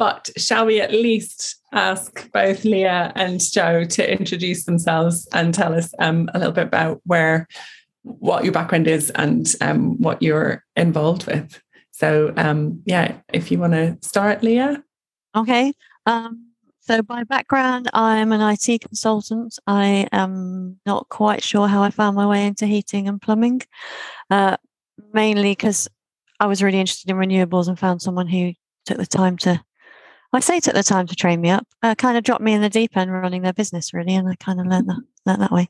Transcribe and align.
but 0.00 0.30
shall 0.38 0.64
we 0.64 0.80
at 0.80 0.92
least 0.92 1.56
ask 1.72 2.32
both 2.32 2.64
Leah 2.64 3.12
and 3.16 3.38
Jo 3.38 3.84
to 3.84 4.10
introduce 4.10 4.64
themselves 4.64 5.28
and 5.34 5.52
tell 5.52 5.74
us 5.74 5.92
um, 5.98 6.30
a 6.32 6.38
little 6.38 6.54
bit 6.54 6.64
about 6.64 7.02
where, 7.04 7.46
what 8.02 8.42
your 8.42 8.52
background 8.54 8.88
is 8.88 9.10
and 9.10 9.54
um, 9.60 10.00
what 10.00 10.22
you're 10.22 10.64
involved 10.74 11.26
with. 11.26 11.60
So, 11.90 12.32
um, 12.38 12.80
yeah, 12.86 13.18
if 13.30 13.50
you 13.50 13.58
want 13.58 13.74
to 13.74 13.98
start, 14.00 14.42
Leah. 14.42 14.82
Okay. 15.36 15.74
Um, 16.06 16.46
so, 16.80 17.02
by 17.02 17.24
background, 17.24 17.90
I'm 17.92 18.32
an 18.32 18.40
IT 18.40 18.80
consultant. 18.80 19.58
I 19.66 20.08
am 20.12 20.80
not 20.86 21.10
quite 21.10 21.42
sure 21.42 21.68
how 21.68 21.82
I 21.82 21.90
found 21.90 22.16
my 22.16 22.26
way 22.26 22.46
into 22.46 22.64
heating 22.64 23.06
and 23.06 23.20
plumbing, 23.20 23.60
uh, 24.30 24.56
mainly 25.12 25.50
because 25.50 25.90
I 26.40 26.46
was 26.46 26.62
really 26.62 26.80
interested 26.80 27.10
in 27.10 27.16
renewables 27.18 27.68
and 27.68 27.78
found 27.78 28.00
someone 28.00 28.28
who 28.28 28.54
took 28.86 28.96
the 28.96 29.04
time 29.04 29.36
to, 29.38 29.62
I 30.32 30.40
say 30.40 30.60
took 30.60 30.74
the 30.74 30.82
time 30.82 31.06
to 31.06 31.16
train 31.16 31.40
me 31.40 31.50
up, 31.50 31.66
uh, 31.82 31.94
kind 31.94 32.16
of 32.16 32.24
dropped 32.24 32.42
me 32.42 32.52
in 32.52 32.62
the 32.62 32.68
deep 32.68 32.96
end 32.96 33.12
running 33.12 33.42
their 33.42 33.52
business 33.52 33.92
really, 33.92 34.14
and 34.14 34.28
I 34.28 34.36
kind 34.36 34.60
of 34.60 34.66
learned 34.66 34.88
that 34.88 35.02
learned 35.26 35.42
that 35.42 35.52
way. 35.52 35.68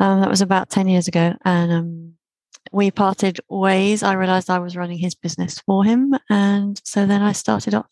Um, 0.00 0.20
that 0.20 0.30
was 0.30 0.42
about 0.42 0.70
ten 0.70 0.88
years 0.88 1.08
ago, 1.08 1.34
and 1.44 1.72
um, 1.72 2.12
we 2.72 2.90
parted 2.90 3.40
ways. 3.48 4.02
I 4.02 4.14
realised 4.14 4.50
I 4.50 4.58
was 4.58 4.76
running 4.76 4.98
his 4.98 5.14
business 5.14 5.60
for 5.60 5.84
him, 5.84 6.14
and 6.30 6.80
so 6.84 7.06
then 7.06 7.22
I 7.22 7.32
started 7.32 7.74
off 7.74 7.90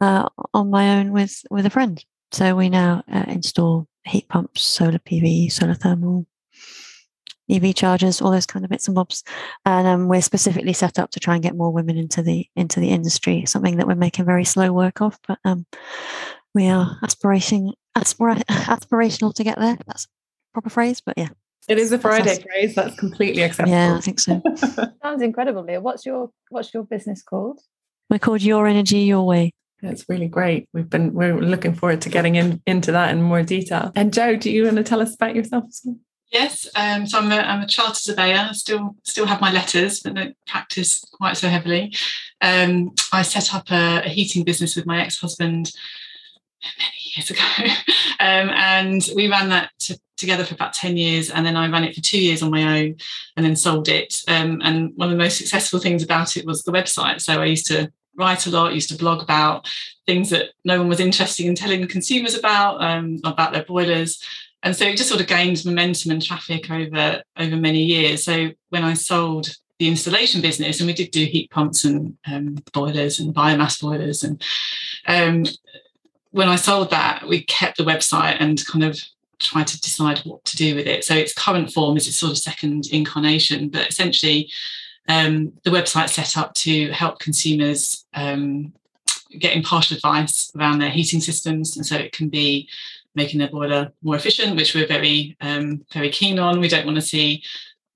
uh, 0.00 0.28
on 0.54 0.70
my 0.70 0.98
own 0.98 1.12
with 1.12 1.42
with 1.50 1.66
a 1.66 1.70
friend. 1.70 2.04
So 2.32 2.56
we 2.56 2.68
now 2.68 3.04
uh, 3.12 3.24
install 3.28 3.86
heat 4.04 4.28
pumps, 4.28 4.62
solar 4.62 4.98
PV, 4.98 5.52
solar 5.52 5.74
thermal, 5.74 6.26
EV 7.50 7.74
chargers, 7.74 8.20
all 8.20 8.30
those 8.30 8.46
kind 8.46 8.64
of 8.64 8.70
bits 8.70 8.88
and 8.88 8.94
bobs. 8.94 9.24
And 9.64 9.86
um, 9.86 10.08
we're 10.08 10.22
specifically 10.22 10.72
set 10.72 10.98
up 10.98 11.10
to 11.10 11.20
try 11.20 11.34
and 11.34 11.42
get 11.42 11.56
more 11.56 11.72
women 11.72 11.96
into 11.96 12.22
the 12.22 12.46
into 12.56 12.80
the 12.80 12.90
industry. 12.90 13.44
Something 13.46 13.76
that 13.76 13.86
we're 13.86 13.94
making 13.94 14.24
very 14.24 14.44
slow 14.44 14.72
work 14.72 15.00
of, 15.00 15.18
but 15.26 15.38
um, 15.44 15.66
we 16.54 16.68
are 16.68 16.98
aspiration 17.02 17.72
aspira- 17.96 18.44
aspirational 18.44 19.34
to 19.34 19.44
get 19.44 19.58
there. 19.58 19.78
That's 19.86 20.04
a 20.04 20.08
proper 20.54 20.70
phrase, 20.70 21.00
but 21.00 21.14
yeah. 21.16 21.28
It 21.68 21.78
is 21.78 21.92
a 21.92 21.98
Friday 21.98 22.24
that's 22.24 22.42
phrase. 22.42 22.74
That's 22.74 22.96
completely 22.96 23.42
acceptable. 23.42 23.70
Yeah, 23.70 23.96
I 23.96 24.00
think 24.00 24.18
so. 24.18 24.42
Sounds 25.02 25.22
incredible, 25.22 25.62
Leah. 25.62 25.80
What's 25.80 26.04
your 26.04 26.30
What's 26.50 26.74
your 26.74 26.82
business 26.84 27.22
called? 27.22 27.60
We're 28.10 28.18
called 28.18 28.42
Your 28.42 28.66
Energy 28.66 28.98
Your 28.98 29.24
Way. 29.24 29.52
That's 29.80 30.08
really 30.08 30.28
great. 30.28 30.68
We've 30.72 30.88
been 30.88 31.14
we're 31.14 31.40
looking 31.40 31.74
forward 31.74 32.00
to 32.02 32.08
getting 32.08 32.34
in, 32.34 32.62
into 32.66 32.92
that 32.92 33.10
in 33.10 33.22
more 33.22 33.42
detail. 33.42 33.92
And 33.96 34.12
Jo, 34.12 34.36
do 34.36 34.50
you 34.50 34.64
want 34.64 34.76
to 34.76 34.82
tell 34.82 35.00
us 35.00 35.14
about 35.14 35.34
yourself 35.34 35.64
as 35.68 35.82
well? 35.84 35.96
Yes, 36.32 36.66
um, 36.74 37.06
so 37.06 37.18
I'm 37.18 37.30
a, 37.30 37.36
I'm 37.36 37.60
a 37.60 37.66
charter 37.66 37.94
surveyor. 37.94 38.46
I 38.48 38.52
still 38.52 38.96
still 39.02 39.26
have 39.26 39.42
my 39.42 39.52
letters, 39.52 40.00
but 40.00 40.14
don't 40.14 40.36
practice 40.46 41.04
quite 41.12 41.36
so 41.36 41.46
heavily. 41.46 41.94
Um, 42.40 42.94
I 43.12 43.20
set 43.20 43.54
up 43.54 43.70
a, 43.70 44.02
a, 44.06 44.08
heating 44.08 44.42
business 44.42 44.74
with 44.74 44.86
my 44.86 45.02
ex-husband 45.02 45.70
many 46.78 47.14
years 47.14 47.30
ago, 47.30 47.42
um, 48.18 48.48
and 48.48 49.06
we 49.14 49.28
ran 49.28 49.50
that 49.50 49.72
to, 49.80 50.00
together 50.16 50.44
for 50.44 50.54
about 50.54 50.72
ten 50.72 50.96
years. 50.96 51.30
And 51.30 51.44
then 51.44 51.54
I 51.54 51.68
ran 51.68 51.84
it 51.84 51.94
for 51.94 52.00
two 52.00 52.20
years 52.20 52.42
on 52.42 52.50
my 52.50 52.80
own, 52.80 52.96
and 53.36 53.44
then 53.44 53.54
sold 53.54 53.90
it. 53.90 54.22
Um, 54.26 54.62
and 54.64 54.92
one 54.96 55.08
of 55.08 55.12
the 55.12 55.22
most 55.22 55.36
successful 55.36 55.80
things 55.80 56.02
about 56.02 56.38
it 56.38 56.46
was 56.46 56.62
the 56.62 56.72
website. 56.72 57.20
So 57.20 57.42
I 57.42 57.44
used 57.44 57.66
to 57.66 57.92
write 58.16 58.46
a 58.46 58.50
lot, 58.50 58.74
used 58.74 58.88
to 58.88 58.96
blog 58.96 59.22
about 59.22 59.68
things 60.06 60.30
that 60.30 60.52
no 60.64 60.78
one 60.78 60.88
was 60.88 61.00
interested 61.00 61.44
in 61.44 61.54
telling 61.54 61.86
consumers 61.88 62.34
about, 62.34 62.82
um, 62.82 63.18
about 63.24 63.52
their 63.52 63.64
boilers 63.64 64.18
and 64.62 64.76
so 64.76 64.84
it 64.84 64.96
just 64.96 65.08
sort 65.08 65.20
of 65.20 65.26
gained 65.26 65.64
momentum 65.64 66.10
and 66.10 66.22
traffic 66.22 66.70
over 66.70 67.22
over 67.36 67.56
many 67.56 67.82
years. 67.82 68.24
So 68.24 68.50
when 68.70 68.84
I 68.84 68.94
sold 68.94 69.56
the 69.78 69.88
installation 69.88 70.40
business, 70.40 70.80
and 70.80 70.86
we 70.86 70.92
did 70.92 71.10
do 71.10 71.24
heat 71.24 71.50
pumps 71.50 71.84
and 71.84 72.16
um, 72.30 72.56
boilers 72.72 73.18
and 73.18 73.34
biomass 73.34 73.80
boilers, 73.80 74.22
and 74.22 74.42
um, 75.06 75.44
when 76.30 76.48
I 76.48 76.56
sold 76.56 76.90
that, 76.90 77.26
we 77.28 77.44
kept 77.44 77.76
the 77.76 77.84
website 77.84 78.36
and 78.40 78.64
kind 78.66 78.84
of 78.84 78.98
tried 79.38 79.66
to 79.66 79.80
decide 79.80 80.18
what 80.20 80.44
to 80.44 80.56
do 80.56 80.74
with 80.76 80.86
it. 80.86 81.04
So 81.04 81.14
its 81.14 81.34
current 81.34 81.72
form 81.72 81.96
is 81.96 82.06
its 82.06 82.16
sort 82.16 82.32
of 82.32 82.38
second 82.38 82.86
incarnation, 82.92 83.68
but 83.68 83.88
essentially 83.88 84.50
um, 85.08 85.52
the 85.64 85.70
website 85.70 86.10
set 86.10 86.36
up 86.36 86.54
to 86.54 86.90
help 86.92 87.18
consumers 87.18 88.06
um, 88.14 88.72
get 89.38 89.56
impartial 89.56 89.96
advice 89.96 90.52
around 90.56 90.78
their 90.78 90.90
heating 90.90 91.20
systems, 91.20 91.76
and 91.76 91.84
so 91.84 91.96
it 91.96 92.12
can 92.12 92.28
be 92.28 92.68
making 93.14 93.38
their 93.38 93.50
boiler 93.50 93.92
more 94.02 94.16
efficient, 94.16 94.56
which 94.56 94.74
we're 94.74 94.86
very 94.86 95.36
um, 95.40 95.84
very 95.92 96.10
keen 96.10 96.38
on. 96.38 96.60
We 96.60 96.68
don't 96.68 96.86
want 96.86 96.96
to 96.96 97.02
see 97.02 97.42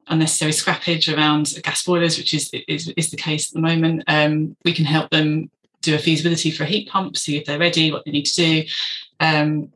unnecessary 0.09 0.53
scrappage 0.53 1.15
around 1.15 1.55
gas 1.63 1.85
boilers, 1.85 2.19
which 2.19 2.35
is 2.35 2.51
is, 2.69 2.93
is 2.97 3.11
the 3.11 3.17
case 3.17 3.51
at 3.51 3.55
the 3.55 3.61
moment. 3.61 4.05
Um, 4.07 4.57
we 4.65 4.73
can 4.73 4.85
help 4.85 5.11
them 5.11 5.51
do 5.83 5.95
a 5.95 5.99
feasibility 5.99 6.51
for 6.51 6.65
a 6.65 6.67
heat 6.67 6.89
pump, 6.89 7.17
see 7.17 7.37
if 7.37 7.45
they're 7.45 7.59
ready, 7.59 7.93
what 7.93 8.05
they 8.05 8.11
need 8.11 8.27
to 8.27 8.35
do. 8.35 8.65
Um, 9.21 9.73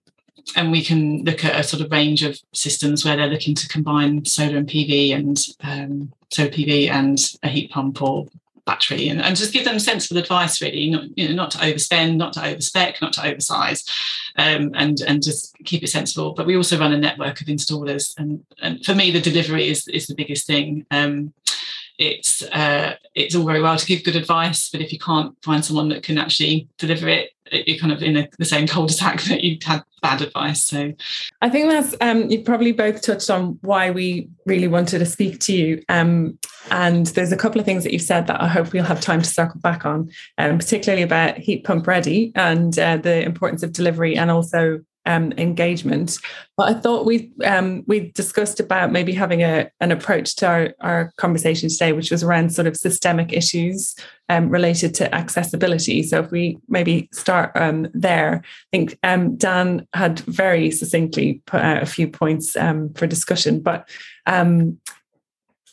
and 0.57 0.73
we 0.73 0.83
can 0.83 1.25
look 1.25 1.45
at 1.45 1.59
a 1.59 1.63
sort 1.63 1.83
of 1.83 1.93
range 1.93 2.23
of 2.23 2.39
systems 2.53 3.05
where 3.05 3.17
they're 3.17 3.29
looking 3.29 3.55
to 3.55 3.69
combine 3.69 4.25
solar 4.25 4.57
and 4.57 4.69
PV 4.69 5.15
and 5.15 5.39
um, 5.63 6.13
solar 6.31 6.51
PV 6.51 6.91
and 6.91 7.19
a 7.43 7.49
heat 7.49 7.71
pump 7.71 8.03
or 8.03 8.27
and, 9.09 9.21
and 9.21 9.37
just 9.37 9.53
give 9.53 9.65
them 9.65 9.79
sensible 9.79 10.21
advice 10.21 10.61
really 10.61 10.91
not 10.91 11.05
you 11.17 11.29
know 11.29 11.35
not 11.35 11.51
to 11.51 11.59
overspend 11.59 12.17
not 12.17 12.33
to 12.33 12.41
overspec 12.41 13.01
not 13.01 13.13
to 13.13 13.27
oversize 13.27 13.85
um, 14.37 14.71
and 14.75 15.01
and 15.03 15.23
just 15.23 15.57
keep 15.65 15.83
it 15.83 15.89
sensible. 15.89 16.33
But 16.33 16.47
we 16.47 16.57
also 16.57 16.79
run 16.79 16.93
a 16.93 16.99
network 16.99 17.41
of 17.41 17.47
installers 17.49 18.15
and 18.19 18.45
and 18.63 18.85
for 18.85 18.95
me 18.95 19.11
the 19.11 19.21
delivery 19.21 19.69
is 19.69 19.87
is 19.89 20.07
the 20.07 20.15
biggest 20.15 20.47
thing. 20.47 20.87
Um, 20.91 21.33
it's 22.01 22.43
uh, 22.43 22.95
it's 23.15 23.35
all 23.35 23.45
very 23.45 23.61
well 23.61 23.77
to 23.77 23.87
give 23.87 24.03
good 24.03 24.17
advice, 24.17 24.71
but 24.71 24.81
if 24.81 24.91
you 24.91 24.99
can't 24.99 25.37
find 25.45 25.63
someone 25.63 25.91
that 25.91 26.03
can 26.03 26.17
actually 26.17 26.67
deliver 26.79 27.09
it, 27.09 27.33
you're 27.53 27.77
kind 27.77 27.93
of 27.93 28.03
in 28.03 28.17
a, 28.17 28.29
the 28.39 28.45
same 28.47 28.67
cul-de-sac 28.67 29.21
that 29.29 29.45
you 29.45 29.59
had 29.63 29.85
bad 30.01 30.23
advice. 30.23 30.65
So, 30.65 30.95
I 31.43 31.51
think 31.51 31.69
that's 31.69 31.95
um, 32.01 32.31
you 32.31 32.43
probably 32.43 32.73
both 32.73 33.03
touched 33.03 33.29
on 33.29 33.59
why 33.61 33.91
we 33.91 34.31
really 34.47 34.67
wanted 34.67 35.01
to 35.01 35.07
speak 35.07 35.41
to 35.41 35.53
you. 35.53 35.83
Um, 35.91 36.39
and 36.71 37.07
there's 37.09 37.33
a 37.33 37.37
couple 37.37 37.61
of 37.61 37.67
things 37.67 37.85
that 37.85 37.93
you've 37.93 38.01
said 38.01 38.27
that 38.29 38.41
I 38.41 38.49
hope 38.49 38.73
we'll 38.73 38.85
have 38.85 39.03
time 39.03 39.21
to 39.21 39.29
circle 39.29 39.61
back 39.61 39.85
on, 39.85 40.11
um, 40.39 40.57
particularly 40.57 41.03
about 41.03 41.37
heat 41.37 41.65
pump 41.65 41.87
ready 41.87 42.33
and 42.35 42.79
uh, 42.79 42.97
the 42.97 43.23
importance 43.23 43.63
of 43.63 43.75
delivery, 43.75 44.17
and 44.17 44.31
also 44.31 44.81
um, 45.07 45.33
engagement. 45.39 46.19
But 46.57 46.69
I 46.69 46.81
thought 46.81 47.07
we 47.07 47.33
um, 47.45 47.85
we 47.87 48.11
discussed 48.13 48.61
about 48.61 48.93
maybe 48.93 49.13
having 49.13 49.43
a 49.43 49.71
an 49.81 49.93
approach 49.93 50.37
to 50.37 50.47
our, 50.47 50.75
our 50.81 51.13
conversation 51.17 51.69
today, 51.69 51.93
which 51.93 52.11
was 52.11 52.23
around 52.23 52.51
sort 52.53 52.67
of 52.67 52.77
systemic 52.77 53.33
issues 53.33 53.95
um, 54.29 54.49
related 54.49 54.95
to 54.97 55.15
accessibility. 55.15 56.03
So 56.03 56.21
if 56.21 56.31
we 56.31 56.59
maybe 56.69 57.09
start 57.13 57.53
um, 57.55 57.89
there, 57.95 58.43
I 58.45 58.77
think 58.77 58.99
um, 59.03 59.37
Dan 59.37 59.87
had 59.95 60.21
very 60.21 60.71
succinctly 60.71 61.43
put 61.47 61.61
out 61.61 61.83
a 61.83 61.87
few 61.87 62.09
points 62.09 62.57
um, 62.57 62.93
for 62.95 63.07
discussion, 63.07 63.61
but. 63.61 63.89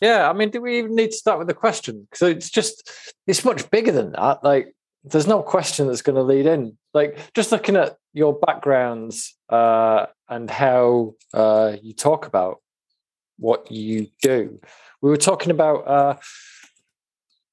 yeah, 0.02 0.30
I 0.30 0.34
mean, 0.34 0.52
do 0.52 0.62
we 0.62 0.78
even 0.78 0.96
need 0.96 1.12
to 1.12 1.18
start 1.18 1.40
with 1.40 1.48
the 1.48 1.54
question? 1.54 2.08
Because 2.10 2.30
it's 2.30 2.50
just, 2.50 2.92
it's 3.26 3.44
much 3.44 3.70
bigger 3.72 3.92
than 3.92 4.12
that. 4.12 4.44
Like, 4.44 4.76
there's 5.04 5.28
no 5.28 5.42
question 5.42 5.88
that's 5.88 6.02
going 6.02 6.16
to 6.16 6.22
lead 6.22 6.46
in. 6.46 6.78
Like 6.98 7.32
just 7.36 7.52
looking 7.52 7.76
at 7.76 7.96
your 8.14 8.34
backgrounds 8.34 9.38
uh, 9.50 10.08
and 10.28 10.50
how 10.50 11.14
uh, 11.32 11.78
you 11.82 11.94
talk 11.94 12.26
about 12.26 12.58
what 13.38 13.72
you 13.72 14.08
do. 14.24 14.60
We 15.02 15.12
were 15.12 15.24
talking 15.30 15.52
about. 15.52 15.88
Uh, 15.88 16.16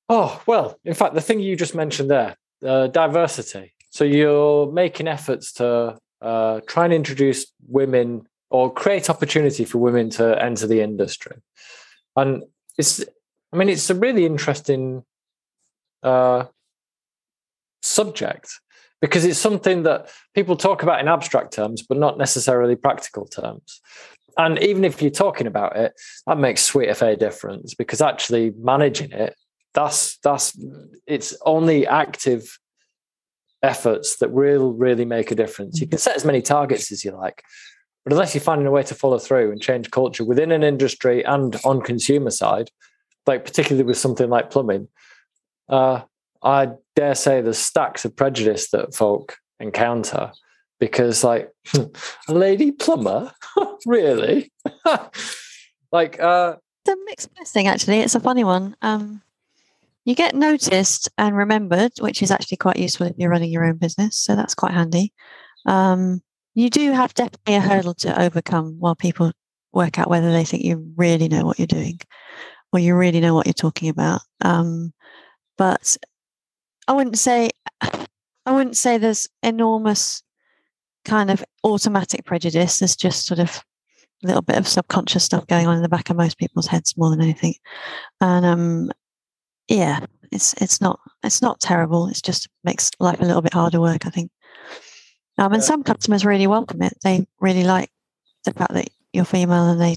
oh 0.09 0.43
well, 0.47 0.79
in 0.83 0.95
fact, 0.95 1.13
the 1.15 1.21
thing 1.21 1.41
you 1.41 1.57
just 1.57 1.75
mentioned 1.75 2.11
there, 2.11 2.37
uh, 2.67 2.87
diversity. 2.87 3.75
So 3.91 4.05
you're 4.05 4.73
making 4.73 5.09
efforts 5.09 5.53
to 5.55 5.99
uh, 6.23 6.61
try 6.67 6.85
and 6.87 6.95
introduce 6.95 7.47
women 7.69 8.27
or 8.49 8.73
create 8.73 9.11
opportunity 9.11 9.67
for 9.67 9.79
women 9.79 10.09
to 10.11 10.43
enter 10.43 10.67
the 10.67 10.81
industry, 10.81 11.37
and 12.17 12.45
it's. 12.79 13.05
I 13.53 13.57
mean, 13.57 13.69
it's 13.69 13.89
a 13.89 13.95
really 13.95 14.25
interesting 14.27 15.05
uh, 16.03 16.47
subject 17.85 18.61
because 19.01 19.25
it's 19.25 19.39
something 19.39 19.83
that 19.83 20.09
people 20.35 20.57
talk 20.57 20.83
about 20.83 21.01
in 21.01 21.09
abstract 21.09 21.53
terms, 21.53 21.83
but 21.83 21.99
not 21.99 22.17
necessarily 22.17 22.77
practical 22.77 23.27
terms. 23.27 23.81
And 24.39 24.59
even 24.61 24.85
if 24.85 25.01
you're 25.01 25.11
talking 25.11 25.47
about 25.47 25.77
it, 25.77 25.93
that 26.27 26.39
makes 26.39 26.63
sweet 26.63 26.89
of 26.89 27.03
a 27.03 27.17
difference 27.17 27.75
because 27.75 28.01
actually 28.01 28.53
managing 28.59 29.13
it, 29.13 29.37
that's 29.75 30.19
that's 30.19 30.59
it's 31.07 31.37
only 31.45 31.87
active 31.87 32.59
efforts 33.63 34.17
that 34.17 34.31
will 34.31 34.73
really 34.73 35.05
make 35.05 35.31
a 35.31 35.35
difference. 35.35 35.81
You 35.81 35.87
can 35.87 35.99
set 35.99 36.17
as 36.17 36.25
many 36.25 36.43
targets 36.43 36.91
as 36.91 37.05
you 37.05 37.13
like, 37.13 37.43
but 38.05 38.13
unless 38.13 38.35
you're 38.35 38.43
finding 38.43 38.67
a 38.67 38.71
way 38.71 38.83
to 38.85 38.95
follow 38.95 39.19
through 39.19 39.53
and 39.53 39.61
change 39.61 39.91
culture 39.91 40.25
within 40.25 40.53
an 40.53 40.63
industry 40.63 41.25
and 41.25 41.57
on 41.65 41.81
consumer 41.81 42.31
side, 42.31 42.71
like 43.27 43.45
particularly 43.45 43.85
with 43.85 43.99
something 43.99 44.29
like 44.29 44.51
plumbing, 44.51 44.89
uh, 45.69 46.03
I 46.45 46.69
dare 46.95 47.15
say 47.15 47.41
there's 47.41 47.59
stacks 47.59 48.05
of 48.05 48.15
prejudice 48.15 48.71
that 48.71 48.95
folk 48.95 49.37
encounter 49.61 50.33
because 50.79 51.25
like 51.25 51.51
a 51.75 52.33
lady 52.33 52.73
plumber 52.73 53.33
really 53.87 54.53
like 55.93 56.21
uh 56.21 56.57
it's 56.85 56.95
a 56.95 57.05
mixed 57.07 57.35
blessing 57.35 57.67
actually 57.69 58.01
it's 58.01 58.17
a 58.17 58.21
funny 58.21 58.45
one 58.45 58.77
um 58.83 59.23
you 60.05 60.15
get 60.15 60.35
noticed 60.35 61.09
and 61.17 61.37
remembered, 61.37 61.93
which 61.99 62.23
is 62.23 62.31
actually 62.31 62.59
quite 62.59 62.79
useful 62.79 63.07
if 63.07 63.17
you're 63.17 63.31
running 63.31 63.51
your 63.51 63.65
own 63.65 63.77
business. 63.77 64.19
So 64.19 64.37
that's 64.37 64.55
quite 64.55 64.75
handy. 64.75 65.13
Um, 65.67 66.23
you 66.55 66.69
do 66.71 66.93
have 66.93 67.15
definitely 67.15 67.55
a 67.55 67.61
hurdle 67.61 67.95
to 67.95 68.21
overcome 68.21 68.77
while 68.79 68.95
people 68.95 69.33
work 69.73 69.99
out 69.99 70.11
whether 70.11 70.31
they 70.31 70.45
think 70.45 70.63
you 70.63 70.93
really 70.97 71.29
know 71.29 71.45
what 71.45 71.59
you're 71.59 71.67
doing 71.67 71.99
or 72.73 72.79
you 72.79 72.95
really 72.95 73.21
know 73.21 73.35
what 73.35 73.47
you're 73.47 73.55
talking 73.55 73.89
about. 73.89 74.21
Um, 74.43 74.93
but 75.57 75.97
I 76.87 76.93
wouldn't 76.93 77.19
say 77.19 77.51
I 77.81 78.53
wouldn't 78.53 78.77
say 78.77 78.99
there's 78.99 79.29
enormous 79.43 80.23
kind 81.05 81.31
of 81.31 81.45
automatic 81.63 82.25
prejudice. 82.25 82.79
There's 82.79 82.97
just 82.97 83.27
sort 83.27 83.41
of 83.41 83.63
a 84.23 84.27
little 84.27 84.43
bit 84.43 84.57
of 84.57 84.69
subconscious 84.69 85.25
stuff 85.25 85.47
going 85.47 85.67
on 85.67 85.77
in 85.77 85.83
the 85.83 85.89
back 85.89 86.11
of 86.11 86.17
most 86.17 86.39
people's 86.39 86.67
heads 86.67 86.97
more 86.97 87.11
than 87.11 87.23
anything. 87.23 87.55
And 88.21 88.45
um, 88.45 88.91
yeah, 89.69 90.01
it's 90.31 90.55
it's 90.61 90.81
not 90.81 91.01
it's 91.23 91.43
not 91.43 91.61
terrible. 91.61 92.09
It 92.09 92.21
just 92.23 92.49
makes 92.65 92.91
life 93.01 93.21
a 93.21 93.25
little 93.25 93.43
bit 93.43 93.55
harder 93.55 93.81
work, 93.81 94.07
I 94.07 94.11
think. 94.11 94.31
Um, 95.39 95.53
and 95.53 95.63
some 95.65 95.83
customers 95.83 96.25
really 96.25 96.47
welcome 96.47 96.83
it. 96.83 96.97
They 97.03 97.27
really 97.41 97.65
like 97.65 97.91
the 98.45 98.53
fact 98.53 98.75
that 98.75 98.89
you're 99.13 99.25
female 99.25 99.71
and 99.71 99.81
they 99.81 99.97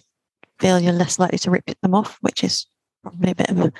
feel 0.60 0.80
you're 0.80 0.94
less 0.94 1.19
likely 1.19 1.38
to 1.40 1.51
rip 1.51 1.66
them 1.81 1.94
off, 1.94 2.18
which 2.22 2.44
is 2.44 2.66
probably 3.09 3.31
a 3.31 3.36
bit 3.36 3.50
of 3.50 3.59
a 3.59 3.74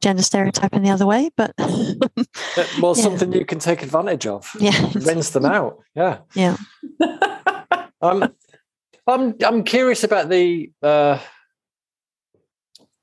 gender 0.00 0.22
stereotype 0.22 0.74
in 0.74 0.82
the 0.82 0.90
other 0.90 1.06
way, 1.06 1.30
but 1.36 1.52
well, 1.58 2.16
yeah. 2.96 3.02
something 3.02 3.32
you 3.32 3.44
can 3.44 3.58
take 3.58 3.82
advantage 3.82 4.26
of. 4.26 4.50
Yeah, 4.58 4.90
rinse 4.94 5.30
them 5.30 5.44
out. 5.44 5.78
Yeah, 5.94 6.18
yeah. 6.34 6.56
um, 8.00 8.32
I'm 9.06 9.34
I'm 9.44 9.64
curious 9.64 10.04
about 10.04 10.28
the. 10.28 10.70
Uh, 10.82 11.18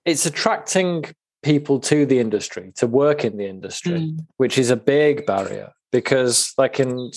it's 0.06 0.26
attracting 0.26 1.06
people 1.44 1.80
to 1.80 2.06
the 2.06 2.20
industry 2.20 2.74
to 2.78 2.88
work 2.88 3.24
in 3.24 3.38
the 3.38 3.48
industry, 3.48 4.00
mm. 4.00 4.26
which 4.38 4.58
is 4.58 4.70
a 4.70 4.76
big 4.76 5.26
barrier 5.26 5.72
because, 5.92 6.54
like 6.58 6.80
in 6.80 7.12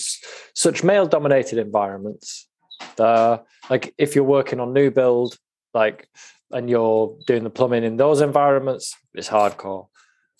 such 0.53 0.83
male-dominated 0.83 1.57
environments, 1.57 2.47
uh, 2.99 3.37
like 3.69 3.93
if 3.97 4.15
you're 4.15 4.23
working 4.23 4.59
on 4.59 4.73
new 4.73 4.91
build, 4.91 5.37
like 5.73 6.07
and 6.53 6.69
you're 6.69 7.17
doing 7.27 7.43
the 7.43 7.49
plumbing 7.49 7.83
in 7.83 7.97
those 7.97 8.21
environments, 8.21 8.95
it's 9.13 9.29
hardcore. 9.29 9.87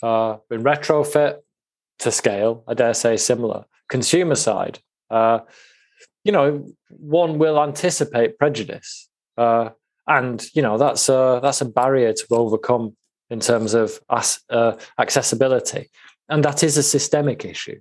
Uh, 0.01 0.37
in 0.51 0.63
retrofit 0.63 1.37
to 1.99 2.11
scale, 2.11 2.63
I 2.67 2.73
dare 2.73 2.93
say 2.93 3.17
similar. 3.17 3.65
Consumer 3.89 4.35
side, 4.35 4.79
uh, 5.09 5.39
you 6.23 6.31
know, 6.31 6.65
one 6.89 7.37
will 7.37 7.61
anticipate 7.61 8.37
prejudice, 8.37 9.09
uh, 9.37 9.69
and 10.07 10.45
you 10.53 10.61
know 10.61 10.77
that's 10.77 11.09
a 11.09 11.39
that's 11.41 11.61
a 11.61 11.65
barrier 11.65 12.13
to 12.13 12.25
overcome 12.31 12.95
in 13.29 13.39
terms 13.39 13.73
of 13.73 13.99
as, 14.09 14.39
uh, 14.49 14.73
accessibility, 14.97 15.89
and 16.29 16.43
that 16.43 16.63
is 16.63 16.77
a 16.77 16.83
systemic 16.83 17.45
issue. 17.45 17.79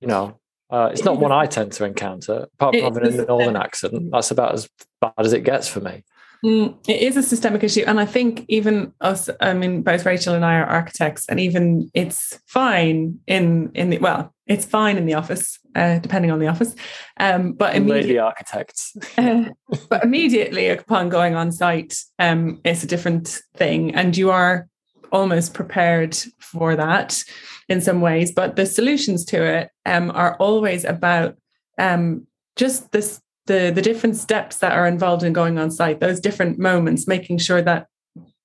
You 0.00 0.08
know, 0.08 0.38
uh, 0.70 0.90
it's 0.92 1.04
not 1.04 1.18
one 1.18 1.32
I 1.32 1.46
tend 1.46 1.72
to 1.72 1.84
encounter, 1.84 2.46
apart 2.54 2.76
from 2.76 2.94
having 2.94 3.20
a 3.20 3.24
northern 3.24 3.56
accent. 3.56 4.10
That's 4.12 4.30
about 4.30 4.54
as 4.54 4.68
bad 5.00 5.12
as 5.18 5.32
it 5.32 5.42
gets 5.42 5.68
for 5.68 5.80
me. 5.80 6.04
Mm, 6.44 6.78
it 6.86 7.02
is 7.02 7.16
a 7.16 7.22
systemic 7.22 7.64
issue. 7.64 7.82
And 7.86 7.98
I 7.98 8.04
think 8.04 8.44
even 8.48 8.92
us, 9.00 9.28
I 9.40 9.54
mean, 9.54 9.82
both 9.82 10.06
Rachel 10.06 10.34
and 10.34 10.44
I 10.44 10.54
are 10.54 10.66
architects, 10.66 11.26
and 11.28 11.40
even 11.40 11.90
it's 11.94 12.38
fine 12.46 13.18
in 13.26 13.72
in 13.74 13.90
the 13.90 13.98
well, 13.98 14.32
it's 14.46 14.64
fine 14.64 14.96
in 14.96 15.06
the 15.06 15.14
office, 15.14 15.58
uh, 15.74 15.98
depending 15.98 16.30
on 16.30 16.38
the 16.38 16.46
office. 16.46 16.76
Um, 17.18 17.52
but 17.52 17.74
immediately 17.74 18.18
architects. 18.18 18.96
uh, 19.18 19.46
but 19.88 20.04
immediately 20.04 20.68
upon 20.68 21.08
going 21.08 21.34
on 21.34 21.50
site, 21.50 21.96
um, 22.18 22.60
it's 22.64 22.84
a 22.84 22.88
different 22.88 23.42
thing, 23.56 23.94
and 23.94 24.16
you 24.16 24.30
are 24.30 24.68
almost 25.10 25.54
prepared 25.54 26.16
for 26.38 26.76
that 26.76 27.20
in 27.68 27.80
some 27.80 28.00
ways. 28.00 28.30
But 28.30 28.54
the 28.54 28.66
solutions 28.66 29.24
to 29.26 29.42
it 29.42 29.70
um, 29.86 30.12
are 30.12 30.36
always 30.36 30.84
about 30.84 31.36
um, 31.78 32.26
just 32.54 32.92
this 32.92 33.20
the 33.48 33.72
the 33.74 33.82
different 33.82 34.16
steps 34.16 34.58
that 34.58 34.72
are 34.72 34.86
involved 34.86 35.24
in 35.24 35.32
going 35.32 35.58
on 35.58 35.70
site 35.70 36.00
those 36.00 36.20
different 36.20 36.58
moments 36.58 37.08
making 37.08 37.38
sure 37.38 37.60
that 37.60 37.88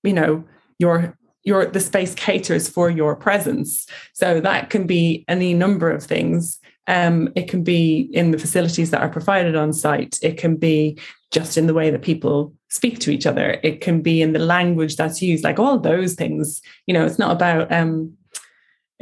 you 0.04 0.14
know 0.14 0.44
your 0.80 1.16
your 1.44 1.66
the 1.66 1.80
space 1.80 2.16
caters 2.16 2.70
for 2.70 2.90
your 2.90 3.16
presence. 3.16 3.86
So 4.14 4.40
that 4.40 4.70
can 4.70 4.88
be 4.88 5.26
any 5.28 5.54
number 5.54 5.92
of 5.92 6.04
things. 6.04 6.60
Um, 6.88 7.30
it 7.36 7.50
can 7.50 7.64
be 7.64 8.10
in 8.14 8.32
the 8.32 8.38
facilities 8.38 8.92
that 8.92 9.02
are 9.02 9.10
provided 9.10 9.56
on 9.56 9.74
site. 9.74 10.20
It 10.22 10.38
can 10.38 10.58
be 10.58 10.98
just 11.32 11.58
in 11.58 11.68
the 11.68 11.74
way 11.74 11.90
that 11.90 12.02
people 12.02 12.54
speak 12.70 13.00
to 13.00 13.12
each 13.12 13.26
other. 13.26 13.60
It 13.64 13.82
can 13.82 14.02
be 14.02 14.22
in 14.22 14.34
the 14.34 14.40
language 14.40 14.96
that's 14.96 15.22
used 15.22 15.44
like 15.44 15.60
all 15.60 15.80
those 15.80 16.14
things. 16.14 16.62
You 16.88 16.94
know 16.94 17.06
it's 17.06 17.20
not 17.20 17.32
about 17.32 17.72
um, 17.72 18.14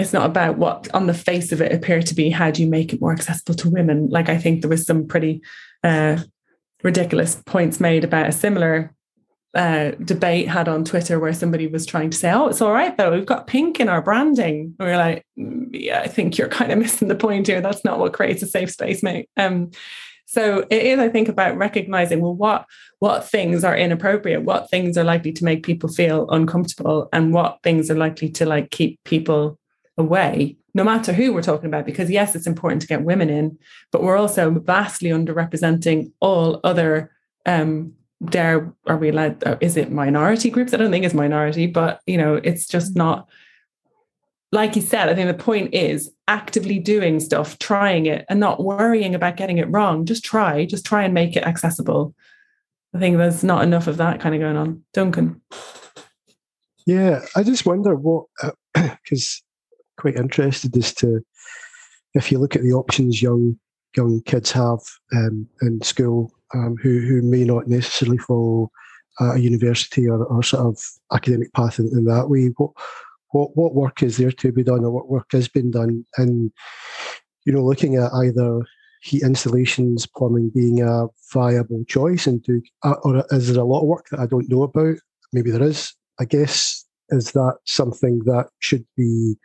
it's 0.01 0.13
not 0.13 0.25
about 0.25 0.57
what 0.57 0.87
on 0.93 1.07
the 1.07 1.13
face 1.13 1.51
of 1.51 1.61
it 1.61 1.71
appear 1.71 2.01
to 2.01 2.13
be 2.13 2.29
how 2.29 2.51
do 2.51 2.61
you 2.61 2.69
make 2.69 2.93
it 2.93 3.01
more 3.01 3.13
accessible 3.13 3.53
to 3.53 3.69
women 3.69 4.07
like 4.09 4.29
i 4.29 4.37
think 4.37 4.61
there 4.61 4.69
was 4.69 4.85
some 4.85 5.07
pretty 5.07 5.41
uh, 5.83 6.17
ridiculous 6.83 7.41
points 7.45 7.79
made 7.79 8.03
about 8.03 8.27
a 8.27 8.31
similar 8.31 8.93
uh, 9.53 9.91
debate 10.03 10.47
had 10.47 10.69
on 10.69 10.85
Twitter 10.85 11.19
where 11.19 11.33
somebody 11.33 11.67
was 11.67 11.85
trying 11.85 12.09
to 12.09 12.17
say, 12.17 12.31
"Oh, 12.31 12.47
it's 12.47 12.61
all 12.61 12.71
right 12.71 12.95
though. 12.95 13.11
We've 13.11 13.25
got 13.25 13.47
pink 13.47 13.79
in 13.79 13.89
our 13.89 14.01
branding." 14.01 14.75
And 14.79 14.87
we 14.87 14.93
are 14.93 14.97
like, 14.97 15.25
mm, 15.37 15.67
"Yeah, 15.71 15.99
I 15.99 16.07
think 16.07 16.37
you're 16.37 16.47
kind 16.47 16.71
of 16.71 16.79
missing 16.79 17.07
the 17.07 17.15
point 17.15 17.47
here. 17.47 17.61
That's 17.61 17.83
not 17.83 17.99
what 17.99 18.13
creates 18.13 18.41
a 18.43 18.47
safe 18.47 18.71
space, 18.71 19.03
mate." 19.03 19.29
Um, 19.35 19.71
so 20.25 20.65
it 20.69 20.83
is, 20.83 20.99
I 20.99 21.09
think, 21.09 21.27
about 21.27 21.57
recognizing 21.57 22.21
well, 22.21 22.33
what 22.33 22.65
what 22.99 23.27
things 23.27 23.65
are 23.65 23.75
inappropriate, 23.75 24.43
what 24.43 24.69
things 24.69 24.97
are 24.97 25.03
likely 25.03 25.33
to 25.33 25.43
make 25.43 25.63
people 25.63 25.89
feel 25.89 26.29
uncomfortable, 26.29 27.09
and 27.11 27.33
what 27.33 27.59
things 27.63 27.91
are 27.91 27.97
likely 27.97 28.29
to 28.29 28.45
like 28.45 28.71
keep 28.71 29.03
people 29.03 29.59
away 29.97 30.57
no 30.73 30.83
matter 30.83 31.11
who 31.11 31.33
we're 31.33 31.41
talking 31.41 31.67
about, 31.67 31.85
because 31.85 32.09
yes, 32.09 32.35
it's 32.35 32.47
important 32.47 32.81
to 32.81 32.87
get 32.87 33.03
women 33.03 33.29
in, 33.29 33.57
but 33.91 34.03
we're 34.03 34.17
also 34.17 34.51
vastly 34.51 35.09
underrepresenting 35.09 36.11
all 36.19 36.59
other 36.63 37.11
um 37.45 37.93
dare 38.25 38.71
are 38.85 38.97
we 38.97 39.09
allowed 39.09 39.43
uh, 39.45 39.57
is 39.61 39.75
it 39.75 39.91
minority 39.91 40.49
groups? 40.49 40.73
I 40.73 40.77
don't 40.77 40.91
think 40.91 41.03
it's 41.03 41.13
minority 41.13 41.65
but 41.65 42.01
you 42.05 42.17
know 42.17 42.35
it's 42.35 42.67
just 42.67 42.95
not 42.95 43.27
like 44.51 44.75
you 44.75 44.81
said 44.83 45.09
i 45.09 45.15
think 45.15 45.27
the 45.27 45.43
point 45.43 45.73
is 45.73 46.11
actively 46.27 46.77
doing 46.77 47.19
stuff 47.19 47.57
trying 47.57 48.05
it 48.05 48.25
and 48.29 48.39
not 48.39 48.63
worrying 48.63 49.15
about 49.15 49.37
getting 49.37 49.57
it 49.57 49.69
wrong. 49.71 50.05
Just 50.05 50.23
try 50.23 50.65
just 50.65 50.85
try 50.85 51.03
and 51.03 51.13
make 51.13 51.35
it 51.35 51.43
accessible. 51.43 52.13
I 52.93 52.99
think 52.99 53.17
there's 53.17 53.43
not 53.43 53.63
enough 53.63 53.87
of 53.87 53.97
that 53.97 54.19
kind 54.19 54.35
of 54.35 54.41
going 54.41 54.57
on. 54.57 54.83
Duncan. 54.93 55.41
Yeah 56.85 57.21
i 57.35 57.43
just 57.43 57.65
wonder 57.65 57.95
what 57.95 58.25
because 58.73 59.41
uh, 59.41 59.47
quite 60.01 60.15
interested 60.15 60.75
as 60.75 60.93
to 60.95 61.23
if 62.13 62.31
you 62.31 62.39
look 62.39 62.55
at 62.55 62.63
the 62.63 62.73
options 62.73 63.21
young 63.21 63.57
young 63.95 64.21
kids 64.23 64.51
have 64.51 64.79
um, 65.13 65.47
in 65.61 65.81
school 65.81 66.31
um, 66.53 66.75
who 66.81 66.99
who 66.99 67.21
may 67.21 67.43
not 67.43 67.67
necessarily 67.67 68.17
follow 68.17 68.71
a 69.19 69.37
university 69.37 70.07
or, 70.07 70.23
or 70.25 70.41
sort 70.41 70.65
of 70.65 70.81
academic 71.13 71.53
path 71.53 71.79
in, 71.79 71.87
in, 71.87 72.05
that 72.05 72.29
way. 72.29 72.47
What 72.57 72.71
what 73.31 73.55
what 73.55 73.75
work 73.75 74.01
is 74.03 74.17
there 74.17 74.31
to 74.31 74.51
be 74.51 74.63
done, 74.63 74.83
or 74.83 74.91
what 74.91 75.09
work 75.09 75.27
has 75.31 75.47
been 75.47 75.71
done, 75.71 76.05
and 76.17 76.51
you 77.45 77.53
know, 77.53 77.63
looking 77.63 77.95
at 77.95 78.11
either 78.13 78.61
heat 79.03 79.23
installations, 79.23 80.05
plumbing 80.05 80.51
being 80.53 80.81
a 80.81 81.07
viable 81.33 81.83
choice, 81.85 82.27
and 82.27 82.41
do 82.43 82.61
uh, 82.83 82.95
or 83.03 83.23
is 83.31 83.53
there 83.53 83.61
a 83.61 83.65
lot 83.65 83.81
of 83.81 83.87
work 83.87 84.07
that 84.09 84.19
I 84.19 84.25
don't 84.25 84.49
know 84.49 84.63
about? 84.63 84.97
Maybe 85.33 85.51
there 85.51 85.63
is. 85.63 85.93
I 86.19 86.25
guess 86.25 86.85
is 87.11 87.31
that 87.33 87.57
something 87.65 88.19
that 88.25 88.47
should 88.59 88.85
be 88.97 89.35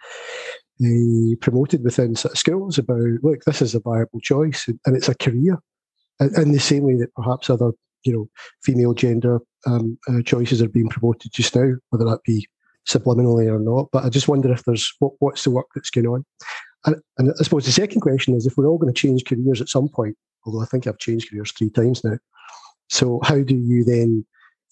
uh, 0.85 1.37
promoted 1.41 1.83
within 1.85 2.15
sort 2.15 2.33
of 2.33 2.39
schools 2.39 2.79
about 2.79 3.23
look 3.23 3.45
this 3.45 3.63
is 3.63 3.75
a 3.75 3.81
viable 3.81 4.21
choice 4.21 4.69
and, 4.69 4.97
it's 4.97 5.09
a 5.09 5.15
career? 5.15 5.59
In 6.21 6.53
the 6.53 6.61
same 6.61 6.85
way 6.85 6.95
that 6.97 7.15
perhaps 7.15 7.51
other 7.51 7.73
you 8.07 8.13
know 8.13 8.29
female 8.63 8.95
gender 8.95 9.41
um, 9.67 9.99
uh, 10.09 10.23
choices 10.23 10.63
are 10.63 10.69
being 10.69 10.89
promoted 10.89 11.33
just 11.33 11.55
now 11.55 11.73
whether 11.91 12.05
that 12.05 12.23
be 12.25 12.47
subliminally 12.89 13.51
or 13.53 13.59
not 13.59 13.89
but 13.93 14.05
i 14.05 14.09
just 14.09 14.29
wonder 14.29 14.53
if 14.53 14.65
there's 14.65 14.95
what, 15.01 15.13
what's 15.19 15.45
the 15.45 15.51
work 15.51 15.67
that's 15.75 15.91
going 15.91 16.07
on? 16.07 16.25
And, 16.85 16.97
and 17.19 17.33
i 17.39 17.43
suppose 17.43 17.67
the 17.67 17.73
second 17.73 18.01
question 18.01 18.35
is 18.35 18.47
if 18.47 18.57
we're 18.57 18.69
all 18.69 18.79
going 18.79 18.93
to 18.93 18.99
change 18.99 19.25
careers 19.25 19.61
at 19.61 19.69
some 19.69 19.89
point 19.89 20.17
although 20.47 20.63
i 20.63 20.67
think 20.67 20.87
i've 20.87 20.99
changed 20.99 21.31
careers 21.31 21.53
three 21.53 21.71
times 21.71 22.05
now 22.05 22.17
so 22.89 23.21
how 23.25 23.43
do 23.43 23.57
you 23.57 23.85
then 23.85 24.25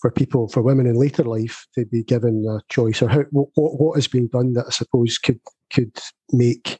for 0.04 0.10
people, 0.10 0.48
for 0.48 0.60
women 0.60 0.86
in 0.86 0.96
later 0.96 1.24
life, 1.24 1.66
to 1.74 1.86
be 1.86 2.02
given 2.02 2.44
a 2.46 2.60
choice, 2.70 3.00
or 3.00 3.08
how, 3.08 3.22
what, 3.30 3.48
what 3.54 3.94
has 3.94 4.06
been 4.06 4.26
done 4.26 4.52
that 4.52 4.66
I 4.66 4.70
suppose 4.70 5.16
could 5.16 5.40
could 5.72 5.98
make 6.30 6.78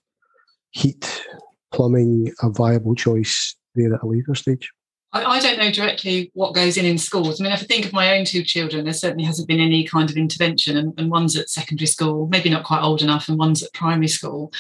heat 0.73 1.25
plumbing 1.73 2.35
a 2.43 2.51
viable 2.51 2.95
choice 2.95 3.57
there 3.75 3.95
at 3.95 4.03
a 4.03 4.07
later 4.07 4.35
stage? 4.35 4.71
I, 5.15 5.41
don't 5.41 5.59
know 5.59 5.71
directly 5.71 6.33
what 6.35 6.55
goes 6.55 6.77
in 6.77 6.85
in 6.85 6.99
schools. 6.99 7.41
I 7.41 7.45
mean, 7.45 7.53
if 7.55 7.63
I 7.63 7.65
think 7.65 7.87
of 7.87 7.95
my 7.95 8.15
own 8.19 8.27
two 8.27 8.43
children, 8.43 8.85
there 8.85 8.93
certainly 8.93 9.25
hasn't 9.25 9.49
been 9.49 9.61
any 9.61 9.85
kind 9.85 10.11
of 10.11 10.19
intervention, 10.19 10.77
and, 10.77 10.93
and 10.99 11.11
one's 11.11 11.35
at 11.35 11.49
secondary 11.49 11.87
school, 11.87 12.29
maybe 12.31 12.51
not 12.51 12.65
quite 12.65 12.83
old 12.83 13.01
enough, 13.01 13.31
and 13.31 13.39
one's 13.39 13.63
at 13.63 13.73
primary 13.73 14.09
school. 14.09 14.53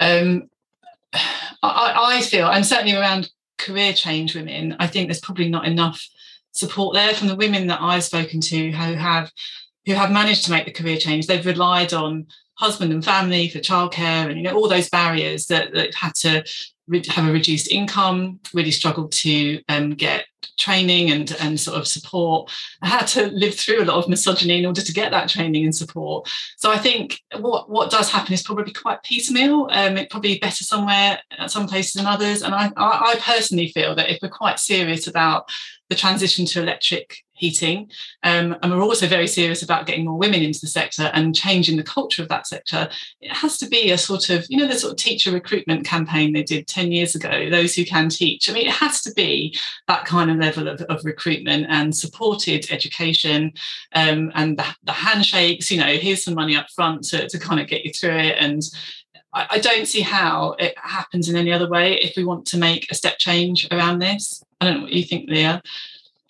Um, 0.00 0.50
I, 1.12 2.16
I 2.16 2.22
feel, 2.22 2.48
and 2.48 2.66
certainly 2.66 2.96
around 2.96 3.30
career 3.58 3.92
change 3.92 4.34
women, 4.34 4.74
I 4.80 4.88
think 4.88 5.06
there's 5.06 5.20
probably 5.20 5.48
not 5.48 5.66
enough 5.66 6.04
support 6.52 6.94
there 6.94 7.14
from 7.14 7.28
the 7.28 7.36
women 7.36 7.66
that 7.68 7.80
I've 7.80 8.04
spoken 8.04 8.40
to 8.40 8.70
who 8.70 8.94
have 8.94 9.30
who 9.86 9.94
have 9.94 10.10
managed 10.10 10.44
to 10.44 10.50
make 10.50 10.66
the 10.66 10.72
career 10.72 10.98
change. 10.98 11.26
They've 11.26 11.44
relied 11.44 11.94
on 11.94 12.26
husband 12.58 12.92
and 12.92 13.04
family, 13.04 13.48
for 13.48 13.58
childcare, 13.58 14.28
and 14.28 14.36
you 14.36 14.42
know 14.42 14.56
all 14.56 14.68
those 14.68 14.90
barriers 14.90 15.46
that, 15.46 15.72
that 15.72 15.94
had 15.94 16.14
to 16.16 16.44
have 17.08 17.28
a 17.28 17.32
reduced 17.32 17.70
income, 17.70 18.40
really 18.54 18.70
struggled 18.70 19.12
to 19.12 19.60
um, 19.68 19.90
get 19.90 20.26
training 20.58 21.10
and, 21.10 21.36
and 21.40 21.58
sort 21.58 21.78
of 21.78 21.86
support. 21.86 22.50
I 22.82 22.88
had 22.88 23.06
to 23.08 23.26
live 23.28 23.54
through 23.54 23.82
a 23.82 23.84
lot 23.84 23.98
of 24.02 24.08
misogyny 24.08 24.58
in 24.58 24.66
order 24.66 24.82
to 24.82 24.92
get 24.92 25.10
that 25.10 25.28
training 25.28 25.64
and 25.64 25.74
support. 25.74 26.28
So 26.56 26.70
I 26.70 26.78
think 26.78 27.20
what, 27.38 27.70
what 27.70 27.90
does 27.90 28.10
happen 28.10 28.32
is 28.32 28.42
probably 28.42 28.72
quite 28.72 29.02
piecemeal. 29.02 29.68
Um, 29.70 29.96
it 29.96 30.10
probably 30.10 30.38
better 30.38 30.64
somewhere 30.64 31.20
at 31.38 31.50
some 31.50 31.66
places 31.66 31.94
than 31.94 32.06
others. 32.06 32.42
And 32.42 32.54
I, 32.54 32.70
I 32.76 33.16
personally 33.20 33.68
feel 33.68 33.94
that 33.94 34.10
if 34.10 34.18
we're 34.22 34.28
quite 34.28 34.58
serious 34.58 35.06
about 35.06 35.48
the 35.88 35.94
transition 35.94 36.44
to 36.46 36.62
electric 36.62 37.24
heating. 37.38 37.90
Um, 38.22 38.56
and 38.62 38.72
we're 38.72 38.82
also 38.82 39.06
very 39.06 39.26
serious 39.26 39.62
about 39.62 39.86
getting 39.86 40.04
more 40.04 40.18
women 40.18 40.42
into 40.42 40.60
the 40.60 40.66
sector 40.66 41.10
and 41.14 41.34
changing 41.34 41.76
the 41.76 41.82
culture 41.82 42.22
of 42.22 42.28
that 42.28 42.46
sector. 42.46 42.88
It 43.20 43.32
has 43.32 43.56
to 43.58 43.68
be 43.68 43.90
a 43.90 43.98
sort 43.98 44.30
of, 44.30 44.44
you 44.48 44.58
know, 44.58 44.66
the 44.66 44.78
sort 44.78 44.92
of 44.92 44.98
teacher 44.98 45.30
recruitment 45.30 45.86
campaign 45.86 46.32
they 46.32 46.42
did 46.42 46.66
10 46.66 46.92
years 46.92 47.14
ago, 47.14 47.48
those 47.50 47.74
who 47.74 47.84
can 47.84 48.08
teach. 48.08 48.50
I 48.50 48.52
mean, 48.52 48.66
it 48.66 48.74
has 48.74 49.02
to 49.02 49.12
be 49.12 49.56
that 49.86 50.04
kind 50.04 50.30
of 50.30 50.36
level 50.36 50.68
of, 50.68 50.80
of 50.82 51.04
recruitment 51.04 51.66
and 51.68 51.96
supported 51.96 52.70
education 52.70 53.52
um, 53.94 54.32
and 54.34 54.58
the, 54.58 54.66
the, 54.84 54.92
handshakes, 54.92 55.70
you 55.70 55.78
know, 55.78 55.96
here's 55.96 56.24
some 56.24 56.34
money 56.34 56.56
up 56.56 56.68
front 56.70 57.04
to, 57.04 57.28
to 57.28 57.38
kind 57.38 57.60
of 57.60 57.68
get 57.68 57.84
you 57.84 57.92
through 57.92 58.16
it. 58.16 58.36
And 58.38 58.62
I, 59.32 59.46
I 59.52 59.58
don't 59.58 59.86
see 59.86 60.00
how 60.00 60.56
it 60.58 60.74
happens 60.76 61.28
in 61.28 61.36
any 61.36 61.52
other 61.52 61.68
way 61.68 61.94
if 61.94 62.16
we 62.16 62.24
want 62.24 62.46
to 62.46 62.58
make 62.58 62.90
a 62.90 62.94
step 62.94 63.18
change 63.18 63.68
around 63.70 64.00
this. 64.00 64.42
I 64.60 64.66
don't 64.66 64.78
know 64.78 64.82
what 64.82 64.92
you 64.92 65.04
think, 65.04 65.30
Leah. 65.30 65.62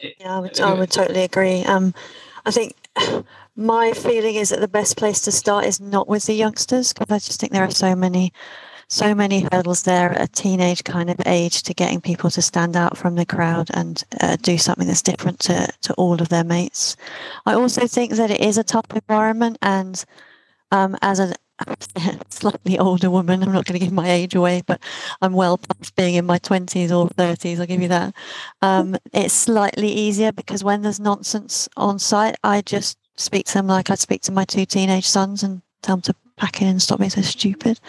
Yeah, 0.00 0.36
I 0.36 0.38
would, 0.40 0.60
I 0.60 0.72
would 0.74 0.90
totally 0.90 1.24
agree. 1.24 1.64
Um, 1.64 1.94
I 2.46 2.50
think 2.50 2.74
my 3.56 3.92
feeling 3.92 4.36
is 4.36 4.50
that 4.50 4.60
the 4.60 4.68
best 4.68 4.96
place 4.96 5.20
to 5.22 5.32
start 5.32 5.64
is 5.64 5.80
not 5.80 6.08
with 6.08 6.26
the 6.26 6.34
youngsters 6.34 6.92
because 6.92 7.10
I 7.10 7.18
just 7.18 7.40
think 7.40 7.52
there 7.52 7.64
are 7.64 7.70
so 7.70 7.96
many, 7.96 8.32
so 8.86 9.14
many 9.14 9.46
hurdles 9.52 9.82
there 9.82 10.12
at 10.12 10.22
a 10.22 10.28
teenage 10.28 10.84
kind 10.84 11.10
of 11.10 11.20
age 11.26 11.62
to 11.64 11.74
getting 11.74 12.00
people 12.00 12.30
to 12.30 12.42
stand 12.42 12.76
out 12.76 12.96
from 12.96 13.16
the 13.16 13.26
crowd 13.26 13.70
and 13.74 14.02
uh, 14.20 14.36
do 14.40 14.56
something 14.56 14.86
that's 14.86 15.02
different 15.02 15.40
to 15.40 15.68
to 15.82 15.94
all 15.94 16.20
of 16.22 16.28
their 16.28 16.44
mates. 16.44 16.96
I 17.44 17.54
also 17.54 17.86
think 17.86 18.12
that 18.14 18.30
it 18.30 18.40
is 18.40 18.56
a 18.56 18.64
tough 18.64 18.86
environment, 18.94 19.58
and 19.62 20.04
um, 20.70 20.96
as 21.02 21.18
a 21.18 21.34
slightly 22.28 22.78
older 22.78 23.10
woman. 23.10 23.42
I'm 23.42 23.52
not 23.52 23.64
going 23.64 23.78
to 23.78 23.84
give 23.84 23.92
my 23.92 24.08
age 24.10 24.34
away, 24.34 24.62
but 24.66 24.80
I'm 25.20 25.32
well 25.32 25.58
past 25.58 25.94
being 25.96 26.14
in 26.14 26.26
my 26.26 26.38
20s 26.38 26.90
or 26.90 27.08
30s. 27.10 27.60
I'll 27.60 27.66
give 27.66 27.82
you 27.82 27.88
that. 27.88 28.14
Um, 28.62 28.96
it's 29.12 29.34
slightly 29.34 29.88
easier 29.88 30.32
because 30.32 30.62
when 30.64 30.82
there's 30.82 31.00
nonsense 31.00 31.68
on 31.76 31.98
site, 31.98 32.36
I 32.44 32.60
just 32.62 32.98
speak 33.16 33.46
to 33.46 33.54
them 33.54 33.66
like 33.66 33.90
I'd 33.90 33.98
speak 33.98 34.22
to 34.22 34.32
my 34.32 34.44
two 34.44 34.64
teenage 34.64 35.06
sons 35.06 35.42
and 35.42 35.62
tell 35.82 35.96
them 35.96 36.02
to 36.02 36.14
pack 36.36 36.62
in 36.62 36.68
and 36.68 36.82
stop 36.82 37.00
being 37.00 37.10
so 37.10 37.22
stupid. 37.22 37.80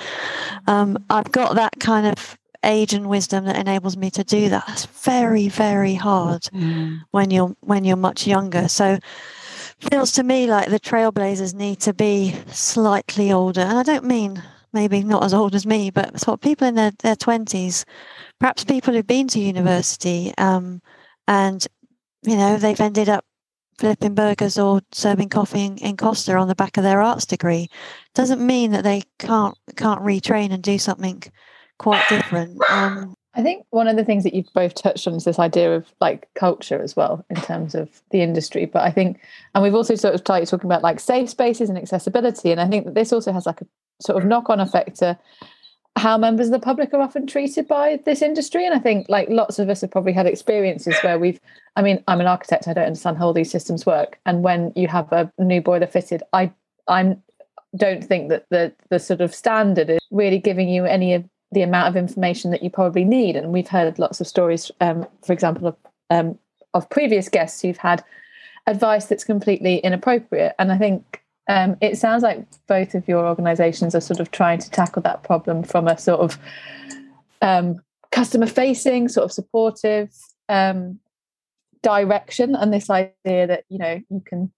Um, 0.68 0.98
I've 1.10 1.32
got 1.32 1.56
that 1.56 1.80
kind 1.80 2.08
of 2.08 2.38
age 2.64 2.94
and 2.94 3.10
wisdom 3.10 3.46
that 3.46 3.58
enables 3.58 3.96
me 3.96 4.10
to 4.12 4.24
do 4.24 4.50
that. 4.50 4.66
It's 4.70 4.86
very, 4.86 5.48
very 5.48 5.94
hard 5.94 6.44
mm. 6.44 7.02
when 7.12 7.32
you're 7.32 7.56
when 7.62 7.86
you're 7.86 7.96
much 7.96 8.28
younger. 8.28 8.68
So 8.68 9.00
feels 9.80 10.12
to 10.14 10.24
me 10.24 10.48
like 10.48 10.70
the 10.70 10.80
trailblazers 10.80 11.54
need 11.54 11.80
to 11.82 11.94
be 11.94 12.36
slightly 12.48 13.32
older. 13.32 13.62
And 13.62 13.78
I 13.78 13.84
don't 13.84 14.06
mean 14.06 14.42
maybe 14.74 15.04
not 15.04 15.24
as 15.24 15.34
old 15.34 15.56
as 15.56 15.66
me, 15.66 15.90
but 15.90 16.20
sort 16.20 16.36
of 16.36 16.42
people 16.42 16.68
in 16.68 16.76
their, 16.76 16.92
their 17.00 17.16
20s, 17.16 17.86
perhaps 18.40 18.64
people 18.64 18.94
who've 18.94 19.08
been 19.08 19.28
to 19.30 19.40
university 19.40 20.34
um, 20.38 20.82
and, 21.28 21.66
you 22.24 22.36
know, 22.36 22.58
they've 22.58 22.80
ended 22.80 23.10
up 23.10 23.26
flipping 23.78 24.14
burgers 24.14 24.60
or 24.60 24.82
serving 24.92 25.30
coffee 25.30 25.66
in, 25.66 25.78
in 25.78 25.96
Costa 25.96 26.36
on 26.36 26.50
the 26.50 26.56
back 26.56 26.78
of 26.78 26.84
their 26.84 27.02
arts 27.02 27.26
degree. 27.26 27.70
Doesn't 28.14 28.46
mean 28.46 28.72
that 28.72 28.84
they 28.84 29.04
can't 29.18 29.58
can't 29.78 30.02
retrain 30.02 30.52
and 30.52 30.62
do 30.62 30.78
something 30.78 31.24
quite 31.78 32.04
different. 32.10 32.60
Um, 32.70 33.16
I 33.40 33.42
think 33.42 33.66
one 33.70 33.88
of 33.88 33.96
the 33.96 34.04
things 34.04 34.26
that 34.26 34.34
you've 34.34 34.52
both 34.54 34.76
touched 34.76 35.08
on 35.08 35.14
is 35.14 35.24
this 35.24 35.40
idea 35.40 35.74
of 35.74 35.88
like 36.02 36.28
culture 36.36 36.84
as 36.84 36.98
well 36.98 37.24
in 37.30 37.38
terms 37.38 37.74
of 37.74 38.02
the 38.12 38.22
industry. 38.22 38.66
But 38.66 38.82
I 38.82 38.92
think, 38.92 39.22
and 39.56 39.64
we've 39.64 39.74
also 39.74 39.96
sort 39.96 40.14
of 40.14 40.20
started 40.20 40.50
talking 40.50 40.68
about 40.68 40.84
like 40.84 41.00
safe 41.00 41.30
spaces 41.30 41.70
and 41.70 41.78
accessibility. 41.78 42.52
And 42.52 42.60
I 42.60 42.68
think 42.68 42.84
that 42.84 42.96
this 42.96 43.14
also 43.14 43.32
has 43.32 43.46
like 43.46 43.62
a 43.62 43.68
sort 44.02 44.22
of 44.22 44.28
knock 44.28 44.50
on 44.50 44.60
effect 44.60 44.98
to 44.98 45.18
how 45.96 46.18
members 46.18 46.48
of 46.48 46.52
the 46.52 46.60
public 46.60 46.94
are 46.94 47.00
often 47.00 47.28
treated 47.28 47.66
by 47.66 48.02
this 48.04 48.22
industry. 48.22 48.66
And 48.66 48.76
I 48.76 48.80
think 48.80 49.08
like 49.08 49.30
lots 49.30 49.58
of 49.58 49.70
us 49.70 49.80
have 49.80 49.92
probably 49.92 50.12
had 50.12 50.26
experiences 50.26 50.98
where 51.02 51.18
we've, 51.18 51.40
I 51.78 51.82
mean, 51.82 52.04
I'm 52.10 52.20
an 52.20 52.28
architect, 52.28 52.68
I 52.68 52.74
don't 52.74 52.88
understand 52.88 53.18
how 53.18 53.28
all 53.28 53.34
these 53.34 53.52
systems 53.52 53.86
work. 53.86 54.20
And 54.26 54.44
when 54.44 54.74
you 54.76 54.90
have 54.90 55.14
a 55.14 55.32
new 55.40 55.62
boiler 55.62 55.88
fitted, 55.88 56.24
I, 56.34 56.52
I'm, 56.90 57.24
don't 57.78 58.04
think 58.04 58.30
that 58.30 58.48
the 58.50 58.74
the 58.90 58.98
sort 58.98 59.22
of 59.22 59.32
standard 59.32 59.92
is 59.92 60.00
really 60.10 60.40
giving 60.40 60.70
you 60.70 60.86
any 60.86 61.14
of 61.14 61.24
the 61.52 61.62
amount 61.62 61.88
of 61.88 61.96
information 61.96 62.52
that 62.52 62.64
you 62.64 62.70
probably 62.70 63.04
need. 63.04 63.36
And 63.36 63.52
we've 63.52 63.68
heard 63.68 64.00
lots 64.00 64.22
of 64.22 64.28
stories, 64.28 64.72
um, 64.82 65.08
for 65.24 65.34
example, 65.34 65.68
of, 65.68 65.76
um, 66.10 66.38
of 66.74 66.90
previous 66.90 67.30
guests 67.30 67.62
who've 67.62 67.78
had 67.78 68.04
advice 68.68 69.06
that's 69.06 69.24
completely 69.24 69.78
inappropriate. 69.78 70.54
And 70.60 70.72
I 70.72 70.78
think 70.78 71.24
um, 71.48 71.78
it 71.82 71.98
sounds 71.98 72.22
like 72.22 72.46
both 72.68 72.94
of 72.94 73.08
your 73.08 73.28
organisations 73.28 73.96
are 73.96 74.02
sort 74.02 74.20
of 74.20 74.30
trying 74.30 74.60
to 74.60 74.70
tackle 74.70 75.02
that 75.02 75.24
problem 75.24 75.64
from 75.64 75.88
a 75.88 75.98
sort 75.98 76.20
of 76.20 76.38
um, 77.42 77.82
customer 78.12 78.46
facing, 78.46 79.08
sort 79.08 79.26
of 79.26 79.32
supportive 79.32 80.12
um, 80.48 81.00
direction, 81.82 82.56
and 82.56 82.72
this 82.72 82.90
idea 82.90 83.48
that 83.48 83.64
you 83.70 83.80
know 83.80 84.00
you 84.10 84.22
can 84.24 84.52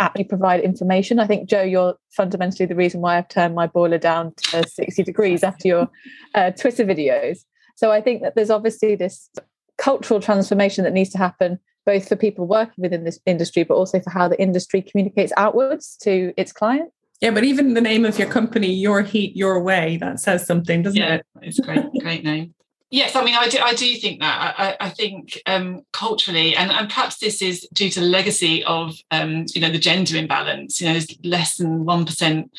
actually 0.00 0.24
provide 0.24 0.60
information. 0.60 1.18
I 1.18 1.26
think, 1.26 1.48
Jo, 1.48 1.62
you're 1.62 1.94
fundamentally 2.10 2.66
the 2.66 2.74
reason 2.74 3.00
why 3.00 3.16
I've 3.16 3.28
turned 3.28 3.54
my 3.54 3.66
boiler 3.66 3.98
down 3.98 4.34
to 4.50 4.66
60 4.68 5.02
degrees 5.02 5.42
after 5.42 5.68
your 5.68 5.88
uh, 6.34 6.50
Twitter 6.50 6.84
videos. 6.84 7.40
So 7.76 7.92
I 7.92 8.00
think 8.00 8.22
that 8.22 8.34
there's 8.34 8.50
obviously 8.50 8.94
this 8.94 9.30
cultural 9.78 10.20
transformation 10.20 10.84
that 10.84 10.92
needs 10.92 11.10
to 11.10 11.18
happen 11.18 11.58
both 11.84 12.08
for 12.08 12.16
people 12.16 12.46
working 12.46 12.82
within 12.82 13.04
this 13.04 13.20
industry, 13.26 13.62
but 13.62 13.74
also 13.74 14.00
for 14.00 14.10
how 14.10 14.28
the 14.28 14.40
industry 14.40 14.82
communicates 14.82 15.32
outwards 15.36 15.96
to 16.02 16.34
its 16.36 16.52
clients. 16.52 16.92
Yeah, 17.20 17.30
but 17.30 17.44
even 17.44 17.74
the 17.74 17.80
name 17.80 18.04
of 18.04 18.18
your 18.18 18.28
company, 18.28 18.70
Your 18.72 19.02
Heat, 19.02 19.34
Your 19.36 19.62
Way, 19.62 19.96
that 19.98 20.20
says 20.20 20.46
something, 20.46 20.82
doesn't 20.82 21.00
yeah, 21.00 21.14
it? 21.14 21.26
It's 21.40 21.58
a 21.58 21.62
great, 21.62 21.84
great 22.00 22.24
name. 22.24 22.54
Yes, 22.90 23.16
I 23.16 23.24
mean, 23.24 23.34
I 23.34 23.48
do, 23.48 23.58
I 23.58 23.74
do 23.74 23.96
think 23.96 24.20
that. 24.20 24.54
I, 24.58 24.76
I 24.86 24.90
think 24.90 25.40
um, 25.46 25.80
culturally, 25.92 26.54
and, 26.54 26.70
and 26.70 26.88
perhaps 26.88 27.18
this 27.18 27.42
is 27.42 27.66
due 27.72 27.90
to 27.90 28.00
the 28.00 28.06
legacy 28.06 28.62
of, 28.64 28.96
um, 29.10 29.46
you 29.54 29.60
know, 29.60 29.72
the 29.72 29.78
gender 29.78 30.16
imbalance. 30.16 30.80
You 30.80 30.86
know, 30.86 30.92
there's 30.92 31.24
less 31.24 31.56
than 31.56 31.84
1% 31.84 32.50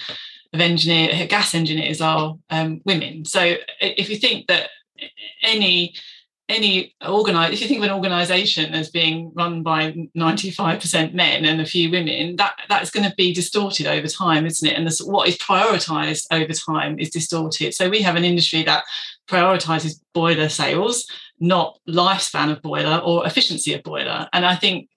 of 0.53 0.59
engineer 0.59 1.27
gas 1.27 1.53
engineers 1.53 2.01
are 2.01 2.35
um, 2.49 2.81
women. 2.85 3.25
So 3.25 3.55
if 3.79 4.09
you 4.09 4.17
think 4.17 4.47
that 4.47 4.69
any 5.41 5.93
any 6.49 6.95
organize 7.05 7.53
if 7.53 7.61
you 7.61 7.67
think 7.67 7.79
of 7.79 7.89
an 7.89 7.95
organization 7.95 8.73
as 8.73 8.89
being 8.89 9.31
run 9.35 9.63
by 9.63 9.91
95% 10.15 11.13
men 11.13 11.43
and 11.43 11.59
a 11.59 11.65
few 11.65 11.91
women 11.91 12.37
that 12.37 12.55
that's 12.69 12.89
going 12.89 13.07
to 13.07 13.13
be 13.17 13.33
distorted 13.33 13.85
over 13.85 14.07
time 14.07 14.45
isn't 14.45 14.65
it 14.65 14.77
and 14.77 14.89
what 15.03 15.27
is 15.27 15.37
prioritized 15.37 16.25
over 16.31 16.53
time 16.53 16.97
is 16.99 17.09
distorted 17.09 17.73
so 17.73 17.89
we 17.89 18.01
have 18.01 18.15
an 18.15 18.23
industry 18.23 18.63
that 18.63 18.85
prioritizes 19.27 19.99
boiler 20.13 20.49
sales, 20.49 21.07
not 21.39 21.77
lifespan 21.87 22.51
of 22.51 22.61
boiler 22.61 22.97
or 22.97 23.25
efficiency 23.27 23.73
of 23.73 23.83
boiler. 23.83 24.27
And 24.33 24.45
I 24.45 24.55
think 24.55 24.89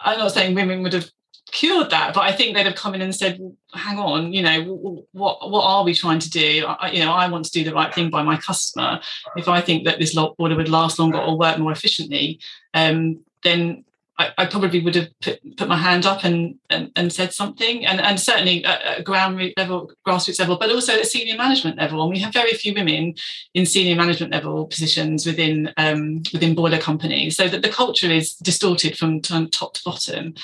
I'm 0.00 0.18
not 0.18 0.32
saying 0.32 0.54
women 0.54 0.82
would 0.82 0.92
have 0.92 1.10
cured 1.52 1.90
that, 1.90 2.14
but 2.14 2.20
I 2.20 2.32
think 2.32 2.54
they'd 2.54 2.66
have 2.66 2.74
come 2.74 2.94
in 2.94 3.02
and 3.02 3.14
said, 3.14 3.40
"Hang 3.72 3.98
on, 3.98 4.32
you 4.32 4.42
know, 4.42 5.04
what 5.12 5.50
what 5.50 5.64
are 5.64 5.84
we 5.84 5.94
trying 5.94 6.18
to 6.20 6.30
do? 6.30 6.66
I, 6.66 6.90
you 6.90 7.04
know, 7.04 7.12
I 7.12 7.28
want 7.28 7.44
to 7.46 7.50
do 7.50 7.64
the 7.64 7.74
right 7.74 7.94
thing 7.94 8.10
by 8.10 8.22
my 8.22 8.36
customer. 8.36 9.00
If 9.36 9.48
I 9.48 9.60
think 9.60 9.84
that 9.84 9.98
this 9.98 10.14
boiler 10.14 10.56
would 10.56 10.68
last 10.68 10.98
longer 10.98 11.18
or 11.18 11.38
work 11.38 11.58
more 11.58 11.72
efficiently, 11.72 12.40
um, 12.74 13.20
then 13.42 13.84
I, 14.18 14.46
probably 14.46 14.80
would 14.80 14.96
have 14.96 15.08
put, 15.20 15.56
put 15.56 15.68
my 15.68 15.76
hand 15.76 16.04
up 16.04 16.24
and, 16.24 16.56
and, 16.70 16.90
and 16.96 17.12
said 17.12 17.32
something, 17.32 17.86
and, 17.86 18.00
and 18.00 18.18
certainly 18.18 18.64
at, 18.64 19.04
ground 19.04 19.40
level, 19.56 19.92
grassroots 20.04 20.40
level, 20.40 20.58
but 20.58 20.70
also 20.70 20.94
at 20.94 21.06
senior 21.06 21.36
management 21.36 21.76
level. 21.76 22.02
And 22.02 22.10
we 22.10 22.18
have 22.18 22.32
very 22.32 22.52
few 22.52 22.74
women 22.74 23.14
in 23.54 23.64
senior 23.64 23.94
management 23.94 24.32
level 24.32 24.66
positions 24.66 25.24
within 25.24 25.72
um, 25.76 26.22
within 26.32 26.56
boiler 26.56 26.78
companies, 26.78 27.36
so 27.36 27.46
that 27.48 27.62
the 27.62 27.68
culture 27.68 28.10
is 28.10 28.34
distorted 28.34 28.98
from 28.98 29.20
top 29.20 29.74
to 29.74 29.82
bottom. 29.84 30.34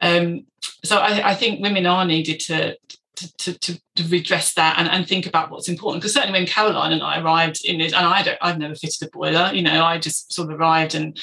Um, 0.00 0.46
so 0.84 0.98
I, 0.98 1.30
I, 1.30 1.34
think 1.34 1.62
women 1.62 1.86
are 1.86 2.04
needed 2.04 2.40
to. 2.40 2.76
To, 3.16 3.58
to, 3.58 3.80
to, 3.94 4.04
redress 4.10 4.52
that 4.52 4.78
and, 4.78 4.90
and 4.90 5.08
think 5.08 5.26
about 5.26 5.50
what's 5.50 5.70
important 5.70 6.02
because 6.02 6.12
certainly 6.12 6.38
when 6.38 6.46
Caroline 6.46 6.92
and 6.92 7.02
I 7.02 7.18
arrived 7.18 7.64
in 7.64 7.78
this 7.78 7.94
and 7.94 8.04
I 8.04 8.22
don't 8.22 8.36
I've 8.42 8.58
never 8.58 8.74
fitted 8.74 9.08
a 9.08 9.10
boiler 9.10 9.52
you 9.54 9.62
know 9.62 9.82
I 9.82 9.96
just 9.96 10.34
sort 10.34 10.50
of 10.50 10.60
arrived 10.60 10.94
and 10.94 11.18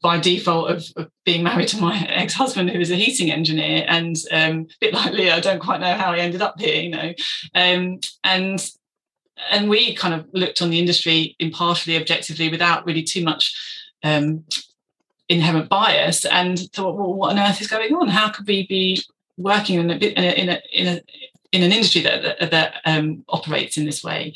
by 0.00 0.20
default 0.20 0.70
of, 0.70 0.84
of, 0.94 1.10
being 1.24 1.42
married 1.42 1.66
to 1.68 1.80
my 1.80 1.98
ex-husband 2.08 2.70
who 2.70 2.78
was 2.78 2.92
a 2.92 2.94
heating 2.94 3.32
engineer 3.32 3.84
and 3.88 4.14
um, 4.30 4.68
a 4.70 4.76
bit 4.80 4.94
like 4.94 5.14
Leah 5.14 5.34
I 5.34 5.40
don't 5.40 5.58
quite 5.58 5.80
know 5.80 5.94
how 5.94 6.12
he 6.12 6.20
ended 6.20 6.42
up 6.42 6.60
here 6.60 6.80
you 6.80 6.90
know 6.90 7.12
um, 7.56 7.98
and 8.22 8.70
and 9.50 9.68
we 9.68 9.96
kind 9.96 10.14
of 10.14 10.28
looked 10.32 10.62
on 10.62 10.70
the 10.70 10.78
industry 10.78 11.34
impartially 11.40 11.96
objectively 11.96 12.50
without 12.50 12.86
really 12.86 13.02
too 13.02 13.24
much 13.24 13.52
um, 14.04 14.44
inherent 15.28 15.68
bias 15.68 16.24
and 16.24 16.58
thought 16.72 16.96
well 16.96 17.14
what 17.14 17.32
on 17.32 17.38
earth 17.38 17.60
is 17.60 17.66
going 17.66 17.92
on 17.94 18.08
how 18.08 18.28
could 18.28 18.46
we 18.46 18.66
be 18.66 19.02
working 19.36 19.78
in 19.78 19.90
a, 19.90 19.94
in 19.94 20.24
a, 20.24 20.32
in 20.32 20.48
a, 20.48 20.62
in 20.72 20.86
a 20.86 21.00
in 21.52 21.62
an 21.62 21.72
industry 21.72 22.02
that 22.02 22.22
that, 22.22 22.50
that 22.50 22.74
um, 22.84 23.24
operates 23.28 23.76
in 23.76 23.84
this 23.84 24.02
way. 24.02 24.34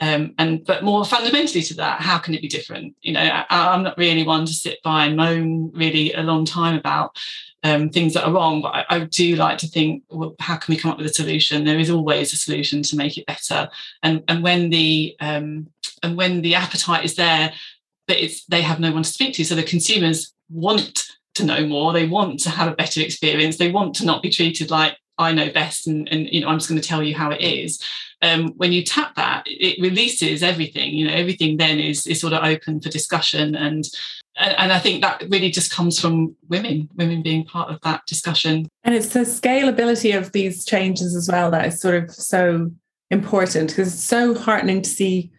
Um, 0.00 0.34
and 0.38 0.64
but 0.64 0.82
more 0.82 1.04
fundamentally 1.04 1.62
to 1.62 1.74
that, 1.74 2.00
how 2.00 2.18
can 2.18 2.34
it 2.34 2.42
be 2.42 2.48
different? 2.48 2.96
You 3.02 3.12
know, 3.12 3.20
I, 3.20 3.74
am 3.74 3.84
not 3.84 3.96
really 3.96 4.24
one 4.24 4.46
to 4.46 4.52
sit 4.52 4.82
by 4.82 5.06
and 5.06 5.16
moan 5.16 5.70
really 5.74 6.12
a 6.12 6.22
long 6.22 6.44
time 6.44 6.76
about 6.76 7.16
um, 7.62 7.88
things 7.88 8.14
that 8.14 8.24
are 8.24 8.32
wrong, 8.32 8.62
but 8.62 8.74
I, 8.74 8.84
I, 8.88 8.98
do 9.04 9.36
like 9.36 9.58
to 9.58 9.68
think, 9.68 10.02
well, 10.08 10.34
how 10.40 10.56
can 10.56 10.74
we 10.74 10.80
come 10.80 10.90
up 10.90 10.98
with 10.98 11.06
a 11.06 11.14
solution? 11.14 11.64
There 11.64 11.78
is 11.78 11.90
always 11.90 12.32
a 12.32 12.36
solution 12.36 12.82
to 12.82 12.96
make 12.96 13.16
it 13.16 13.26
better. 13.26 13.68
And 14.02 14.24
and 14.26 14.42
when 14.42 14.70
the 14.70 15.14
um, 15.20 15.68
and 16.02 16.16
when 16.16 16.42
the 16.42 16.56
appetite 16.56 17.04
is 17.04 17.14
there, 17.14 17.52
that 18.08 18.22
it's 18.22 18.44
they 18.46 18.62
have 18.62 18.80
no 18.80 18.92
one 18.92 19.02
to 19.02 19.08
speak 19.08 19.34
to, 19.34 19.44
so 19.44 19.54
the 19.54 19.62
consumers 19.62 20.32
want 20.50 21.06
to 21.34 21.44
know 21.44 21.66
more. 21.66 21.92
They 21.92 22.06
want 22.06 22.40
to 22.40 22.50
have 22.50 22.72
a 22.72 22.76
better 22.76 23.00
experience. 23.00 23.56
They 23.56 23.70
want 23.70 23.94
to 23.96 24.06
not 24.06 24.22
be 24.22 24.30
treated 24.30 24.70
like 24.70 24.96
I 25.18 25.32
know 25.32 25.50
best, 25.50 25.86
and, 25.86 26.08
and 26.10 26.28
you 26.30 26.40
know 26.40 26.48
I'm 26.48 26.58
just 26.58 26.68
going 26.68 26.80
to 26.80 26.86
tell 26.86 27.02
you 27.02 27.14
how 27.14 27.30
it 27.30 27.40
is 27.40 27.82
um, 28.22 28.52
when 28.56 28.72
you 28.72 28.84
tap 28.84 29.16
that, 29.16 29.42
it 29.46 29.80
releases 29.82 30.42
everything. 30.42 30.94
You 30.94 31.08
know, 31.08 31.12
everything 31.14 31.56
then 31.56 31.80
is 31.80 32.06
is 32.06 32.20
sort 32.20 32.32
of 32.32 32.44
open 32.44 32.80
for 32.80 32.88
discussion, 32.88 33.54
and 33.56 33.84
and 34.36 34.72
I 34.72 34.78
think 34.78 35.02
that 35.02 35.24
really 35.28 35.50
just 35.50 35.72
comes 35.72 36.00
from 36.00 36.34
women, 36.48 36.88
women 36.94 37.22
being 37.22 37.44
part 37.44 37.68
of 37.68 37.80
that 37.82 38.06
discussion. 38.06 38.68
And 38.84 38.94
it's 38.94 39.08
the 39.08 39.20
scalability 39.20 40.16
of 40.16 40.32
these 40.32 40.64
changes 40.64 41.14
as 41.14 41.28
well 41.30 41.50
that 41.50 41.66
is 41.66 41.80
sort 41.80 41.96
of 41.96 42.10
so 42.10 42.70
important 43.10 43.70
because 43.70 43.92
it's 43.92 44.02
so 44.02 44.34
heartening 44.34 44.80
to 44.82 44.88
see 44.88 45.32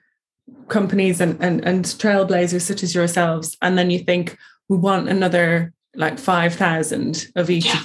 companies 0.68 1.22
and, 1.22 1.42
and 1.42 1.64
and 1.66 1.86
trailblazers 1.86 2.62
such 2.62 2.84
as 2.84 2.96
yourselves, 2.96 3.58
and 3.62 3.78
then 3.78 3.90
you 3.90 4.00
think 4.00 4.38
we 4.70 4.78
want 4.78 5.10
another 5.10 5.74
like 5.96 6.20
five 6.20 6.54
thousand 6.56 7.28
of 7.36 7.50
each, 7.50 7.66
yeah. 7.66 7.84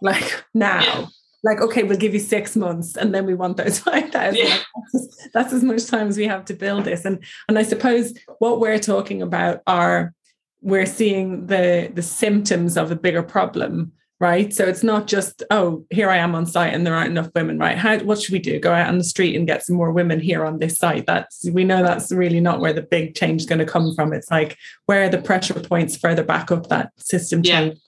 like 0.00 0.44
now. 0.54 0.82
Yeah 0.82 1.06
like, 1.46 1.60
okay, 1.60 1.84
we'll 1.84 1.96
give 1.96 2.12
you 2.12 2.20
six 2.20 2.56
months 2.56 2.96
and 2.96 3.14
then 3.14 3.24
we 3.24 3.32
want 3.32 3.56
those 3.56 3.78
5,000. 3.78 4.36
Yeah. 4.36 4.58
That's, 4.92 5.28
that's 5.32 5.52
as 5.52 5.62
much 5.62 5.86
time 5.86 6.08
as 6.08 6.18
we 6.18 6.26
have 6.26 6.44
to 6.46 6.54
build 6.54 6.84
this. 6.84 7.04
And, 7.04 7.24
and 7.48 7.58
I 7.58 7.62
suppose 7.62 8.12
what 8.40 8.60
we're 8.60 8.80
talking 8.80 9.22
about 9.22 9.62
are 9.66 10.12
we're 10.60 10.86
seeing 10.86 11.46
the, 11.46 11.90
the 11.94 12.02
symptoms 12.02 12.76
of 12.76 12.90
a 12.90 12.96
bigger 12.96 13.22
problem 13.22 13.92
right? 14.18 14.52
So 14.52 14.64
it's 14.64 14.82
not 14.82 15.06
just 15.06 15.42
oh 15.50 15.84
here 15.90 16.08
i 16.08 16.16
am 16.16 16.34
on 16.34 16.46
site 16.46 16.72
and 16.72 16.86
there 16.86 16.94
aren't 16.94 17.10
enough 17.10 17.30
women 17.34 17.58
right? 17.58 17.76
How 17.76 17.98
what 17.98 18.20
should 18.20 18.32
we 18.32 18.38
do? 18.38 18.58
Go 18.58 18.72
out 18.72 18.88
on 18.88 18.98
the 18.98 19.04
street 19.04 19.36
and 19.36 19.46
get 19.46 19.64
some 19.64 19.76
more 19.76 19.92
women 19.92 20.20
here 20.20 20.44
on 20.44 20.58
this 20.58 20.78
site. 20.78 21.06
That's 21.06 21.48
we 21.50 21.64
know 21.64 21.82
that's 21.82 22.12
really 22.12 22.40
not 22.40 22.60
where 22.60 22.72
the 22.72 22.82
big 22.82 23.14
change 23.14 23.42
is 23.42 23.46
going 23.46 23.58
to 23.58 23.66
come 23.66 23.94
from. 23.94 24.12
It's 24.12 24.30
like 24.30 24.56
where 24.86 25.04
are 25.04 25.08
the 25.08 25.22
pressure 25.22 25.54
points 25.60 25.96
further 25.96 26.24
back 26.24 26.50
up 26.50 26.68
that 26.68 26.92
system 26.98 27.42
change 27.42 27.74
yeah 27.74 27.80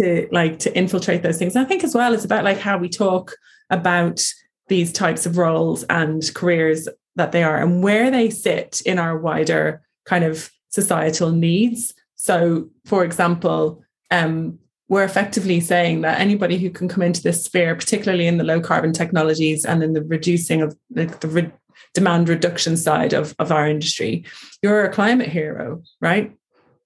to 0.00 0.28
like 0.32 0.58
to 0.60 0.76
infiltrate 0.76 1.22
those 1.22 1.38
things. 1.38 1.54
And 1.54 1.64
I 1.64 1.68
think 1.68 1.84
as 1.84 1.94
well 1.94 2.14
it's 2.14 2.24
about 2.24 2.44
like 2.44 2.58
how 2.58 2.78
we 2.78 2.88
talk 2.88 3.34
about 3.70 4.22
these 4.68 4.92
types 4.92 5.26
of 5.26 5.36
roles 5.36 5.82
and 5.84 6.22
careers 6.34 6.88
that 7.16 7.32
they 7.32 7.42
are 7.42 7.58
and 7.58 7.82
where 7.82 8.10
they 8.10 8.30
sit 8.30 8.80
in 8.86 8.98
our 8.98 9.18
wider 9.18 9.82
kind 10.04 10.24
of 10.24 10.50
societal 10.68 11.30
needs. 11.30 11.94
So, 12.14 12.68
for 12.86 13.04
example, 13.04 13.82
um, 14.10 14.58
we're 14.92 15.04
effectively 15.04 15.58
saying 15.58 16.02
that 16.02 16.20
anybody 16.20 16.58
who 16.58 16.68
can 16.68 16.86
come 16.86 17.00
into 17.02 17.22
this 17.22 17.44
sphere, 17.44 17.74
particularly 17.74 18.26
in 18.26 18.36
the 18.36 18.44
low 18.44 18.60
carbon 18.60 18.92
technologies 18.92 19.64
and 19.64 19.82
in 19.82 19.94
the 19.94 20.02
reducing 20.02 20.60
of 20.60 20.76
the, 20.90 21.06
the 21.06 21.28
re- 21.28 21.50
demand 21.94 22.28
reduction 22.28 22.76
side 22.76 23.14
of, 23.14 23.34
of 23.38 23.50
our 23.50 23.66
industry, 23.66 24.22
you're 24.60 24.84
a 24.84 24.92
climate 24.92 25.30
hero, 25.30 25.82
right? 26.02 26.36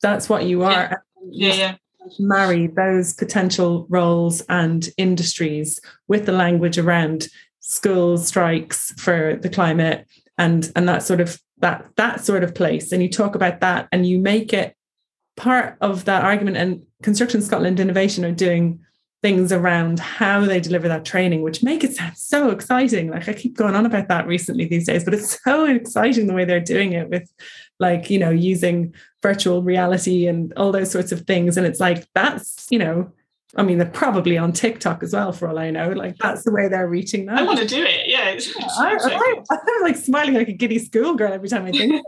That's 0.02 0.28
what 0.28 0.44
you 0.44 0.62
are. 0.62 1.02
Yeah, 1.32 1.48
yeah. 1.48 1.54
yeah 1.54 1.74
marry 2.20 2.68
those 2.68 3.12
potential 3.14 3.88
roles 3.90 4.40
and 4.42 4.88
industries 4.96 5.80
with 6.06 6.26
the 6.26 6.30
language 6.30 6.78
around 6.78 7.26
school 7.58 8.16
strikes 8.16 8.92
for 8.92 9.36
the 9.42 9.48
climate 9.48 10.06
and 10.38 10.70
and 10.76 10.88
that 10.88 11.02
sort 11.02 11.20
of 11.20 11.40
that 11.58 11.84
that 11.96 12.24
sort 12.24 12.44
of 12.44 12.54
place 12.54 12.92
and 12.92 13.02
you 13.02 13.08
talk 13.08 13.34
about 13.34 13.58
that 13.58 13.88
and 13.90 14.06
you 14.06 14.20
make 14.20 14.52
it 14.52 14.75
part 15.36 15.76
of 15.80 16.04
that 16.06 16.24
argument 16.24 16.56
and 16.56 16.82
construction 17.02 17.42
scotland 17.42 17.78
innovation 17.78 18.24
are 18.24 18.32
doing 18.32 18.80
things 19.22 19.50
around 19.50 19.98
how 19.98 20.44
they 20.44 20.60
deliver 20.60 20.88
that 20.88 21.04
training 21.04 21.42
which 21.42 21.62
make 21.62 21.82
it 21.82 21.94
sound 21.94 22.16
so 22.16 22.50
exciting 22.50 23.10
like 23.10 23.28
i 23.28 23.32
keep 23.32 23.56
going 23.56 23.74
on 23.74 23.86
about 23.86 24.08
that 24.08 24.26
recently 24.26 24.66
these 24.66 24.86
days 24.86 25.04
but 25.04 25.14
it's 25.14 25.42
so 25.42 25.64
exciting 25.64 26.26
the 26.26 26.34
way 26.34 26.44
they're 26.44 26.60
doing 26.60 26.92
it 26.92 27.08
with 27.08 27.30
like 27.80 28.08
you 28.08 28.18
know 28.18 28.30
using 28.30 28.94
virtual 29.22 29.62
reality 29.62 30.26
and 30.26 30.52
all 30.54 30.72
those 30.72 30.90
sorts 30.90 31.12
of 31.12 31.22
things 31.22 31.56
and 31.56 31.66
it's 31.66 31.80
like 31.80 32.06
that's 32.14 32.66
you 32.70 32.78
know 32.78 33.10
I 33.56 33.62
mean, 33.62 33.78
they're 33.78 33.88
probably 33.88 34.36
on 34.36 34.52
TikTok 34.52 35.02
as 35.02 35.14
well, 35.14 35.32
for 35.32 35.48
all 35.48 35.58
I 35.58 35.70
know. 35.70 35.90
Like 35.90 36.18
that's 36.18 36.44
the 36.44 36.52
way 36.52 36.68
they're 36.68 36.88
reaching 36.88 37.26
that. 37.26 37.38
I 37.38 37.42
want 37.42 37.58
to 37.58 37.66
do 37.66 37.82
it. 37.82 38.06
Yeah, 38.06 38.28
it's, 38.30 38.54
yeah 38.54 38.66
I, 38.78 38.90
am 38.90 39.82
like 39.82 39.96
smiling 39.96 40.34
like 40.34 40.48
a 40.48 40.52
giddy 40.52 40.78
schoolgirl 40.78 41.32
every 41.32 41.48
time 41.48 41.64
I 41.64 41.70
think. 41.72 42.04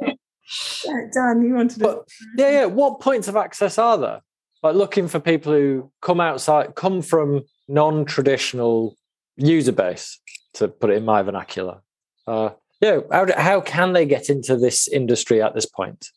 Yeah, 0.84 1.00
Dan, 1.12 1.42
you 1.42 1.54
wanted 1.54 1.78
to. 1.78 1.80
But, 1.80 2.08
yeah, 2.36 2.50
yeah. 2.50 2.64
What 2.66 3.00
points 3.00 3.28
of 3.28 3.36
access 3.36 3.78
are 3.78 3.98
there? 3.98 4.20
Like 4.62 4.74
looking 4.74 5.08
for 5.08 5.20
people 5.20 5.52
who 5.52 5.90
come 6.02 6.20
outside, 6.20 6.74
come 6.74 7.02
from 7.02 7.42
non-traditional 7.68 8.96
user 9.36 9.72
base, 9.72 10.18
to 10.54 10.68
put 10.68 10.90
it 10.90 10.94
in 10.94 11.04
my 11.04 11.22
vernacular. 11.22 11.80
Uh, 12.26 12.50
yeah, 12.80 13.00
how, 13.10 13.26
how 13.36 13.60
can 13.60 13.92
they 13.92 14.06
get 14.06 14.28
into 14.28 14.56
this 14.56 14.88
industry 14.88 15.42
at 15.42 15.54
this 15.54 15.66
point? 15.66 16.08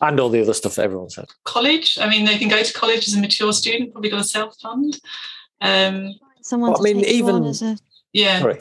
And 0.00 0.18
all 0.18 0.30
the 0.30 0.40
other 0.40 0.54
stuff 0.54 0.76
that 0.76 0.84
everyone 0.84 1.10
said. 1.10 1.26
College. 1.44 1.98
I 2.00 2.08
mean, 2.08 2.24
they 2.24 2.38
can 2.38 2.48
go 2.48 2.62
to 2.62 2.72
college 2.72 3.06
as 3.06 3.14
a 3.14 3.20
mature 3.20 3.52
student, 3.52 3.92
probably 3.92 4.10
got 4.10 4.20
a 4.20 4.24
self 4.24 4.56
fund. 4.60 4.98
Um, 5.60 6.14
Someone 6.42 6.72
well, 6.72 6.80
I 6.80 6.94
mean, 6.94 7.04
even 7.04 7.44
a... 7.44 7.76
yeah. 8.12 8.40
Sorry. 8.40 8.58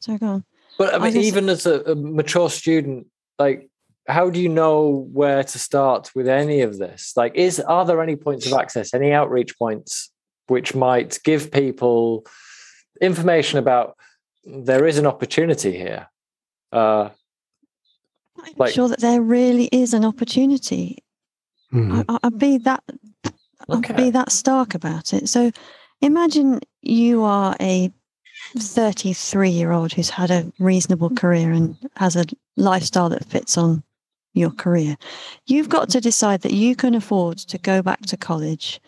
Sorry, 0.00 0.18
go 0.18 0.26
on. 0.26 0.44
But 0.76 0.94
I 0.94 0.98
mean, 0.98 1.16
I 1.16 1.20
even 1.20 1.48
as 1.48 1.64
a, 1.66 1.80
a 1.80 1.94
mature 1.94 2.50
student, 2.50 3.06
like 3.38 3.70
how 4.08 4.30
do 4.30 4.40
you 4.40 4.48
know 4.48 5.06
where 5.12 5.44
to 5.44 5.58
start 5.58 6.10
with 6.14 6.28
any 6.28 6.62
of 6.62 6.78
this 6.78 7.12
like 7.16 7.34
is 7.34 7.60
are 7.60 7.84
there 7.84 8.02
any 8.02 8.16
points 8.16 8.46
of 8.46 8.52
access 8.52 8.94
any 8.94 9.12
outreach 9.12 9.56
points 9.58 10.10
which 10.46 10.74
might 10.74 11.18
give 11.24 11.50
people 11.52 12.24
information 13.00 13.58
about 13.58 13.96
there 14.44 14.86
is 14.86 14.98
an 14.98 15.06
opportunity 15.06 15.76
here 15.76 16.08
uh, 16.72 17.08
I'm 18.44 18.54
like, 18.56 18.74
sure 18.74 18.88
that 18.88 19.00
there 19.00 19.20
really 19.20 19.68
is 19.72 19.94
an 19.94 20.04
opportunity. 20.04 20.98
Mm-hmm. 21.72 22.02
I, 22.08 22.18
will 22.22 22.38
be 22.38 22.58
that. 22.58 22.82
Okay. 23.70 23.94
I'll 23.94 23.96
be 23.96 24.10
that 24.10 24.32
stark 24.32 24.74
about 24.74 25.12
it. 25.12 25.28
So, 25.28 25.50
imagine 26.00 26.60
you 26.82 27.24
are 27.24 27.56
a 27.60 27.92
33 28.56 29.50
year 29.50 29.72
old 29.72 29.92
who's 29.92 30.10
had 30.10 30.30
a 30.30 30.50
reasonable 30.58 31.10
career 31.10 31.52
and 31.52 31.76
has 31.96 32.16
a 32.16 32.24
lifestyle 32.56 33.08
that 33.10 33.24
fits 33.26 33.58
on 33.58 33.82
your 34.38 34.50
career. 34.50 34.96
You've 35.46 35.68
got 35.68 35.88
to 35.90 36.00
decide 36.00 36.42
that 36.42 36.52
you 36.52 36.76
can 36.76 36.94
afford 36.94 37.38
to 37.38 37.58
go 37.58 37.82
back 37.82 38.00
to 38.06 38.16
college. 38.16 38.80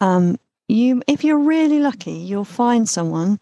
Um, 0.00 0.38
you, 0.68 1.02
if 1.06 1.24
you're 1.24 1.38
really 1.38 1.80
lucky, 1.80 2.12
you'll 2.12 2.44
find 2.44 2.88
someone 2.88 3.38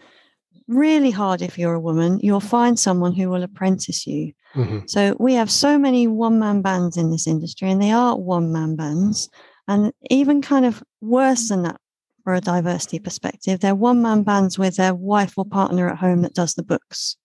really 0.68 1.10
hard 1.10 1.42
if 1.42 1.58
you're 1.58 1.74
a 1.74 1.80
woman, 1.80 2.18
you'll 2.22 2.40
find 2.40 2.78
someone 2.78 3.12
who 3.12 3.28
will 3.30 3.42
apprentice 3.42 4.06
you. 4.06 4.32
Mm-hmm. 4.54 4.80
So 4.86 5.16
we 5.18 5.34
have 5.34 5.50
so 5.50 5.78
many 5.78 6.06
one 6.06 6.38
man 6.38 6.62
bands 6.62 6.96
in 6.96 7.10
this 7.10 7.26
industry, 7.26 7.70
and 7.70 7.80
they 7.80 7.90
are 7.90 8.16
one 8.16 8.52
man 8.52 8.76
bands. 8.76 9.28
And 9.68 9.92
even 10.10 10.42
kind 10.42 10.66
of 10.66 10.82
worse 11.00 11.48
than 11.48 11.62
that 11.62 11.80
for 12.24 12.34
a 12.34 12.40
diversity 12.40 12.98
perspective, 12.98 13.60
they're 13.60 13.74
one 13.74 14.02
man 14.02 14.22
bands 14.22 14.58
with 14.58 14.76
their 14.76 14.94
wife 14.94 15.34
or 15.36 15.44
partner 15.44 15.88
at 15.88 15.98
home 15.98 16.22
that 16.22 16.34
does 16.34 16.54
the 16.54 16.62
books. 16.62 17.16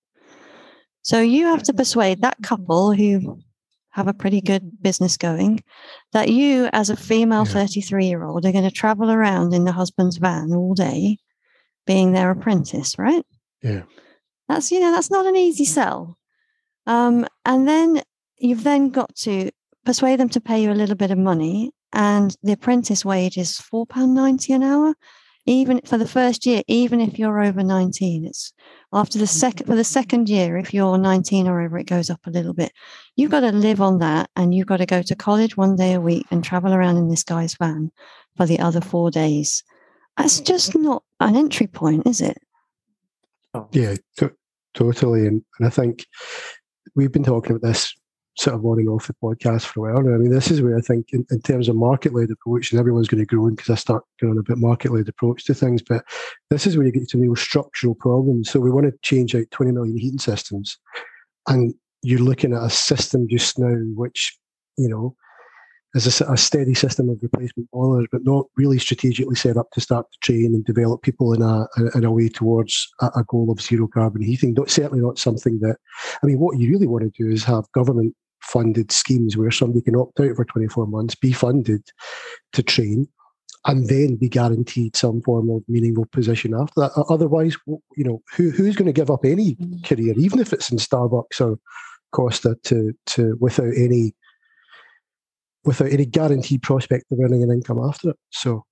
So 1.01 1.21
you 1.21 1.45
have 1.45 1.63
to 1.63 1.73
persuade 1.73 2.21
that 2.21 2.37
couple 2.43 2.93
who 2.93 3.39
have 3.97 4.07
a 4.07 4.13
pretty 4.13 4.41
good 4.41 4.81
business 4.81 5.17
going 5.17 5.63
that 6.13 6.29
you, 6.29 6.69
as 6.71 6.91
a 6.91 6.95
female 6.95 7.45
33 7.45 8.05
year 8.05 8.23
old, 8.23 8.45
are 8.45 8.51
going 8.51 8.63
to 8.63 8.71
travel 8.71 9.09
around 9.09 9.55
in 9.55 9.63
the 9.63 9.71
husband's 9.71 10.17
van 10.17 10.53
all 10.53 10.75
day 10.75 11.17
being 11.87 12.11
their 12.11 12.29
apprentice, 12.29 12.97
right? 12.99 13.25
Yeah. 13.63 13.83
That's, 14.47 14.71
you 14.71 14.79
know, 14.79 14.91
that's 14.91 15.09
not 15.09 15.25
an 15.25 15.35
easy 15.35 15.65
sell. 15.65 16.15
Um, 16.85 17.25
and 17.43 17.67
then 17.67 18.03
you've 18.37 18.63
then 18.63 18.89
got 18.91 19.15
to 19.15 19.49
persuade 19.83 20.19
them 20.19 20.29
to 20.29 20.41
pay 20.41 20.61
you 20.61 20.71
a 20.71 20.73
little 20.73 20.95
bit 20.95 21.11
of 21.11 21.17
money. 21.17 21.71
And 21.91 22.35
the 22.43 22.51
apprentice 22.51 23.03
wage 23.03 23.35
is 23.35 23.53
£4.90 23.73 24.55
an 24.55 24.63
hour, 24.63 24.93
even 25.47 25.81
for 25.85 25.97
the 25.97 26.07
first 26.07 26.45
year, 26.45 26.61
even 26.67 27.01
if 27.01 27.17
you're 27.17 27.41
over 27.41 27.63
19. 27.63 28.25
It's 28.25 28.53
after 28.93 29.19
the 29.19 29.27
second 29.27 29.67
for 29.67 29.75
the 29.75 29.83
second 29.83 30.29
year, 30.29 30.57
if 30.57 30.73
you're 30.73 30.97
19 30.97 31.47
or 31.47 31.61
over, 31.61 31.77
it 31.77 31.87
goes 31.87 32.09
up 32.09 32.21
a 32.25 32.31
little 32.31 32.53
bit. 32.53 32.71
You've 33.15 33.31
got 33.31 33.41
to 33.41 33.51
live 33.51 33.81
on 33.81 33.99
that 33.99 34.29
and 34.35 34.53
you've 34.53 34.67
got 34.67 34.77
to 34.77 34.85
go 34.85 35.01
to 35.01 35.15
college 35.15 35.57
one 35.57 35.75
day 35.75 35.93
a 35.93 36.01
week 36.01 36.25
and 36.31 36.43
travel 36.43 36.73
around 36.73 36.97
in 36.97 37.09
this 37.09 37.23
guy's 37.23 37.55
van 37.55 37.91
for 38.37 38.45
the 38.45 38.59
other 38.59 38.81
four 38.81 39.11
days. 39.11 39.63
That's 40.17 40.39
just 40.39 40.75
not 40.75 41.03
an 41.19 41.35
entry 41.35 41.67
point, 41.67 42.07
is 42.07 42.21
it? 42.21 42.37
Oh. 43.53 43.67
Yeah, 43.71 43.95
t- 44.17 44.29
totally. 44.73 45.27
And, 45.27 45.43
and 45.59 45.67
I 45.67 45.69
think 45.69 46.05
we've 46.95 47.11
been 47.11 47.23
talking 47.23 47.55
about 47.55 47.67
this 47.67 47.93
sort 48.37 48.55
of 48.55 48.61
wanting 48.61 48.87
off 48.87 49.07
the 49.07 49.15
podcast 49.15 49.63
for 49.63 49.89
a 49.89 49.93
while. 49.93 50.13
I 50.13 50.17
mean, 50.17 50.31
this 50.31 50.51
is 50.51 50.61
where 50.61 50.77
I 50.77 50.81
think, 50.81 51.07
in, 51.11 51.25
in 51.31 51.41
terms 51.41 51.67
of 51.67 51.75
market 51.75 52.13
led 52.13 52.29
approach, 52.29 52.71
and 52.71 52.79
everyone's 52.79 53.07
going 53.07 53.25
to 53.25 53.25
grow 53.25 53.49
because 53.49 53.69
I 53.69 53.75
start 53.75 54.03
going 54.21 54.31
on 54.31 54.37
a 54.37 54.43
bit 54.43 54.57
market 54.57 54.91
led 54.91 55.09
approach 55.09 55.45
to 55.45 55.53
things, 55.53 55.81
but 55.81 56.05
this 56.49 56.67
is 56.67 56.77
where 56.77 56.85
you 56.85 56.91
get 56.91 57.09
to 57.09 57.17
real 57.17 57.35
structural 57.35 57.95
problems. 57.95 58.51
So 58.51 58.59
we 58.59 58.71
want 58.71 58.85
to 58.85 58.93
change 59.01 59.35
out 59.35 59.49
20 59.51 59.71
million 59.71 59.97
heating 59.97 60.19
systems. 60.19 60.77
And 61.47 61.73
you're 62.03 62.19
looking 62.19 62.53
at 62.53 62.63
a 62.63 62.69
system 62.69 63.27
just 63.27 63.57
now 63.57 63.75
which, 63.95 64.37
you 64.77 64.87
know, 64.87 65.15
is 65.95 66.21
a, 66.21 66.25
a, 66.25 66.37
steady 66.37 66.75
system 66.75 67.09
of 67.09 67.17
replacement 67.21 67.71
boilers, 67.71 68.05
but 68.11 68.23
not 68.23 68.45
really 68.55 68.77
strategically 68.77 69.35
set 69.35 69.57
up 69.57 69.71
to 69.71 69.81
start 69.81 70.05
to 70.11 70.17
train 70.21 70.53
and 70.53 70.63
develop 70.65 71.01
people 71.01 71.33
in 71.33 71.41
a 71.41 71.65
in 71.95 72.03
a 72.03 72.11
way 72.11 72.29
towards 72.29 72.87
a, 73.01 73.07
a 73.15 73.23
goal 73.27 73.49
of 73.49 73.61
zero 73.61 73.87
carbon 73.87 74.21
heating. 74.21 74.53
Not, 74.53 74.69
certainly 74.69 75.01
not 75.01 75.17
something 75.17 75.59
that. 75.61 75.77
I 76.21 76.25
mean, 76.27 76.39
what 76.39 76.59
you 76.59 76.69
really 76.69 76.87
want 76.87 77.03
to 77.03 77.23
do 77.23 77.31
is 77.31 77.43
have 77.45 77.71
government 77.71 78.13
funded 78.41 78.91
schemes 78.91 79.35
where 79.35 79.51
somebody 79.51 79.81
can 79.81 79.95
opt 79.95 80.19
out 80.19 80.35
for 80.35 80.45
24 80.45 80.87
months, 80.87 81.15
be 81.15 81.31
funded 81.31 81.83
to 82.53 82.63
train, 82.63 83.07
and 83.65 83.89
then 83.89 84.15
be 84.15 84.29
guaranteed 84.29 84.95
some 84.95 85.21
form 85.21 85.49
of 85.49 85.61
meaningful 85.67 86.05
position 86.11 86.53
after 86.53 86.81
that. 86.81 87.05
Otherwise, 87.09 87.55
you 87.67 88.03
know, 88.03 88.21
who, 88.35 88.49
who's 88.49 88.75
going 88.75 88.85
to 88.85 88.93
give 88.93 89.11
up 89.11 89.25
any 89.25 89.55
mm. 89.55 89.83
career, 89.83 90.13
even 90.17 90.39
if 90.39 90.53
it's 90.53 90.71
in 90.71 90.77
Starbucks 90.77 91.41
or 91.41 91.59
Costa, 92.11 92.57
to 92.63 92.93
to 93.07 93.37
without 93.41 93.73
any 93.75 94.15
without 95.65 95.91
any 95.91 96.05
guaranteed 96.05 96.63
prospect 96.63 97.05
of 97.11 97.19
earning 97.19 97.43
an 97.43 97.51
income 97.51 97.79
after 97.83 98.11
it? 98.11 98.17
So 98.31 98.63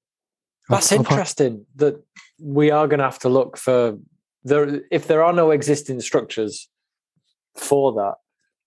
that's 0.70 0.92
I've, 0.92 1.00
interesting. 1.00 1.46
I've 1.48 1.82
had, 1.82 1.94
that 1.94 2.04
we 2.40 2.72
are 2.72 2.88
going 2.88 3.00
to 3.00 3.06
have 3.06 3.20
to 3.20 3.30
look 3.30 3.58
for 3.58 3.98
there 4.44 4.82
if 4.92 5.08
there 5.08 5.24
are 5.24 5.34
no 5.34 5.52
existing 5.52 6.00
structures 6.00 6.70
for 7.58 7.92
that 7.94 8.16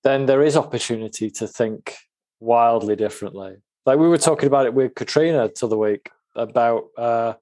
then 0.05 0.27
there 0.27 0.43
is 0.43 0.57
opportunity 0.57 1.31
to 1.31 1.47
think 1.47 1.97
wildly 2.41 2.97
differently. 2.97 3.57
Like 3.87 3.99
we 3.99 4.09
were 4.09 4.19
talking 4.19 4.47
about 4.47 4.67
it 4.67 4.75
with 4.75 4.95
Katrina 4.95 5.49
to 5.49 5.67
the 5.67 5.79
week 5.79 6.11
about, 6.37 6.85
uh, 6.97 7.35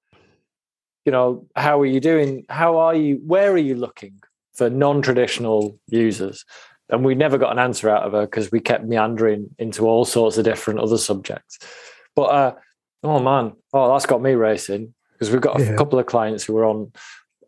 you 1.04 1.12
know, 1.12 1.46
how 1.54 1.80
are 1.80 1.86
you 1.86 2.00
doing? 2.00 2.44
How 2.48 2.78
are 2.78 2.94
you? 2.94 3.20
Where 3.24 3.52
are 3.52 3.58
you 3.58 3.74
looking 3.74 4.20
for 4.54 4.70
non-traditional 4.70 5.78
users? 5.88 6.44
And 6.88 7.04
we 7.04 7.14
never 7.14 7.36
got 7.36 7.52
an 7.52 7.58
answer 7.58 7.90
out 7.90 8.04
of 8.04 8.12
her 8.12 8.22
because 8.22 8.52
we 8.52 8.60
kept 8.60 8.84
meandering 8.84 9.50
into 9.58 9.86
all 9.86 10.04
sorts 10.04 10.38
of 10.38 10.44
different 10.44 10.80
other 10.80 10.98
subjects. 10.98 11.58
But 12.14 12.22
uh, 12.22 12.54
oh 13.02 13.20
man, 13.20 13.52
oh 13.72 13.92
that's 13.92 14.06
got 14.06 14.22
me 14.22 14.32
racing 14.32 14.94
because 15.12 15.30
we've 15.30 15.40
got 15.40 15.60
a 15.60 15.64
yeah. 15.64 15.76
couple 15.76 15.98
of 15.98 16.06
clients 16.06 16.44
who 16.44 16.56
are 16.58 16.64
on 16.64 16.92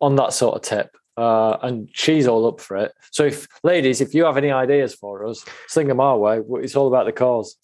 on 0.01 0.15
that 0.17 0.33
sort 0.33 0.55
of 0.55 0.61
tip 0.61 0.95
uh, 1.19 1.57
and 1.61 1.89
she's 1.91 2.27
all 2.27 2.47
up 2.47 2.61
for 2.61 2.77
it. 2.77 2.93
So, 3.11 3.25
if 3.25 3.47
ladies, 3.63 3.99
if 3.99 4.13
you 4.13 4.23
have 4.23 4.37
any 4.37 4.51
ideas 4.51 4.95
for 4.95 5.25
us, 5.25 5.43
sling 5.67 5.87
them 5.87 5.99
our 5.99 6.17
way. 6.17 6.41
It's 6.63 6.75
all 6.75 6.87
about 6.87 7.05
the 7.05 7.11
cause. 7.11 7.57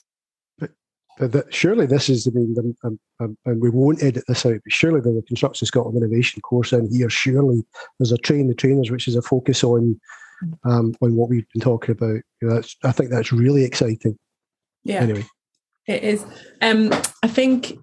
But, 0.60 0.72
but 1.18 1.32
the, 1.32 1.46
surely 1.50 1.86
this 1.86 2.10
is, 2.10 2.28
I 2.28 2.32
mean, 2.32 2.76
um, 2.84 3.00
um, 3.22 3.38
and 3.46 3.62
we 3.62 3.70
won't 3.70 4.04
edit 4.04 4.26
this 4.28 4.46
out, 4.46 4.60
but 4.64 4.74
surely 4.74 5.00
the 5.00 5.24
Construction 5.28 5.66
Scotland 5.66 5.98
Innovation 5.98 6.42
course 6.42 6.74
in 6.74 6.92
here, 6.92 7.10
surely 7.10 7.64
there's 7.98 8.12
a 8.12 8.18
train 8.18 8.48
the 8.48 8.56
trainers, 8.56 8.92
which 8.92 9.08
is 9.08 9.16
a 9.16 9.22
focus 9.22 9.64
on 9.64 10.00
um, 10.66 10.94
on 11.02 11.16
what 11.16 11.30
we've 11.30 11.48
been 11.54 11.62
talking 11.62 11.94
about. 11.94 12.20
You 12.42 12.50
know, 12.50 12.56
that's, 12.56 12.76
I 12.84 12.92
think 12.92 13.10
that's 13.10 13.32
really 13.32 13.64
exciting. 13.64 14.18
Yeah. 14.84 15.00
Anyway, 15.00 15.26
it 15.88 16.04
is. 16.04 16.26
Um, 16.62 16.92
I 17.24 17.28
think 17.28 17.78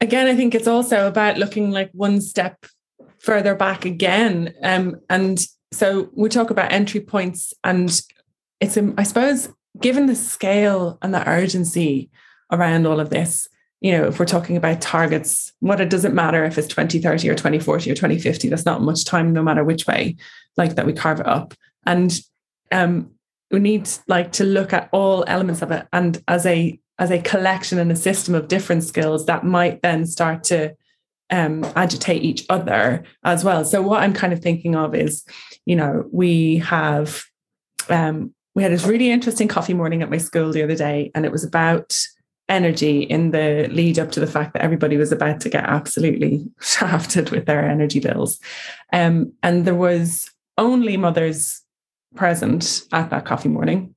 again, 0.00 0.28
I 0.28 0.36
think 0.36 0.54
it's 0.54 0.68
also 0.68 1.08
about 1.08 1.38
looking 1.38 1.72
like 1.72 1.90
one 1.92 2.20
step 2.20 2.64
further 3.20 3.54
back 3.54 3.84
again. 3.84 4.54
Um, 4.62 4.96
and 5.08 5.40
so 5.72 6.10
we 6.14 6.28
talk 6.28 6.50
about 6.50 6.72
entry 6.72 7.00
points, 7.00 7.54
and 7.62 8.00
it's, 8.60 8.76
um, 8.76 8.94
I 8.98 9.04
suppose, 9.04 9.48
given 9.80 10.06
the 10.06 10.16
scale 10.16 10.98
and 11.02 11.14
the 11.14 11.28
urgency 11.28 12.10
around 12.50 12.86
all 12.86 12.98
of 12.98 13.10
this, 13.10 13.48
you 13.80 13.92
know, 13.92 14.08
if 14.08 14.18
we're 14.18 14.26
talking 14.26 14.56
about 14.56 14.80
targets, 14.80 15.52
what 15.60 15.80
it 15.80 15.88
doesn't 15.88 16.14
matter 16.14 16.44
if 16.44 16.58
it's 16.58 16.68
2030 16.68 17.30
or 17.30 17.34
2040 17.34 17.90
or 17.90 17.94
2050, 17.94 18.48
that's 18.48 18.66
not 18.66 18.82
much 18.82 19.04
time, 19.04 19.32
no 19.32 19.42
matter 19.42 19.64
which 19.64 19.86
way, 19.86 20.16
like 20.56 20.74
that 20.74 20.86
we 20.86 20.92
carve 20.92 21.20
it 21.20 21.26
up. 21.26 21.54
And 21.86 22.18
um, 22.72 23.12
we 23.50 23.60
need 23.60 23.88
like 24.06 24.32
to 24.32 24.44
look 24.44 24.72
at 24.72 24.88
all 24.92 25.24
elements 25.26 25.62
of 25.62 25.70
it 25.70 25.86
and 25.92 26.22
as 26.28 26.46
a 26.46 26.78
as 26.98 27.10
a 27.10 27.22
collection 27.22 27.78
and 27.78 27.90
a 27.90 27.96
system 27.96 28.34
of 28.34 28.46
different 28.46 28.84
skills 28.84 29.24
that 29.24 29.42
might 29.42 29.80
then 29.80 30.04
start 30.06 30.44
to 30.44 30.74
um, 31.30 31.64
agitate 31.76 32.22
each 32.22 32.44
other 32.48 33.04
as 33.24 33.44
well. 33.44 33.64
So 33.64 33.82
what 33.82 34.02
I'm 34.02 34.12
kind 34.12 34.32
of 34.32 34.40
thinking 34.40 34.74
of 34.74 34.94
is, 34.94 35.24
you 35.64 35.76
know, 35.76 36.04
we 36.12 36.58
have 36.58 37.24
um, 37.88 38.34
we 38.54 38.62
had 38.62 38.72
this 38.72 38.86
really 38.86 39.10
interesting 39.10 39.48
coffee 39.48 39.74
morning 39.74 40.02
at 40.02 40.10
my 40.10 40.18
school 40.18 40.52
the 40.52 40.62
other 40.62 40.76
day, 40.76 41.10
and 41.14 41.24
it 41.24 41.32
was 41.32 41.44
about 41.44 41.98
energy 42.48 43.02
in 43.02 43.30
the 43.30 43.68
lead 43.70 43.98
up 43.98 44.10
to 44.10 44.20
the 44.20 44.26
fact 44.26 44.52
that 44.52 44.62
everybody 44.62 44.96
was 44.96 45.12
about 45.12 45.40
to 45.40 45.48
get 45.48 45.64
absolutely 45.64 46.44
shafted 46.60 47.30
with 47.30 47.46
their 47.46 47.64
energy 47.64 48.00
bills. 48.00 48.40
Um, 48.92 49.32
and 49.42 49.64
there 49.64 49.74
was 49.74 50.28
only 50.58 50.96
mothers 50.96 51.62
present 52.16 52.82
at 52.92 53.10
that 53.10 53.24
coffee 53.24 53.48
morning, 53.48 53.94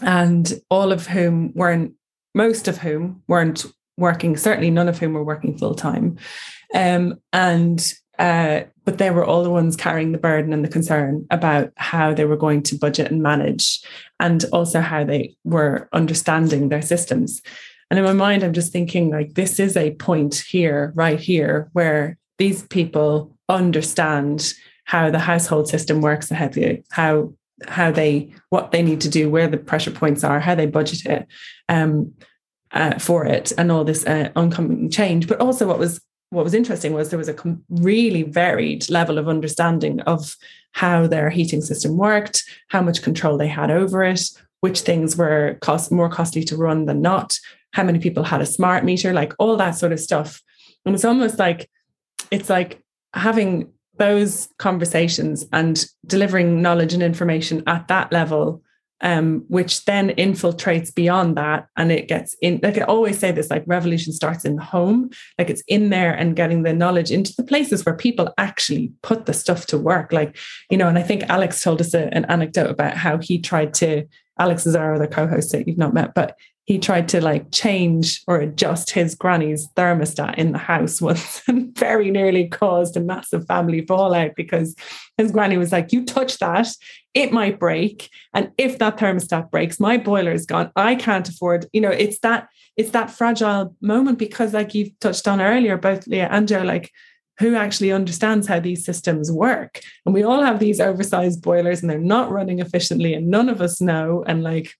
and 0.00 0.52
all 0.70 0.92
of 0.92 1.06
whom 1.08 1.52
weren't, 1.54 1.94
most 2.34 2.68
of 2.68 2.78
whom 2.78 3.22
weren't 3.26 3.66
working, 4.02 4.36
certainly 4.36 4.70
none 4.70 4.88
of 4.88 4.98
whom 4.98 5.14
were 5.14 5.24
working 5.24 5.56
full 5.56 5.74
time. 5.74 6.18
Um, 6.74 7.18
and 7.32 7.80
uh, 8.18 8.62
but 8.84 8.98
they 8.98 9.10
were 9.10 9.24
all 9.24 9.42
the 9.42 9.50
ones 9.50 9.76
carrying 9.76 10.12
the 10.12 10.18
burden 10.18 10.52
and 10.52 10.64
the 10.64 10.68
concern 10.68 11.26
about 11.30 11.72
how 11.76 12.12
they 12.12 12.24
were 12.24 12.36
going 12.36 12.62
to 12.64 12.76
budget 12.76 13.10
and 13.10 13.22
manage, 13.22 13.80
and 14.20 14.44
also 14.52 14.80
how 14.80 15.04
they 15.04 15.34
were 15.44 15.88
understanding 15.92 16.68
their 16.68 16.82
systems. 16.82 17.40
And 17.90 17.98
in 17.98 18.04
my 18.04 18.12
mind, 18.12 18.42
I'm 18.42 18.52
just 18.52 18.72
thinking 18.72 19.10
like 19.10 19.34
this 19.34 19.58
is 19.58 19.76
a 19.76 19.94
point 19.94 20.44
here, 20.48 20.92
right 20.94 21.20
here, 21.20 21.68
where 21.72 22.18
these 22.38 22.62
people 22.64 23.36
understand 23.48 24.54
how 24.84 25.10
the 25.10 25.18
household 25.18 25.68
system 25.68 26.00
works, 26.00 26.30
how 26.30 26.48
they, 26.48 26.82
how 26.90 27.32
how 27.68 27.90
they 27.92 28.32
what 28.50 28.72
they 28.72 28.82
need 28.82 29.00
to 29.02 29.08
do, 29.08 29.30
where 29.30 29.48
the 29.48 29.58
pressure 29.58 29.90
points 29.90 30.24
are, 30.24 30.40
how 30.40 30.54
they 30.54 30.66
budget 30.66 31.06
it. 31.06 31.26
Um, 31.68 32.12
uh, 32.72 32.98
for 32.98 33.24
it 33.26 33.52
and 33.58 33.70
all 33.70 33.84
this 33.84 34.06
uh, 34.06 34.30
oncoming 34.36 34.90
change. 34.90 35.28
But 35.28 35.40
also, 35.40 35.66
what 35.66 35.78
was 35.78 36.00
what 36.30 36.44
was 36.44 36.54
interesting 36.54 36.94
was 36.94 37.10
there 37.10 37.18
was 37.18 37.28
a 37.28 37.36
really 37.68 38.22
varied 38.22 38.88
level 38.88 39.18
of 39.18 39.28
understanding 39.28 40.00
of 40.02 40.34
how 40.72 41.06
their 41.06 41.28
heating 41.28 41.60
system 41.60 41.98
worked, 41.98 42.44
how 42.68 42.80
much 42.80 43.02
control 43.02 43.36
they 43.36 43.48
had 43.48 43.70
over 43.70 44.02
it, 44.02 44.22
which 44.60 44.80
things 44.80 45.14
were 45.14 45.58
cost 45.60 45.92
more 45.92 46.08
costly 46.08 46.42
to 46.44 46.56
run 46.56 46.86
than 46.86 47.02
not, 47.02 47.38
how 47.72 47.82
many 47.82 47.98
people 47.98 48.24
had 48.24 48.40
a 48.40 48.46
smart 48.46 48.82
meter, 48.82 49.12
like 49.12 49.34
all 49.38 49.58
that 49.58 49.72
sort 49.72 49.92
of 49.92 50.00
stuff. 50.00 50.40
And 50.86 50.94
it's 50.94 51.04
almost 51.04 51.38
like 51.38 51.68
it's 52.30 52.48
like 52.48 52.82
having 53.12 53.70
those 53.98 54.48
conversations 54.58 55.44
and 55.52 55.84
delivering 56.06 56.62
knowledge 56.62 56.94
and 56.94 57.02
information 57.02 57.62
at 57.66 57.88
that 57.88 58.10
level 58.10 58.62
um, 59.02 59.44
which 59.48 59.84
then 59.84 60.10
infiltrates 60.10 60.94
beyond 60.94 61.36
that 61.36 61.66
and 61.76 61.90
it 61.90 62.08
gets 62.08 62.36
in 62.40 62.60
like 62.62 62.78
i 62.78 62.82
always 62.82 63.18
say 63.18 63.32
this 63.32 63.50
like 63.50 63.64
revolution 63.66 64.12
starts 64.12 64.44
in 64.44 64.56
the 64.56 64.62
home. 64.62 65.10
Like 65.38 65.50
it's 65.50 65.62
in 65.68 65.90
there 65.90 66.12
and 66.12 66.36
getting 66.36 66.62
the 66.62 66.72
knowledge 66.72 67.10
into 67.10 67.34
the 67.36 67.44
places 67.44 67.84
where 67.84 67.96
people 67.96 68.32
actually 68.38 68.92
put 69.02 69.26
the 69.26 69.34
stuff 69.34 69.66
to 69.66 69.78
work. 69.78 70.12
Like 70.12 70.36
you 70.70 70.78
know 70.78 70.88
and 70.88 70.98
i 70.98 71.02
think 71.02 71.22
alex 71.28 71.62
told 71.62 71.80
us 71.80 71.94
a, 71.94 72.12
an 72.14 72.24
anecdote 72.26 72.70
about 72.70 72.96
how 72.96 73.18
he 73.18 73.38
tried 73.38 73.74
to 73.74 74.04
alex 74.38 74.66
is 74.66 74.74
our 74.74 74.94
other 74.94 75.06
co-host 75.06 75.52
that 75.52 75.66
you've 75.68 75.78
not 75.78 75.94
met 75.94 76.14
but 76.14 76.36
he 76.64 76.78
tried 76.78 77.08
to 77.08 77.20
like 77.20 77.50
change 77.50 78.22
or 78.26 78.38
adjust 78.38 78.90
his 78.90 79.14
granny's 79.14 79.68
thermostat 79.76 80.36
in 80.36 80.52
the 80.52 80.58
house 80.58 81.00
once 81.10 81.42
and 81.48 81.76
very 81.76 82.10
nearly 82.10 82.48
caused 82.48 82.96
a 82.96 83.00
massive 83.00 83.46
family 83.46 83.84
fallout 83.84 84.30
because 84.36 84.74
his 85.18 85.32
granny 85.32 85.58
was 85.58 85.72
like, 85.72 85.92
You 85.92 86.04
touch 86.04 86.38
that, 86.38 86.68
it 87.14 87.32
might 87.32 87.58
break. 87.58 88.10
And 88.34 88.50
if 88.56 88.78
that 88.78 88.96
thermostat 88.96 89.50
breaks, 89.50 89.78
my 89.78 89.98
boiler 89.98 90.32
is 90.32 90.46
gone. 90.46 90.70
I 90.76 90.94
can't 90.94 91.28
afford, 91.28 91.66
you 91.72 91.80
know, 91.80 91.90
it's 91.90 92.18
that 92.20 92.48
it's 92.76 92.90
that 92.90 93.10
fragile 93.10 93.76
moment 93.80 94.18
because 94.18 94.54
like 94.54 94.74
you've 94.74 94.98
touched 94.98 95.28
on 95.28 95.40
earlier, 95.40 95.76
both 95.76 96.06
Leah 96.06 96.28
and 96.30 96.48
Jo, 96.48 96.62
like 96.62 96.90
who 97.38 97.54
actually 97.54 97.92
understands 97.92 98.46
how 98.46 98.60
these 98.60 98.84
systems 98.84 99.30
work. 99.30 99.80
And 100.06 100.14
we 100.14 100.22
all 100.22 100.42
have 100.42 100.58
these 100.58 100.80
oversized 100.80 101.42
boilers 101.42 101.82
and 101.82 101.90
they're 101.90 101.98
not 101.98 102.30
running 102.30 102.60
efficiently, 102.60 103.14
and 103.14 103.28
none 103.28 103.48
of 103.48 103.60
us 103.60 103.80
know. 103.80 104.24
And 104.26 104.42
like 104.42 104.74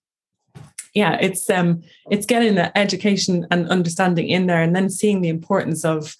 yeah 0.94 1.16
it's 1.20 1.48
um 1.48 1.82
it's 2.10 2.26
getting 2.26 2.54
the 2.54 2.76
education 2.76 3.46
and 3.50 3.68
understanding 3.70 4.28
in 4.28 4.46
there 4.46 4.62
and 4.62 4.76
then 4.76 4.90
seeing 4.90 5.22
the 5.22 5.28
importance 5.28 5.84
of 5.86 6.14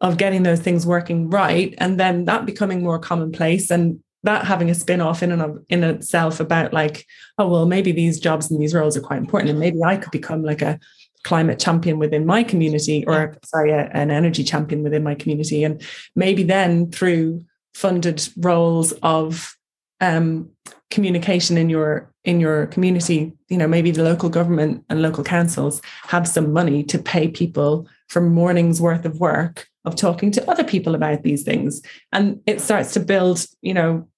of 0.00 0.18
getting 0.18 0.42
those 0.42 0.60
things 0.60 0.86
working 0.86 1.28
right 1.30 1.74
and 1.78 1.98
then 1.98 2.24
that 2.24 2.46
becoming 2.46 2.82
more 2.82 2.98
commonplace 2.98 3.70
and 3.70 4.00
that 4.24 4.44
having 4.44 4.70
a 4.70 4.74
spin-off 4.74 5.22
in 5.22 5.32
and 5.32 5.42
of 5.42 5.64
in 5.68 5.84
itself 5.84 6.40
about 6.40 6.72
like 6.72 7.06
oh 7.38 7.48
well 7.48 7.66
maybe 7.66 7.92
these 7.92 8.18
jobs 8.18 8.50
and 8.50 8.60
these 8.60 8.74
roles 8.74 8.96
are 8.96 9.00
quite 9.00 9.18
important 9.18 9.50
and 9.50 9.60
maybe 9.60 9.82
i 9.84 9.96
could 9.96 10.10
become 10.10 10.42
like 10.42 10.62
a 10.62 10.78
climate 11.22 11.58
champion 11.58 11.98
within 11.98 12.26
my 12.26 12.42
community 12.42 13.04
or 13.06 13.36
sorry 13.44 13.70
a, 13.70 13.88
an 13.94 14.10
energy 14.10 14.44
champion 14.44 14.82
within 14.82 15.02
my 15.02 15.14
community 15.14 15.64
and 15.64 15.82
maybe 16.14 16.42
then 16.42 16.90
through 16.90 17.40
funded 17.72 18.28
roles 18.36 18.92
of 19.02 19.56
um, 20.00 20.50
communication 20.90 21.56
in 21.56 21.68
your 21.68 22.10
in 22.24 22.40
your 22.40 22.66
community, 22.66 23.32
you 23.48 23.58
know, 23.58 23.68
maybe 23.68 23.90
the 23.90 24.02
local 24.02 24.30
government 24.30 24.84
and 24.88 25.02
local 25.02 25.22
councils 25.22 25.82
have 26.04 26.26
some 26.26 26.52
money 26.52 26.82
to 26.82 26.98
pay 26.98 27.28
people 27.28 27.86
for 28.08 28.22
mornings 28.22 28.80
worth 28.80 29.04
of 29.04 29.20
work 29.20 29.68
of 29.84 29.94
talking 29.94 30.30
to 30.30 30.50
other 30.50 30.64
people 30.64 30.94
about 30.94 31.22
these 31.22 31.42
things. 31.42 31.82
And 32.12 32.40
it 32.46 32.62
starts 32.62 32.94
to 32.94 33.00
build, 33.00 33.44
you 33.60 33.74
know, 33.74 34.08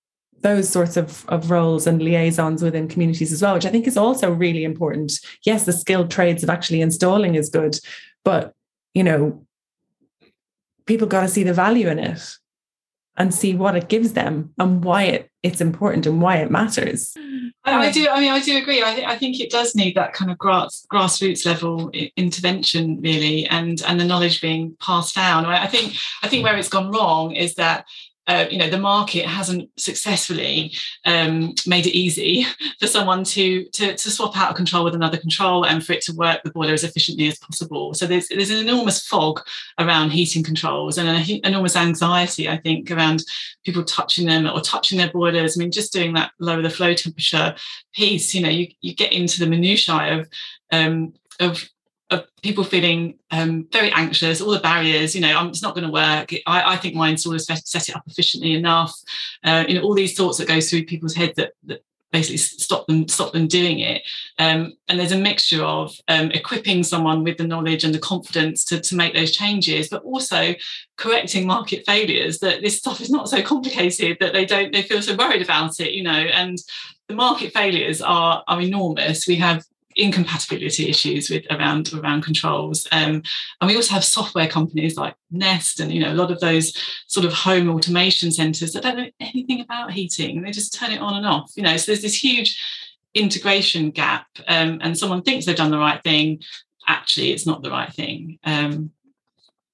those 0.46 0.68
sorts 0.68 0.96
of, 0.96 1.28
of 1.28 1.50
roles 1.50 1.88
and 1.88 2.00
liaisons 2.00 2.62
within 2.62 2.86
communities 2.86 3.32
as 3.32 3.42
well, 3.42 3.54
which 3.54 3.66
I 3.66 3.70
think 3.70 3.88
is 3.88 3.96
also 3.96 4.30
really 4.30 4.62
important. 4.62 5.18
Yes, 5.44 5.64
the 5.64 5.72
skilled 5.72 6.08
trades 6.08 6.44
of 6.44 6.50
actually 6.50 6.80
installing 6.80 7.34
is 7.34 7.48
good, 7.48 7.76
but 8.24 8.54
you 8.94 9.02
know, 9.02 9.44
people 10.86 11.08
got 11.08 11.22
to 11.22 11.28
see 11.28 11.42
the 11.42 11.52
value 11.52 11.88
in 11.88 11.98
it 11.98 12.20
and 13.16 13.34
see 13.34 13.56
what 13.56 13.74
it 13.74 13.88
gives 13.88 14.12
them 14.12 14.52
and 14.56 14.84
why 14.84 15.02
it, 15.02 15.30
it's 15.42 15.60
important 15.60 16.06
and 16.06 16.22
why 16.22 16.36
it 16.36 16.48
matters. 16.48 17.16
I, 17.64 17.72
I 17.72 17.86
um, 17.88 17.92
do. 17.92 18.08
I 18.08 18.20
mean, 18.20 18.30
I 18.30 18.38
do 18.38 18.56
agree. 18.56 18.84
I, 18.84 18.94
th- 18.94 19.08
I 19.08 19.18
think 19.18 19.40
it 19.40 19.50
does 19.50 19.74
need 19.74 19.96
that 19.96 20.12
kind 20.12 20.30
of 20.30 20.38
grass, 20.38 20.86
grassroots 20.92 21.44
level 21.44 21.90
intervention, 22.16 23.00
really, 23.00 23.46
and 23.46 23.82
and 23.84 23.98
the 23.98 24.04
knowledge 24.04 24.40
being 24.40 24.76
passed 24.80 25.16
down. 25.16 25.44
I 25.44 25.66
think 25.66 25.94
I 26.22 26.28
think 26.28 26.44
where 26.44 26.56
it's 26.56 26.68
gone 26.68 26.92
wrong 26.92 27.32
is 27.32 27.56
that 27.56 27.84
uh, 28.28 28.46
you 28.50 28.58
know 28.58 28.68
the 28.68 28.78
market 28.78 29.24
hasn't 29.24 29.68
successfully 29.78 30.72
um, 31.04 31.54
made 31.66 31.86
it 31.86 31.96
easy 31.96 32.44
for 32.80 32.86
someone 32.86 33.24
to, 33.24 33.64
to 33.66 33.96
to 33.96 34.10
swap 34.10 34.36
out 34.36 34.50
a 34.50 34.54
control 34.54 34.84
with 34.84 34.94
another 34.94 35.16
control 35.16 35.64
and 35.64 35.84
for 35.84 35.92
it 35.92 36.02
to 36.02 36.14
work 36.14 36.42
the 36.42 36.50
boiler 36.50 36.72
as 36.72 36.84
efficiently 36.84 37.28
as 37.28 37.38
possible. 37.38 37.94
So 37.94 38.06
there's 38.06 38.28
there's 38.28 38.50
an 38.50 38.66
enormous 38.66 39.06
fog 39.06 39.40
around 39.78 40.10
heating 40.10 40.42
controls 40.42 40.98
and 40.98 41.08
an 41.08 41.40
enormous 41.44 41.76
anxiety, 41.76 42.48
I 42.48 42.56
think, 42.58 42.90
around 42.90 43.24
people 43.64 43.84
touching 43.84 44.26
them 44.26 44.46
or 44.46 44.60
touching 44.60 44.98
their 44.98 45.10
boilers. 45.10 45.56
I 45.56 45.60
mean, 45.60 45.70
just 45.70 45.92
doing 45.92 46.14
that 46.14 46.32
lower 46.40 46.62
the 46.62 46.70
flow 46.70 46.94
temperature 46.94 47.54
piece, 47.94 48.34
you 48.34 48.42
know, 48.42 48.48
you, 48.48 48.68
you 48.80 48.94
get 48.94 49.12
into 49.12 49.40
the 49.40 49.46
minutiae 49.46 50.20
of 50.20 50.28
um, 50.72 51.12
of 51.40 51.68
of 52.10 52.24
people 52.42 52.62
feeling 52.62 53.18
um, 53.30 53.66
very 53.72 53.90
anxious, 53.90 54.40
all 54.40 54.52
the 54.52 54.60
barriers, 54.60 55.14
you 55.14 55.20
know, 55.20 55.48
it's 55.48 55.62
not 55.62 55.74
going 55.74 55.86
to 55.86 55.92
work. 55.92 56.32
I, 56.46 56.74
I, 56.74 56.76
think 56.76 56.94
my 56.94 57.12
installers 57.12 57.46
set 57.66 57.88
it 57.88 57.96
up 57.96 58.04
efficiently 58.06 58.54
enough. 58.54 58.94
Uh, 59.42 59.64
you 59.66 59.74
know, 59.74 59.82
all 59.82 59.94
these 59.94 60.16
thoughts 60.16 60.38
that 60.38 60.46
go 60.46 60.60
through 60.60 60.84
people's 60.84 61.16
head 61.16 61.32
that, 61.36 61.52
that 61.64 61.82
basically 62.12 62.36
stop 62.36 62.86
them 62.86 63.08
stop 63.08 63.32
them 63.32 63.46
doing 63.46 63.80
it. 63.80 64.02
Um, 64.38 64.74
and 64.88 64.98
there's 64.98 65.12
a 65.12 65.18
mixture 65.18 65.62
of 65.62 65.94
um, 66.08 66.30
equipping 66.30 66.82
someone 66.82 67.24
with 67.24 67.38
the 67.38 67.46
knowledge 67.46 67.84
and 67.84 67.94
the 67.94 67.98
confidence 67.98 68.64
to, 68.66 68.80
to 68.80 68.96
make 68.96 69.14
those 69.14 69.32
changes, 69.32 69.88
but 69.88 70.02
also 70.04 70.54
correcting 70.96 71.46
market 71.46 71.84
failures 71.84 72.38
that 72.38 72.62
this 72.62 72.78
stuff 72.78 73.00
is 73.00 73.10
not 73.10 73.28
so 73.28 73.42
complicated 73.42 74.16
that 74.20 74.32
they 74.32 74.44
don't 74.44 74.72
they 74.72 74.82
feel 74.82 75.02
so 75.02 75.16
worried 75.16 75.42
about 75.42 75.80
it, 75.80 75.92
you 75.92 76.02
know, 76.02 76.10
and 76.10 76.58
the 77.08 77.14
market 77.14 77.52
failures 77.52 78.00
are 78.00 78.44
are 78.46 78.62
enormous. 78.62 79.26
We 79.26 79.36
have 79.36 79.64
incompatibility 79.96 80.88
issues 80.88 81.30
with 81.30 81.44
around 81.50 81.92
around 81.94 82.22
controls. 82.22 82.86
Um, 82.92 83.22
and 83.60 83.68
we 83.68 83.76
also 83.76 83.94
have 83.94 84.04
software 84.04 84.46
companies 84.46 84.96
like 84.96 85.14
nest 85.30 85.80
and 85.80 85.92
you 85.92 86.00
know 86.00 86.12
a 86.12 86.14
lot 86.14 86.30
of 86.30 86.40
those 86.40 86.76
sort 87.06 87.26
of 87.26 87.32
home 87.32 87.68
automation 87.68 88.30
centers 88.30 88.72
that 88.72 88.82
don't 88.82 88.96
know 88.96 89.10
anything 89.20 89.60
about 89.60 89.92
heating. 89.92 90.42
They 90.42 90.50
just 90.50 90.74
turn 90.74 90.92
it 90.92 91.00
on 91.00 91.14
and 91.14 91.26
off 91.26 91.52
you 91.56 91.62
know. 91.62 91.76
So 91.76 91.92
there's 91.92 92.02
this 92.02 92.22
huge 92.22 92.62
integration 93.14 93.90
gap 93.90 94.26
um, 94.46 94.78
and 94.82 94.96
someone 94.96 95.22
thinks 95.22 95.46
they've 95.46 95.56
done 95.56 95.70
the 95.70 95.78
right 95.78 96.02
thing. 96.02 96.42
Actually 96.86 97.32
it's 97.32 97.46
not 97.46 97.62
the 97.62 97.70
right 97.70 97.92
thing. 97.92 98.38
Um, 98.44 98.90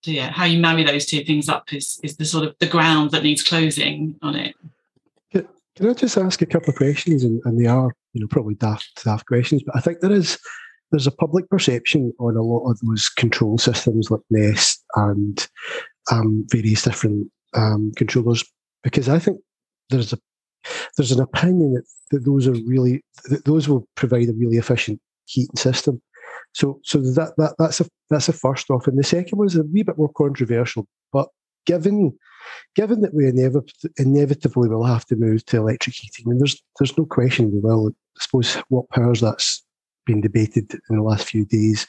so 0.03 0.11
yeah 0.11 0.31
how 0.31 0.45
you 0.45 0.61
marry 0.61 0.85
those 0.85 1.07
two 1.07 1.25
things 1.25 1.49
up 1.49 1.73
is 1.73 2.01
is 2.03 2.17
the 2.17 2.25
sort 2.25 2.45
of 2.45 2.55
the 2.59 2.67
ground 2.67 3.11
that 3.11 3.23
needs 3.23 3.43
closing 3.43 4.17
on 4.23 4.37
it. 4.37 4.55
Can 5.77 5.89
I 5.89 5.95
just 5.95 6.19
ask 6.19 6.43
a 6.43 6.47
couple 6.47 6.71
of 6.71 6.77
questions? 6.77 7.25
And, 7.25 7.41
and 7.45 7.59
they 7.59 7.67
are, 7.67 7.91
you 8.13 8.21
know, 8.21 8.27
probably 8.29 8.55
daft, 8.55 9.05
daft 9.05 9.27
questions, 9.27 9.63
but 9.65 9.77
I 9.77 9.81
think 9.81 10.01
there 10.01 10.13
is 10.13 10.39
there's 10.91 11.07
a 11.07 11.13
public 11.13 11.49
perception 11.49 12.13
on 12.21 12.37
a 12.37 12.43
lot 12.43 12.71
of 12.71 12.79
those 12.81 13.09
control 13.09 13.57
systems 13.57 14.11
like 14.11 14.21
Nest 14.31 14.85
and 14.95 15.49
um, 16.11 16.45
various 16.51 16.83
different 16.83 17.31
um, 17.55 17.93
controllers, 17.97 18.45
because 18.83 19.09
I 19.09 19.19
think 19.19 19.41
there's 19.89 20.13
a 20.13 20.19
there's 20.97 21.13
an 21.13 21.21
opinion 21.21 21.75
that, 21.75 21.85
that 22.11 22.25
those 22.25 22.47
are 22.47 22.53
really 22.67 23.03
that 23.31 23.45
those 23.45 23.69
will 23.69 23.87
provide 23.95 24.29
a 24.29 24.35
really 24.35 24.59
efficient 24.59 25.01
heating 25.25 25.57
system. 25.57 26.01
So 26.53 26.81
so 26.85 26.99
that, 26.99 27.33
that 27.39 27.55
that's 27.59 27.81
a 27.81 27.87
that's 28.11 28.29
a 28.29 28.33
first 28.33 28.71
off, 28.71 28.87
and 28.87 28.99
the 28.99 29.05
second 29.05 29.39
one 29.39 29.47
is 29.47 29.57
a 29.57 29.63
wee 29.63 29.83
bit 29.83 29.99
more 29.99 30.13
controversial. 30.13 30.87
But 31.13 31.29
given 31.67 32.13
given 32.75 33.01
that 33.01 33.15
we 33.15 33.29
inevitably 33.29 34.69
will 34.69 34.85
have 34.85 35.07
to 35.07 35.17
move 35.17 35.45
to 35.47 35.57
electric 35.57 35.97
heating, 35.97 36.31
and 36.31 36.41
there's 36.41 36.63
there's 36.79 36.97
no 36.99 37.07
question 37.07 37.51
we 37.51 37.61
will. 37.61 37.93
I 38.19 38.23
suppose 38.23 38.55
what 38.69 38.89
powers 38.91 39.21
that's 39.21 39.63
been 40.07 40.21
debated 40.21 40.73
in 40.91 40.97
the 40.97 41.03
last 41.03 41.29
few 41.29 41.45
days. 41.45 41.87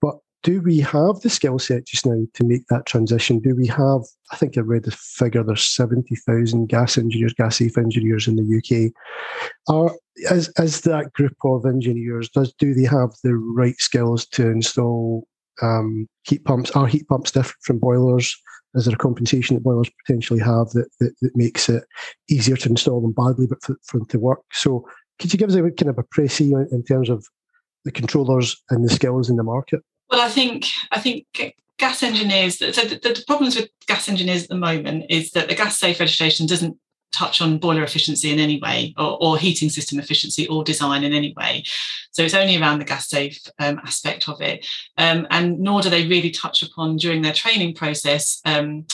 But 0.00 0.16
do 0.42 0.60
we 0.62 0.78
have 0.80 1.20
the 1.20 1.30
skill 1.30 1.58
set 1.58 1.86
just 1.86 2.06
now 2.06 2.26
to 2.34 2.44
make 2.44 2.66
that 2.68 2.86
transition? 2.86 3.40
Do 3.40 3.54
we 3.54 3.66
have? 3.66 4.02
I 4.32 4.36
think 4.36 4.56
I 4.56 4.60
read 4.60 4.84
the 4.84 4.90
figure. 4.92 5.42
There's 5.42 5.62
seventy 5.62 6.16
thousand 6.16 6.66
gas 6.68 6.98
engineers, 6.98 7.34
gas 7.34 7.56
safe 7.58 7.76
engineers 7.78 8.28
in 8.28 8.36
the 8.36 8.58
UK. 8.58 8.92
Are 9.68 9.94
as 10.30 10.48
as 10.58 10.82
that 10.82 11.12
group 11.12 11.36
of 11.44 11.66
engineers 11.66 12.28
does 12.28 12.52
do 12.58 12.74
they 12.74 12.84
have 12.84 13.10
the 13.22 13.36
right 13.36 13.78
skills 13.78 14.26
to 14.26 14.48
install 14.48 15.26
um, 15.62 16.08
heat 16.24 16.44
pumps? 16.44 16.70
Are 16.72 16.86
heat 16.86 17.06
pumps 17.08 17.30
different 17.30 17.62
from 17.62 17.78
boilers? 17.78 18.34
is 18.74 18.84
there 18.84 18.94
a 18.94 18.98
compensation 18.98 19.56
that 19.56 19.62
boilers 19.62 19.90
potentially 20.06 20.40
have 20.40 20.68
that, 20.70 20.88
that, 21.00 21.14
that 21.22 21.36
makes 21.36 21.68
it 21.68 21.84
easier 22.28 22.56
to 22.56 22.68
install 22.68 23.00
them 23.00 23.12
badly 23.12 23.46
but 23.46 23.62
for, 23.62 23.76
for, 23.82 23.98
them 23.98 24.06
to 24.06 24.18
work? 24.18 24.40
So 24.52 24.86
could 25.18 25.32
you 25.32 25.38
give 25.38 25.48
us 25.48 25.56
a 25.56 25.62
kind 25.62 25.88
of 25.88 25.98
a 25.98 26.02
précis 26.02 26.72
in 26.72 26.82
terms 26.84 27.08
of 27.08 27.26
the 27.84 27.92
controllers 27.92 28.56
and 28.70 28.84
the 28.84 28.90
skills 28.90 29.30
in 29.30 29.36
the 29.36 29.42
market? 29.42 29.80
Well, 30.10 30.20
I 30.20 30.28
think 30.28 30.66
I 30.90 31.00
think 31.00 31.26
gas 31.78 32.02
engineers. 32.02 32.58
So 32.58 32.82
the, 32.82 32.96
the 32.96 33.22
problems 33.26 33.56
with 33.56 33.68
gas 33.86 34.08
engineers 34.08 34.44
at 34.44 34.48
the 34.48 34.56
moment 34.56 35.06
is 35.08 35.30
that 35.32 35.48
the 35.48 35.54
gas 35.54 35.78
safe 35.78 36.00
registration 36.00 36.46
doesn't 36.46 36.76
touch 37.12 37.40
on 37.40 37.58
boiler 37.58 37.82
efficiency 37.82 38.30
in 38.30 38.38
any 38.38 38.60
way 38.60 38.92
or, 38.98 39.16
or, 39.20 39.38
heating 39.38 39.70
system 39.70 39.98
efficiency 39.98 40.46
or 40.46 40.62
design 40.62 41.04
in 41.04 41.14
any 41.14 41.32
way. 41.36 41.64
So 42.10 42.22
it's 42.22 42.34
only 42.34 42.60
around 42.60 42.80
the 42.80 42.84
gas 42.84 43.08
safe 43.08 43.40
um, 43.58 43.80
aspect 43.82 44.28
of 44.28 44.42
it. 44.42 44.66
Um, 44.98 45.26
and 45.30 45.58
nor 45.58 45.80
do 45.80 45.88
they 45.88 46.06
really 46.06 46.30
touch 46.30 46.62
upon 46.62 46.96
during 46.96 47.22
their 47.22 47.32
training 47.32 47.74
process. 47.74 48.40
Um, 48.44 48.86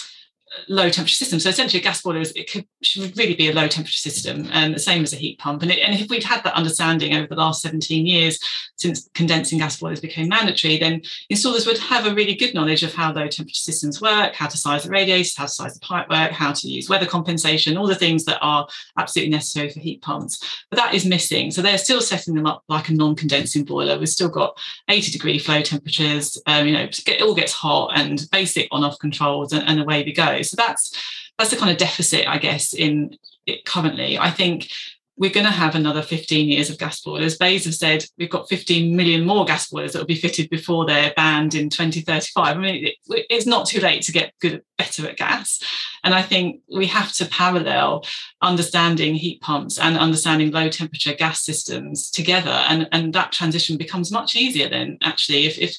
low 0.68 0.88
temperature 0.88 1.14
system. 1.14 1.40
So 1.40 1.48
essentially, 1.50 1.80
a 1.80 1.84
gas 1.84 2.02
boiler 2.02 2.20
is, 2.20 2.32
it 2.32 2.50
could, 2.50 2.66
should 2.82 3.16
really 3.16 3.34
be 3.34 3.50
a 3.50 3.54
low 3.54 3.68
temperature 3.68 3.98
system, 3.98 4.48
and 4.52 4.74
the 4.74 4.78
same 4.78 5.02
as 5.02 5.12
a 5.12 5.16
heat 5.16 5.38
pump. 5.38 5.62
And, 5.62 5.70
it, 5.70 5.80
and 5.80 5.98
if 5.98 6.08
we'd 6.08 6.24
had 6.24 6.42
that 6.44 6.54
understanding 6.54 7.14
over 7.14 7.26
the 7.26 7.36
last 7.36 7.62
17 7.62 8.06
years 8.06 8.38
since 8.76 9.08
condensing 9.14 9.58
gas 9.58 9.78
boilers 9.78 10.00
became 10.00 10.28
mandatory, 10.28 10.78
then 10.78 11.00
installers 11.32 11.66
would 11.66 11.78
have 11.78 12.06
a 12.06 12.14
really 12.14 12.34
good 12.34 12.54
knowledge 12.54 12.82
of 12.82 12.94
how 12.94 13.12
low 13.12 13.26
temperature 13.28 13.54
systems 13.54 14.00
work, 14.00 14.34
how 14.34 14.46
to 14.46 14.56
size 14.56 14.84
the 14.84 14.90
radiators, 14.90 15.36
how 15.36 15.44
to 15.44 15.50
size 15.50 15.74
the 15.74 15.80
pipe 15.80 16.08
work, 16.10 16.32
how 16.32 16.52
to 16.52 16.68
use 16.68 16.88
weather 16.88 17.06
compensation, 17.06 17.76
all 17.76 17.86
the 17.86 17.94
things 17.94 18.24
that 18.24 18.38
are 18.40 18.66
absolutely 18.98 19.30
necessary 19.30 19.70
for 19.70 19.80
heat 19.80 20.02
pumps. 20.02 20.64
But 20.70 20.76
that 20.76 20.94
is 20.94 21.06
missing. 21.06 21.50
So 21.50 21.62
they're 21.62 21.78
still 21.78 22.00
setting 22.00 22.34
them 22.34 22.46
up 22.46 22.62
like 22.68 22.88
a 22.88 22.94
non-condensing 22.94 23.64
boiler. 23.64 23.98
We've 23.98 24.08
still 24.08 24.28
got 24.28 24.58
80 24.88 25.12
degree 25.12 25.38
flow 25.38 25.62
temperatures. 25.62 26.40
Um, 26.46 26.66
you 26.66 26.74
know, 26.74 26.88
it 27.06 27.22
all 27.22 27.34
gets 27.34 27.52
hot 27.52 27.92
and 27.94 28.26
basic 28.32 28.68
on-off 28.70 28.98
controls, 28.98 29.52
and, 29.52 29.66
and 29.66 29.80
away 29.80 30.02
we 30.04 30.12
go. 30.12 30.42
So 30.44 30.56
that's 30.56 30.92
that's 31.38 31.50
the 31.50 31.56
kind 31.56 31.70
of 31.70 31.76
deficit, 31.76 32.28
I 32.28 32.38
guess, 32.38 32.72
in 32.72 33.16
it 33.46 33.64
currently. 33.64 34.18
I 34.18 34.30
think 34.30 34.68
we're 35.16 35.30
going 35.30 35.46
to 35.46 35.52
have 35.52 35.76
another 35.76 36.02
15 36.02 36.48
years 36.48 36.70
of 36.70 36.78
gas 36.78 37.00
boilers. 37.00 37.36
BEIS 37.36 37.66
have 37.66 37.74
said 37.74 38.04
we've 38.18 38.30
got 38.30 38.48
15 38.48 38.96
million 38.96 39.24
more 39.24 39.44
gas 39.44 39.68
boilers 39.68 39.92
that 39.92 40.00
will 40.00 40.06
be 40.06 40.16
fitted 40.16 40.50
before 40.50 40.86
they're 40.86 41.12
banned 41.14 41.54
in 41.54 41.70
2035. 41.70 42.56
I 42.56 42.58
mean, 42.58 42.86
it, 42.86 43.26
it's 43.30 43.46
not 43.46 43.66
too 43.66 43.80
late 43.80 44.02
to 44.02 44.12
get 44.12 44.34
good, 44.40 44.62
better 44.76 45.08
at 45.08 45.16
gas. 45.16 45.60
And 46.02 46.14
I 46.14 46.22
think 46.22 46.62
we 46.68 46.86
have 46.86 47.12
to 47.12 47.26
parallel 47.26 48.04
understanding 48.42 49.14
heat 49.14 49.40
pumps 49.40 49.78
and 49.78 49.96
understanding 49.96 50.50
low 50.50 50.68
temperature 50.68 51.14
gas 51.14 51.44
systems 51.44 52.10
together. 52.10 52.64
And, 52.68 52.88
and 52.90 53.12
that 53.12 53.30
transition 53.30 53.76
becomes 53.76 54.10
much 54.10 54.34
easier 54.34 54.68
then, 54.68 54.98
actually, 55.02 55.46
if, 55.46 55.58
if 55.58 55.76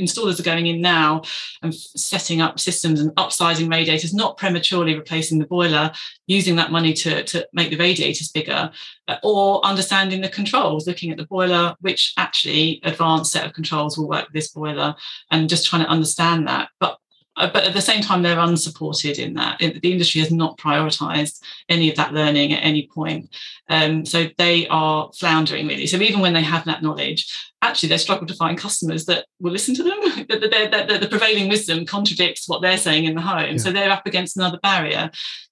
installers 0.00 0.38
are 0.38 0.44
going 0.44 0.66
in 0.66 0.80
now 0.80 1.22
and 1.62 1.74
setting 1.74 2.40
up 2.40 2.58
systems 2.58 3.00
and 3.00 3.14
upsizing 3.16 3.70
radiators, 3.70 4.14
not 4.14 4.36
prematurely 4.36 4.94
replacing 4.94 5.38
the 5.38 5.46
boiler, 5.46 5.92
using 6.26 6.56
that 6.56 6.72
money 6.72 6.92
to, 6.92 7.24
to 7.24 7.46
make 7.52 7.70
the 7.70 7.76
radiators 7.76 8.28
bigger, 8.28 8.70
uh, 9.08 9.16
or 9.22 9.64
understanding 9.64 10.20
the 10.20 10.28
controls, 10.28 10.86
looking 10.86 11.10
at 11.10 11.16
the 11.16 11.26
boiler, 11.26 11.74
which 11.80 12.12
actually 12.16 12.80
advanced 12.84 13.32
set 13.32 13.46
of 13.46 13.52
controls 13.52 13.96
will 13.96 14.08
work 14.08 14.26
with 14.26 14.34
this 14.34 14.50
boiler, 14.50 14.94
and 15.30 15.48
just 15.48 15.66
trying 15.66 15.82
to 15.82 15.90
understand 15.90 16.46
that. 16.46 16.68
But 16.80 16.98
but 17.46 17.64
at 17.64 17.72
the 17.72 17.80
same 17.80 18.02
time, 18.02 18.22
they're 18.22 18.38
unsupported 18.38 19.18
in 19.18 19.34
that. 19.34 19.58
The 19.60 19.92
industry 19.92 20.20
has 20.20 20.32
not 20.32 20.58
prioritised 20.58 21.40
any 21.68 21.90
of 21.90 21.96
that 21.96 22.12
learning 22.12 22.52
at 22.52 22.64
any 22.64 22.88
point. 22.88 23.34
Um, 23.68 24.04
so 24.04 24.26
they 24.38 24.66
are 24.68 25.10
floundering 25.16 25.68
really. 25.68 25.86
So 25.86 25.98
even 25.98 26.20
when 26.20 26.32
they 26.32 26.42
have 26.42 26.64
that 26.64 26.82
knowledge, 26.82 27.32
actually 27.62 27.90
they 27.90 27.98
struggle 27.98 28.26
to 28.26 28.34
find 28.34 28.58
customers 28.58 29.04
that 29.06 29.26
will 29.40 29.52
listen 29.52 29.74
to 29.76 29.82
them. 29.82 30.00
that 30.28 30.40
the, 30.40 30.98
the, 30.98 31.08
prevailing 31.08 31.48
wisdom 31.48 31.84
contradicts 31.86 32.48
what 32.48 32.62
they're 32.62 32.76
saying 32.76 33.04
in 33.04 33.14
the 33.14 33.20
home. 33.20 33.52
Yeah. 33.52 33.56
So 33.58 33.70
they're 33.70 33.90
up 33.90 34.06
against 34.06 34.36
another 34.36 34.58
barrier. 34.62 35.10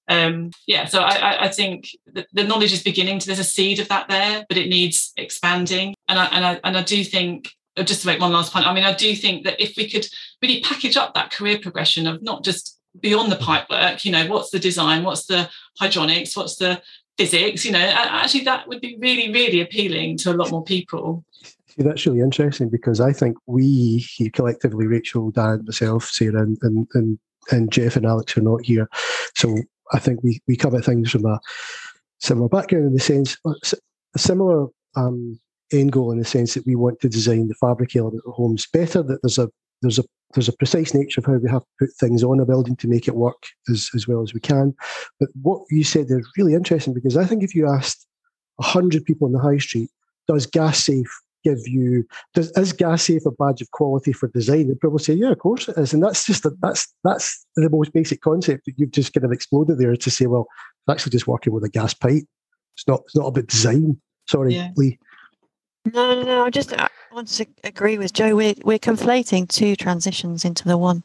Um, 0.09 0.51
yeah, 0.65 0.85
so 0.85 1.01
I, 1.01 1.45
I 1.45 1.47
think 1.49 1.89
the 2.13 2.43
knowledge 2.43 2.71
is 2.71 2.81
beginning 2.81 3.19
to, 3.19 3.27
there's 3.27 3.39
a 3.39 3.43
seed 3.43 3.79
of 3.79 3.89
that 3.89 4.07
there, 4.07 4.45
but 4.47 4.57
it 4.57 4.69
needs 4.69 5.11
expanding. 5.17 5.95
And 6.07 6.17
I, 6.17 6.25
and 6.27 6.45
I, 6.45 6.59
and 6.63 6.77
I 6.77 6.83
do 6.83 7.03
think 7.03 7.49
uh, 7.49 7.66
just 7.85 8.01
to 8.01 8.07
make 8.07 8.19
one 8.19 8.31
last 8.31 8.53
point, 8.53 8.65
I 8.65 8.73
mean, 8.73 8.83
I 8.83 8.93
do 8.93 9.15
think 9.15 9.43
that 9.45 9.61
if 9.61 9.75
we 9.77 9.89
could 9.89 10.07
really 10.41 10.61
package 10.61 10.97
up 10.97 11.13
that 11.13 11.31
career 11.31 11.59
progression 11.59 12.07
of 12.07 12.21
not 12.21 12.43
just 12.43 12.79
beyond 12.99 13.31
the 13.31 13.35
pipe 13.35 13.69
work, 13.69 14.03
you 14.05 14.11
know, 14.11 14.25
what's 14.27 14.49
the 14.49 14.59
design, 14.59 15.03
what's 15.03 15.25
the 15.25 15.49
hydronics, 15.79 16.35
what's 16.35 16.55
the 16.55 16.81
physics, 17.17 17.65
you 17.65 17.71
know, 17.71 17.79
actually 17.79 18.43
that 18.43 18.67
would 18.67 18.81
be 18.81 18.97
really, 18.99 19.31
really 19.31 19.61
appealing 19.61 20.17
to 20.17 20.31
a 20.31 20.35
lot 20.35 20.51
more 20.51 20.63
people. 20.63 21.23
See, 21.43 21.83
that's 21.83 22.05
really 22.05 22.21
interesting 22.21 22.69
because 22.69 22.99
I 22.99 23.11
think 23.11 23.37
we 23.45 24.07
collectively, 24.33 24.87
Rachel, 24.87 25.31
Dan, 25.31 25.63
myself, 25.65 26.05
Sarah, 26.05 26.41
and, 26.41 26.57
and, 26.61 26.87
and, 26.93 27.19
and 27.51 27.71
Jeff 27.71 27.95
and 27.95 28.05
Alex 28.05 28.37
are 28.37 28.41
not 28.41 28.65
here. 28.65 28.89
So 29.35 29.55
I 29.93 29.99
think 29.99 30.23
we, 30.23 30.41
we 30.47 30.55
come 30.55 30.75
at 30.75 30.85
things 30.85 31.11
from 31.11 31.25
a 31.25 31.39
similar 32.19 32.49
background 32.49 32.85
in 32.85 32.93
the 32.93 32.99
sense, 32.99 33.37
a 33.45 34.19
similar 34.19 34.67
um, 34.95 35.39
end 35.71 35.91
goal 35.91 36.11
in 36.11 36.19
the 36.19 36.25
sense 36.25 36.53
that 36.53 36.65
we 36.65 36.75
want 36.75 36.99
to 37.01 37.09
design 37.09 37.47
the 37.47 37.55
fabric 37.55 37.95
element 37.95 38.23
of 38.25 38.33
homes 38.33 38.67
better. 38.71 39.03
That 39.03 39.19
there's 39.21 39.37
a 39.37 39.49
there's 39.81 39.99
a 39.99 40.03
there's 40.33 40.49
a 40.49 40.53
precise 40.53 40.93
nature 40.93 41.21
of 41.21 41.25
how 41.25 41.33
we 41.33 41.49
have 41.49 41.61
to 41.61 41.67
put 41.79 41.89
things 41.99 42.23
on 42.23 42.39
a 42.39 42.45
building 42.45 42.75
to 42.77 42.87
make 42.87 43.07
it 43.07 43.15
work 43.15 43.41
as, 43.69 43.89
as 43.95 44.07
well 44.07 44.21
as 44.21 44.33
we 44.33 44.39
can. 44.39 44.75
But 45.19 45.29
what 45.41 45.61
you 45.69 45.83
said 45.83 46.07
is 46.09 46.27
really 46.37 46.53
interesting 46.53 46.93
because 46.93 47.15
I 47.15 47.25
think 47.25 47.43
if 47.43 47.55
you 47.55 47.67
asked 47.67 48.05
hundred 48.59 49.05
people 49.05 49.27
on 49.27 49.33
the 49.33 49.39
high 49.39 49.57
street, 49.57 49.89
does 50.27 50.45
gas 50.45 50.83
safe 50.83 51.09
give 51.43 51.59
you 51.65 52.03
does 52.33 52.51
is 52.51 52.73
gas 52.73 53.03
safe 53.03 53.25
a 53.25 53.31
badge 53.31 53.61
of 53.61 53.71
quality 53.71 54.11
for 54.11 54.27
design? 54.29 54.67
They'd 54.67 54.79
probably 54.79 55.03
say, 55.03 55.13
yeah, 55.13 55.31
of 55.31 55.39
course 55.39 55.69
it 55.69 55.77
is. 55.77 55.93
And 55.93 56.03
that's 56.03 56.25
just 56.25 56.45
a, 56.45 56.51
that's 56.61 56.93
that's 57.03 57.45
the 57.55 57.69
most 57.69 57.93
basic 57.93 58.21
concept 58.21 58.65
that 58.65 58.73
you've 58.77 58.91
just 58.91 59.13
kind 59.13 59.25
of 59.25 59.31
exploded 59.31 59.77
there 59.77 59.95
to 59.95 60.11
say, 60.11 60.25
well, 60.25 60.47
it's 60.87 60.91
actually 60.91 61.11
just 61.11 61.27
working 61.27 61.53
with 61.53 61.63
a 61.63 61.69
gas 61.69 61.93
pipe. 61.93 62.23
It's 62.75 62.87
not 62.87 63.01
it's 63.05 63.15
not 63.15 63.27
about 63.27 63.47
design. 63.47 64.01
Sorry, 64.27 64.55
yeah. 64.55 64.71
Leah. 64.75 64.95
No, 65.93 66.15
no, 66.15 66.21
no. 66.23 66.45
I 66.45 66.49
just 66.49 66.73
I 66.73 66.89
want 67.11 67.27
to 67.29 67.45
agree 67.63 67.97
with 67.97 68.13
Jo. 68.13 68.35
We're 68.35 68.55
we're 68.63 68.79
conflating 68.79 69.47
two 69.47 69.75
transitions 69.75 70.45
into 70.45 70.65
the 70.65 70.77
one, 70.77 71.03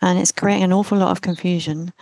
and 0.00 0.18
it's 0.18 0.32
creating 0.32 0.64
an 0.64 0.72
awful 0.72 0.98
lot 0.98 1.10
of 1.10 1.20
confusion. 1.20 1.92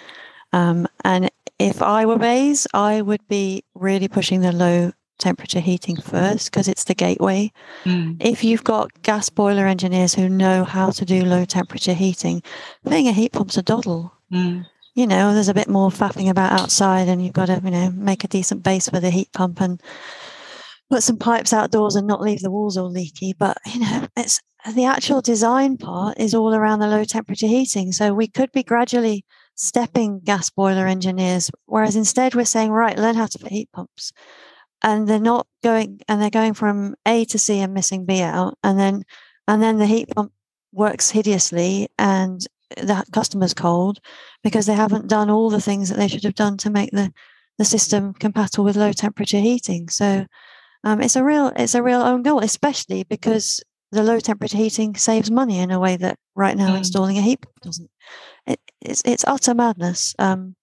Um, 0.53 0.87
and 1.05 1.31
if 1.59 1.83
I 1.83 2.07
were 2.07 2.19
BEIS, 2.19 2.67
I 2.75 3.03
would 3.03 3.27
be 3.29 3.65
really 3.75 4.09
pushing 4.09 4.41
the 4.41 4.53
low 4.53 4.93
temperature 5.19 5.61
heating 5.61 5.97
first 5.97 6.51
because 6.51 6.69
it's 6.69 6.85
the 6.85 6.95
gateway. 6.95 7.51
Mm. 7.85 8.17
If 8.21 8.45
you've 8.45 8.65
got 8.65 9.03
gas 9.03 9.31
boiler 9.31 9.67
engineers 9.67 10.15
who 10.15 10.29
know 10.29 10.65
how 10.65 10.91
to 10.91 11.05
do 11.05 11.25
low 11.25 11.45
temperature 11.45 11.95
heating, 11.95 12.43
putting 12.85 13.09
a 13.09 13.13
heat 13.13 13.33
pump's 13.33 13.57
a 13.57 13.63
doddle. 13.63 14.13
Mm. 14.33 14.67
You 14.95 15.07
know, 15.07 15.35
there's 15.35 15.49
a 15.49 15.55
bit 15.55 15.69
more 15.69 15.91
faffing 15.91 16.31
about 16.31 16.59
outside, 16.59 17.09
and 17.09 17.23
you've 17.23 17.35
got 17.35 17.47
to, 17.47 17.61
you 17.63 17.71
know, 17.71 17.91
make 17.91 18.25
a 18.25 18.29
decent 18.29 18.63
base 18.63 18.89
for 18.89 18.99
the 18.99 19.11
heat 19.11 19.31
pump 19.33 19.61
and 19.61 19.81
put 20.91 21.03
some 21.03 21.19
pipes 21.19 21.53
outdoors 21.53 21.97
and 21.97 22.07
not 22.07 22.21
leave 22.21 22.41
the 22.41 22.51
walls 22.51 22.77
all 22.77 22.91
leaky. 22.91 23.33
But 23.33 23.59
you 23.67 23.81
know, 23.81 24.07
it's 24.17 24.41
the 24.75 24.85
actual 24.85 25.21
design 25.21 25.77
part 25.77 26.19
is 26.19 26.35
all 26.35 26.55
around 26.55 26.81
the 26.81 26.89
low 26.89 27.05
temperature 27.05 27.47
heating. 27.47 27.93
So 27.93 28.15
we 28.15 28.29
could 28.29 28.53
be 28.53 28.63
gradually 28.63 29.25
stepping 29.55 30.21
gas 30.21 30.51
boiler 30.51 30.87
engineers, 30.87 31.51
whereas 31.67 31.97
instead 31.97 32.35
we're 32.35 32.45
saying, 32.45 32.71
right, 32.71 32.99
learn 32.99 33.15
how 33.15 33.27
to 33.27 33.39
put 33.39 33.53
heat 33.53 33.71
pumps. 33.73 34.13
And 34.83 35.09
they're 35.09 35.19
not 35.19 35.47
going 35.63 36.01
and 36.09 36.21
they're 36.21 36.31
going 36.31 36.55
from 36.55 36.95
A 37.07 37.25
to 37.27 37.39
C 37.39 37.61
and 37.61 37.73
missing 37.73 38.05
B 38.05 38.21
out. 38.21 38.59
And 38.63 38.79
then 38.79 39.05
and 39.49 39.63
then 39.63 39.79
the 39.79 39.87
heat 39.87 40.09
pump 40.15 40.33
works 40.73 41.11
hideously 41.11 41.89
and 41.99 42.45
the 42.77 43.05
customer's 43.13 43.55
cold 43.55 44.01
because 44.43 44.67
they 44.67 44.75
haven't 44.75 45.09
done 45.09 45.31
all 45.31 45.51
the 45.51 45.61
things 45.61 45.89
that 45.89 45.97
they 45.97 46.09
should 46.09 46.25
have 46.25 46.35
done 46.35 46.57
to 46.59 46.71
make 46.71 46.91
the, 46.91 47.13
the 47.59 47.65
system 47.65 48.13
compatible 48.13 48.65
with 48.65 48.77
low 48.77 48.93
temperature 48.93 49.39
heating. 49.39 49.89
So 49.89 50.27
um, 50.87 51.03
it's 51.03 51.17
a 51.17 51.25
real 51.25 51.51
it's 51.57 51.75
a 51.75 51.83
real 51.83 52.01
own 52.01 52.23
goal, 52.23 52.39
especially 52.39 53.03
because 53.03 53.61
the 53.91 54.05
low 54.05 54.21
temperature 54.21 54.57
heating 54.57 54.95
saves 54.95 55.33
money 55.33 55.59
in 55.59 55.73
a 55.73 55.81
way 55.81 55.97
that 55.97 56.17
right 56.37 56.57
now 56.57 56.69
mm. 56.71 56.79
installing 56.79 57.19
a 57.19 57.23
heat 57.23 57.45
doesn't. 57.61 57.91
It, 58.47 58.61
it's 58.81 59.03
it's 59.05 59.25
utter 59.27 59.53
madness. 59.53 60.15
Um, 60.21 60.55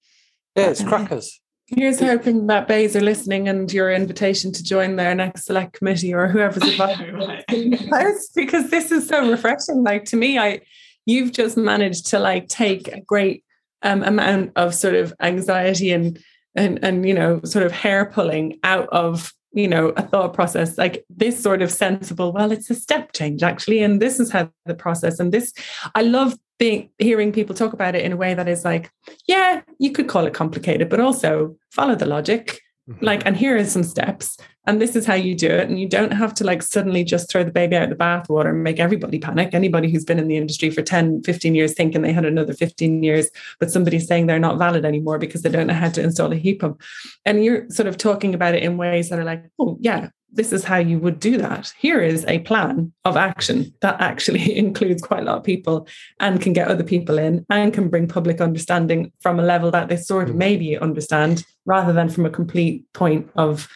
yeah, 0.55 0.69
it's 0.69 0.81
crackers. 0.81 1.41
Here's 1.65 1.99
hoping 1.99 2.47
that 2.47 2.69
BEIS 2.69 2.95
are 2.95 3.01
listening 3.01 3.49
and 3.49 3.71
your 3.73 3.91
invitation 3.91 4.53
to 4.53 4.63
join 4.63 4.95
their 4.95 5.13
next 5.13 5.45
select 5.45 5.73
committee 5.73 6.13
or 6.13 6.29
whoever's 6.29 6.63
advising 6.63 7.19
because 8.35 8.69
this 8.69 8.93
is 8.93 9.05
so 9.09 9.29
refreshing. 9.29 9.83
Like 9.83 10.05
to 10.05 10.15
me, 10.15 10.39
I 10.39 10.61
you've 11.05 11.33
just 11.33 11.57
managed 11.57 12.07
to 12.07 12.19
like 12.19 12.47
take 12.47 12.87
a 12.87 13.01
great 13.01 13.43
um, 13.81 14.03
amount 14.03 14.53
of 14.55 14.73
sort 14.73 14.95
of 14.95 15.13
anxiety 15.19 15.91
and 15.91 16.17
and 16.55 16.79
and 16.81 17.05
you 17.05 17.13
know 17.13 17.41
sort 17.43 17.65
of 17.65 17.73
hair 17.73 18.05
pulling 18.05 18.59
out 18.63 18.87
of 18.87 19.33
you 19.53 19.67
know 19.67 19.89
a 19.89 20.01
thought 20.01 20.33
process 20.33 20.77
like 20.77 21.05
this 21.09 21.41
sort 21.41 21.61
of 21.61 21.71
sensible 21.71 22.31
well 22.31 22.51
it's 22.51 22.69
a 22.69 22.75
step 22.75 23.13
change 23.13 23.43
actually 23.43 23.81
and 23.81 24.01
this 24.01 24.19
is 24.19 24.31
how 24.31 24.49
the 24.65 24.73
process 24.73 25.19
and 25.19 25.31
this 25.31 25.53
i 25.95 26.01
love 26.01 26.37
being 26.59 26.89
hearing 26.99 27.31
people 27.31 27.55
talk 27.55 27.73
about 27.73 27.95
it 27.95 28.03
in 28.03 28.11
a 28.11 28.17
way 28.17 28.33
that 28.33 28.47
is 28.47 28.65
like 28.65 28.91
yeah 29.27 29.61
you 29.79 29.91
could 29.91 30.07
call 30.07 30.25
it 30.25 30.33
complicated 30.33 30.89
but 30.89 30.99
also 30.99 31.55
follow 31.71 31.95
the 31.95 32.05
logic. 32.05 32.59
Mm-hmm. 32.89 33.05
like 33.05 33.25
and 33.25 33.37
here 33.37 33.55
are 33.55 33.63
some 33.63 33.83
steps. 33.83 34.37
And 34.67 34.81
this 34.81 34.95
is 34.97 35.05
how 35.05 35.13
you 35.13 35.35
do 35.35 35.47
it. 35.47 35.69
And 35.69 35.79
you 35.79 35.87
don't 35.87 36.11
have 36.11 36.33
to 36.35 36.43
like 36.43 36.61
suddenly 36.61 37.05
just 37.05 37.29
throw 37.29 37.43
the 37.45 37.51
baby 37.51 37.77
out 37.77 37.87
the 37.87 37.95
bathwater 37.95 38.49
and 38.49 38.61
make 38.61 38.77
everybody 38.77 39.19
panic. 39.19 39.53
Anybody 39.53 39.89
who's 39.89 40.03
been 40.03 40.19
in 40.19 40.27
the 40.27 40.35
industry 40.35 40.69
for 40.69 40.81
10 40.81 41.23
15 41.23 41.55
years 41.55 41.73
thinking 41.73 42.01
they 42.01 42.11
had 42.11 42.25
another 42.25 42.53
15 42.53 43.01
years 43.01 43.29
but 43.59 43.71
somebody's 43.71 44.05
saying 44.05 44.27
they're 44.27 44.37
not 44.37 44.57
valid 44.57 44.83
anymore 44.83 45.17
because 45.17 45.43
they 45.43 45.49
don't 45.49 45.67
know 45.67 45.73
how 45.73 45.89
to 45.89 46.03
install 46.03 46.33
a 46.33 46.35
heat 46.35 46.59
pump. 46.59 46.81
And 47.23 47.45
you're 47.45 47.69
sort 47.69 47.87
of 47.87 47.97
talking 47.97 48.33
about 48.33 48.53
it 48.53 48.63
in 48.63 48.75
ways 48.75 49.09
that 49.09 49.19
are 49.19 49.23
like 49.23 49.45
oh 49.59 49.77
yeah 49.79 50.09
this 50.33 50.51
is 50.51 50.63
how 50.63 50.77
you 50.77 50.99
would 50.99 51.19
do 51.19 51.37
that. 51.37 51.71
Here 51.77 52.01
is 52.01 52.25
a 52.27 52.39
plan 52.39 52.91
of 53.05 53.15
action 53.15 53.73
that 53.81 54.01
actually 54.01 54.57
includes 54.57 55.01
quite 55.01 55.21
a 55.21 55.25
lot 55.25 55.37
of 55.37 55.43
people 55.43 55.87
and 56.19 56.41
can 56.41 56.53
get 56.53 56.67
other 56.67 56.83
people 56.83 57.17
in 57.17 57.45
and 57.49 57.73
can 57.73 57.87
bring 57.89 58.07
public 58.07 58.41
understanding 58.41 59.11
from 59.19 59.39
a 59.39 59.43
level 59.43 59.71
that 59.71 59.89
they 59.89 59.97
sort 59.97 60.29
of 60.29 60.35
mm. 60.35 60.39
maybe 60.39 60.77
understand 60.77 61.45
rather 61.65 61.93
than 61.93 62.09
from 62.09 62.25
a 62.25 62.29
complete 62.29 62.91
point 62.93 63.29
of 63.35 63.67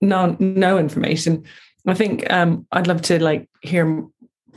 no 0.00 0.36
no 0.38 0.78
information. 0.78 1.44
I 1.86 1.94
think 1.94 2.30
um, 2.32 2.66
I'd 2.72 2.86
love 2.86 3.02
to 3.02 3.22
like 3.22 3.48
hear 3.62 4.04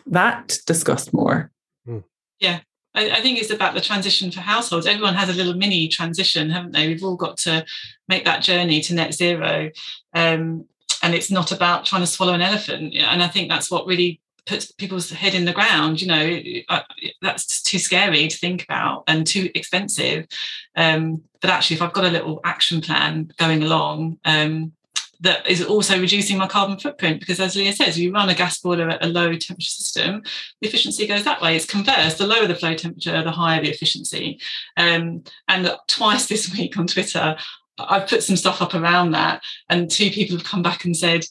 that 0.07 0.57
discussed 0.65 1.13
more. 1.13 1.51
Mm. 1.87 2.03
Yeah, 2.39 2.61
I, 2.97 3.21
think 3.21 3.39
it's 3.39 3.51
about 3.51 3.73
the 3.73 3.81
transition 3.81 4.31
for 4.31 4.39
households. 4.39 4.87
Everyone 4.87 5.13
has 5.13 5.29
a 5.29 5.33
little 5.33 5.53
mini 5.53 5.87
transition, 5.87 6.49
haven't 6.49 6.71
they? 6.71 6.87
We've 6.87 7.03
all 7.03 7.15
got 7.15 7.37
to 7.39 7.65
make 8.07 8.25
that 8.25 8.41
journey 8.41 8.81
to 8.81 8.95
net 8.95 9.13
zero. 9.13 9.71
Um, 10.13 10.65
and 11.07 11.15
it's 11.15 11.31
not 11.31 11.53
about 11.53 11.85
trying 11.85 12.01
to 12.01 12.07
swallow 12.07 12.33
an 12.33 12.41
elephant. 12.41 12.93
And 12.93 13.23
I 13.23 13.29
think 13.29 13.47
that's 13.47 13.71
what 13.71 13.87
really 13.87 14.19
puts 14.45 14.73
people's 14.73 15.09
head 15.09 15.33
in 15.33 15.45
the 15.45 15.53
ground. 15.53 16.01
You 16.01 16.07
know, 16.07 16.83
that's 17.21 17.61
too 17.61 17.79
scary 17.79 18.27
to 18.27 18.37
think 18.37 18.65
about 18.65 19.05
and 19.07 19.25
too 19.25 19.49
expensive. 19.55 20.27
Um, 20.75 21.23
but 21.39 21.49
actually, 21.49 21.77
if 21.77 21.81
I've 21.81 21.93
got 21.93 22.03
a 22.03 22.09
little 22.09 22.41
action 22.43 22.81
plan 22.81 23.31
going 23.37 23.63
along, 23.63 24.19
um, 24.25 24.73
that 25.21 25.47
is 25.47 25.63
also 25.63 25.97
reducing 25.97 26.37
my 26.37 26.45
carbon 26.45 26.77
footprint 26.77 27.21
because 27.21 27.39
as 27.39 27.55
Leah 27.55 27.71
says, 27.71 27.97
you 27.97 28.11
run 28.11 28.27
a 28.27 28.35
gas 28.35 28.59
boiler 28.59 28.89
at 28.89 29.03
a 29.03 29.07
low 29.07 29.31
temperature 29.31 29.69
system, 29.69 30.23
the 30.59 30.67
efficiency 30.67 31.07
goes 31.07 31.23
that 31.23 31.41
way. 31.41 31.55
It's 31.55 31.65
converse, 31.65 32.17
the 32.17 32.27
lower 32.27 32.47
the 32.47 32.53
flow 32.53 32.73
temperature, 32.73 33.23
the 33.23 33.31
higher 33.31 33.63
the 33.63 33.69
efficiency. 33.69 34.41
Um, 34.75 35.23
and 35.47 35.73
twice 35.87 36.27
this 36.27 36.53
week 36.57 36.77
on 36.77 36.85
Twitter, 36.85 37.37
I've 37.77 38.07
put 38.07 38.23
some 38.23 38.37
stuff 38.37 38.61
up 38.61 38.73
around 38.73 39.11
that, 39.11 39.43
and 39.69 39.89
two 39.89 40.09
people 40.09 40.37
have 40.37 40.45
come 40.45 40.63
back 40.63 40.85
and 40.85 40.95
said, 40.95 41.25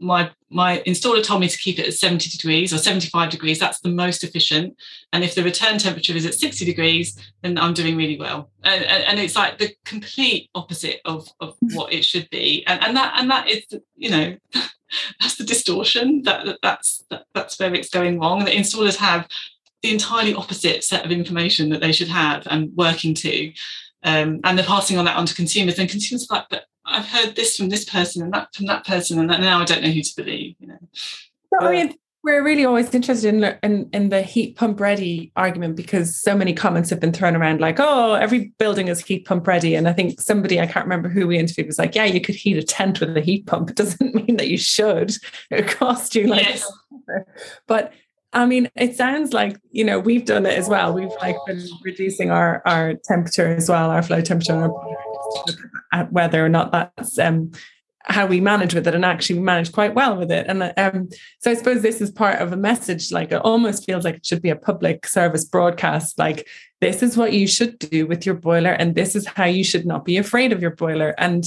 my 0.00 0.30
my 0.50 0.82
installer 0.86 1.22
told 1.22 1.40
me 1.40 1.48
to 1.48 1.58
keep 1.58 1.78
it 1.78 1.86
at 1.86 1.94
70 1.94 2.28
degrees 2.28 2.72
or 2.72 2.78
75 2.78 3.30
degrees 3.30 3.58
that's 3.58 3.80
the 3.80 3.88
most 3.88 4.22
efficient 4.22 4.76
and 5.12 5.24
if 5.24 5.34
the 5.34 5.42
return 5.42 5.78
temperature 5.78 6.14
is 6.14 6.26
at 6.26 6.34
60 6.34 6.64
degrees 6.64 7.18
then 7.42 7.58
i'm 7.58 7.74
doing 7.74 7.96
really 7.96 8.18
well. 8.18 8.50
And, 8.62 8.84
and 8.84 9.18
it's 9.18 9.36
like 9.36 9.58
the 9.58 9.74
complete 9.84 10.50
opposite 10.54 11.00
of, 11.04 11.28
of 11.40 11.56
what 11.74 11.92
it 11.92 12.04
should 12.04 12.28
be 12.30 12.64
and, 12.66 12.82
and 12.82 12.96
that 12.96 13.14
and 13.18 13.30
that 13.30 13.48
is 13.48 13.64
you 13.96 14.10
know 14.10 14.36
that's 15.20 15.36
the 15.36 15.44
distortion 15.44 16.22
that, 16.22 16.58
that's 16.62 17.04
that, 17.10 17.24
that's 17.34 17.58
where 17.58 17.74
it's 17.74 17.90
going 17.90 18.20
wrong 18.20 18.44
the 18.44 18.50
installers 18.50 18.96
have 18.96 19.26
the 19.82 19.92
entirely 19.92 20.34
opposite 20.34 20.82
set 20.82 21.04
of 21.04 21.10
information 21.10 21.68
that 21.68 21.80
they 21.80 21.92
should 21.92 22.08
have 22.08 22.46
and 22.50 22.72
working 22.74 23.14
to 23.14 23.52
um, 24.04 24.40
and 24.44 24.58
they're 24.58 24.66
passing 24.66 24.98
on 24.98 25.04
that 25.04 25.16
on 25.16 25.26
to 25.26 25.34
consumers 25.34 25.78
and 25.78 25.88
consumers 25.88 26.26
are 26.30 26.38
like 26.38 26.48
but 26.50 26.64
i've 26.86 27.06
heard 27.06 27.34
this 27.34 27.56
from 27.56 27.68
this 27.68 27.84
person 27.84 28.22
and 28.22 28.32
that 28.32 28.54
from 28.54 28.66
that 28.66 28.86
person 28.86 29.18
and 29.18 29.28
now 29.28 29.60
i 29.60 29.64
don't 29.64 29.82
know 29.82 29.90
who 29.90 30.02
to 30.02 30.16
believe 30.16 30.54
you 30.58 30.66
know 30.66 30.78
Sorry, 31.60 31.94
we're 32.24 32.42
really 32.42 32.64
always 32.64 32.92
interested 32.94 33.34
in, 33.34 33.44
in, 33.62 33.88
in 33.92 34.08
the 34.08 34.22
heat 34.22 34.56
pump 34.56 34.80
ready 34.80 35.30
argument 35.36 35.76
because 35.76 36.18
so 36.18 36.34
many 36.34 36.54
comments 36.54 36.88
have 36.88 36.98
been 36.98 37.12
thrown 37.12 37.36
around 37.36 37.60
like, 37.60 37.76
oh, 37.78 38.14
every 38.14 38.54
building 38.58 38.88
is 38.88 39.04
heat 39.04 39.26
pump 39.26 39.46
ready. 39.46 39.74
And 39.74 39.86
I 39.86 39.92
think 39.92 40.20
somebody 40.22 40.58
I 40.58 40.66
can't 40.66 40.86
remember 40.86 41.10
who 41.10 41.26
we 41.26 41.38
interviewed 41.38 41.66
was 41.66 41.78
like, 41.78 41.94
yeah, 41.94 42.06
you 42.06 42.22
could 42.22 42.34
heat 42.34 42.56
a 42.56 42.62
tent 42.62 42.98
with 42.98 43.14
a 43.14 43.20
heat 43.20 43.46
pump. 43.46 43.70
It 43.74 43.76
doesn't 43.76 44.14
mean 44.14 44.36
that 44.38 44.48
you 44.48 44.56
should. 44.56 45.12
It 45.50 45.68
costs 45.68 46.14
you 46.14 46.26
like, 46.26 46.46
yes. 46.46 46.72
but 47.66 47.92
I 48.34 48.46
mean, 48.46 48.68
it 48.76 48.96
sounds 48.96 49.32
like 49.32 49.58
you 49.70 49.84
know 49.84 49.98
we've 49.98 50.24
done 50.24 50.46
it 50.46 50.58
as 50.58 50.68
well. 50.68 50.92
We've 50.92 51.12
like 51.20 51.36
been 51.46 51.62
reducing 51.82 52.30
our 52.30 52.62
our 52.66 52.94
temperature 52.94 53.54
as 53.54 53.68
well, 53.68 53.90
our 53.90 54.02
flow 54.02 54.20
temperature, 54.20 54.68
whether 56.10 56.44
or 56.44 56.48
not 56.48 56.72
that's 56.72 57.18
um, 57.18 57.52
how 58.04 58.26
we 58.26 58.40
manage 58.40 58.74
with 58.74 58.86
it. 58.86 58.94
And 58.94 59.04
actually 59.04 59.38
we 59.38 59.44
manage 59.44 59.72
quite 59.72 59.94
well 59.94 60.16
with 60.16 60.30
it. 60.30 60.46
And 60.46 60.72
um, 60.76 61.08
so 61.40 61.50
i 61.50 61.54
suppose 61.54 61.82
this 61.82 62.00
is 62.00 62.10
part 62.10 62.40
of 62.40 62.52
a 62.52 62.56
message 62.56 63.10
like 63.10 63.32
it 63.32 63.40
almost 63.42 63.84
feels 63.84 64.04
like 64.04 64.16
it 64.16 64.26
should 64.26 64.42
be 64.42 64.50
a 64.50 64.56
public 64.56 65.06
service 65.06 65.44
broadcast 65.44 66.18
like 66.18 66.46
this 66.80 67.02
is 67.02 67.16
what 67.16 67.32
you 67.32 67.46
should 67.46 67.78
do 67.78 68.06
with 68.06 68.26
your 68.26 68.34
boiler 68.34 68.72
and 68.72 68.94
this 68.94 69.16
is 69.16 69.26
how 69.26 69.44
you 69.44 69.64
should 69.64 69.86
not 69.86 70.04
be 70.04 70.18
afraid 70.18 70.52
of 70.52 70.60
your 70.60 70.72
boiler. 70.72 71.14
And 71.16 71.44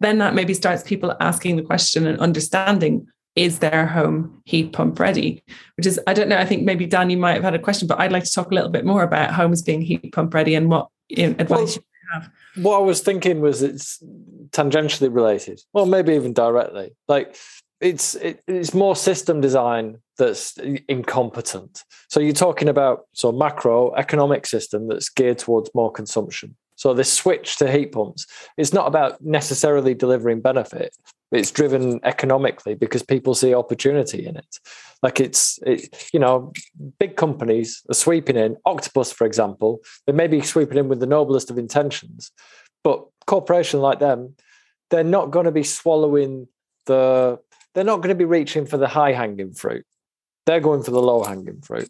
then 0.00 0.18
that 0.18 0.34
maybe 0.34 0.54
starts 0.54 0.82
people 0.82 1.16
asking 1.20 1.56
the 1.56 1.62
question 1.62 2.06
and 2.06 2.20
understanding 2.20 3.06
is 3.38 3.60
their 3.60 3.86
home 3.86 4.42
heat 4.44 4.72
pump 4.72 4.98
ready 4.98 5.42
which 5.76 5.86
is 5.86 6.00
i 6.06 6.12
don't 6.12 6.28
know 6.28 6.38
i 6.38 6.44
think 6.44 6.64
maybe 6.64 6.86
dan 6.86 7.08
you 7.08 7.16
might 7.16 7.34
have 7.34 7.44
had 7.44 7.54
a 7.54 7.58
question 7.58 7.86
but 7.86 7.98
i'd 8.00 8.12
like 8.12 8.24
to 8.24 8.32
talk 8.32 8.50
a 8.50 8.54
little 8.54 8.70
bit 8.70 8.84
more 8.84 9.02
about 9.02 9.32
homes 9.32 9.62
being 9.62 9.80
heat 9.80 10.12
pump 10.12 10.34
ready 10.34 10.54
and 10.54 10.68
what 10.68 10.88
you 11.08 11.28
know, 11.28 11.36
advice 11.38 11.76
well, 11.76 11.84
you 11.84 12.12
have 12.12 12.30
what 12.58 12.76
I 12.76 12.82
was 12.82 13.00
thinking 13.00 13.40
was 13.40 13.62
it's 13.62 14.02
tangentially 14.50 15.14
related, 15.14 15.62
well, 15.72 15.86
maybe 15.86 16.14
even 16.14 16.32
directly. 16.32 16.94
Like 17.06 17.36
it's 17.80 18.14
it, 18.16 18.42
it's 18.46 18.74
more 18.74 18.96
system 18.96 19.40
design 19.40 19.98
that's 20.16 20.56
incompetent. 20.88 21.84
So 22.08 22.20
you're 22.20 22.32
talking 22.32 22.68
about 22.68 23.06
so 23.12 23.30
macro 23.30 23.94
economic 23.94 24.46
system 24.46 24.88
that's 24.88 25.08
geared 25.08 25.38
towards 25.38 25.70
more 25.74 25.92
consumption. 25.92 26.56
So 26.78 26.94
this 26.94 27.12
switch 27.12 27.56
to 27.56 27.70
heat 27.70 27.90
pumps, 27.90 28.24
it's 28.56 28.72
not 28.72 28.86
about 28.86 29.20
necessarily 29.20 29.94
delivering 29.94 30.40
benefit. 30.40 30.96
It's 31.32 31.50
driven 31.50 31.98
economically 32.04 32.76
because 32.76 33.02
people 33.02 33.34
see 33.34 33.52
opportunity 33.52 34.24
in 34.24 34.36
it. 34.36 34.60
Like 35.02 35.18
it's, 35.18 35.58
it, 35.66 36.08
you 36.12 36.20
know, 36.20 36.52
big 37.00 37.16
companies 37.16 37.82
are 37.90 37.94
sweeping 37.94 38.36
in. 38.36 38.56
Octopus, 38.64 39.12
for 39.12 39.26
example, 39.26 39.80
they 40.06 40.12
may 40.12 40.28
be 40.28 40.40
sweeping 40.40 40.78
in 40.78 40.88
with 40.88 41.00
the 41.00 41.06
noblest 41.06 41.50
of 41.50 41.58
intentions, 41.58 42.30
but 42.84 43.04
corporation 43.26 43.80
like 43.80 43.98
them, 43.98 44.36
they're 44.90 45.02
not 45.02 45.32
going 45.32 45.46
to 45.46 45.52
be 45.52 45.64
swallowing 45.64 46.46
the. 46.86 47.40
They're 47.74 47.84
not 47.84 47.96
going 47.96 48.08
to 48.08 48.14
be 48.14 48.24
reaching 48.24 48.66
for 48.66 48.78
the 48.78 48.88
high 48.88 49.12
hanging 49.12 49.52
fruit. 49.52 49.84
They're 50.46 50.60
going 50.60 50.82
for 50.82 50.92
the 50.92 51.02
low 51.02 51.22
hanging 51.22 51.60
fruit. 51.60 51.88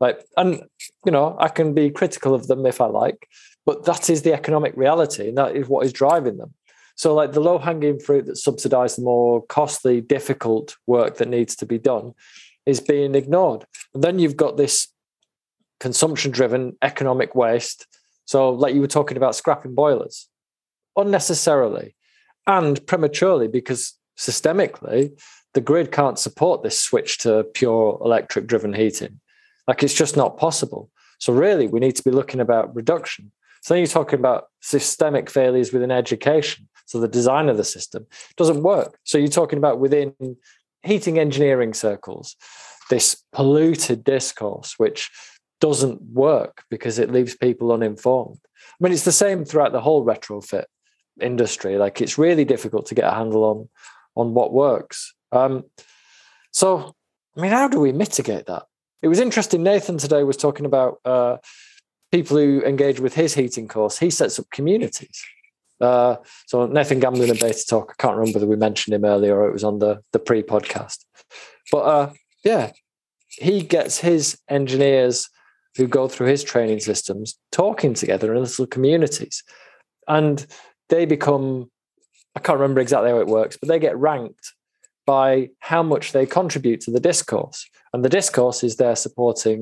Like, 0.00 0.24
and 0.36 0.62
you 1.04 1.12
know, 1.12 1.36
I 1.38 1.48
can 1.48 1.74
be 1.74 1.90
critical 1.90 2.34
of 2.34 2.46
them 2.46 2.64
if 2.66 2.80
I 2.80 2.86
like, 2.86 3.28
but 3.66 3.84
that 3.84 4.08
is 4.08 4.22
the 4.22 4.32
economic 4.32 4.74
reality, 4.76 5.28
and 5.28 5.38
that 5.38 5.54
is 5.54 5.68
what 5.68 5.84
is 5.84 5.92
driving 5.92 6.38
them. 6.38 6.54
So, 6.96 7.14
like 7.14 7.32
the 7.32 7.40
low 7.40 7.58
hanging 7.58 8.00
fruit 8.00 8.26
that 8.26 8.36
subsidize 8.36 8.96
the 8.96 9.02
more 9.02 9.44
costly, 9.46 10.00
difficult 10.00 10.76
work 10.86 11.18
that 11.18 11.28
needs 11.28 11.54
to 11.56 11.66
be 11.66 11.78
done 11.78 12.14
is 12.66 12.80
being 12.80 13.14
ignored. 13.14 13.64
And 13.94 14.02
then 14.02 14.18
you've 14.18 14.36
got 14.36 14.56
this 14.56 14.88
consumption 15.78 16.30
driven 16.30 16.76
economic 16.82 17.34
waste. 17.34 17.86
So, 18.24 18.50
like 18.50 18.74
you 18.74 18.80
were 18.80 18.86
talking 18.86 19.16
about 19.16 19.34
scrapping 19.34 19.74
boilers 19.74 20.28
unnecessarily 20.96 21.94
and 22.46 22.84
prematurely 22.86 23.48
because 23.48 23.94
systemically 24.18 25.18
the 25.54 25.60
grid 25.60 25.90
can't 25.90 26.18
support 26.18 26.62
this 26.62 26.78
switch 26.78 27.18
to 27.18 27.44
pure 27.54 27.98
electric 28.04 28.46
driven 28.46 28.72
heating. 28.72 29.20
Like 29.70 29.82
it's 29.82 29.94
just 29.94 30.16
not 30.16 30.36
possible. 30.36 30.90
So, 31.18 31.32
really, 31.32 31.66
we 31.66 31.80
need 31.80 31.96
to 31.96 32.02
be 32.02 32.10
looking 32.10 32.40
about 32.40 32.74
reduction. 32.74 33.30
So, 33.62 33.72
then 33.72 33.80
you're 33.80 33.98
talking 33.98 34.18
about 34.18 34.48
systemic 34.60 35.30
failures 35.30 35.72
within 35.72 35.90
education. 35.90 36.68
So 36.90 36.98
the 36.98 37.06
design 37.06 37.48
of 37.48 37.56
the 37.56 37.62
system 37.62 38.04
doesn't 38.36 38.64
work. 38.64 38.98
So 39.04 39.16
you're 39.16 39.28
talking 39.28 39.58
about 39.58 39.78
within 39.78 40.12
heating 40.82 41.20
engineering 41.20 41.72
circles, 41.72 42.34
this 42.90 43.22
polluted 43.32 44.02
discourse, 44.02 44.74
which 44.76 45.08
doesn't 45.60 46.02
work 46.02 46.64
because 46.68 46.98
it 46.98 47.12
leaves 47.12 47.36
people 47.36 47.70
uninformed. 47.70 48.40
I 48.44 48.74
mean, 48.80 48.92
it's 48.92 49.04
the 49.04 49.12
same 49.12 49.44
throughout 49.44 49.70
the 49.70 49.80
whole 49.80 50.04
retrofit 50.04 50.64
industry. 51.20 51.78
Like 51.78 52.00
it's 52.00 52.18
really 52.18 52.44
difficult 52.44 52.86
to 52.86 52.96
get 52.96 53.04
a 53.04 53.14
handle 53.14 53.44
on 53.44 53.68
on 54.16 54.34
what 54.34 54.52
works. 54.52 55.14
Um, 55.30 55.62
so, 56.50 56.96
I 57.36 57.40
mean, 57.40 57.52
how 57.52 57.68
do 57.68 57.78
we 57.78 57.92
mitigate 57.92 58.46
that? 58.46 58.64
It 59.02 59.08
was 59.08 59.20
interesting. 59.20 59.62
Nathan 59.62 59.98
today 59.98 60.24
was 60.24 60.36
talking 60.36 60.66
about 60.66 60.98
uh, 61.04 61.38
people 62.12 62.36
who 62.36 62.62
engage 62.62 63.00
with 63.00 63.14
his 63.14 63.34
heating 63.34 63.68
course. 63.68 63.98
He 63.98 64.10
sets 64.10 64.38
up 64.38 64.50
communities 64.50 65.22
uh, 65.80 66.16
so 66.46 66.66
Nathan 66.66 67.00
Gambling 67.00 67.30
and 67.30 67.38
Beta 67.38 67.64
Talk. 67.66 67.94
I 67.98 68.02
can't 68.02 68.16
remember 68.16 68.38
whether 68.38 68.50
we 68.50 68.56
mentioned 68.56 68.94
him 68.94 69.04
earlier 69.04 69.38
or 69.40 69.48
it 69.48 69.52
was 69.52 69.64
on 69.64 69.78
the 69.78 70.00
the 70.12 70.18
pre 70.18 70.42
podcast. 70.42 71.04
But 71.72 71.78
uh, 71.78 72.12
yeah, 72.44 72.72
he 73.28 73.62
gets 73.62 73.98
his 73.98 74.38
engineers 74.48 75.28
who 75.76 75.86
go 75.86 76.08
through 76.08 76.26
his 76.26 76.44
training 76.44 76.80
systems 76.80 77.38
talking 77.52 77.94
together 77.94 78.34
in 78.34 78.42
little 78.42 78.66
communities, 78.66 79.42
and 80.06 80.46
they 80.88 81.06
become. 81.06 81.70
I 82.36 82.40
can't 82.40 82.60
remember 82.60 82.80
exactly 82.80 83.10
how 83.10 83.18
it 83.18 83.26
works, 83.26 83.56
but 83.56 83.68
they 83.68 83.80
get 83.80 83.96
ranked 83.98 84.52
by 85.10 85.28
how 85.70 85.82
much 85.92 86.12
they 86.12 86.26
contribute 86.26 86.80
to 86.82 86.90
the 86.90 87.04
discourse, 87.10 87.58
and 87.92 88.04
the 88.04 88.16
discourse 88.18 88.58
is 88.68 88.76
there 88.76 88.96
supporting 88.96 89.60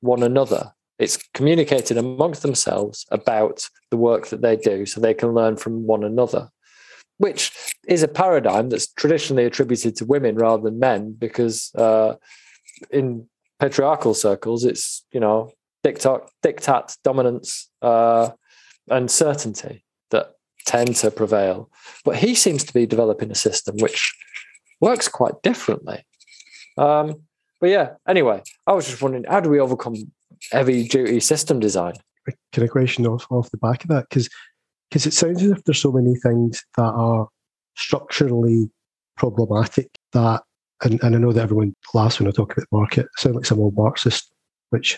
one 0.00 0.22
another 0.22 0.64
it's 0.98 1.18
communicated 1.34 1.98
amongst 1.98 2.42
themselves 2.42 3.06
about 3.10 3.68
the 3.90 3.96
work 3.96 4.28
that 4.28 4.40
they 4.40 4.56
do 4.56 4.86
so 4.86 5.00
they 5.00 5.14
can 5.14 5.34
learn 5.34 5.56
from 5.56 5.86
one 5.86 6.02
another, 6.02 6.50
which 7.18 7.52
is 7.86 8.02
a 8.02 8.08
paradigm 8.08 8.70
that's 8.70 8.92
traditionally 8.92 9.44
attributed 9.44 9.96
to 9.96 10.06
women 10.06 10.36
rather 10.36 10.62
than 10.62 10.78
men 10.78 11.14
because 11.18 11.74
uh, 11.74 12.14
in 12.90 13.28
patriarchal 13.60 14.14
circles, 14.14 14.64
it's, 14.64 15.04
you 15.12 15.20
know, 15.20 15.50
diktat, 15.84 16.28
diktat 16.42 16.96
dominance, 17.04 17.70
uh, 17.82 18.30
and 18.88 19.10
certainty 19.10 19.84
that 20.10 20.32
tend 20.66 20.94
to 20.96 21.10
prevail. 21.10 21.70
But 22.04 22.16
he 22.16 22.34
seems 22.34 22.64
to 22.64 22.72
be 22.72 22.86
developing 22.86 23.30
a 23.30 23.34
system 23.34 23.76
which 23.78 24.14
works 24.80 25.08
quite 25.08 25.40
differently. 25.42 26.04
Um, 26.78 27.22
but 27.60 27.70
yeah, 27.70 27.90
anyway, 28.06 28.42
I 28.66 28.72
was 28.72 28.86
just 28.86 29.00
wondering, 29.00 29.24
how 29.24 29.40
do 29.40 29.48
we 29.48 29.60
overcome 29.60 29.96
heavy 30.52 30.86
duty 30.86 31.20
system 31.20 31.60
design. 31.60 31.94
Kind 32.52 32.64
of 32.64 32.70
question 32.70 33.06
off, 33.06 33.26
off 33.30 33.50
the 33.50 33.56
back 33.58 33.84
of 33.84 33.90
that, 33.90 34.08
because 34.08 34.28
because 34.90 35.06
it 35.06 35.12
sounds 35.12 35.42
as 35.42 35.50
if 35.50 35.64
there's 35.64 35.80
so 35.80 35.92
many 35.92 36.14
things 36.16 36.64
that 36.76 36.82
are 36.82 37.28
structurally 37.76 38.70
problematic 39.16 39.90
that, 40.12 40.42
and, 40.84 41.02
and 41.02 41.16
I 41.16 41.18
know 41.18 41.32
that 41.32 41.42
everyone 41.42 41.74
laughs 41.92 42.20
when 42.20 42.28
I 42.28 42.30
talk 42.30 42.52
about 42.52 42.66
the 42.70 42.76
market. 42.76 43.06
I 43.18 43.20
sound 43.20 43.34
like 43.34 43.44
some 43.44 43.58
old 43.58 43.76
Marxist, 43.76 44.30
which 44.70 44.96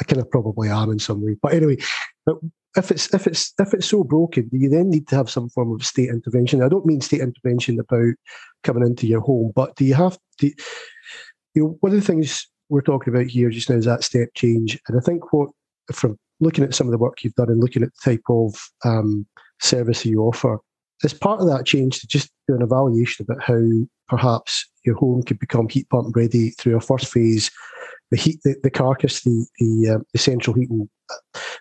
I 0.00 0.04
kind 0.04 0.22
of 0.22 0.30
probably 0.30 0.70
am 0.70 0.90
in 0.90 0.98
some 0.98 1.22
way. 1.22 1.36
But 1.40 1.52
anyway, 1.52 1.76
but 2.24 2.36
if 2.76 2.90
it's 2.90 3.12
if 3.14 3.26
it's 3.26 3.52
if 3.58 3.72
it's 3.74 3.86
so 3.86 4.04
broken, 4.04 4.48
you 4.52 4.68
then 4.68 4.90
need 4.90 5.08
to 5.08 5.16
have 5.16 5.30
some 5.30 5.48
form 5.48 5.72
of 5.72 5.84
state 5.84 6.08
intervention? 6.08 6.62
I 6.62 6.68
don't 6.68 6.86
mean 6.86 7.00
state 7.00 7.20
intervention 7.20 7.80
about 7.80 8.14
coming 8.62 8.86
into 8.86 9.06
your 9.06 9.20
home, 9.20 9.52
but 9.54 9.74
do 9.76 9.84
you 9.84 9.94
have 9.94 10.18
to? 10.40 10.46
You 11.54 11.62
know, 11.62 11.76
one 11.80 11.92
of 11.92 12.00
the 12.00 12.06
things 12.06 12.48
we're 12.68 12.82
talking 12.82 13.14
about 13.14 13.26
here 13.26 13.50
just 13.50 13.70
now 13.70 13.76
is 13.76 13.84
that 13.86 14.04
step 14.04 14.28
change. 14.34 14.78
And 14.88 14.98
I 14.98 15.00
think 15.00 15.32
what, 15.32 15.50
from 15.92 16.18
looking 16.40 16.64
at 16.64 16.74
some 16.74 16.86
of 16.86 16.90
the 16.90 16.98
work 16.98 17.22
you've 17.22 17.34
done 17.34 17.48
and 17.48 17.60
looking 17.60 17.82
at 17.82 17.90
the 17.94 18.10
type 18.10 18.24
of 18.28 18.54
um, 18.84 19.26
service 19.60 20.04
you 20.04 20.20
offer, 20.22 20.58
as 21.04 21.14
part 21.14 21.40
of 21.40 21.46
that 21.46 21.66
change 21.66 22.00
to 22.00 22.06
just 22.06 22.30
do 22.48 22.54
an 22.54 22.62
evaluation 22.62 23.24
about 23.28 23.42
how 23.42 23.60
perhaps 24.08 24.66
your 24.84 24.96
home 24.96 25.22
could 25.22 25.38
become 25.38 25.68
heat 25.68 25.88
pump 25.90 26.14
ready 26.14 26.50
through 26.50 26.76
a 26.76 26.80
first 26.80 27.12
phase 27.12 27.50
the 28.10 28.16
heat, 28.16 28.40
the, 28.44 28.56
the 28.62 28.70
carcass, 28.70 29.22
the 29.22 29.46
the, 29.58 29.96
uh, 29.96 30.02
the 30.12 30.18
central 30.18 30.54
heating, 30.54 30.88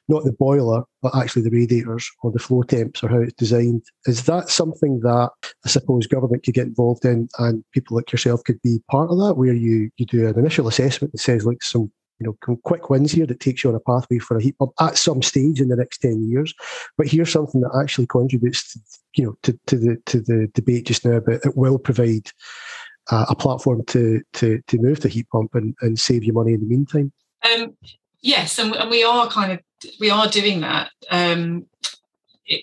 not 0.08 0.24
the 0.24 0.32
boiler, 0.34 0.84
but 1.02 1.16
actually 1.16 1.42
the 1.42 1.52
radiators 1.52 2.10
or 2.24 2.32
the 2.32 2.40
flow 2.40 2.64
temps 2.64 3.04
or 3.04 3.10
how 3.10 3.20
it's 3.20 3.34
designed. 3.34 3.84
Is 4.06 4.26
that 4.26 4.50
something 4.50 5.00
that 5.02 5.32
I 5.66 5.70
suppose 5.70 6.08
government 6.08 6.44
could 6.44 6.54
get 6.54 6.68
involved 6.68 7.06
in, 7.06 7.28
and 7.40 7.64
people 7.74 7.98
like 7.98 8.12
yourself 8.12 8.44
could 8.44 8.62
be 8.62 8.82
part 8.90 9.10
of 9.10 9.18
that, 9.20 9.36
where 9.36 9.54
you 9.54 9.90
you 9.98 10.06
do 10.06 10.28
an 10.28 10.38
initial 10.38 10.68
assessment 10.68 11.14
that 11.14 11.20
says 11.20 11.46
like 11.46 11.64
some 11.64 11.92
you 12.20 12.26
know 12.26 12.58
quick 12.64 12.90
wins 12.90 13.12
here 13.12 13.26
that 13.26 13.40
takes 13.40 13.64
you 13.64 13.70
on 13.70 13.76
a 13.76 13.80
pathway 13.80 14.20
for 14.20 14.38
a 14.38 14.42
heat 14.42 14.58
pump 14.58 14.72
at 14.80 14.98
some 14.98 15.22
stage 15.22 15.60
in 15.60 15.68
the 15.68 15.76
next 15.76 15.98
10 16.00 16.30
years 16.30 16.54
but 16.98 17.08
here's 17.08 17.32
something 17.32 17.62
that 17.62 17.78
actually 17.82 18.08
contributes 18.08 18.74
to, 18.74 18.80
you 19.16 19.26
know 19.26 19.36
to, 19.44 19.60
to 19.68 19.78
the 19.78 19.98
to 20.06 20.22
the 20.22 20.50
debate 20.54 20.86
just 20.86 21.06
now 21.06 21.20
but 21.20 21.46
it 21.46 21.58
will 21.58 21.78
provide 21.78 22.32
uh, 23.12 23.26
a 23.30 23.36
platform 23.36 23.84
to 23.86 24.22
to 24.34 24.62
to 24.68 24.78
move 24.78 25.00
to 25.02 25.08
heat 25.08 25.28
pump 25.30 25.56
and, 25.56 25.76
and 25.82 26.00
save 26.00 26.24
you 26.24 26.34
money 26.34 26.54
in 26.54 26.60
the 26.60 26.66
meantime? 26.66 27.12
Um, 27.44 27.76
yes, 28.22 28.60
and, 28.60 28.76
and 28.76 28.90
we 28.90 29.04
are 29.04 29.28
kind 29.28 29.52
of 29.52 29.60
we 30.00 30.10
are 30.10 30.28
doing 30.28 30.62
that 30.62 30.90
um, 31.12 31.66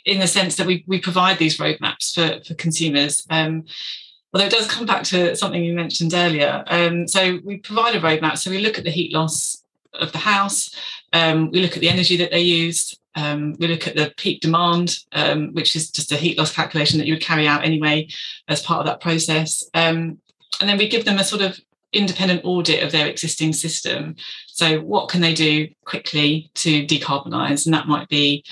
in 0.04 0.20
the 0.20 0.26
sense 0.26 0.56
that 0.56 0.66
we 0.66 0.84
we 0.86 1.00
provide 1.00 1.38
these 1.38 1.58
roadmaps 1.58 2.14
for 2.14 2.42
for 2.44 2.54
consumers. 2.54 3.24
Um, 3.30 3.64
Although 4.32 4.46
it 4.46 4.52
does 4.52 4.66
come 4.66 4.86
back 4.86 5.02
to 5.04 5.36
something 5.36 5.62
you 5.62 5.74
mentioned 5.74 6.14
earlier. 6.14 6.64
Um, 6.66 7.06
so 7.06 7.38
we 7.44 7.58
provide 7.58 7.94
a 7.94 8.00
roadmap. 8.00 8.38
So 8.38 8.50
we 8.50 8.60
look 8.60 8.78
at 8.78 8.84
the 8.84 8.90
heat 8.90 9.12
loss 9.12 9.62
of 9.92 10.12
the 10.12 10.18
house. 10.18 10.74
Um, 11.12 11.50
we 11.50 11.60
look 11.60 11.74
at 11.74 11.80
the 11.80 11.90
energy 11.90 12.16
that 12.16 12.30
they 12.30 12.40
use. 12.40 12.98
Um, 13.14 13.54
we 13.58 13.66
look 13.66 13.86
at 13.86 13.94
the 13.94 14.12
peak 14.16 14.40
demand, 14.40 14.96
um, 15.12 15.52
which 15.52 15.76
is 15.76 15.90
just 15.90 16.12
a 16.12 16.16
heat 16.16 16.38
loss 16.38 16.54
calculation 16.54 16.98
that 16.98 17.06
you 17.06 17.12
would 17.12 17.22
carry 17.22 17.46
out 17.46 17.62
anyway 17.62 18.08
as 18.48 18.62
part 18.62 18.80
of 18.80 18.86
that 18.86 19.02
process. 19.02 19.68
Um, 19.74 20.18
and 20.60 20.68
then 20.68 20.78
we 20.78 20.88
give 20.88 21.04
them 21.04 21.18
a 21.18 21.24
sort 21.24 21.42
of 21.42 21.58
independent 21.92 22.42
audit 22.44 22.82
of 22.82 22.92
their 22.92 23.06
existing 23.06 23.52
system. 23.52 24.16
So, 24.46 24.80
what 24.80 25.08
can 25.08 25.20
they 25.20 25.34
do 25.34 25.68
quickly 25.84 26.50
to 26.54 26.86
decarbonise? 26.86 27.66
And 27.66 27.74
that 27.74 27.88
might 27.88 28.08
be 28.08 28.44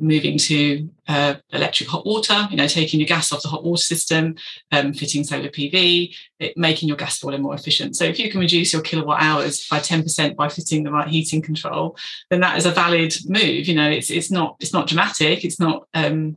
moving 0.00 0.38
to 0.38 0.88
uh, 1.08 1.34
electric 1.52 1.88
hot 1.88 2.06
water, 2.06 2.46
you 2.50 2.56
know, 2.56 2.68
taking 2.68 3.00
your 3.00 3.06
gas 3.06 3.32
off 3.32 3.42
the 3.42 3.48
hot 3.48 3.64
water 3.64 3.82
system, 3.82 4.36
um, 4.72 4.92
fitting 4.92 5.24
solar 5.24 5.48
PV, 5.48 6.14
it, 6.38 6.56
making 6.56 6.88
your 6.88 6.96
gas 6.96 7.18
boiler 7.20 7.38
more 7.38 7.54
efficient. 7.54 7.96
So 7.96 8.04
if 8.04 8.18
you 8.18 8.30
can 8.30 8.40
reduce 8.40 8.72
your 8.72 8.82
kilowatt 8.82 9.20
hours 9.20 9.66
by 9.68 9.80
10% 9.80 10.36
by 10.36 10.48
fitting 10.48 10.84
the 10.84 10.92
right 10.92 11.08
heating 11.08 11.42
control, 11.42 11.96
then 12.30 12.40
that 12.40 12.56
is 12.56 12.66
a 12.66 12.70
valid 12.70 13.14
move. 13.26 13.66
You 13.66 13.74
know, 13.74 13.90
it's 13.90 14.10
it's 14.10 14.30
not 14.30 14.56
it's 14.60 14.72
not 14.72 14.86
dramatic, 14.86 15.44
it's 15.44 15.60
not 15.60 15.88
um, 15.94 16.36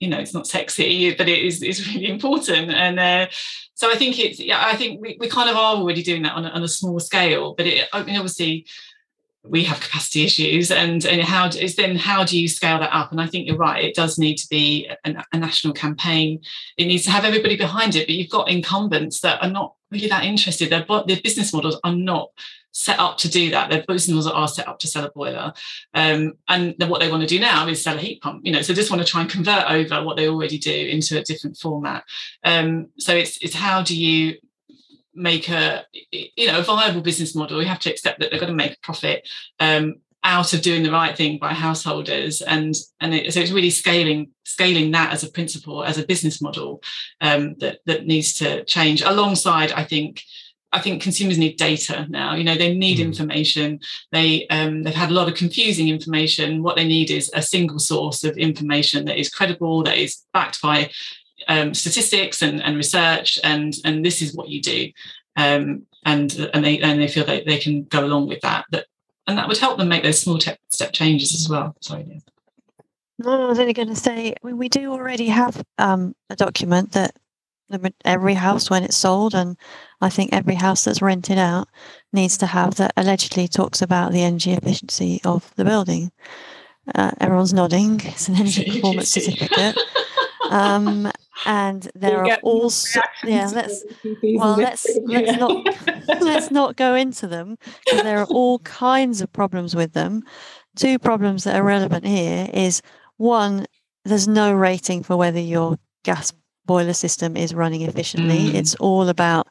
you 0.00 0.08
know, 0.08 0.18
it's 0.18 0.34
not 0.34 0.46
sexy, 0.46 1.14
but 1.14 1.28
it 1.28 1.44
is 1.44 1.86
really 1.94 2.08
important. 2.08 2.70
And 2.70 2.98
uh, 2.98 3.28
so 3.74 3.90
I 3.90 3.94
think 3.94 4.18
it's 4.18 4.40
yeah, 4.40 4.62
I 4.64 4.74
think 4.74 5.00
we, 5.00 5.16
we 5.20 5.28
kind 5.28 5.48
of 5.48 5.56
are 5.56 5.76
already 5.76 6.02
doing 6.02 6.22
that 6.22 6.34
on 6.34 6.46
a, 6.46 6.48
on 6.48 6.62
a 6.62 6.68
small 6.68 6.98
scale, 6.98 7.54
but 7.54 7.66
it 7.66 7.88
I 7.92 8.02
mean 8.02 8.16
obviously 8.16 8.66
we 9.42 9.64
have 9.64 9.80
capacity 9.80 10.22
issues 10.24 10.70
and, 10.70 11.06
and 11.06 11.22
how 11.22 11.46
is 11.48 11.74
then 11.76 11.96
how 11.96 12.24
do 12.24 12.38
you 12.38 12.46
scale 12.46 12.78
that 12.78 12.94
up? 12.94 13.10
And 13.10 13.20
i 13.20 13.26
think 13.26 13.46
you're 13.46 13.56
right 13.56 13.82
it 13.82 13.94
does 13.94 14.18
need 14.18 14.36
to 14.36 14.46
be 14.50 14.90
a, 15.04 15.24
a, 15.32 15.38
national 15.38 15.72
campaign. 15.72 16.40
It 16.76 16.86
needs 16.86 17.04
to 17.04 17.10
have 17.10 17.24
everybody 17.24 17.56
behind 17.56 17.96
it 17.96 18.06
but 18.06 18.14
you've 18.14 18.28
got 18.28 18.50
incumbents 18.50 19.20
that 19.20 19.42
are 19.42 19.48
not 19.50 19.74
really 19.90 20.08
that 20.08 20.24
interested. 20.24 20.70
Their, 20.70 20.84
their 21.06 21.20
business 21.22 21.52
models 21.52 21.80
are 21.84 21.94
not 21.94 22.30
set 22.72 22.98
up 22.98 23.18
to 23.18 23.28
do 23.28 23.50
that. 23.50 23.70
Their 23.70 23.84
business 23.86 24.14
models 24.14 24.26
are 24.26 24.48
set 24.48 24.68
up 24.68 24.78
to 24.80 24.86
sell 24.86 25.04
a 25.04 25.10
boiler. 25.10 25.52
Um, 25.94 26.34
and 26.48 26.74
then 26.78 26.88
what 26.88 27.00
they 27.00 27.10
want 27.10 27.22
to 27.22 27.28
do 27.28 27.40
now 27.40 27.66
is 27.68 27.82
sell 27.82 27.96
a 27.96 28.00
heat 28.00 28.20
pump 28.22 28.42
you 28.44 28.52
know 28.52 28.62
so 28.62 28.74
just 28.74 28.90
want 28.90 29.02
to 29.02 29.08
try 29.08 29.20
and 29.20 29.30
convert 29.30 29.70
over 29.70 30.02
what 30.02 30.16
they 30.16 30.28
already 30.28 30.58
do 30.58 30.72
into 30.72 31.18
a 31.18 31.22
different 31.22 31.56
format. 31.56 32.04
Um, 32.44 32.88
so 32.98 33.14
it's 33.14 33.38
it's 33.38 33.54
how 33.54 33.82
do 33.82 33.96
you 33.96 34.36
make 35.14 35.48
a 35.48 35.84
you 36.12 36.46
know 36.46 36.60
a 36.60 36.62
viable 36.62 37.00
business 37.00 37.34
model? 37.34 37.58
We 37.58 37.66
have 37.66 37.80
to 37.80 37.90
accept 37.90 38.20
that 38.20 38.30
they're 38.30 38.40
going 38.40 38.52
to 38.52 38.56
make 38.56 38.74
a 38.74 38.80
profit 38.80 39.28
um, 39.58 39.96
out 40.22 40.52
of 40.52 40.62
doing 40.62 40.82
the 40.82 40.92
right 40.92 41.16
thing 41.16 41.38
by 41.38 41.52
householders. 41.52 42.42
And 42.42 42.74
and 43.00 43.14
it, 43.14 43.32
so 43.32 43.40
it's 43.40 43.50
really 43.50 43.70
scaling 43.70 44.30
scaling 44.44 44.90
that 44.90 45.12
as 45.12 45.24
a 45.24 45.30
principle 45.30 45.84
as 45.84 45.98
a 45.98 46.06
business 46.06 46.42
model 46.42 46.82
um, 47.20 47.54
that 47.58 47.78
that 47.86 48.06
needs 48.06 48.34
to 48.34 48.64
change 48.64 49.00
alongside 49.00 49.70
i 49.72 49.84
think 49.84 50.22
I 50.72 50.80
think 50.80 51.02
consumers 51.02 51.38
need 51.38 51.56
data 51.56 52.06
now. 52.08 52.34
You 52.34 52.44
know, 52.44 52.54
they 52.54 52.74
need 52.74 52.98
mm. 52.98 53.04
information. 53.04 53.80
They 54.12 54.46
um, 54.48 54.82
they've 54.82 54.94
had 54.94 55.10
a 55.10 55.14
lot 55.14 55.28
of 55.28 55.34
confusing 55.34 55.88
information. 55.88 56.62
What 56.62 56.76
they 56.76 56.86
need 56.86 57.10
is 57.10 57.30
a 57.34 57.42
single 57.42 57.78
source 57.78 58.22
of 58.22 58.36
information 58.36 59.04
that 59.06 59.18
is 59.18 59.28
credible, 59.28 59.82
that 59.82 59.98
is 59.98 60.24
backed 60.32 60.62
by 60.62 60.90
um, 61.48 61.74
statistics 61.74 62.42
and, 62.42 62.62
and 62.62 62.76
research, 62.76 63.38
and 63.42 63.74
and 63.84 64.04
this 64.04 64.22
is 64.22 64.34
what 64.34 64.48
you 64.48 64.62
do, 64.62 64.90
um, 65.36 65.86
and 66.04 66.48
and 66.54 66.64
they 66.64 66.78
and 66.78 67.00
they 67.00 67.08
feel 67.08 67.24
that 67.26 67.46
they 67.46 67.58
can 67.58 67.84
go 67.84 68.04
along 68.04 68.28
with 68.28 68.40
that. 68.42 68.64
That 68.70 68.86
and 69.26 69.36
that 69.38 69.48
would 69.48 69.58
help 69.58 69.78
them 69.78 69.88
make 69.88 70.02
those 70.02 70.20
small 70.20 70.38
step 70.40 70.92
changes 70.92 71.34
as 71.34 71.48
well. 71.48 71.74
Sorry. 71.80 72.04
Yeah. 72.06 72.18
No, 73.18 73.44
I 73.44 73.46
was 73.46 73.58
only 73.58 73.74
going 73.74 73.88
to 73.88 73.96
say 73.96 74.34
we, 74.42 74.54
we 74.54 74.68
do 74.70 74.92
already 74.92 75.26
have 75.26 75.62
um, 75.76 76.14
a 76.30 76.36
document 76.36 76.92
that 76.92 77.14
every 78.04 78.34
house 78.34 78.70
when 78.70 78.82
it's 78.82 78.96
sold, 78.96 79.34
and 79.34 79.56
I 80.00 80.10
think 80.10 80.32
every 80.32 80.54
house 80.54 80.84
that's 80.84 81.02
rented 81.02 81.38
out 81.38 81.68
needs 82.12 82.36
to 82.38 82.46
have 82.46 82.76
that 82.76 82.92
allegedly 82.96 83.48
talks 83.48 83.82
about 83.82 84.12
the 84.12 84.22
energy 84.22 84.52
efficiency 84.52 85.20
of 85.24 85.52
the 85.56 85.64
building. 85.64 86.12
Uh, 86.94 87.12
everyone's 87.20 87.54
nodding. 87.54 88.00
It's 88.04 88.28
an 88.28 88.36
energy 88.36 88.64
performance 88.70 89.08
certificate. 89.10 89.78
Um, 90.50 91.10
and 91.46 91.88
there 91.94 92.24
are 92.24 92.38
also 92.42 93.00
yeah 93.24 93.50
let's 93.54 93.84
well 94.34 94.56
let's 94.56 94.86
let's 95.06 95.38
not 95.38 95.66
let's 96.20 96.50
not 96.50 96.76
go 96.76 96.94
into 96.94 97.26
them 97.26 97.56
because 97.84 98.02
there 98.02 98.18
are 98.18 98.26
all 98.30 98.58
kinds 98.60 99.20
of 99.20 99.32
problems 99.32 99.74
with 99.74 99.92
them 99.92 100.22
two 100.76 100.98
problems 100.98 101.44
that 101.44 101.56
are 101.56 101.62
relevant 101.62 102.06
here 102.06 102.48
is 102.52 102.82
one 103.16 103.66
there's 104.04 104.28
no 104.28 104.52
rating 104.52 105.02
for 105.02 105.16
whether 105.16 105.40
your 105.40 105.78
gas 106.04 106.32
boiler 106.66 106.92
system 106.92 107.36
is 107.36 107.54
running 107.54 107.82
efficiently 107.82 108.50
mm. 108.50 108.54
it's 108.54 108.74
all 108.76 109.08
about 109.08 109.48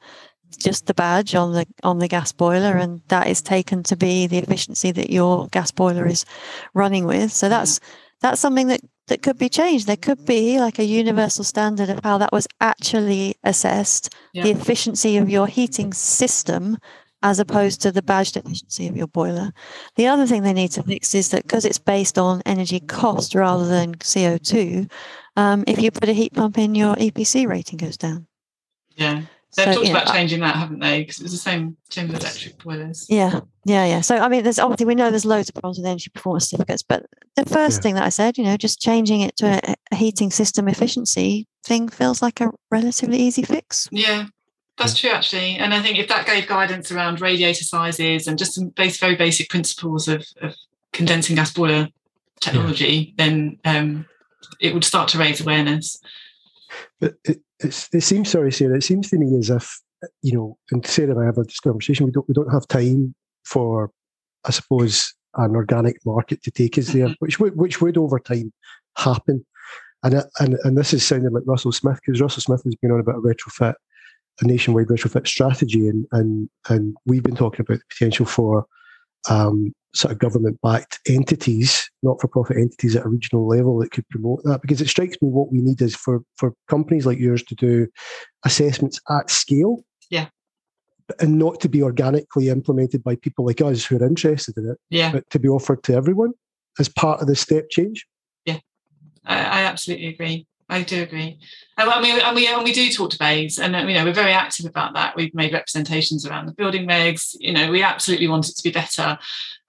just 0.57 0.87
the 0.87 0.93
badge 0.93 1.35
on 1.35 1.53
the 1.53 1.65
on 1.83 1.99
the 1.99 2.07
gas 2.07 2.31
boiler 2.31 2.75
and 2.77 3.01
that 3.09 3.27
is 3.27 3.41
taken 3.41 3.83
to 3.83 3.95
be 3.95 4.25
the 4.27 4.37
efficiency 4.37 4.91
that 4.91 5.09
your 5.09 5.47
gas 5.49 5.71
boiler 5.71 6.07
is 6.07 6.25
running 6.73 7.05
with 7.05 7.31
so 7.31 7.49
that's 7.49 7.79
that's 8.21 8.41
something 8.41 8.67
that 8.67 8.81
that 9.09 9.21
could 9.21 9.37
be 9.37 9.49
changed. 9.49 9.87
There 9.87 9.97
could 9.97 10.25
be 10.25 10.59
like 10.59 10.79
a 10.79 10.85
universal 10.85 11.43
standard 11.43 11.89
of 11.89 11.99
how 12.03 12.17
that 12.19 12.31
was 12.31 12.47
actually 12.61 13.35
assessed, 13.43 14.15
yeah. 14.33 14.43
the 14.43 14.51
efficiency 14.51 15.17
of 15.17 15.29
your 15.29 15.47
heating 15.47 15.93
system 15.93 16.77
as 17.21 17.37
opposed 17.37 17.81
to 17.81 17.91
the 17.91 18.01
badged 18.01 18.37
efficiency 18.37 18.87
of 18.87 18.95
your 18.95 19.07
boiler. 19.07 19.51
The 19.95 20.07
other 20.07 20.25
thing 20.25 20.43
they 20.43 20.53
need 20.53 20.71
to 20.71 20.83
fix 20.83 21.13
is 21.13 21.29
that 21.29 21.43
because 21.43 21.65
it's 21.65 21.79
based 21.79 22.17
on 22.17 22.41
energy 22.45 22.79
cost 22.79 23.35
rather 23.35 23.67
than 23.67 23.95
CO2, 23.95 24.89
um, 25.39 25.63
if 25.67 25.81
you 25.81 25.89
put 25.89 26.09
a 26.09 26.13
heat 26.13 26.33
pump 26.33 26.57
in, 26.57 26.75
your 26.75 26.95
EPC 26.95 27.47
rating 27.47 27.77
goes 27.77 27.97
down. 27.97 28.27
Yeah. 28.95 29.21
They've 29.55 29.65
so, 29.65 29.73
talked 29.75 29.89
about 29.89 30.07
know, 30.07 30.13
changing 30.13 30.41
that, 30.41 30.55
haven't 30.55 30.79
they? 30.79 31.01
Because 31.01 31.19
it 31.19 31.23
was 31.23 31.31
the 31.31 31.37
same 31.37 31.75
same 31.89 32.07
with 32.07 32.21
electric 32.21 32.61
boilers. 32.61 33.07
Yeah, 33.09 33.39
yeah, 33.65 33.85
yeah. 33.85 34.01
So 34.01 34.17
I 34.17 34.27
mean, 34.27 34.43
there's 34.43 34.59
obviously 34.59 34.85
we 34.85 34.93
know 34.93 35.09
there's 35.09 35.25
loads 35.25 35.49
of 35.49 35.55
problems 35.55 35.79
with 35.79 35.87
energy 35.87 36.11
performance 36.13 36.49
certificates, 36.49 36.83
but 36.83 37.07
the 37.35 37.45
first 37.45 37.77
yeah. 37.77 37.81
thing 37.81 37.95
that 37.95 38.03
I 38.03 38.09
said, 38.09 38.37
you 38.37 38.43
know, 38.43 38.57
just 38.57 38.79
changing 38.79 39.21
it 39.21 39.35
to 39.37 39.47
a, 39.47 39.75
a, 39.91 39.95
heating 39.95 40.29
system 40.29 40.67
efficiency 40.67 41.47
thing 41.63 41.89
feels 41.89 42.21
like 42.21 42.41
a 42.41 42.51
relatively 42.69 43.17
easy 43.17 43.41
fix. 43.41 43.89
Yeah, 43.91 44.27
that's 44.77 44.99
true 44.99 45.09
actually. 45.09 45.55
And 45.55 45.73
I 45.73 45.81
think 45.81 45.97
if 45.97 46.09
that 46.09 46.27
gave 46.27 46.47
guidance 46.47 46.91
around 46.91 47.19
radiator 47.19 47.63
sizes 47.63 48.27
and 48.27 48.37
just 48.37 48.53
some 48.53 48.69
base, 48.69 48.99
very 48.99 49.15
basic 49.15 49.49
principles 49.49 50.07
of, 50.07 50.27
of 50.43 50.53
condensing 50.93 51.35
gas 51.35 51.51
boiler 51.51 51.87
technology, 52.39 53.15
yeah. 53.17 53.25
then 53.25 53.59
um, 53.65 54.05
it 54.59 54.73
would 54.73 54.83
start 54.83 55.09
to 55.09 55.17
raise 55.17 55.41
awareness. 55.41 55.99
But 56.99 57.15
it, 57.25 57.41
it 57.61 58.03
seems 58.03 58.29
sorry, 58.29 58.51
Sarah. 58.51 58.77
It 58.77 58.83
seems 58.83 59.09
to 59.09 59.17
me 59.17 59.37
as 59.37 59.49
if 59.49 59.79
you 60.21 60.33
know, 60.33 60.57
and 60.71 60.85
Sarah 60.85 61.11
and 61.11 61.21
I 61.21 61.25
have 61.25 61.35
this 61.35 61.59
conversation. 61.59 62.05
We 62.05 62.11
don't 62.11 62.27
we 62.27 62.33
don't 62.33 62.51
have 62.51 62.67
time 62.67 63.15
for, 63.45 63.91
I 64.45 64.51
suppose, 64.51 65.13
an 65.35 65.55
organic 65.55 65.97
market 66.05 66.41
to 66.43 66.51
take 66.51 66.77
us 66.77 66.87
there, 66.87 67.05
mm-hmm. 67.05 67.13
which 67.19 67.39
would 67.39 67.55
which 67.57 67.81
would 67.81 67.97
over 67.97 68.19
time 68.19 68.53
happen. 68.97 69.45
And 70.03 70.23
and 70.39 70.57
and 70.63 70.77
this 70.77 70.93
is 70.93 71.05
sounding 71.05 71.31
like 71.31 71.43
Russell 71.45 71.71
Smith 71.71 71.99
because 72.05 72.21
Russell 72.21 72.41
Smith 72.41 72.63
has 72.63 72.75
been 72.75 72.91
on 72.91 72.99
about 72.99 73.17
a 73.17 73.21
retrofit, 73.21 73.75
a 74.41 74.45
nationwide 74.45 74.87
retrofit 74.87 75.27
strategy, 75.27 75.87
and 75.87 76.05
and 76.11 76.49
and 76.69 76.95
we've 77.05 77.23
been 77.23 77.35
talking 77.35 77.61
about 77.61 77.79
the 77.79 77.85
potential 77.89 78.25
for 78.25 78.65
um, 79.29 79.73
sort 79.93 80.11
of 80.11 80.19
government 80.19 80.59
backed 80.61 80.99
entities, 81.07 81.89
not 82.03 82.21
for 82.21 82.27
profit 82.27 82.57
entities 82.57 82.95
at 82.95 83.05
a 83.05 83.09
regional 83.09 83.47
level 83.47 83.79
that 83.79 83.91
could 83.91 84.07
promote 84.09 84.43
that. 84.43 84.61
Because 84.61 84.81
it 84.81 84.89
strikes 84.89 85.17
me 85.21 85.29
what 85.29 85.51
we 85.51 85.61
need 85.61 85.81
is 85.81 85.95
for, 85.95 86.21
for 86.37 86.53
companies 86.67 87.05
like 87.05 87.17
yours 87.17 87.43
to 87.43 87.55
do 87.55 87.87
assessments 88.45 88.99
at 89.09 89.29
scale. 89.29 89.83
Yeah. 90.09 90.27
And 91.19 91.39
not 91.39 91.59
to 91.61 91.69
be 91.69 91.81
organically 91.81 92.49
implemented 92.49 93.03
by 93.03 93.15
people 93.15 93.45
like 93.45 93.61
us 93.61 93.83
who 93.83 93.97
are 93.97 94.05
interested 94.05 94.55
in 94.57 94.69
it, 94.69 94.77
yeah. 94.91 95.11
but 95.11 95.27
to 95.31 95.39
be 95.39 95.47
offered 95.47 95.81
to 95.83 95.93
everyone 95.93 96.33
as 96.77 96.87
part 96.87 97.19
of 97.19 97.27
the 97.27 97.35
step 97.35 97.69
change. 97.71 98.05
Yeah, 98.45 98.59
I, 99.25 99.37
I 99.37 99.61
absolutely 99.61 100.07
agree. 100.07 100.45
I 100.69 100.83
do 100.83 101.01
agree. 101.01 101.39
And 101.77 102.03
we, 102.03 102.21
and 102.21 102.35
we, 102.35 102.47
and 102.47 102.63
we 102.63 102.73
do 102.73 102.91
talk 102.91 103.09
to 103.11 103.17
BEIS, 103.17 103.57
and 103.57 103.73
you 103.89 103.95
know 103.95 104.03
we're 104.03 104.13
very 104.13 104.33
active 104.33 104.65
about 104.65 104.93
that. 104.93 105.15
We've 105.15 105.33
made 105.33 105.53
representations 105.53 106.25
around 106.25 106.45
the 106.45 106.53
building 106.53 106.87
regs. 106.87 107.35
You 107.39 107.53
know, 107.53 107.71
we 107.71 107.81
absolutely 107.81 108.27
want 108.27 108.49
it 108.49 108.55
to 108.55 108.63
be 108.63 108.71
better. 108.71 109.17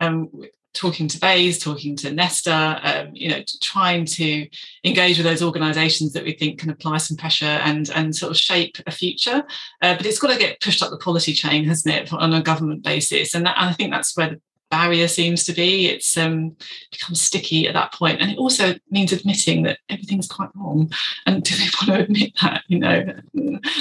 Um, 0.00 0.28
talking 0.72 1.08
to 1.08 1.18
BEIS, 1.18 1.58
talking 1.58 1.96
to 1.96 2.12
Nesta, 2.12 2.80
um, 2.82 3.10
you 3.12 3.28
know, 3.30 3.42
trying 3.60 4.04
to 4.04 4.48
engage 4.84 5.16
with 5.18 5.26
those 5.26 5.42
organisations 5.42 6.12
that 6.12 6.24
we 6.24 6.32
think 6.32 6.60
can 6.60 6.70
apply 6.70 6.98
some 6.98 7.16
pressure 7.16 7.44
and 7.44 7.90
and 7.90 8.14
sort 8.14 8.30
of 8.30 8.36
shape 8.36 8.76
a 8.86 8.90
future. 8.90 9.42
Uh, 9.82 9.96
but 9.96 10.06
it's 10.06 10.18
got 10.18 10.32
to 10.32 10.38
get 10.38 10.60
pushed 10.60 10.82
up 10.82 10.90
the 10.90 10.98
policy 10.98 11.32
chain, 11.32 11.64
hasn't 11.64 11.94
it, 11.94 12.12
on 12.12 12.34
a 12.34 12.42
government 12.42 12.82
basis? 12.82 13.34
And, 13.34 13.46
that, 13.46 13.56
and 13.58 13.70
I 13.70 13.72
think 13.72 13.90
that's 13.90 14.16
where 14.16 14.30
the 14.30 14.40
barrier 14.70 15.08
seems 15.08 15.44
to 15.44 15.52
be. 15.52 15.88
It's 15.88 16.16
um, 16.16 16.56
becomes 16.90 17.20
sticky 17.20 17.66
at 17.66 17.74
that 17.74 17.92
point, 17.92 18.20
and 18.20 18.30
it 18.30 18.38
also 18.38 18.74
means 18.90 19.12
admitting 19.12 19.62
that 19.64 19.78
everything's 19.88 20.28
quite 20.28 20.50
wrong. 20.54 20.90
And 21.26 21.42
do 21.42 21.54
they 21.54 21.68
want 21.80 21.98
to 21.98 22.04
admit 22.04 22.32
that? 22.42 22.62
You 22.68 22.78
know, 22.78 23.04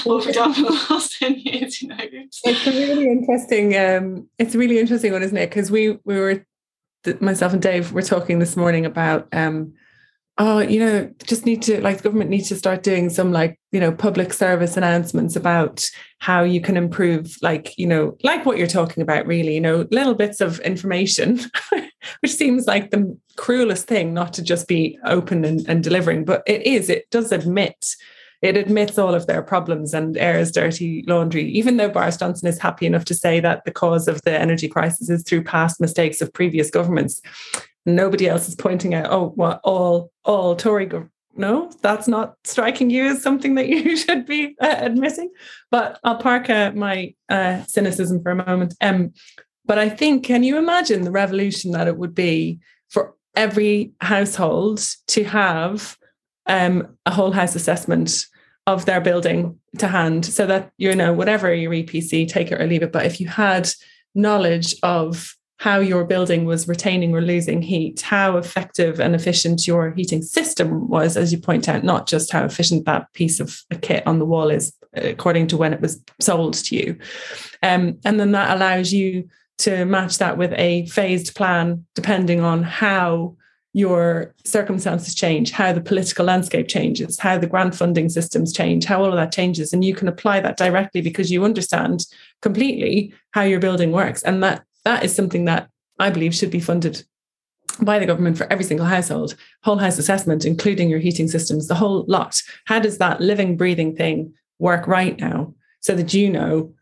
what 0.03 0.17
have 0.17 0.25
we 0.25 0.31
done 0.31 0.53
for 0.53 0.63
the 0.63 0.85
last 0.89 1.17
ten 1.17 1.35
years? 1.35 1.81
You 1.81 1.89
know, 1.89 1.97
it's, 1.99 2.41
it's 2.43 2.67
a 2.67 2.71
really 2.71 3.09
interesting. 3.09 3.77
Um, 3.77 4.29
it's 4.37 4.55
a 4.55 4.57
really 4.57 4.79
interesting 4.79 5.11
one, 5.11 5.23
isn't 5.23 5.37
it? 5.37 5.49
Because 5.49 5.71
we 5.71 5.99
we 6.03 6.19
were 6.19 6.45
myself 7.19 7.53
and 7.53 7.61
Dave 7.61 7.93
were 7.93 8.01
talking 8.01 8.39
this 8.39 8.57
morning 8.57 8.85
about. 8.85 9.27
Um, 9.31 9.73
oh, 10.41 10.59
you 10.59 10.79
know, 10.79 11.11
just 11.25 11.45
need 11.45 11.61
to 11.61 11.81
like 11.81 11.97
the 11.97 12.03
government 12.03 12.29
needs 12.29 12.47
to 12.47 12.55
start 12.55 12.81
doing 12.81 13.09
some 13.09 13.33
like, 13.33 13.59
you 13.73 13.79
know, 13.79 13.91
public 13.91 14.31
service 14.31 14.77
announcements 14.77 15.35
about 15.35 15.85
how 16.19 16.43
you 16.43 16.61
can 16.61 16.77
improve, 16.77 17.35
like, 17.41 17.77
you 17.77 17.85
know, 17.85 18.17
like 18.23 18.45
what 18.45 18.57
you're 18.57 18.65
talking 18.65 19.03
about, 19.03 19.27
really, 19.27 19.53
you 19.53 19.61
know, 19.61 19.85
little 19.91 20.15
bits 20.15 20.39
of 20.39 20.59
information, 20.61 21.41
which 22.21 22.31
seems 22.31 22.67
like 22.67 22.89
the 22.89 23.17
cruelest 23.35 23.85
thing 23.85 24.13
not 24.13 24.31
to 24.33 24.41
just 24.41 24.69
be 24.69 24.97
open 25.03 25.43
and, 25.43 25.67
and 25.67 25.83
delivering, 25.83 26.23
but 26.23 26.41
it 26.47 26.65
is, 26.65 26.89
it 26.89 27.09
does 27.11 27.33
admit 27.33 27.95
it 28.41 28.55
admits 28.55 28.97
all 28.97 29.13
of 29.13 29.27
their 29.27 29.41
problems 29.41 29.93
and 29.93 30.17
airs 30.17 30.53
dirty 30.53 31.03
laundry, 31.05 31.43
even 31.51 31.75
though 31.75 31.89
Boris 31.89 32.15
Johnson 32.15 32.47
is 32.47 32.57
happy 32.57 32.85
enough 32.85 33.03
to 33.05 33.13
say 33.13 33.41
that 33.41 33.65
the 33.65 33.71
cause 33.71 34.07
of 34.07 34.21
the 34.21 34.31
energy 34.31 34.69
crisis 34.69 35.09
is 35.09 35.23
through 35.23 35.43
past 35.43 35.81
mistakes 35.81 36.21
of 36.21 36.31
previous 36.31 36.69
governments 36.69 37.21
nobody 37.85 38.27
else 38.27 38.47
is 38.47 38.55
pointing 38.55 38.93
out, 38.93 39.11
oh, 39.11 39.29
what 39.35 39.61
all 39.63 40.11
all 40.25 40.55
Tory 40.55 40.87
gov- 40.87 41.09
no, 41.35 41.71
that's 41.81 42.07
not 42.07 42.35
striking 42.43 42.89
you 42.89 43.07
as 43.07 43.23
something 43.23 43.55
that 43.55 43.67
you 43.69 43.95
should 43.95 44.25
be 44.25 44.55
uh, 44.59 44.75
admitting. 44.79 45.31
But 45.71 45.99
I'll 46.03 46.17
park 46.17 46.49
uh, 46.49 46.71
my 46.75 47.13
uh, 47.29 47.63
cynicism 47.63 48.21
for 48.21 48.31
a 48.31 48.45
moment. 48.45 48.75
Um, 48.81 49.13
but 49.65 49.77
I 49.77 49.87
think, 49.87 50.25
can 50.25 50.43
you 50.43 50.57
imagine 50.57 51.03
the 51.03 51.11
revolution 51.11 51.71
that 51.71 51.87
it 51.87 51.97
would 51.97 52.15
be 52.15 52.59
for 52.89 53.15
every 53.35 53.93
household 54.01 54.83
to 55.07 55.23
have 55.23 55.97
um, 56.47 56.97
a 57.05 57.11
whole 57.11 57.31
house 57.31 57.55
assessment 57.55 58.25
of 58.65 58.85
their 58.85 58.99
building 58.99 59.57
to 59.77 59.87
hand 59.87 60.25
so 60.25 60.45
that, 60.47 60.71
you 60.77 60.95
know, 60.95 61.13
whatever 61.13 61.53
your 61.53 61.71
EPC, 61.71 62.27
take 62.27 62.51
it 62.51 62.59
or 62.59 62.65
leave 62.65 62.83
it. 62.83 62.91
But 62.91 63.05
if 63.05 63.21
you 63.21 63.27
had 63.27 63.69
knowledge 64.15 64.75
of 64.83 65.35
how 65.59 65.79
your 65.79 66.05
building 66.05 66.45
was 66.45 66.69
retaining 66.69 67.13
or 67.13 67.21
losing 67.21 67.61
heat, 67.61 67.99
how 67.99 68.37
effective 68.37 68.99
and 69.01 69.13
efficient 69.13 69.67
your 69.67 69.91
heating 69.91 70.21
system 70.21 70.87
was, 70.87 71.17
as 71.17 71.33
you 71.33 71.37
point 71.37 71.67
out, 71.67 71.83
not 71.83 72.07
just 72.07 72.31
how 72.31 72.45
efficient 72.45 72.85
that 72.85 73.11
piece 73.13 73.41
of 73.41 73.61
a 73.69 73.75
kit 73.75 74.01
on 74.07 74.19
the 74.19 74.25
wall 74.25 74.49
is 74.49 74.73
according 74.93 75.47
to 75.47 75.57
when 75.57 75.73
it 75.73 75.81
was 75.81 76.01
sold 76.21 76.53
to 76.53 76.75
you. 76.75 76.97
Um, 77.61 77.99
and 78.05 78.17
then 78.19 78.31
that 78.31 78.55
allows 78.55 78.93
you 78.93 79.27
to 79.59 79.83
match 79.83 80.17
that 80.19 80.37
with 80.37 80.53
a 80.53 80.85
phased 80.87 81.35
plan 81.35 81.85
depending 81.93 82.39
on 82.39 82.63
how 82.63 83.35
your 83.73 84.33
circumstances 84.45 85.13
change, 85.13 85.51
how 85.51 85.73
the 85.73 85.81
political 85.81 86.25
landscape 86.25 86.69
changes, 86.69 87.19
how 87.19 87.37
the 87.37 87.47
grant 87.47 87.75
funding 87.75 88.07
systems 88.07 88.53
change, 88.53 88.85
how 88.85 89.03
all 89.03 89.09
of 89.09 89.15
that 89.15 89.33
changes. 89.33 89.73
And 89.73 89.83
you 89.83 89.93
can 89.93 90.07
apply 90.07 90.39
that 90.39 90.57
directly 90.57 91.01
because 91.01 91.29
you 91.29 91.43
understand 91.43 92.05
completely 92.41 93.13
how 93.31 93.43
your 93.43 93.59
building 93.59 93.91
works. 93.91 94.23
And 94.23 94.41
that 94.41 94.63
that 94.85 95.03
is 95.03 95.15
something 95.15 95.45
that 95.45 95.69
I 95.99 96.09
believe 96.09 96.35
should 96.35 96.51
be 96.51 96.59
funded 96.59 97.03
by 97.81 97.99
the 97.99 98.05
government 98.05 98.37
for 98.37 98.51
every 98.51 98.65
single 98.65 98.85
household, 98.85 99.35
whole 99.63 99.77
house 99.77 99.97
assessment, 99.97 100.45
including 100.45 100.89
your 100.89 100.99
heating 100.99 101.27
systems, 101.27 101.67
the 101.67 101.75
whole 101.75 102.05
lot. 102.07 102.41
How 102.65 102.79
does 102.79 102.97
that 102.97 103.21
living, 103.21 103.57
breathing 103.57 103.95
thing 103.95 104.33
work 104.59 104.87
right 104.87 105.19
now 105.19 105.53
so 105.79 105.95
that 105.95 106.13
you 106.13 106.29
know 106.29 106.73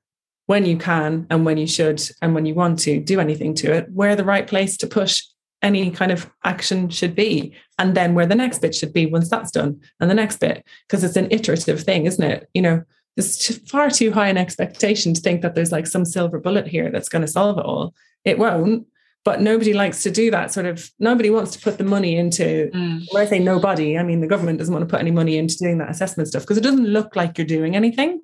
when 0.47 0.65
you 0.65 0.77
can 0.77 1.27
and 1.29 1.45
when 1.45 1.57
you 1.57 1.67
should 1.67 2.01
and 2.21 2.33
when 2.33 2.45
you 2.45 2.55
want 2.55 2.79
to 2.79 2.99
do 2.99 3.19
anything 3.19 3.53
to 3.55 3.73
it, 3.73 3.91
where 3.91 4.15
the 4.15 4.23
right 4.23 4.47
place 4.47 4.77
to 4.77 4.87
push 4.87 5.21
any 5.61 5.91
kind 5.91 6.11
of 6.11 6.29
action 6.43 6.89
should 6.89 7.15
be, 7.15 7.53
and 7.79 7.95
then 7.95 8.13
where 8.13 8.27
the 8.27 8.35
next 8.35 8.59
bit 8.59 8.75
should 8.75 8.93
be 8.93 9.07
once 9.07 9.29
that's 9.29 9.51
done, 9.51 9.79
and 9.99 10.09
the 10.09 10.15
next 10.15 10.39
bit, 10.39 10.65
because 10.87 11.03
it's 11.03 11.15
an 11.15 11.27
iterative 11.31 11.81
thing, 11.81 12.05
isn't 12.05 12.23
it? 12.23 12.47
You 12.53 12.61
know, 12.61 12.83
there's 13.17 13.57
far 13.67 13.89
too 13.89 14.11
high 14.11 14.27
an 14.27 14.37
expectation 14.37 15.13
to 15.15 15.19
think 15.19 15.41
that 15.41 15.55
there's 15.55 15.71
like 15.71 15.87
some 15.87 16.05
silver 16.05 16.39
bullet 16.39 16.67
here 16.67 16.91
that's 16.91 17.09
going 17.09 17.23
to 17.23 17.27
solve 17.27 17.57
it 17.57 17.65
all. 17.65 17.95
It 18.23 18.37
won't. 18.37 18.85
But 19.25 19.41
nobody 19.41 19.73
likes 19.73 20.03
to 20.03 20.11
do 20.11 20.31
that 20.31 20.53
sort 20.53 20.67
of. 20.67 20.89
Nobody 20.99 21.31
wants 21.31 21.51
to 21.51 21.59
put 21.59 21.79
the 21.79 21.83
money 21.83 22.15
into. 22.15 22.69
Mm. 22.73 23.05
When 23.11 23.23
I 23.23 23.25
say 23.25 23.39
nobody, 23.39 23.97
I 23.97 24.03
mean 24.03 24.21
the 24.21 24.27
government 24.27 24.59
doesn't 24.59 24.73
want 24.73 24.87
to 24.87 24.91
put 24.91 25.01
any 25.01 25.11
money 25.11 25.35
into 25.37 25.57
doing 25.57 25.79
that 25.79 25.89
assessment 25.89 26.29
stuff 26.29 26.43
because 26.43 26.57
it 26.57 26.63
doesn't 26.63 26.85
look 26.85 27.15
like 27.15 27.37
you're 27.37 27.47
doing 27.47 27.75
anything. 27.75 28.21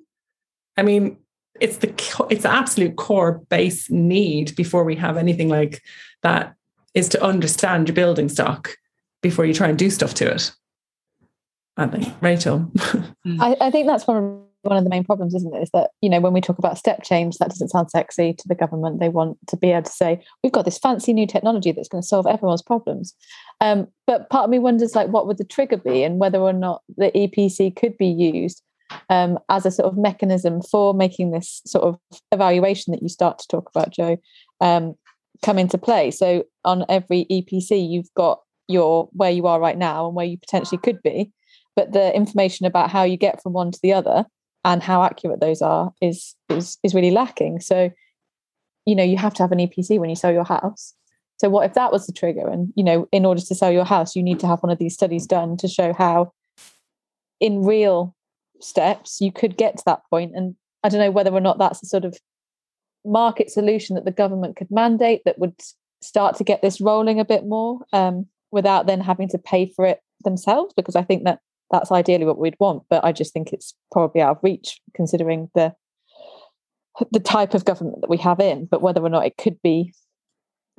I 0.78 0.82
mean, 0.82 1.18
it's 1.60 1.78
the 1.78 1.88
it's 2.30 2.44
the 2.44 2.50
absolute 2.50 2.96
core 2.96 3.42
base 3.50 3.90
need 3.90 4.56
before 4.56 4.84
we 4.84 4.96
have 4.96 5.18
anything 5.18 5.48
like 5.48 5.82
that 6.22 6.54
is 6.94 7.08
to 7.10 7.22
understand 7.22 7.88
your 7.88 7.94
building 7.94 8.28
stock 8.28 8.70
before 9.20 9.44
you 9.44 9.52
try 9.52 9.68
and 9.68 9.78
do 9.78 9.90
stuff 9.90 10.14
to 10.14 10.32
it. 10.32 10.52
I 11.76 11.86
think 11.88 12.14
Rachel. 12.22 12.70
I, 13.40 13.56
I 13.60 13.70
think 13.70 13.88
that's 13.88 14.06
one 14.06 14.44
one 14.64 14.76
of 14.76 14.84
the 14.84 14.90
main 14.90 15.04
problems, 15.04 15.34
isn't 15.34 15.54
it? 15.54 15.62
Is 15.62 15.70
that, 15.72 15.90
you 16.00 16.08
know, 16.08 16.20
when 16.20 16.32
we 16.32 16.40
talk 16.40 16.58
about 16.58 16.78
step 16.78 17.02
change, 17.02 17.38
that 17.38 17.48
doesn't 17.48 17.68
sound 17.68 17.90
sexy 17.90 18.32
to 18.32 18.48
the 18.48 18.54
government. 18.54 19.00
They 19.00 19.08
want 19.08 19.38
to 19.48 19.56
be 19.56 19.72
able 19.72 19.82
to 19.82 19.92
say, 19.92 20.24
we've 20.42 20.52
got 20.52 20.64
this 20.64 20.78
fancy 20.78 21.12
new 21.12 21.26
technology 21.26 21.72
that's 21.72 21.88
going 21.88 22.02
to 22.02 22.06
solve 22.06 22.26
everyone's 22.26 22.62
problems. 22.62 23.14
Um, 23.60 23.88
but 24.06 24.30
part 24.30 24.44
of 24.44 24.50
me 24.50 24.58
wonders, 24.58 24.94
like, 24.94 25.08
what 25.08 25.26
would 25.26 25.38
the 25.38 25.44
trigger 25.44 25.76
be 25.76 26.02
and 26.02 26.18
whether 26.18 26.38
or 26.38 26.52
not 26.52 26.82
the 26.96 27.10
EPC 27.14 27.76
could 27.76 27.96
be 27.98 28.08
used 28.08 28.62
um, 29.10 29.38
as 29.48 29.66
a 29.66 29.70
sort 29.70 29.90
of 29.90 29.98
mechanism 29.98 30.62
for 30.62 30.94
making 30.94 31.30
this 31.30 31.62
sort 31.66 31.84
of 31.84 31.98
evaluation 32.32 32.92
that 32.92 33.02
you 33.02 33.08
start 33.08 33.38
to 33.38 33.48
talk 33.48 33.70
about, 33.74 33.90
Jo, 33.90 34.18
um, 34.60 34.94
come 35.42 35.58
into 35.58 35.78
play. 35.78 36.10
So 36.10 36.44
on 36.64 36.84
every 36.88 37.26
EPC, 37.30 37.88
you've 37.88 38.12
got 38.14 38.40
your 38.68 39.08
where 39.12 39.30
you 39.30 39.46
are 39.46 39.60
right 39.60 39.76
now 39.76 40.06
and 40.06 40.14
where 40.14 40.24
you 40.24 40.38
potentially 40.38 40.78
could 40.78 41.02
be 41.02 41.30
but 41.76 41.92
the 41.92 42.14
information 42.14 42.66
about 42.66 42.90
how 42.90 43.02
you 43.02 43.16
get 43.16 43.42
from 43.42 43.52
one 43.52 43.70
to 43.70 43.78
the 43.82 43.92
other 43.92 44.24
and 44.64 44.82
how 44.82 45.02
accurate 45.02 45.40
those 45.40 45.62
are 45.62 45.92
is 46.00 46.34
is 46.48 46.78
is 46.82 46.94
really 46.94 47.10
lacking. 47.10 47.60
So 47.60 47.90
you 48.86 48.94
know 48.94 49.04
you 49.04 49.16
have 49.16 49.34
to 49.34 49.42
have 49.42 49.52
an 49.52 49.58
epc 49.58 49.98
when 49.98 50.10
you 50.10 50.16
sell 50.16 50.32
your 50.32 50.44
house. 50.44 50.94
So 51.40 51.48
what 51.48 51.66
if 51.66 51.74
that 51.74 51.92
was 51.92 52.06
the 52.06 52.12
trigger? 52.12 52.48
And 52.48 52.72
you 52.76 52.84
know 52.84 53.08
in 53.12 53.26
order 53.26 53.40
to 53.40 53.54
sell 53.54 53.70
your 53.70 53.84
house 53.84 54.16
you 54.16 54.22
need 54.22 54.40
to 54.40 54.46
have 54.46 54.62
one 54.62 54.72
of 54.72 54.78
these 54.78 54.94
studies 54.94 55.26
done 55.26 55.56
to 55.58 55.68
show 55.68 55.92
how 55.92 56.32
in 57.40 57.62
real 57.62 58.14
steps 58.60 59.20
you 59.20 59.32
could 59.32 59.56
get 59.56 59.76
to 59.76 59.82
that 59.86 60.02
point. 60.08 60.32
and 60.34 60.56
i 60.82 60.88
don't 60.88 61.00
know 61.00 61.10
whether 61.10 61.32
or 61.32 61.40
not 61.40 61.58
that's 61.58 61.82
a 61.82 61.86
sort 61.86 62.04
of 62.04 62.16
market 63.04 63.50
solution 63.50 63.94
that 63.94 64.04
the 64.04 64.10
government 64.10 64.56
could 64.56 64.70
mandate 64.70 65.20
that 65.24 65.38
would 65.38 65.54
start 66.00 66.36
to 66.36 66.44
get 66.44 66.62
this 66.62 66.80
rolling 66.80 67.20
a 67.20 67.24
bit 67.24 67.44
more 67.46 67.80
um, 67.92 68.26
without 68.50 68.86
then 68.86 69.00
having 69.00 69.28
to 69.28 69.38
pay 69.38 69.66
for 69.66 69.84
it 69.84 70.00
themselves 70.24 70.72
because 70.76 70.96
i 70.96 71.02
think 71.02 71.24
that 71.24 71.40
that's 71.70 71.92
ideally 71.92 72.24
what 72.24 72.38
we'd 72.38 72.56
want 72.60 72.82
but 72.88 73.04
i 73.04 73.12
just 73.12 73.32
think 73.32 73.52
it's 73.52 73.74
probably 73.92 74.20
out 74.20 74.36
of 74.36 74.42
reach 74.42 74.80
considering 74.94 75.50
the 75.54 75.74
the 77.10 77.20
type 77.20 77.54
of 77.54 77.64
government 77.64 78.00
that 78.00 78.10
we 78.10 78.16
have 78.16 78.40
in 78.40 78.66
but 78.66 78.82
whether 78.82 79.02
or 79.02 79.08
not 79.08 79.26
it 79.26 79.36
could 79.36 79.60
be 79.62 79.92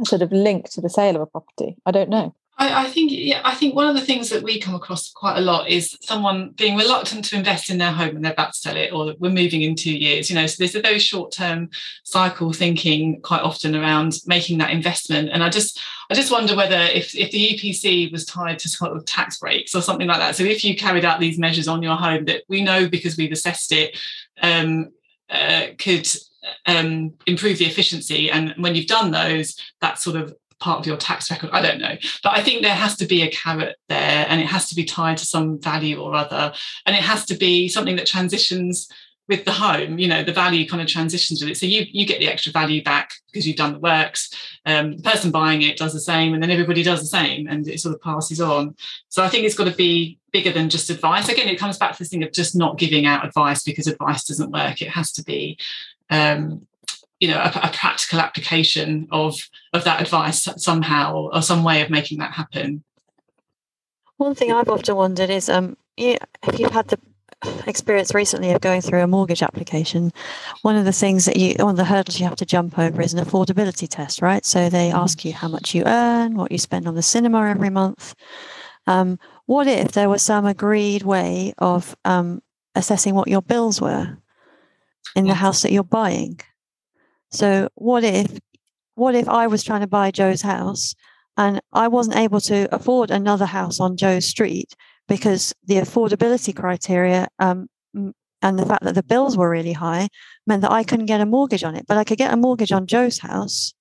sort 0.04 0.22
of 0.22 0.32
link 0.32 0.70
to 0.70 0.82
the 0.82 0.90
sale 0.90 1.16
of 1.16 1.22
a 1.22 1.26
property 1.26 1.76
i 1.86 1.92
don't 1.92 2.10
know 2.10 2.34
I, 2.58 2.86
I, 2.86 2.90
think 2.90 3.12
yeah, 3.12 3.42
I 3.44 3.54
think 3.54 3.76
one 3.76 3.88
of 3.88 3.96
the 3.96 4.06
things 4.06 4.30
that 4.30 4.42
we 4.42 4.62
come 4.62 4.76
across 4.76 5.12
quite 5.12 5.38
a 5.38 5.42
lot 5.42 5.68
is 5.68 5.98
someone 6.02 6.52
being 6.52 6.78
reluctant 6.78 7.26
to 7.26 7.36
invest 7.36 7.70
in 7.70 7.78
their 7.78 7.92
home 7.92 8.16
and 8.16 8.24
they're 8.24 8.32
about 8.32 8.54
to 8.54 8.60
sell 8.60 8.78
it, 8.78 8.94
or 8.94 9.14
we're 9.20 9.30
moving 9.30 9.62
in 9.62 9.76
two 9.76 9.96
years. 9.96 10.30
You 10.30 10.38
know, 10.38 10.48
so 10.48 10.56
there's 10.60 10.76
a 10.76 10.82
very 10.82 11.00
short-term 11.00 11.70
cycle 12.04 12.54
thinking 12.54 13.20
quite 13.22 13.42
often 13.42 13.76
around 13.76 14.20
making 14.26 14.58
that 14.60 14.72
investment. 14.72 15.30
And 15.34 15.44
I 15.44 15.50
just 15.50 15.82
I 16.10 16.14
just 16.14 16.32
wonder 16.32 16.56
whether 16.56 16.78
if 16.78 17.14
if 17.14 17.32
the 17.32 17.50
EPC 17.50 18.12
was 18.12 18.26
tied 18.26 18.60
to 18.60 18.70
sort 18.70 18.96
of 18.96 19.06
tax 19.06 19.40
breaks 19.40 19.76
or 19.76 19.82
something 19.82 20.08
like 20.08 20.20
that. 20.20 20.36
So 20.36 20.44
if 20.44 20.64
you 20.64 20.78
carried 20.78 21.04
out 21.04 21.20
these 21.20 21.38
measures 21.38 21.68
on 21.68 21.84
your 21.84 21.96
home 21.96 22.26
that 22.26 22.44
we 22.48 22.64
know 22.64 22.88
because 22.88 23.18
we've 23.18 23.34
assessed 23.34 23.74
it 23.74 23.98
um, 24.42 24.92
uh, 25.30 25.68
could 25.78 26.08
um, 26.66 27.14
improve 27.26 27.58
the 27.58 27.66
efficiency. 27.66 28.30
And 28.30 28.54
when 28.58 28.76
you've 28.76 28.88
done 28.88 29.12
those, 29.12 29.60
that 29.82 30.00
sort 30.00 30.16
of 30.16 30.36
part 30.66 30.80
of 30.80 30.88
your 30.88 30.98
tax 30.98 31.30
record. 31.30 31.52
I 31.54 31.62
don't 31.62 31.80
know. 31.80 31.96
But 32.24 32.38
I 32.38 32.42
think 32.42 32.64
there 32.64 32.74
has 32.74 32.98
to 32.98 33.06
be 33.06 33.22
a 33.22 33.30
carrot 33.30 33.78
there 33.88 34.26
and 34.28 34.42
it 34.42 34.48
has 34.48 34.68
to 34.70 34.76
be 34.76 34.84
tied 34.84 35.18
to 35.18 35.26
some 35.26 35.62
value 35.62 36.02
or 36.02 36.16
other. 36.16 36.54
And 36.88 36.96
it 36.96 37.04
has 37.04 37.24
to 37.26 37.36
be 37.36 37.70
something 37.70 37.96
that 37.98 38.08
transitions 38.08 38.90
with 39.28 39.46
the 39.46 39.52
home, 39.52 39.98
you 39.98 40.08
know, 40.08 40.24
the 40.24 40.34
value 40.34 40.68
kind 40.68 40.82
of 40.82 40.88
transitions 40.88 41.42
with 41.42 41.52
it. 41.52 41.58
So 41.58 41.66
you 41.66 41.86
you 41.90 42.06
get 42.06 42.20
the 42.20 42.28
extra 42.28 42.52
value 42.52 42.84
back 42.84 43.12
because 43.28 43.48
you've 43.48 43.58
done 43.58 43.74
the 43.74 43.80
works. 43.80 44.30
Um, 44.66 44.98
the 44.98 45.04
person 45.04 45.32
buying 45.32 45.62
it 45.64 45.78
does 45.78 45.94
the 45.94 46.00
same, 46.00 46.34
and 46.34 46.44
then 46.44 46.52
everybody 46.52 46.84
does 46.84 47.02
the 47.02 47.08
same, 47.08 47.48
and 47.48 47.68
it 47.68 47.80
sort 47.80 47.96
of 47.96 48.02
passes 48.02 48.40
on. 48.40 48.76
So 49.10 49.24
I 49.24 49.30
think 49.30 49.46
it's 49.46 49.56
got 49.56 49.68
to 49.68 49.76
be 49.76 50.20
bigger 50.32 50.52
than 50.52 50.70
just 50.70 50.92
advice. 50.92 51.28
Again, 51.28 51.48
it 51.48 51.60
comes 51.60 51.80
back 51.80 51.94
to 51.94 52.00
this 52.00 52.10
thing 52.10 52.24
of 52.24 52.32
just 52.32 52.56
not 52.56 52.78
giving 52.78 53.08
out 53.08 53.26
advice 53.26 53.64
because 53.64 53.88
advice 53.88 54.26
doesn't 54.26 54.52
work. 54.52 54.82
It 54.82 54.90
has 54.90 55.12
to 55.14 55.24
be 55.24 55.58
um, 56.12 56.68
you 57.20 57.28
know 57.30 57.38
a, 57.38 57.48
a, 57.48 57.72
practical 57.74 58.20
application 58.20 59.08
of 59.12 59.40
of 59.74 59.84
that 59.84 60.02
advice 60.02 60.48
somehow 60.58 61.30
or, 61.34 61.42
some 61.42 61.64
way 61.64 61.82
of 61.82 61.90
making 61.90 62.20
that 62.20 62.32
happen? 62.32 62.84
One 64.18 64.36
thing 64.36 64.52
i've 64.52 64.70
often 64.70 64.96
wondered 64.96 65.30
is 65.30 65.50
um 65.50 65.78
you, 65.98 66.18
if 66.48 66.60
you've 66.60 66.72
had 66.72 66.88
the 66.88 67.00
experience 67.68 68.14
recently 68.14 68.52
of 68.52 68.62
going 68.62 68.82
through 68.82 69.02
a 69.02 69.08
mortgage 69.08 69.44
application? 69.44 70.12
One 70.62 70.76
of 70.76 70.86
the 70.86 70.92
things 70.92 71.26
that 71.26 71.38
you 71.38 71.56
one 71.60 71.72
of 71.72 71.78
the 71.78 71.86
hurdles 71.86 72.20
you 72.20 72.26
have 72.26 72.38
to 72.38 72.46
jump 72.46 72.78
over 72.78 73.02
is 73.02 73.14
an 73.14 73.24
affordability 73.24 73.88
test 73.88 74.22
right? 74.22 74.46
So 74.46 74.70
they 74.70 74.90
mm-hmm. 74.90 74.98
ask 74.98 75.24
you 75.26 75.34
how 75.34 75.48
much 75.48 75.74
you 75.74 75.84
earn 75.86 76.36
what 76.36 76.52
you 76.52 76.58
spend 76.58 76.88
on 76.88 76.96
the 76.96 77.02
cinema 77.02 77.50
every 77.50 77.70
month. 77.70 78.16
Um, 78.88 79.20
what 79.46 79.68
if 79.68 79.94
there 79.94 80.10
was 80.10 80.22
some 80.22 80.46
agreed 80.46 81.04
way 81.04 81.54
of 81.58 81.96
um, 82.06 82.42
assessing 82.76 83.16
what 83.16 83.28
your 83.28 83.42
bills 83.42 83.82
were 83.82 84.18
in 85.16 85.28
the 85.28 85.34
house 85.34 85.62
that 85.62 85.72
you're 85.72 85.84
buying 85.84 86.40
so 87.36 87.70
what 87.76 88.04
if 88.04 88.40
what 88.96 89.16
if 89.16 89.28
I 89.28 89.48
was 89.48 89.64
trying 89.64 89.82
to 89.82 89.88
buy 89.88 90.12
Jo's 90.12 90.42
house, 90.42 90.96
And 91.38 91.60
I 91.74 91.88
wasn't 91.90 92.16
able 92.16 92.40
to 92.42 92.74
afford 92.74 93.12
another 93.12 93.46
house 93.46 93.80
on 93.80 93.98
Jo's 93.98 94.26
Street 94.26 94.74
because 95.08 95.54
the 95.66 95.76
affordability 95.76 96.56
criteria 96.56 97.28
um, 97.40 97.68
and 98.42 98.60
the 98.60 98.66
fact 98.66 98.84
that 98.84 98.96
the 98.96 99.04
bills 99.04 99.38
were 99.38 99.50
really 99.50 99.74
high 99.74 100.08
meant 100.48 100.62
that 100.62 100.72
I 100.72 100.84
couldn't 100.84 101.08
get 101.08 101.22
a 101.22 101.26
mortgage 101.26 101.64
on 101.64 101.76
it. 101.76 101.86
But 101.88 101.98
I 101.98 102.04
could 102.04 102.18
get 102.18 102.34
a 102.34 102.38
mortgage 102.38 102.72
on 102.72 102.88
Jo's 102.88 103.20
house 103.20 103.74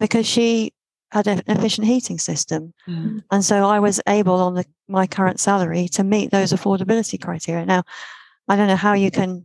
because 0.00 0.26
she 0.26 0.72
had 1.10 1.26
an 1.26 1.42
efficient 1.46 1.86
heating 1.86 2.18
system. 2.18 2.72
Mm. 2.88 3.22
And 3.30 3.44
so 3.44 3.68
I 3.68 3.78
was 3.78 4.00
able 4.08 4.36
on 4.36 4.54
the, 4.54 4.64
my 4.88 5.06
current 5.06 5.38
salary 5.38 5.88
to 5.88 6.02
meet 6.02 6.30
those 6.30 6.52
affordability 6.52 7.20
criteria. 7.20 7.66
Now, 7.66 7.82
I 8.48 8.56
don't 8.56 8.68
know 8.68 8.76
how 8.76 8.94
you 8.94 9.10
can 9.10 9.44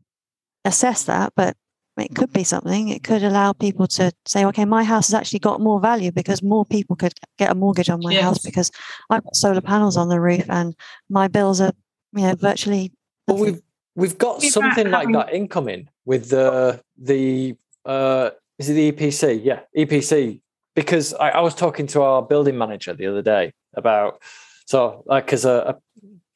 assess 0.64 1.04
that, 1.04 1.34
but 1.36 1.58
it 1.98 2.16
could 2.16 2.32
be 2.32 2.44
something. 2.44 2.90
It 2.90 3.04
could 3.04 3.24
allow 3.24 3.54
people 3.54 3.88
to 3.88 4.12
say, 4.26 4.46
okay, 4.46 4.66
my 4.66 4.84
house 4.84 5.08
has 5.08 5.16
actually 5.16 5.40
got 5.40 5.62
more 5.62 5.80
value 5.80 6.12
because 6.12 6.44
more 6.44 6.66
people 6.66 6.96
could 6.96 7.14
get 7.38 7.52
a 7.52 7.56
mortgage 7.56 7.90
on 7.90 8.02
my 8.02 8.12
yes. 8.12 8.24
house 8.24 8.40
because 8.40 8.72
I've 9.10 9.24
got 9.24 9.36
solar 9.36 9.62
panels 9.62 9.98
on 9.98 10.10
the 10.10 10.20
roof 10.20 10.46
and 10.50 10.76
my 11.10 11.28
bills 11.28 11.60
are, 11.60 11.74
you 12.14 12.24
know, 12.24 12.36
virtually. 12.36 12.94
Well, 13.28 13.38
we've 13.38 13.62
we've 13.96 14.18
got 14.18 14.42
we've 14.42 14.52
something 14.52 14.92
like 14.92 15.12
that 15.12 15.34
incoming 15.34 15.90
with 16.06 16.30
the 16.30 16.82
the 16.98 17.56
uh, 17.86 18.30
is 18.60 18.70
it 18.70 18.74
the 18.74 18.92
EPC? 18.92 19.42
Yeah, 19.44 19.62
EPC. 19.76 20.42
Because 20.76 21.16
I, 21.16 21.30
I 21.30 21.42
was 21.42 21.56
talking 21.56 21.88
to 21.88 22.04
our 22.04 22.22
building 22.22 22.58
manager 22.58 22.94
the 22.94 23.08
other 23.08 23.24
day 23.24 23.54
about 23.76 24.22
so 24.68 25.04
like 25.08 25.34
as 25.34 25.46
a, 25.46 25.76
a 25.76 25.76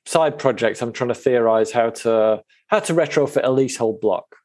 side 0.09 0.39
project, 0.39 0.81
I'm 0.81 0.91
trying 0.91 1.09
to 1.09 1.15
theorize 1.15 1.71
how 1.71 1.91
to 1.91 2.41
how 2.67 2.79
to 2.79 2.93
retrofit 2.93 3.41
a 3.43 3.51
leasehold 3.51 4.01
block 4.01 4.35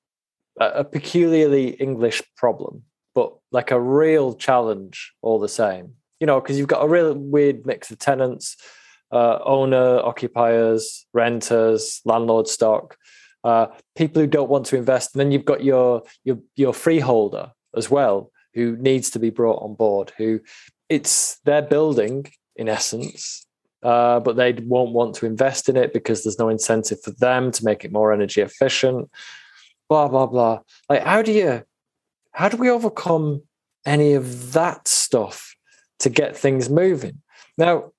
a 0.58 0.84
peculiarly 0.84 1.70
English 1.70 2.22
problem, 2.36 2.82
but 3.14 3.32
like 3.52 3.70
a 3.70 3.80
real 3.80 4.34
challenge 4.34 5.12
all 5.22 5.38
the 5.38 5.48
same. 5.48 5.94
You 6.20 6.26
know, 6.26 6.40
because 6.40 6.58
you've 6.58 6.68
got 6.68 6.84
a 6.84 6.88
real 6.88 7.14
weird 7.14 7.66
mix 7.66 7.90
of 7.90 7.98
tenants, 7.98 8.56
uh, 9.12 9.38
owner, 9.44 10.00
occupiers, 10.00 11.06
renters, 11.12 12.00
landlord 12.04 12.48
stock, 12.48 12.96
uh, 13.44 13.66
people 13.96 14.22
who 14.22 14.26
don't 14.26 14.48
want 14.48 14.66
to 14.66 14.76
invest, 14.76 15.14
and 15.14 15.20
then 15.20 15.30
you've 15.30 15.44
got 15.44 15.62
your 15.62 16.02
your 16.24 16.38
your 16.56 16.72
freeholder 16.72 17.52
as 17.76 17.90
well, 17.90 18.32
who 18.54 18.76
needs 18.78 19.10
to 19.10 19.18
be 19.18 19.30
brought 19.30 19.62
on 19.62 19.74
board. 19.74 20.12
Who 20.16 20.40
it's 20.88 21.38
their 21.44 21.62
building 21.62 22.26
in 22.56 22.68
essence, 22.68 23.46
uh, 23.82 24.20
but 24.20 24.36
they 24.36 24.52
won't 24.52 24.92
want 24.92 25.14
to 25.16 25.26
invest 25.26 25.68
in 25.68 25.76
it 25.76 25.92
because 25.92 26.24
there's 26.24 26.38
no 26.38 26.48
incentive 26.48 27.02
for 27.02 27.10
them 27.10 27.52
to 27.52 27.64
make 27.64 27.84
it 27.84 27.92
more 27.92 28.12
energy 28.12 28.40
efficient 28.40 29.10
blah 29.88 30.08
blah 30.08 30.26
blah. 30.26 30.60
Like 30.88 31.02
how 31.02 31.22
do 31.22 31.32
you 31.32 31.62
how 32.32 32.48
do 32.48 32.56
we 32.56 32.70
overcome 32.70 33.42
any 33.84 34.14
of 34.14 34.52
that 34.52 34.88
stuff 34.88 35.56
to 36.00 36.10
get 36.10 36.36
things 36.36 36.68
moving? 36.68 37.22
Now 37.56 37.92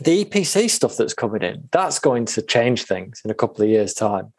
the 0.00 0.24
epc 0.24 0.70
stuff 0.70 0.96
that's 0.96 1.14
coming 1.14 1.42
in 1.42 1.68
that's 1.72 1.98
going 1.98 2.24
to 2.24 2.40
change 2.40 2.84
things 2.84 3.20
in 3.24 3.30
a 3.30 3.34
couple 3.34 3.64
of 3.64 3.70
years 3.70 3.94
time. 3.94 4.32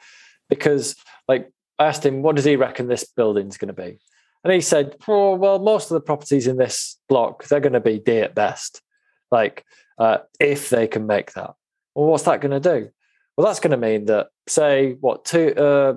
Because 0.49 0.95
like 1.27 1.51
i 1.77 1.85
asked 1.85 2.05
him 2.05 2.21
what 2.21 2.35
does 2.35 2.45
he 2.45 2.55
reckon 2.55 2.87
this 2.87 3.03
building's 3.03 3.57
going 3.57 3.73
to 3.73 3.81
be? 3.81 3.99
And 4.43 4.53
he 4.53 4.61
said 4.61 4.95
oh, 5.07 5.35
well 5.35 5.59
most 5.59 5.91
of 5.91 5.95
the 5.95 6.01
properties 6.01 6.47
in 6.47 6.57
this 6.57 6.97
block 7.09 7.45
they're 7.45 7.59
going 7.59 7.73
to 7.73 7.79
be 7.79 7.99
d 7.99 8.19
at 8.19 8.35
best. 8.35 8.81
Like 9.31 9.65
uh, 9.99 10.19
if 10.39 10.69
they 10.69 10.87
can 10.87 11.05
make 11.05 11.33
that. 11.33 11.53
Well 11.93 12.07
what's 12.07 12.23
that 12.23 12.41
going 12.41 12.59
to 12.59 12.79
do? 12.79 12.89
Well 13.35 13.47
that's 13.47 13.59
going 13.59 13.71
to 13.71 13.77
mean 13.77 14.05
that 14.05 14.27
say 14.47 14.93
what 14.93 15.25
two 15.25 15.53
uh, 15.55 15.95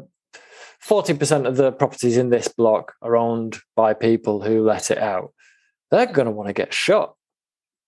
40% 0.87 1.47
of 1.47 1.57
the 1.57 1.73
properties 1.73 2.17
in 2.17 2.31
this 2.31 2.49
block 2.49 2.95
are 3.03 3.17
owned 3.17 3.59
by 3.77 3.95
people 3.95 4.43
who 4.43 4.65
let 4.65 4.91
it 4.91 4.99
out. 4.99 5.33
They're 5.91 6.07
going 6.07 6.27
to 6.27 6.33
want 6.33 6.49
to 6.49 6.53
get 6.53 6.75
shot 6.75 7.15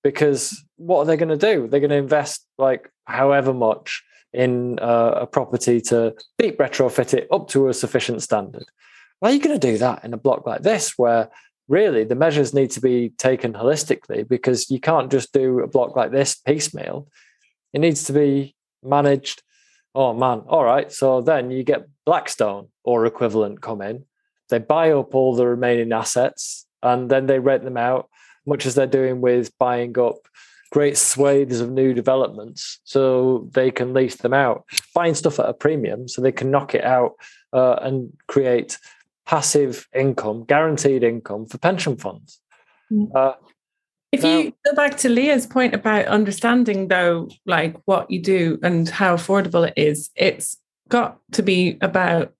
because 0.02 0.62
what 0.76 1.00
are 1.00 1.04
they 1.06 1.16
going 1.16 1.36
to 1.36 1.36
do? 1.36 1.66
They're 1.66 1.80
going 1.80 1.90
to 1.90 1.96
invest 1.96 2.46
like 2.58 2.90
however 3.06 3.52
much 3.52 4.02
in 4.32 4.78
uh, 4.80 5.14
a 5.22 5.26
property 5.26 5.80
to 5.80 6.14
deep 6.38 6.58
retrofit 6.58 7.14
it 7.14 7.28
up 7.32 7.48
to 7.48 7.68
a 7.68 7.74
sufficient 7.74 8.22
standard. 8.22 8.64
Are 9.22 9.30
you 9.30 9.40
going 9.40 9.58
to 9.58 9.72
do 9.72 9.78
that 9.78 10.04
in 10.04 10.12
a 10.12 10.18
block 10.18 10.46
like 10.46 10.62
this 10.62 10.94
where 10.96 11.30
really 11.68 12.04
the 12.04 12.14
measures 12.14 12.52
need 12.52 12.70
to 12.72 12.80
be 12.80 13.10
taken 13.18 13.52
holistically 13.52 14.26
because 14.28 14.70
you 14.70 14.80
can't 14.80 15.10
just 15.10 15.32
do 15.32 15.60
a 15.60 15.66
block 15.66 15.96
like 15.96 16.10
this 16.10 16.36
piecemeal. 16.36 17.08
It 17.72 17.80
needs 17.80 18.04
to 18.04 18.12
be 18.12 18.54
managed 18.82 19.42
Oh 19.94 20.12
man, 20.12 20.40
all 20.48 20.64
right. 20.64 20.90
So 20.90 21.20
then 21.20 21.50
you 21.50 21.62
get 21.62 21.86
Blackstone 22.04 22.68
or 22.82 23.06
equivalent 23.06 23.62
come 23.62 23.80
in. 23.80 24.04
They 24.48 24.58
buy 24.58 24.90
up 24.92 25.14
all 25.14 25.34
the 25.34 25.46
remaining 25.46 25.92
assets 25.92 26.66
and 26.82 27.10
then 27.10 27.26
they 27.26 27.38
rent 27.38 27.64
them 27.64 27.76
out, 27.76 28.08
much 28.46 28.66
as 28.66 28.74
they're 28.74 28.86
doing 28.86 29.20
with 29.20 29.56
buying 29.58 29.98
up 29.98 30.16
great 30.70 30.98
swathes 30.98 31.60
of 31.60 31.70
new 31.70 31.94
developments 31.94 32.80
so 32.82 33.48
they 33.52 33.70
can 33.70 33.94
lease 33.94 34.16
them 34.16 34.34
out, 34.34 34.64
buying 34.92 35.14
stuff 35.14 35.38
at 35.38 35.48
a 35.48 35.54
premium 35.54 36.08
so 36.08 36.20
they 36.20 36.32
can 36.32 36.50
knock 36.50 36.74
it 36.74 36.84
out 36.84 37.12
uh, 37.52 37.74
and 37.80 38.12
create 38.26 38.78
passive 39.24 39.86
income, 39.94 40.44
guaranteed 40.44 41.04
income 41.04 41.46
for 41.46 41.58
pension 41.58 41.96
funds. 41.96 42.40
Mm. 42.92 43.08
Uh, 43.14 43.34
if 44.14 44.24
you 44.24 44.54
go 44.64 44.74
back 44.74 44.96
to 44.98 45.08
Leah's 45.08 45.46
point 45.46 45.74
about 45.74 46.06
understanding, 46.06 46.88
though, 46.88 47.28
like 47.46 47.76
what 47.84 48.10
you 48.10 48.22
do 48.22 48.58
and 48.62 48.88
how 48.88 49.16
affordable 49.16 49.66
it 49.66 49.74
is, 49.76 50.10
it's 50.14 50.58
got 50.88 51.18
to 51.32 51.42
be 51.42 51.78
about. 51.80 52.32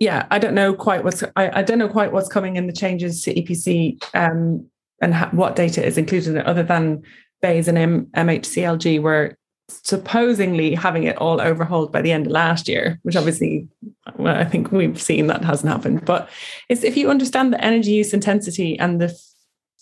Yeah, 0.00 0.26
I 0.30 0.38
don't 0.38 0.54
know 0.54 0.74
quite 0.74 1.04
what's 1.04 1.22
I, 1.36 1.60
I 1.60 1.62
don't 1.62 1.78
know 1.78 1.88
quite 1.88 2.12
what's 2.12 2.28
coming 2.28 2.56
in 2.56 2.66
the 2.66 2.72
changes 2.72 3.22
to 3.22 3.34
EPC 3.34 4.02
um, 4.14 4.66
and 5.00 5.14
ha- 5.14 5.30
what 5.32 5.56
data 5.56 5.84
is 5.84 5.96
included 5.96 6.30
in 6.30 6.38
it 6.38 6.46
other 6.46 6.64
than 6.64 7.02
BEIS 7.42 7.68
and 7.68 7.78
M- 7.78 8.06
MHCLG, 8.06 9.00
were 9.00 9.36
supposedly 9.68 10.74
having 10.74 11.04
it 11.04 11.16
all 11.18 11.40
overhauled 11.40 11.92
by 11.92 12.02
the 12.02 12.12
end 12.12 12.26
of 12.26 12.32
last 12.32 12.68
year, 12.68 12.98
which 13.02 13.16
obviously 13.16 13.68
well, 14.16 14.36
I 14.36 14.44
think 14.44 14.72
we've 14.72 15.00
seen 15.00 15.28
that 15.28 15.44
hasn't 15.44 15.72
happened. 15.72 16.04
But 16.04 16.28
it's 16.68 16.84
if 16.84 16.96
you 16.96 17.08
understand 17.08 17.52
the 17.52 17.64
energy 17.64 17.92
use 17.92 18.12
intensity 18.12 18.78
and 18.78 19.00
the 19.00 19.18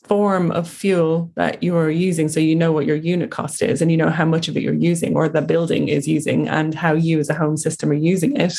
form 0.04 0.50
of 0.50 0.68
fuel 0.68 1.30
that 1.36 1.62
you 1.62 1.76
are 1.76 1.90
using 1.90 2.28
so 2.28 2.40
you 2.40 2.56
know 2.56 2.72
what 2.72 2.86
your 2.86 2.96
unit 2.96 3.30
cost 3.30 3.62
is 3.62 3.80
and 3.80 3.90
you 3.90 3.96
know 3.96 4.10
how 4.10 4.24
much 4.24 4.48
of 4.48 4.56
it 4.56 4.62
you're 4.62 4.74
using 4.74 5.14
or 5.14 5.28
the 5.28 5.40
building 5.40 5.88
is 5.88 6.08
using 6.08 6.48
and 6.48 6.74
how 6.74 6.92
you 6.92 7.20
as 7.20 7.30
a 7.30 7.34
home 7.34 7.56
system 7.56 7.90
are 7.90 7.94
using 7.94 8.36
it 8.36 8.58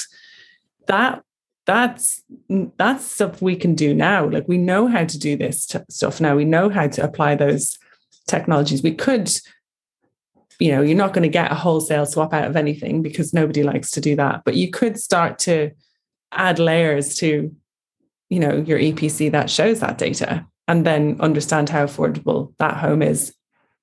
that 0.88 1.22
that's 1.66 2.22
that's 2.78 3.06
stuff 3.06 3.41
we 3.41 3.56
can 3.56 3.74
do 3.76 3.94
now. 3.94 4.28
Like 4.28 4.48
we 4.48 4.58
know 4.58 4.88
how 4.88 5.06
to 5.06 5.18
do 5.18 5.38
this 5.38 5.68
stuff 5.89 6.20
now. 6.20 6.36
We 6.36 6.46
know 6.46 6.70
how 6.70 6.88
to 6.88 7.04
apply 7.04 7.36
those 7.36 7.78
technologies. 8.28 8.84
We 8.84 8.94
could 8.94 9.32
you 10.60 10.72
know 10.72 10.82
you're 10.82 10.98
not 10.98 11.14
going 11.14 11.24
to 11.24 11.30
get 11.30 11.52
a 11.52 11.56
wholesale 11.56 12.06
swap 12.06 12.34
out 12.34 12.48
of 12.48 12.56
anything 12.56 13.02
because 13.02 13.34
nobody 13.34 13.64
likes 13.64 13.89
to 13.89 14.00
do 14.00 14.16
that 14.16 14.44
but 14.46 14.56
you 14.56 14.70
could 14.70 15.00
start 15.00 15.39
to 15.39 15.72
add 16.32 16.60
layers 16.60 17.16
to 17.16 17.54
you 18.30 18.39
know 18.39 18.58
your 18.58 18.78
epc 18.78 19.32
that 19.32 19.50
shows 19.50 19.80
that 19.80 19.98
data 19.98 20.46
and 20.68 20.86
then 20.86 21.18
understand 21.20 21.70
how 21.70 21.86
affordable 21.86 22.53
that 22.59 22.78
home 22.78 23.01
is, 23.01 23.34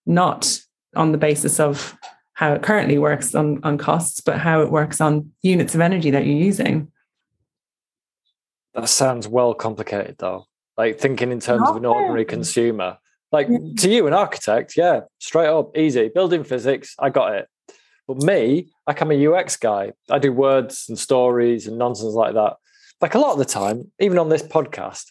not 0.06 0.60
on 0.96 1.12
the 1.12 1.18
basis 1.18 1.60
of 1.60 1.96
how 2.34 2.54
it 2.54 2.62
currently 2.62 2.98
works 2.98 3.34
on, 3.34 3.60
on 3.64 3.76
costs, 3.76 4.20
but 4.20 4.38
how 4.38 4.62
it 4.62 4.70
works 4.70 5.00
on 5.00 5.30
units 5.42 5.74
of 5.74 5.80
energy 5.80 6.10
that 6.10 6.26
you're 6.26 6.36
using. 6.36 6.90
That 8.74 8.88
sounds 8.88 9.28
well 9.28 9.52
complicated 9.52 10.16
though. 10.18 10.46
Like 10.76 10.98
thinking 10.98 11.32
in 11.32 11.40
terms 11.40 11.60
not 11.60 11.70
of 11.70 11.76
an 11.76 11.84
ordinary 11.84 12.24
consumer. 12.24 12.96
Like 13.32 13.48
yeah. 13.50 13.58
to 13.78 13.90
you, 13.90 14.06
an 14.06 14.14
architect, 14.14 14.76
yeah, 14.76 15.02
straight 15.18 15.48
up, 15.48 15.76
easy. 15.76 16.08
Building 16.08 16.42
physics, 16.42 16.94
I 16.98 17.10
got 17.10 17.34
it. 17.34 17.48
But 18.08 18.22
me, 18.22 18.72
like 18.86 19.00
I'm 19.00 19.12
a 19.12 19.26
UX 19.26 19.56
guy. 19.56 19.92
I 20.08 20.18
do 20.18 20.32
words 20.32 20.86
and 20.88 20.98
stories 20.98 21.66
and 21.66 21.78
nonsense 21.78 22.14
like 22.14 22.34
that. 22.34 22.56
Like 23.00 23.14
a 23.14 23.18
lot 23.18 23.32
of 23.32 23.38
the 23.38 23.44
time, 23.44 23.92
even 24.00 24.18
on 24.18 24.30
this 24.30 24.42
podcast, 24.42 25.04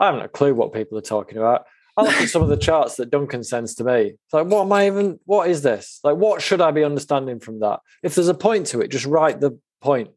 I 0.00 0.06
haven't 0.06 0.22
a 0.22 0.28
clue 0.28 0.54
what 0.54 0.72
people 0.72 0.98
are 0.98 1.02
talking 1.02 1.38
about. 1.38 1.66
I 1.96 2.02
look 2.02 2.14
at 2.14 2.28
some 2.28 2.42
of 2.42 2.48
the 2.48 2.56
charts 2.56 2.96
that 2.96 3.10
Duncan 3.10 3.44
sends 3.44 3.74
to 3.76 3.84
me. 3.84 4.12
It's 4.14 4.32
like, 4.32 4.46
what 4.46 4.62
am 4.62 4.72
I 4.72 4.86
even? 4.86 5.20
What 5.26 5.50
is 5.50 5.62
this? 5.62 6.00
Like, 6.02 6.16
what 6.16 6.40
should 6.40 6.60
I 6.60 6.70
be 6.70 6.82
understanding 6.82 7.40
from 7.40 7.60
that? 7.60 7.80
If 8.02 8.14
there's 8.14 8.28
a 8.28 8.34
point 8.34 8.66
to 8.68 8.80
it, 8.80 8.88
just 8.88 9.04
write 9.04 9.40
the 9.40 9.58
point. 9.82 10.08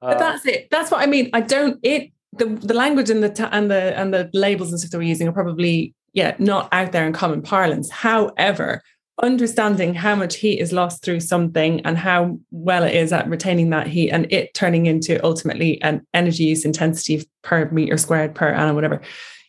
Uh, 0.00 0.10
but 0.10 0.18
that's 0.18 0.46
it. 0.46 0.68
That's 0.70 0.90
what 0.90 1.00
I 1.00 1.06
mean. 1.06 1.30
I 1.32 1.40
don't. 1.40 1.78
It 1.82 2.12
the 2.32 2.46
the 2.46 2.74
language 2.74 3.10
and 3.10 3.22
the 3.22 3.28
ta- 3.28 3.48
and 3.52 3.70
the 3.70 3.98
and 3.98 4.14
the 4.14 4.30
labels 4.32 4.70
and 4.70 4.78
stuff 4.78 4.90
that 4.92 4.98
we're 4.98 5.04
using 5.04 5.28
are 5.28 5.32
probably 5.32 5.94
yeah 6.12 6.36
not 6.38 6.68
out 6.72 6.92
there 6.92 7.06
in 7.06 7.12
common 7.12 7.42
parlance. 7.42 7.90
However, 7.90 8.82
understanding 9.20 9.94
how 9.94 10.14
much 10.14 10.36
heat 10.36 10.58
is 10.58 10.72
lost 10.72 11.04
through 11.04 11.20
something 11.20 11.80
and 11.80 11.98
how 11.98 12.38
well 12.50 12.82
it 12.82 12.94
is 12.94 13.12
at 13.12 13.28
retaining 13.28 13.70
that 13.70 13.86
heat 13.86 14.10
and 14.10 14.30
it 14.32 14.54
turning 14.54 14.86
into 14.86 15.22
ultimately 15.24 15.80
an 15.82 16.06
energy 16.14 16.44
use 16.44 16.64
intensity 16.64 17.28
per 17.42 17.68
meter 17.70 17.96
squared 17.98 18.34
per 18.34 18.48
annum, 18.48 18.74
whatever. 18.74 19.00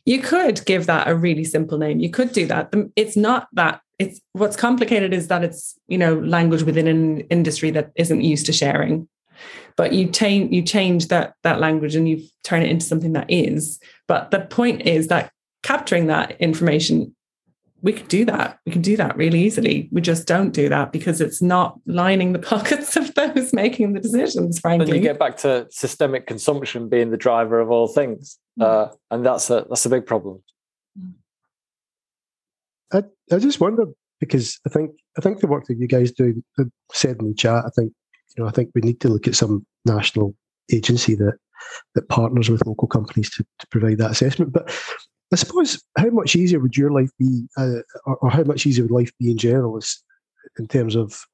You 0.05 0.21
could 0.21 0.65
give 0.65 0.85
that 0.87 1.07
a 1.07 1.15
really 1.15 1.45
simple 1.45 1.77
name. 1.77 1.99
You 1.99 2.09
could 2.09 2.33
do 2.33 2.45
that. 2.47 2.73
It's 2.95 3.15
not 3.15 3.47
that 3.53 3.79
it's 3.99 4.19
what's 4.33 4.57
complicated 4.57 5.13
is 5.13 5.29
that 5.29 5.43
it's, 5.43 5.79
you 5.87 5.97
know, 5.97 6.15
language 6.15 6.63
within 6.63 6.87
an 6.87 7.21
industry 7.21 7.71
that 7.71 7.91
isn't 7.95 8.21
used 8.21 8.45
to 8.47 8.53
sharing. 8.53 9.07
But 9.77 9.93
you 9.93 10.09
change 10.09 10.53
you 10.53 10.61
change 10.61 11.07
that 11.07 11.35
that 11.43 11.59
language 11.59 11.95
and 11.95 12.07
you 12.07 12.23
turn 12.43 12.63
it 12.63 12.69
into 12.69 12.85
something 12.85 13.13
that 13.13 13.27
is. 13.29 13.79
But 14.07 14.31
the 14.31 14.41
point 14.41 14.81
is 14.81 15.07
that 15.07 15.31
capturing 15.63 16.07
that 16.07 16.39
information 16.41 17.15
we 17.83 17.91
could 17.91 18.07
do 18.07 18.23
that. 18.25 18.59
We 18.65 18.71
can 18.71 18.81
do 18.81 18.95
that 18.95 19.17
really 19.17 19.41
easily. 19.41 19.89
We 19.91 19.99
just 19.99 20.25
don't 20.25 20.51
do 20.51 20.69
that 20.69 20.93
because 20.93 21.19
it's 21.19 21.41
not 21.41 21.77
lining 21.85 22.31
the 22.31 22.39
pockets 22.53 22.95
of 22.95 23.13
those 23.13 23.53
making 23.53 23.93
the 23.93 23.99
decisions, 23.99 24.59
frankly. 24.59 24.85
Then 24.85 24.95
you 24.95 25.01
get 25.01 25.19
back 25.19 25.37
to 25.37 25.67
systemic 25.69 26.25
consumption 26.25 26.87
being 26.87 27.11
the 27.11 27.17
driver 27.17 27.59
of 27.59 27.69
all 27.69 27.89
things. 27.89 28.39
Mm. 28.59 28.63
Uh, 28.63 28.93
and 29.11 29.25
that's 29.25 29.49
a 29.49 29.65
that's 29.69 29.85
a 29.85 29.89
big 29.89 30.05
problem. 30.05 30.41
I, 32.93 33.03
I 33.31 33.39
just 33.39 33.59
wonder 33.59 33.85
because 34.21 34.59
I 34.65 34.69
think 34.69 34.91
I 35.17 35.21
think 35.21 35.41
the 35.41 35.47
work 35.47 35.65
that 35.65 35.77
you 35.77 35.87
guys 35.87 36.11
do 36.11 36.41
said 36.93 37.17
in 37.19 37.27
the 37.27 37.35
chat, 37.35 37.65
I 37.65 37.69
think 37.75 37.91
you 38.37 38.43
know, 38.43 38.49
I 38.49 38.53
think 38.53 38.69
we 38.73 38.81
need 38.81 39.01
to 39.01 39.09
look 39.09 39.27
at 39.27 39.35
some 39.35 39.65
national 39.83 40.35
agency 40.71 41.15
that 41.15 41.37
that 41.95 42.07
partners 42.07 42.49
with 42.49 42.65
local 42.65 42.87
companies 42.87 43.29
to, 43.31 43.45
to 43.59 43.67
provide 43.67 43.97
that 43.97 44.11
assessment. 44.11 44.53
But 44.53 44.73
I 45.33 45.35
suppose 45.35 45.83
how 45.97 46.11
much 46.11 46.35
easier 46.35 46.59
would 46.59 46.77
your 46.77 46.91
life 46.91 47.09
be, 47.17 47.47
uh, 47.57 47.81
or, 48.05 48.17
or, 48.17 48.29
how 48.29 48.43
much 48.43 48.67
easier 48.67 48.83
would 48.83 48.91
life 48.91 49.11
be 49.19 49.31
in 49.31 49.37
general, 49.39 49.75
is, 49.79 50.03
in 50.59 50.67
terms 50.67 50.95
of 50.95 51.25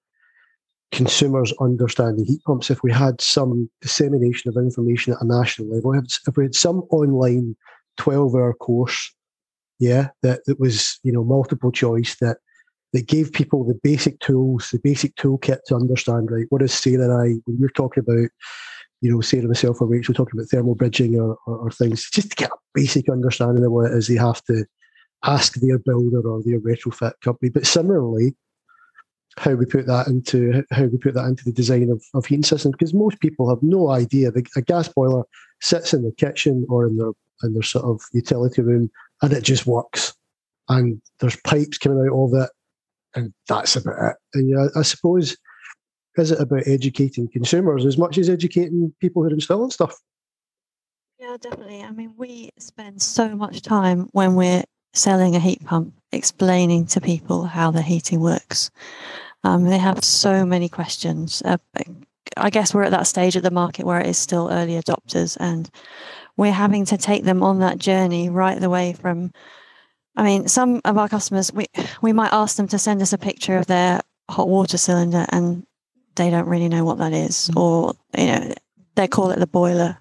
consumers 0.94 1.54
understanding 1.60 2.26
heat 2.26 2.42
pumps 2.46 2.72
if 2.72 2.82
we 2.82 2.94
had 2.94 3.20
some 3.20 3.70
dissemination 3.82 4.50
of 4.50 4.56
information 4.56 5.12
at 5.12 5.22
a 5.22 5.26
national 5.26 5.68
level? 5.68 5.94
If 6.26 6.38
we 6.38 6.46
had 6.46 6.56
some 6.56 6.84
online 6.92 7.58
twelve-hour 7.98 8.54
course, 8.54 9.14
yeah, 9.80 10.08
that 10.24 10.46
that 10.46 10.62
was 10.62 10.98
you 11.04 11.12
know 11.12 11.26
multiple 11.26 11.72
choice 11.72 12.16
that 12.22 12.38
that 12.94 13.06
gave 13.06 13.34
people 13.34 13.66
the 13.66 13.80
basic 13.84 14.22
tools, 14.22 14.70
the 14.72 14.80
basic 14.80 15.14
toolkit 15.18 15.64
to 15.66 15.76
understand 15.76 16.32
right 16.32 16.46
what 16.48 16.62
is 16.62 16.86
and 16.86 17.12
I 17.12 17.36
when 17.44 17.60
we're 17.60 17.68
talking 17.68 18.04
about 18.08 18.30
you 19.02 19.12
know, 19.12 19.22
Sarah, 19.22 19.48
myself, 19.48 19.82
or 19.82 19.88
Rachel 19.88 20.14
talking 20.14 20.38
about 20.40 20.50
thermal 20.50 20.76
bridging 20.76 21.20
or, 21.20 21.38
or, 21.46 21.58
or, 21.58 21.72
things, 21.72 22.10
just 22.10 22.32
to 22.32 22.36
get 22.36 22.52
a 22.52 22.58
basic 22.74 23.10
understanding 23.10 23.64
of 23.64 23.72
what 23.72 23.92
it 23.92 23.98
is 23.98 24.08
they 24.08 24.16
have 24.16 24.44
to 24.46 24.66
ask 25.24 25.56
their 25.56 25.80
builder 25.80 26.28
or 26.28 26.42
their 26.44 26.60
retrofit 26.60 27.14
company. 27.22 27.50
But 27.50 27.66
similarly, 27.66 28.36
how 29.38 29.54
we 29.54 29.66
put 29.66 29.86
that 29.88 30.08
into 30.08 30.64
how 30.72 30.86
we 30.86 30.98
put 30.98 31.14
that 31.14 31.26
into 31.26 31.46
the 31.46 31.54
design 31.54 31.90
of, 31.90 32.04
of 32.14 32.26
heating 32.26 32.44
systems, 32.44 32.74
because 32.74 32.94
most 32.94 33.20
people 33.20 33.50
have 33.50 33.64
no 33.64 33.90
idea. 33.90 34.32
The, 34.32 34.46
a 34.56 34.62
gas 34.62 34.90
boiler 34.90 35.24
sits 35.62 35.94
in 35.94 36.04
the 36.04 36.12
kitchen 36.12 36.66
or 36.70 36.88
in 36.88 36.98
their 36.98 37.12
in 37.44 37.54
their 37.54 37.64
sort 37.64 37.86
of 37.86 38.02
utility 38.12 38.62
room, 38.62 38.90
and 39.22 39.32
it 39.32 39.44
just 39.44 39.66
works. 39.66 40.14
And 40.68 41.02
there's 41.20 41.38
pipes 41.46 41.78
coming 41.78 42.00
out 42.00 42.16
of 42.16 42.34
it, 42.34 42.50
and 43.16 43.34
that's 43.48 43.76
about 43.76 44.12
it. 44.12 44.18
And 44.34 44.50
yeah, 44.50 44.68
I 44.76 44.82
suppose 44.82 45.38
is 46.20 46.32
it 46.32 46.40
about 46.40 46.68
educating 46.68 47.28
consumers 47.28 47.86
as 47.86 47.98
much 47.98 48.18
as 48.18 48.30
educating 48.30 48.94
people 49.00 49.24
who 49.24 49.30
are 49.30 49.34
installing 49.34 49.72
stuff? 49.72 50.00
Yeah, 51.20 51.36
definitely. 51.40 51.82
I 51.84 51.92
mean, 51.92 52.14
we 52.18 52.50
spend 52.58 53.02
so 53.02 53.36
much 53.36 53.62
time 53.62 54.08
when 54.14 54.36
we're 54.36 54.64
selling 54.94 55.36
a 55.36 55.40
heat 55.40 55.64
pump 55.66 55.94
explaining 56.12 56.86
to 56.88 57.02
people 57.02 57.44
how 57.44 57.72
the 57.72 57.82
heating 57.82 58.20
works. 58.20 58.72
Um, 59.44 59.66
they 59.66 59.78
have 59.78 60.04
so 60.04 60.46
many 60.46 60.70
questions. 60.70 61.42
Uh, 61.46 61.58
I 62.38 62.50
guess 62.50 62.74
we're 62.74 62.84
at 62.84 62.92
that 62.92 63.08
stage 63.08 63.36
of 63.36 63.44
the 63.44 63.52
market 63.52 63.86
where 63.86 64.00
it 64.00 64.08
is 64.08 64.18
still 64.18 64.50
early 64.50 64.80
adopters, 64.80 65.38
and 65.40 65.70
we're 66.38 66.52
having 66.52 66.86
to 66.86 66.98
take 66.98 67.24
them 67.24 67.44
on 67.44 67.60
that 67.60 67.80
journey 67.80 68.30
right 68.30 68.60
the 68.60 68.70
way 68.70 68.94
from. 68.94 69.32
I 70.16 70.24
mean, 70.24 70.48
some 70.48 70.82
of 70.86 70.98
our 70.98 71.08
customers, 71.08 71.54
we 71.54 71.68
we 72.02 72.14
might 72.14 72.34
ask 72.34 72.58
them 72.58 72.68
to 72.70 72.80
send 72.80 73.02
us 73.02 73.14
a 73.14 73.18
picture 73.18 73.58
of 73.58 73.68
their 73.68 74.02
hot 74.30 74.48
water 74.48 74.78
cylinder, 74.78 75.26
and 75.30 75.66
they 76.20 76.30
don't 76.30 76.48
really 76.48 76.70
know 76.70 76.84
what 76.84 76.98
that 77.00 77.14
is, 77.14 77.50
mm. 77.50 77.60
or 77.60 77.94
you 78.16 78.28
know, 78.28 78.54
they 78.96 79.08
call 79.08 79.32
it 79.32 79.40
the 79.40 79.48
boiler. 79.48 79.98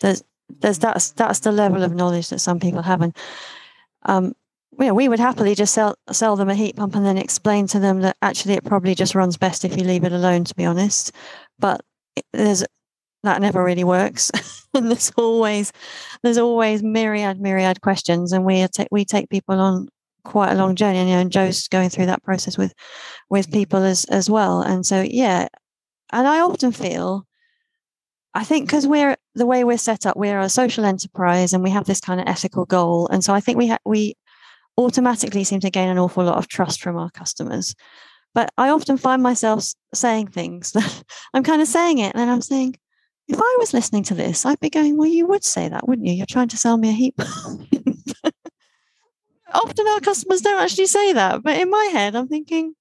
There's 0.00 0.22
there's 0.48 0.78
that's 0.78 1.10
that's 1.10 1.40
the 1.40 1.52
level 1.52 1.82
of 1.82 1.94
knowledge 1.94 2.30
that 2.30 2.38
some 2.38 2.60
people 2.60 2.82
have, 2.82 3.02
and 3.02 3.14
um, 4.04 4.32
you 4.78 4.86
know, 4.86 4.94
we 4.94 5.08
would 5.08 5.18
happily 5.18 5.54
just 5.54 5.74
sell 5.74 5.96
sell 6.12 6.36
them 6.36 6.48
a 6.48 6.54
heat 6.54 6.76
pump 6.76 6.94
and 6.94 7.04
then 7.04 7.18
explain 7.18 7.66
to 7.66 7.80
them 7.80 8.00
that 8.00 8.16
actually 8.22 8.54
it 8.54 8.64
probably 8.64 8.94
just 8.94 9.16
runs 9.16 9.36
best 9.36 9.64
if 9.64 9.76
you 9.76 9.82
leave 9.82 10.04
it 10.04 10.12
alone. 10.12 10.44
To 10.44 10.54
be 10.54 10.64
honest, 10.64 11.12
but 11.58 11.80
there's 12.32 12.64
that 13.24 13.42
never 13.42 13.64
really 13.64 13.84
works, 13.84 14.30
and 14.74 14.88
there's 14.88 15.10
always 15.16 15.72
there's 16.22 16.38
always 16.38 16.82
myriad 16.82 17.40
myriad 17.40 17.80
questions, 17.80 18.32
and 18.32 18.44
we 18.44 18.66
take 18.68 18.88
we 18.92 19.04
take 19.04 19.28
people 19.28 19.58
on 19.58 19.88
quite 20.26 20.52
a 20.52 20.56
long 20.56 20.74
journey 20.74 20.98
and, 20.98 21.08
you 21.08 21.14
know, 21.14 21.20
and 21.20 21.32
jo's 21.32 21.68
going 21.68 21.88
through 21.88 22.06
that 22.06 22.22
process 22.22 22.58
with 22.58 22.74
with 23.30 23.46
mm-hmm. 23.46 23.60
people 23.60 23.82
as 23.82 24.04
as 24.06 24.28
well 24.28 24.60
and 24.60 24.84
so 24.84 25.00
yeah 25.00 25.48
and 26.12 26.26
i 26.26 26.40
often 26.40 26.72
feel 26.72 27.26
i 28.34 28.44
think 28.44 28.66
because 28.66 28.86
we're 28.86 29.16
the 29.34 29.46
way 29.46 29.64
we're 29.64 29.78
set 29.78 30.04
up 30.04 30.16
we're 30.16 30.40
a 30.40 30.48
social 30.48 30.84
enterprise 30.84 31.52
and 31.52 31.62
we 31.62 31.70
have 31.70 31.84
this 31.86 32.00
kind 32.00 32.20
of 32.20 32.26
ethical 32.26 32.64
goal 32.66 33.08
and 33.08 33.24
so 33.24 33.32
i 33.32 33.40
think 33.40 33.56
we 33.56 33.68
ha- 33.68 33.78
we 33.84 34.14
automatically 34.78 35.44
seem 35.44 35.60
to 35.60 35.70
gain 35.70 35.88
an 35.88 35.98
awful 35.98 36.24
lot 36.24 36.36
of 36.36 36.48
trust 36.48 36.82
from 36.82 36.96
our 36.96 37.10
customers. 37.10 37.74
But 38.34 38.50
i 38.58 38.68
often 38.68 38.98
find 38.98 39.22
myself 39.22 39.64
saying 39.94 40.26
things 40.28 40.72
that 40.76 41.04
i'm 41.32 41.42
kind 41.42 41.62
of 41.62 41.68
saying 41.68 41.98
it 41.98 42.12
and 42.14 42.20
then 42.20 42.28
i'm 42.28 42.42
saying 42.42 42.76
if 43.28 43.38
i 43.40 43.56
was 43.58 43.72
listening 43.72 44.02
to 44.04 44.14
this 44.14 44.44
i'd 44.44 44.60
be 44.60 44.68
going 44.68 44.98
well 44.98 45.08
you 45.08 45.26
would 45.26 45.42
say 45.42 45.68
that 45.68 45.88
wouldn't 45.88 46.06
you? 46.06 46.12
You're 46.12 46.26
trying 46.26 46.48
to 46.48 46.58
sell 46.58 46.76
me 46.76 46.90
a 46.90 46.92
heap 46.92 47.18
often 49.52 49.86
our 49.88 50.00
customers 50.00 50.40
don't 50.40 50.60
actually 50.60 50.86
say 50.86 51.12
that. 51.12 51.42
But 51.42 51.58
in 51.58 51.70
my 51.70 51.88
head, 51.92 52.14
I'm 52.14 52.28
thinking, 52.28 52.74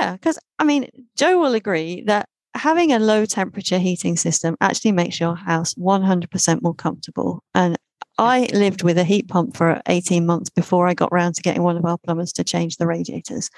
yeah, 0.00 0.12
because 0.12 0.38
I 0.58 0.64
mean, 0.64 0.88
Jo 1.16 1.38
will 1.38 1.54
agree 1.54 2.02
that 2.06 2.28
having 2.54 2.92
a 2.92 2.98
low 2.98 3.24
temperature 3.26 3.78
heating 3.78 4.16
system 4.16 4.56
actually 4.60 4.92
makes 4.92 5.20
your 5.20 5.36
house 5.36 5.74
100% 5.74 6.62
more 6.62 6.74
comfortable. 6.74 7.42
And 7.54 7.76
I 8.18 8.48
lived 8.54 8.82
with 8.82 8.96
a 8.96 9.04
heat 9.04 9.28
pump 9.28 9.56
for 9.56 9.82
18 9.86 10.24
months 10.24 10.48
before 10.48 10.88
I 10.88 10.94
got 10.94 11.12
round 11.12 11.34
to 11.34 11.42
getting 11.42 11.62
one 11.62 11.76
of 11.76 11.84
our 11.84 11.98
plumbers 11.98 12.32
to 12.34 12.44
change 12.44 12.78
the 12.78 12.86
radiators. 12.86 13.50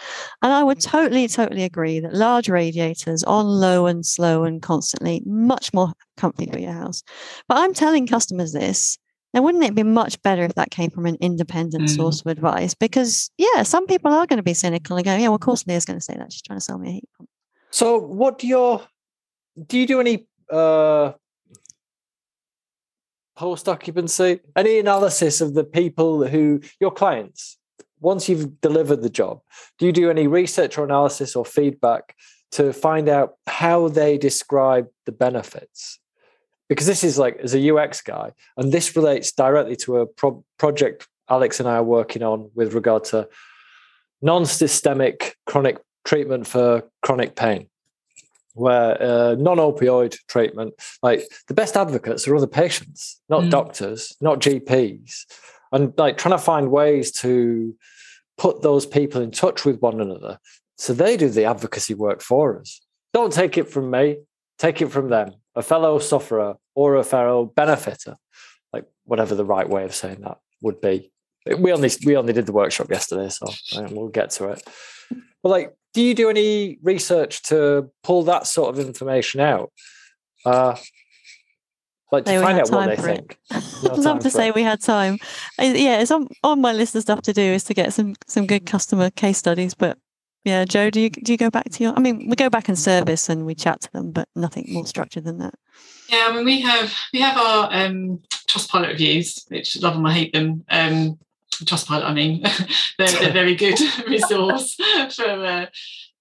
And 0.42 0.52
I 0.52 0.64
would 0.64 0.80
totally, 0.80 1.28
totally 1.28 1.62
agree 1.62 2.00
that 2.00 2.12
large 2.12 2.48
radiators 2.48 3.22
on 3.22 3.46
low 3.46 3.86
and 3.86 4.04
slow 4.04 4.42
and 4.42 4.60
constantly 4.60 5.22
much 5.24 5.72
more 5.72 5.92
comfy 6.16 6.46
for 6.50 6.58
your 6.58 6.72
house. 6.72 7.04
But 7.46 7.58
I'm 7.58 7.72
telling 7.72 8.08
customers 8.08 8.52
this 8.52 8.98
now, 9.34 9.42
wouldn't 9.42 9.64
it 9.64 9.74
be 9.74 9.82
much 9.82 10.20
better 10.22 10.42
if 10.42 10.54
that 10.54 10.70
came 10.70 10.90
from 10.90 11.04
an 11.04 11.16
independent 11.20 11.84
mm. 11.84 11.96
source 11.96 12.20
of 12.20 12.28
advice? 12.28 12.74
Because, 12.74 13.30
yeah, 13.36 13.62
some 13.62 13.86
people 13.86 14.10
are 14.12 14.26
going 14.26 14.38
to 14.38 14.42
be 14.42 14.54
cynical 14.54 14.96
and 14.96 15.04
go, 15.04 15.14
yeah, 15.14 15.24
well, 15.24 15.34
of 15.34 15.42
course 15.42 15.66
Leah's 15.66 15.84
going 15.84 15.98
to 15.98 16.04
say 16.04 16.14
that. 16.16 16.32
She's 16.32 16.42
trying 16.42 16.58
to 16.58 16.64
sell 16.64 16.78
me 16.78 16.88
a 16.88 16.92
heat 16.92 17.08
pump. 17.16 17.28
So, 17.70 17.98
what 17.98 18.38
do 18.38 18.46
your, 18.46 18.82
do 19.66 19.78
you 19.78 19.86
do 19.86 20.00
any 20.00 20.26
uh, 20.50 21.12
post 23.36 23.68
occupancy, 23.68 24.40
any 24.56 24.78
analysis 24.78 25.42
of 25.42 25.52
the 25.52 25.64
people 25.64 26.26
who, 26.26 26.62
your 26.80 26.90
clients, 26.90 27.58
once 28.00 28.30
you've 28.30 28.60
delivered 28.62 29.02
the 29.02 29.10
job, 29.10 29.40
do 29.78 29.84
you 29.84 29.92
do 29.92 30.08
any 30.08 30.26
research 30.26 30.78
or 30.78 30.84
analysis 30.84 31.36
or 31.36 31.44
feedback 31.44 32.14
to 32.52 32.72
find 32.72 33.10
out 33.10 33.34
how 33.46 33.88
they 33.88 34.16
describe 34.16 34.86
the 35.04 35.12
benefits? 35.12 36.00
Because 36.68 36.86
this 36.86 37.04
is 37.04 37.18
like 37.18 37.36
as 37.38 37.54
a 37.54 37.74
UX 37.74 38.00
guy, 38.00 38.32
and 38.56 38.72
this 38.72 38.94
relates 38.96 39.32
directly 39.32 39.76
to 39.76 39.98
a 39.98 40.06
pro- 40.06 40.44
project 40.58 41.06
Alex 41.30 41.60
and 41.60 41.68
I 41.68 41.76
are 41.76 41.82
working 41.82 42.22
on 42.22 42.50
with 42.54 42.74
regard 42.74 43.04
to 43.04 43.28
non-systemic 44.22 45.36
chronic 45.46 45.78
treatment 46.04 46.46
for 46.46 46.84
chronic 47.02 47.36
pain, 47.36 47.68
where 48.54 49.00
uh, 49.02 49.34
non-opioid 49.34 50.16
treatment, 50.28 50.74
like 51.02 51.22
the 51.48 51.54
best 51.54 51.76
advocates 51.76 52.26
are 52.26 52.36
other 52.36 52.46
patients, 52.46 53.20
not 53.28 53.44
mm. 53.44 53.50
doctors, 53.50 54.16
not 54.20 54.40
GPs, 54.40 55.24
and 55.72 55.92
like 55.98 56.16
trying 56.16 56.36
to 56.36 56.42
find 56.42 56.70
ways 56.70 57.12
to 57.12 57.74
put 58.38 58.62
those 58.62 58.86
people 58.86 59.20
in 59.20 59.30
touch 59.30 59.64
with 59.64 59.80
one 59.80 60.00
another 60.00 60.38
so 60.78 60.92
they 60.92 61.16
do 61.16 61.28
the 61.28 61.44
advocacy 61.44 61.92
work 61.92 62.22
for 62.22 62.60
us. 62.60 62.80
Don't 63.12 63.32
take 63.32 63.58
it 63.58 63.68
from 63.68 63.90
me, 63.90 64.18
take 64.58 64.80
it 64.80 64.90
from 64.90 65.08
them 65.08 65.32
a 65.58 65.62
fellow 65.62 65.98
sufferer 65.98 66.54
or 66.76 66.94
a 66.94 67.04
fellow 67.04 67.52
benefitor, 67.54 68.14
like 68.72 68.84
whatever 69.04 69.34
the 69.34 69.44
right 69.44 69.68
way 69.68 69.84
of 69.84 69.94
saying 69.94 70.20
that 70.20 70.38
would 70.62 70.80
be. 70.80 71.10
We 71.58 71.72
only 71.72 71.90
we 72.06 72.16
only 72.16 72.32
did 72.32 72.46
the 72.46 72.52
workshop 72.52 72.90
yesterday, 72.90 73.28
so 73.28 73.46
um, 73.76 73.94
we'll 73.94 74.08
get 74.08 74.30
to 74.32 74.50
it. 74.50 74.62
But 75.42 75.48
like, 75.48 75.74
do 75.94 76.02
you 76.02 76.14
do 76.14 76.30
any 76.30 76.78
research 76.82 77.42
to 77.44 77.90
pull 78.02 78.22
that 78.24 78.46
sort 78.46 78.70
of 78.70 78.86
information 78.86 79.40
out? 79.40 79.72
Uh, 80.44 80.76
like 82.12 82.24
to 82.26 82.40
find 82.40 82.58
out 82.58 82.70
what 82.70 82.86
they 82.86 82.96
think. 82.96 83.38
I'd 83.50 83.98
love 83.98 84.20
to 84.20 84.30
say 84.30 84.48
it. 84.48 84.54
we 84.54 84.62
had 84.62 84.80
time. 84.80 85.18
Yeah, 85.58 86.00
it's 86.00 86.10
on, 86.10 86.28
on 86.42 86.60
my 86.60 86.72
list 86.72 86.94
of 86.94 87.02
stuff 87.02 87.22
to 87.22 87.32
do 87.32 87.42
is 87.42 87.64
to 87.64 87.74
get 87.74 87.92
some 87.92 88.14
some 88.26 88.46
good 88.46 88.64
customer 88.66 89.10
case 89.10 89.38
studies, 89.38 89.74
but 89.74 89.98
yeah, 90.44 90.64
Jo, 90.64 90.90
do 90.90 91.00
you 91.00 91.10
do 91.10 91.32
you 91.32 91.38
go 91.38 91.50
back 91.50 91.70
to 91.70 91.84
your? 91.84 91.94
I 91.96 92.00
mean, 92.00 92.28
we 92.28 92.36
go 92.36 92.48
back 92.48 92.68
and 92.68 92.78
service 92.78 93.28
and 93.28 93.44
we 93.44 93.54
chat 93.54 93.80
to 93.82 93.92
them, 93.92 94.12
but 94.12 94.28
nothing 94.34 94.66
more 94.68 94.86
structured 94.86 95.24
than 95.24 95.38
that. 95.38 95.54
Yeah, 96.08 96.28
I 96.28 96.34
mean, 96.34 96.44
we 96.44 96.60
have 96.62 96.94
we 97.12 97.20
have 97.20 97.36
our 97.36 97.68
um, 97.72 98.20
Trustpilot 98.48 98.88
reviews, 98.88 99.44
which 99.48 99.80
love 99.80 99.94
them, 99.94 100.06
I 100.06 100.14
hate 100.14 100.32
them. 100.32 100.64
Um, 100.70 101.18
Trustpilot, 101.52 102.04
I 102.04 102.14
mean, 102.14 102.42
they're, 102.98 103.08
they're 103.08 103.32
very 103.32 103.56
good 103.56 103.78
resource 104.08 104.74
for 105.14 105.28
uh, 105.28 105.66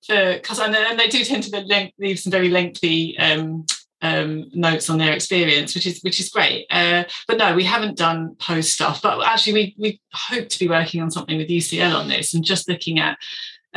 for 0.06 0.34
because 0.34 0.60
and, 0.60 0.76
and 0.76 1.00
they 1.00 1.08
do 1.08 1.24
tend 1.24 1.44
to 1.44 1.92
leave 2.00 2.20
some 2.20 2.32
very 2.32 2.50
lengthy 2.50 3.18
um, 3.20 3.66
um, 4.02 4.50
notes 4.54 4.90
on 4.90 4.98
their 4.98 5.14
experience, 5.14 5.74
which 5.74 5.86
is 5.86 6.02
which 6.02 6.20
is 6.20 6.30
great. 6.30 6.66
Uh, 6.70 7.04
but 7.28 7.38
no, 7.38 7.56
we 7.56 7.64
haven't 7.64 7.98
done 7.98 8.36
post 8.40 8.74
stuff. 8.74 9.02
But 9.02 9.26
actually, 9.26 9.54
we 9.54 9.76
we 9.78 10.02
hope 10.12 10.50
to 10.50 10.60
be 10.60 10.68
working 10.68 11.02
on 11.02 11.12
something 11.12 11.38
with 11.38 11.50
UCL 11.50 11.96
on 11.96 12.08
this 12.08 12.34
and 12.34 12.44
just 12.44 12.68
looking 12.68 13.00
at 13.00 13.18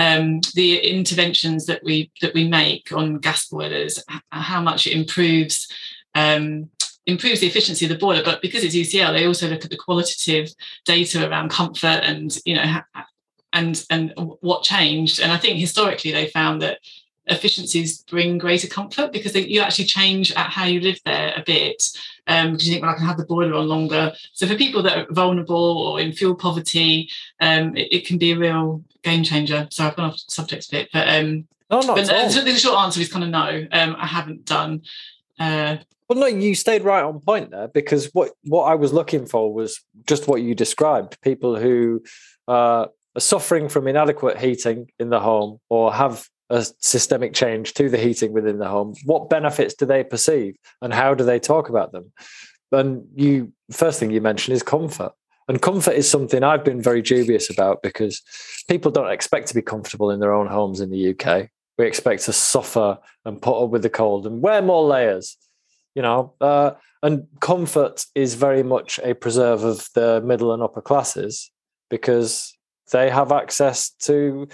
um, 0.00 0.40
the 0.54 0.78
interventions 0.78 1.66
that 1.66 1.84
we 1.84 2.10
that 2.22 2.32
we 2.32 2.48
make 2.48 2.90
on 2.90 3.18
gas 3.18 3.46
boilers, 3.48 4.02
how 4.32 4.62
much 4.62 4.86
it 4.86 4.96
improves. 4.96 5.68
Um, 6.14 6.70
improves 7.06 7.40
the 7.40 7.46
efficiency 7.46 7.86
of 7.86 7.88
the 7.88 7.96
boiler 7.98 8.22
but 8.22 8.42
because 8.42 8.62
it's 8.62 8.74
UCL 8.74 9.12
they 9.12 9.26
also 9.26 9.48
look 9.48 9.64
at 9.64 9.70
the 9.70 9.76
qualitative 9.76 10.52
data 10.84 11.28
around 11.28 11.50
comfort 11.50 12.02
and 12.04 12.36
you 12.44 12.54
know 12.54 12.80
and 13.52 13.84
and 13.90 14.12
what 14.40 14.62
changed 14.62 15.18
and 15.18 15.32
I 15.32 15.38
think 15.38 15.58
historically 15.58 16.12
they 16.12 16.26
found 16.26 16.60
that 16.62 16.78
efficiencies 17.26 18.02
bring 18.02 18.38
greater 18.38 18.68
comfort 18.68 19.12
because 19.12 19.32
they, 19.32 19.46
you 19.46 19.60
actually 19.60 19.86
change 19.86 20.30
at 20.32 20.50
how 20.50 20.66
you 20.66 20.80
live 20.80 20.98
there 21.04 21.32
a 21.34 21.42
bit 21.44 21.82
um, 22.26 22.52
you 22.52 22.70
think 22.70 22.82
well 22.82 22.92
I 22.92 22.96
can 22.96 23.06
have 23.06 23.16
the 23.16 23.24
boiler 23.24 23.54
on 23.54 23.66
longer 23.66 24.12
so 24.34 24.46
for 24.46 24.54
people 24.54 24.82
that 24.82 24.98
are 24.98 25.06
vulnerable 25.10 25.78
or 25.78 26.00
in 26.00 26.12
fuel 26.12 26.34
poverty 26.34 27.08
um, 27.40 27.74
it, 27.76 27.88
it, 27.92 28.06
can 28.06 28.18
be 28.18 28.32
a 28.32 28.38
real 28.38 28.84
game 29.02 29.22
changer 29.22 29.66
so 29.70 29.86
I've 29.86 29.96
gone 29.96 30.10
off 30.10 30.18
subject 30.28 30.66
a 30.68 30.70
bit 30.70 30.88
but 30.92 31.08
um 31.08 31.46
no, 31.70 31.80
not 31.80 31.96
but 31.96 32.06
the, 32.06 32.42
the 32.44 32.54
short 32.54 32.78
answer 32.78 33.00
is 33.00 33.12
kind 33.12 33.24
of 33.24 33.30
no 33.30 33.66
um, 33.72 33.96
I 33.98 34.06
haven't 34.06 34.44
done 34.44 34.82
uh, 35.38 35.78
well, 36.10 36.18
no, 36.18 36.26
you 36.26 36.56
stayed 36.56 36.82
right 36.82 37.04
on 37.04 37.20
point 37.20 37.52
there 37.52 37.68
because 37.68 38.10
what 38.12 38.32
what 38.42 38.64
I 38.64 38.74
was 38.74 38.92
looking 38.92 39.26
for 39.26 39.54
was 39.54 39.80
just 40.08 40.26
what 40.26 40.42
you 40.42 40.56
described: 40.56 41.20
people 41.22 41.56
who 41.56 42.02
uh, 42.48 42.86
are 43.14 43.20
suffering 43.20 43.68
from 43.68 43.86
inadequate 43.86 44.36
heating 44.36 44.90
in 44.98 45.10
the 45.10 45.20
home 45.20 45.60
or 45.68 45.94
have 45.94 46.26
a 46.50 46.66
systemic 46.80 47.32
change 47.32 47.74
to 47.74 47.88
the 47.88 47.96
heating 47.96 48.32
within 48.32 48.58
the 48.58 48.68
home. 48.68 48.94
What 49.04 49.30
benefits 49.30 49.74
do 49.74 49.86
they 49.86 50.02
perceive, 50.02 50.56
and 50.82 50.92
how 50.92 51.14
do 51.14 51.22
they 51.22 51.38
talk 51.38 51.68
about 51.68 51.92
them? 51.92 52.12
And 52.72 53.06
you 53.14 53.52
first 53.70 54.00
thing 54.00 54.10
you 54.10 54.20
mentioned 54.20 54.56
is 54.56 54.64
comfort. 54.64 55.12
And 55.50 55.60
comfort 55.60 55.92
is 55.92 56.08
something 56.08 56.42
I've 56.42 56.64
been 56.64 56.80
very 56.80 57.02
dubious 57.02 57.50
about 57.50 57.82
because 57.82 58.22
people 58.68 58.90
don't 58.90 59.10
expect 59.10 59.48
to 59.48 59.54
be 59.54 59.60
comfortable 59.60 60.10
in 60.10 60.20
their 60.20 60.32
own 60.32 60.46
homes 60.46 60.80
in 60.80 60.90
the 60.90 61.10
UK. 61.10 61.50
We 61.76 61.86
expect 61.86 62.22
to 62.24 62.32
suffer 62.32 62.98
and 63.26 63.42
put 63.42 63.62
up 63.62 63.70
with 63.70 63.82
the 63.82 63.90
cold 63.90 64.26
and 64.26 64.40
wear 64.40 64.62
more 64.62 64.84
layers 64.84 65.36
you 65.94 66.02
know 66.02 66.34
uh, 66.40 66.72
and 67.02 67.26
comfort 67.40 68.04
is 68.14 68.34
very 68.34 68.62
much 68.62 68.98
a 69.02 69.14
preserve 69.14 69.64
of 69.64 69.88
the 69.94 70.20
middle 70.24 70.52
and 70.52 70.62
upper 70.62 70.80
classes 70.80 71.50
because 71.88 72.56
they 72.92 73.10
have 73.10 73.32
access 73.32 73.90
to 73.90 74.48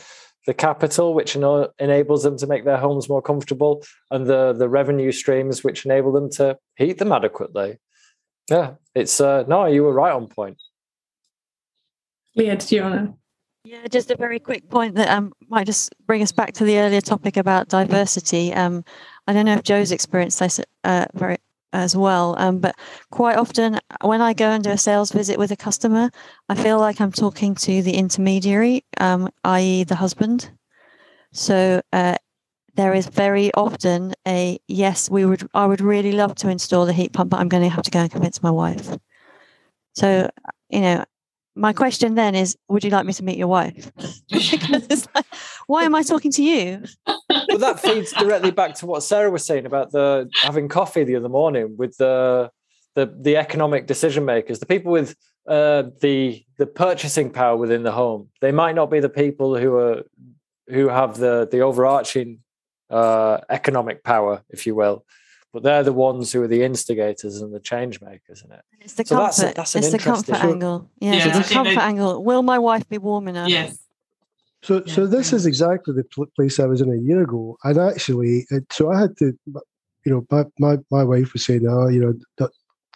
the 0.46 0.54
capital 0.54 1.14
which 1.14 1.34
enables 1.34 2.22
them 2.22 2.36
to 2.38 2.46
make 2.46 2.64
their 2.64 2.76
homes 2.76 3.08
more 3.08 3.22
comfortable 3.22 3.82
and 4.10 4.26
the 4.26 4.52
the 4.52 4.68
revenue 4.68 5.12
streams 5.12 5.64
which 5.64 5.84
enable 5.84 6.12
them 6.12 6.30
to 6.30 6.56
heat 6.76 6.98
them 6.98 7.12
adequately 7.12 7.78
yeah 8.48 8.72
it's 8.94 9.20
uh 9.20 9.42
no 9.48 9.66
you 9.66 9.82
were 9.82 9.92
right 9.92 10.12
on 10.12 10.26
point 10.26 10.60
leah 12.36 12.56
do 12.56 12.76
you 12.76 12.82
want 12.82 12.94
to 12.94 13.14
yeah, 13.66 13.88
just 13.88 14.12
a 14.12 14.16
very 14.16 14.38
quick 14.38 14.70
point 14.70 14.94
that 14.94 15.08
um, 15.08 15.32
might 15.48 15.66
just 15.66 15.92
bring 16.06 16.22
us 16.22 16.30
back 16.30 16.52
to 16.52 16.64
the 16.64 16.78
earlier 16.78 17.00
topic 17.00 17.36
about 17.36 17.66
diversity. 17.66 18.54
Um, 18.54 18.84
I 19.26 19.32
don't 19.32 19.44
know 19.44 19.54
if 19.54 19.64
Jo's 19.64 19.90
experienced 19.90 20.38
this 20.38 20.60
uh, 20.84 21.06
very 21.14 21.38
as 21.72 21.96
well, 21.96 22.36
um, 22.38 22.60
but 22.60 22.76
quite 23.10 23.36
often 23.36 23.80
when 24.02 24.20
I 24.20 24.34
go 24.34 24.50
and 24.50 24.62
do 24.62 24.70
a 24.70 24.78
sales 24.78 25.10
visit 25.10 25.36
with 25.36 25.50
a 25.50 25.56
customer, 25.56 26.10
I 26.48 26.54
feel 26.54 26.78
like 26.78 27.00
I'm 27.00 27.10
talking 27.10 27.56
to 27.56 27.82
the 27.82 27.94
intermediary, 27.94 28.84
um, 28.98 29.28
i.e., 29.42 29.82
the 29.82 29.96
husband. 29.96 30.48
So 31.32 31.82
uh, 31.92 32.18
there 32.76 32.94
is 32.94 33.06
very 33.08 33.52
often 33.54 34.14
a 34.28 34.60
yes, 34.68 35.10
we 35.10 35.26
would. 35.26 35.44
I 35.54 35.66
would 35.66 35.80
really 35.80 36.12
love 36.12 36.36
to 36.36 36.50
install 36.50 36.86
the 36.86 36.92
heat 36.92 37.12
pump, 37.12 37.30
but 37.30 37.40
I'm 37.40 37.48
going 37.48 37.64
to 37.64 37.68
have 37.68 37.82
to 37.82 37.90
go 37.90 37.98
and 37.98 38.12
convince 38.12 38.44
my 38.44 38.50
wife. 38.52 38.96
So 39.96 40.30
you 40.70 40.80
know, 40.82 41.04
my 41.56 41.72
question 41.72 42.14
then 42.14 42.34
is 42.34 42.56
would 42.68 42.84
you 42.84 42.90
like 42.90 43.06
me 43.06 43.12
to 43.14 43.24
meet 43.24 43.38
your 43.38 43.48
wife? 43.48 43.90
Like, 45.14 45.24
why 45.66 45.84
am 45.84 45.94
i 45.94 46.02
talking 46.02 46.30
to 46.32 46.42
you? 46.42 46.82
Well 47.06 47.58
that 47.58 47.80
feeds 47.80 48.12
directly 48.12 48.50
back 48.50 48.74
to 48.76 48.86
what 48.86 49.02
sarah 49.02 49.30
was 49.30 49.44
saying 49.44 49.66
about 49.66 49.90
the 49.90 50.28
having 50.42 50.68
coffee 50.68 51.04
the 51.04 51.16
other 51.16 51.28
morning 51.28 51.76
with 51.76 51.96
the 51.96 52.50
the, 52.94 53.14
the 53.20 53.36
economic 53.36 53.86
decision 53.86 54.24
makers 54.24 54.58
the 54.58 54.66
people 54.66 54.92
with 54.92 55.16
uh, 55.48 55.84
the 56.00 56.44
the 56.58 56.66
purchasing 56.66 57.30
power 57.30 57.56
within 57.56 57.82
the 57.82 57.92
home. 57.92 58.28
They 58.40 58.52
might 58.52 58.74
not 58.74 58.90
be 58.90 59.00
the 59.00 59.08
people 59.08 59.56
who 59.56 59.76
are 59.76 60.02
who 60.68 60.88
have 60.88 61.16
the 61.16 61.48
the 61.50 61.60
overarching 61.60 62.40
uh, 62.90 63.38
economic 63.48 64.02
power 64.02 64.42
if 64.50 64.66
you 64.66 64.74
will 64.74 65.04
but 65.52 65.62
they're 65.62 65.82
the 65.82 65.92
ones 65.92 66.32
who 66.32 66.42
are 66.42 66.48
the 66.48 66.62
instigators 66.62 67.40
and 67.40 67.54
the 67.54 67.60
change 67.60 68.00
makers 68.00 68.42
in 68.42 68.52
it. 68.52 68.62
It's 68.80 68.94
the 68.94 69.04
so 69.04 69.16
comfort. 69.16 69.54
That's, 69.54 69.72
that's 69.72 69.76
it's 69.76 69.90
the 69.90 69.98
comfort 69.98 70.34
angle. 70.34 70.90
Yeah, 71.00 71.14
yeah 71.14 71.38
the 71.38 71.54
comfort 71.54 71.78
angle. 71.78 72.22
Will 72.22 72.42
my 72.42 72.58
wife 72.58 72.88
be 72.88 72.98
warm 72.98 73.28
enough? 73.28 73.48
Yes. 73.48 73.78
So, 74.62 74.82
yeah. 74.84 74.92
so 74.92 75.06
this 75.06 75.32
is 75.32 75.46
exactly 75.46 75.94
the 75.94 76.26
place 76.34 76.58
I 76.58 76.66
was 76.66 76.80
in 76.80 76.90
a 76.90 76.96
year 76.96 77.22
ago, 77.22 77.56
and 77.64 77.78
actually, 77.78 78.46
it, 78.50 78.64
so 78.72 78.90
I 78.90 79.00
had 79.00 79.16
to, 79.18 79.32
you 80.04 80.12
know, 80.12 80.26
my 80.30 80.44
my, 80.58 80.78
my 80.90 81.04
wife 81.04 81.32
was 81.32 81.44
saying, 81.44 81.66
oh, 81.68 81.88
you 81.88 82.00
know, 82.00 82.48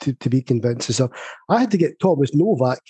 to, 0.02 0.12
to 0.14 0.28
be 0.28 0.42
convinced 0.42 0.88
and 0.88 0.94
stuff. 0.94 1.10
I 1.48 1.60
had 1.60 1.70
to 1.70 1.76
get 1.76 2.00
Thomas 2.00 2.34
Nowak 2.34 2.80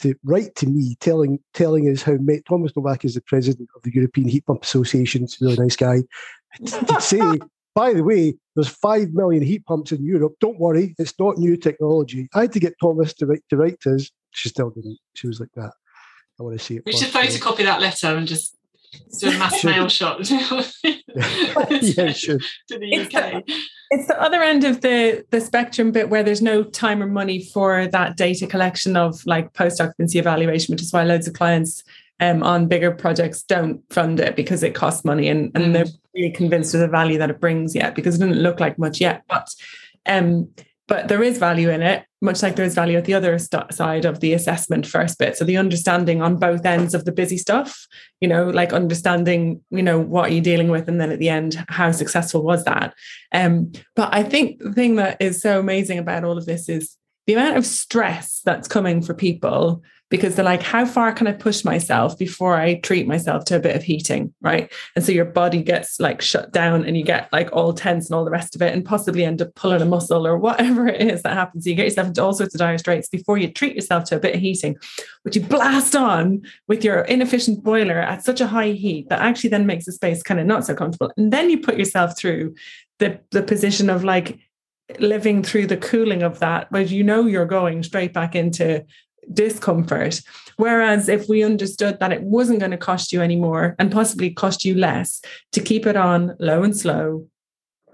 to 0.00 0.14
write 0.24 0.54
to 0.56 0.66
me, 0.66 0.96
telling 1.00 1.38
telling 1.54 1.88
us 1.88 2.02
how 2.02 2.16
Thomas 2.48 2.72
Nowak 2.76 3.04
is 3.04 3.14
the 3.14 3.22
president 3.22 3.68
of 3.74 3.82
the 3.82 3.92
European 3.94 4.28
Heat 4.28 4.46
Pump 4.46 4.62
Association. 4.62 5.22
He's 5.22 5.40
a 5.40 5.44
really 5.44 5.56
nice 5.56 5.76
guy. 5.76 6.02
to 6.64 7.00
say 7.00 7.20
by 7.76 7.92
the 7.92 8.02
way, 8.02 8.34
there's 8.54 8.68
five 8.68 9.12
million 9.12 9.42
heat 9.42 9.66
pumps 9.66 9.92
in 9.92 10.02
Europe. 10.02 10.34
Don't 10.40 10.58
worry, 10.58 10.94
it's 10.98 11.12
not 11.20 11.36
new 11.36 11.58
technology. 11.58 12.26
I 12.34 12.40
had 12.40 12.52
to 12.52 12.58
get 12.58 12.74
Thomas 12.80 13.12
to 13.14 13.26
write 13.26 13.42
to 13.50 13.56
write 13.58 13.80
to 13.82 13.96
us. 13.96 14.10
She 14.30 14.48
still 14.48 14.70
didn't. 14.70 14.98
She 15.14 15.26
was 15.28 15.38
like 15.38 15.50
that. 15.54 15.72
I 16.40 16.42
want 16.42 16.58
to 16.58 16.64
see 16.64 16.76
it. 16.76 16.84
We 16.86 16.92
should 16.92 17.12
photocopy 17.12 17.64
that 17.64 17.82
letter 17.82 18.16
and 18.16 18.26
just 18.26 18.56
do 19.20 19.28
a 19.28 19.38
mass 19.38 19.62
mail 19.62 19.88
shot. 19.88 20.20
yeah, 20.30 22.12
should. 22.12 22.42
to 22.68 22.78
the 22.78 22.98
UK. 22.98 23.04
It's 23.04 23.12
the, 23.12 23.42
it's 23.90 24.06
the 24.08 24.22
other 24.22 24.42
end 24.42 24.64
of 24.64 24.80
the 24.80 25.26
the 25.30 25.40
spectrum 25.42 25.92
bit 25.92 26.08
where 26.08 26.22
there's 26.22 26.42
no 26.42 26.62
time 26.64 27.02
or 27.02 27.06
money 27.06 27.44
for 27.44 27.86
that 27.88 28.16
data 28.16 28.46
collection 28.46 28.96
of 28.96 29.24
like 29.26 29.52
post 29.52 29.82
occupancy 29.82 30.18
evaluation, 30.18 30.72
which 30.72 30.82
is 30.82 30.94
why 30.94 31.04
loads 31.04 31.28
of 31.28 31.34
clients 31.34 31.84
um, 32.20 32.42
on 32.42 32.68
bigger 32.68 32.92
projects 32.92 33.42
don't 33.42 33.82
fund 33.92 34.20
it 34.20 34.36
because 34.36 34.62
it 34.62 34.74
costs 34.74 35.04
money 35.04 35.28
and, 35.28 35.52
and 35.54 35.66
mm. 35.66 35.72
they're 35.72 35.86
really 36.14 36.30
convinced 36.30 36.74
of 36.74 36.80
the 36.80 36.88
value 36.88 37.18
that 37.18 37.30
it 37.30 37.40
brings 37.40 37.74
yet 37.74 37.94
because 37.94 38.16
it 38.16 38.18
doesn't 38.18 38.42
look 38.42 38.60
like 38.60 38.78
much 38.78 39.00
yet. 39.00 39.22
But 39.28 39.48
um, 40.06 40.48
but 40.88 41.08
there 41.08 41.22
is 41.22 41.38
value 41.38 41.68
in 41.68 41.82
it, 41.82 42.04
much 42.22 42.42
like 42.42 42.54
there 42.54 42.64
is 42.64 42.74
value 42.74 42.96
at 42.96 43.06
the 43.06 43.14
other 43.14 43.38
st- 43.38 43.74
side 43.74 44.04
of 44.04 44.20
the 44.20 44.32
assessment 44.32 44.86
first 44.86 45.18
bit. 45.18 45.36
So 45.36 45.44
the 45.44 45.56
understanding 45.56 46.22
on 46.22 46.36
both 46.36 46.64
ends 46.64 46.94
of 46.94 47.04
the 47.04 47.10
busy 47.10 47.38
stuff, 47.38 47.88
you 48.20 48.28
know, 48.28 48.48
like 48.48 48.72
understanding, 48.72 49.62
you 49.70 49.82
know, 49.82 49.98
what 49.98 50.30
are 50.30 50.32
you 50.32 50.40
dealing 50.40 50.68
with, 50.68 50.88
and 50.88 51.00
then 51.00 51.10
at 51.10 51.18
the 51.18 51.28
end, 51.28 51.64
how 51.68 51.90
successful 51.90 52.42
was 52.42 52.64
that? 52.64 52.94
Um, 53.32 53.72
but 53.96 54.14
I 54.14 54.22
think 54.22 54.60
the 54.60 54.72
thing 54.72 54.96
that 54.96 55.16
is 55.20 55.42
so 55.42 55.58
amazing 55.58 55.98
about 55.98 56.22
all 56.22 56.38
of 56.38 56.46
this 56.46 56.68
is 56.68 56.96
the 57.26 57.34
amount 57.34 57.56
of 57.56 57.66
stress 57.66 58.40
that's 58.44 58.68
coming 58.68 59.02
for 59.02 59.12
people 59.12 59.82
because 60.08 60.36
they're 60.36 60.44
like, 60.44 60.62
how 60.62 60.86
far 60.86 61.12
can 61.12 61.26
I 61.26 61.32
push 61.32 61.64
myself 61.64 62.16
before 62.16 62.54
I 62.54 62.74
treat 62.80 63.08
myself 63.08 63.44
to 63.46 63.56
a 63.56 63.60
bit 63.60 63.74
of 63.74 63.82
heating? 63.82 64.32
Right. 64.40 64.72
And 64.94 65.04
so 65.04 65.10
your 65.10 65.24
body 65.24 65.62
gets 65.62 65.98
like 65.98 66.22
shut 66.22 66.52
down 66.52 66.84
and 66.84 66.96
you 66.96 67.02
get 67.02 67.32
like 67.32 67.50
all 67.52 67.72
tense 67.72 68.08
and 68.08 68.14
all 68.14 68.24
the 68.24 68.30
rest 68.30 68.54
of 68.54 68.62
it, 68.62 68.72
and 68.72 68.84
possibly 68.84 69.24
end 69.24 69.42
up 69.42 69.54
pulling 69.56 69.82
a 69.82 69.84
muscle 69.86 70.26
or 70.26 70.38
whatever 70.38 70.86
it 70.86 71.00
is 71.00 71.22
that 71.22 71.34
happens. 71.34 71.64
So 71.64 71.70
you 71.70 71.76
get 71.76 71.86
yourself 71.86 72.08
into 72.08 72.22
all 72.22 72.32
sorts 72.32 72.54
of 72.54 72.60
dire 72.60 72.78
straits 72.78 73.08
before 73.08 73.36
you 73.36 73.50
treat 73.50 73.74
yourself 73.74 74.04
to 74.04 74.16
a 74.16 74.20
bit 74.20 74.34
of 74.36 74.40
heating, 74.40 74.76
which 75.22 75.34
you 75.34 75.42
blast 75.42 75.96
on 75.96 76.42
with 76.68 76.84
your 76.84 77.00
inefficient 77.00 77.64
boiler 77.64 77.98
at 77.98 78.24
such 78.24 78.40
a 78.40 78.46
high 78.46 78.72
heat 78.72 79.08
that 79.08 79.20
actually 79.20 79.50
then 79.50 79.66
makes 79.66 79.86
the 79.86 79.92
space 79.92 80.22
kind 80.22 80.38
of 80.38 80.46
not 80.46 80.64
so 80.64 80.74
comfortable. 80.74 81.12
And 81.16 81.32
then 81.32 81.50
you 81.50 81.58
put 81.58 81.78
yourself 81.78 82.16
through 82.16 82.54
the, 83.00 83.20
the 83.32 83.42
position 83.42 83.90
of 83.90 84.04
like 84.04 84.38
living 85.00 85.42
through 85.42 85.66
the 85.66 85.76
cooling 85.76 86.22
of 86.22 86.38
that, 86.38 86.68
but 86.70 86.90
you 86.90 87.02
know 87.02 87.26
you're 87.26 87.44
going 87.44 87.82
straight 87.82 88.12
back 88.12 88.36
into 88.36 88.84
discomfort. 89.32 90.20
Whereas 90.56 91.08
if 91.08 91.28
we 91.28 91.42
understood 91.42 92.00
that 92.00 92.12
it 92.12 92.22
wasn't 92.22 92.60
going 92.60 92.70
to 92.70 92.76
cost 92.76 93.12
you 93.12 93.20
anymore 93.20 93.74
and 93.78 93.92
possibly 93.92 94.30
cost 94.30 94.64
you 94.64 94.74
less 94.74 95.20
to 95.52 95.60
keep 95.60 95.86
it 95.86 95.96
on 95.96 96.34
low 96.38 96.62
and 96.62 96.76
slow 96.76 97.26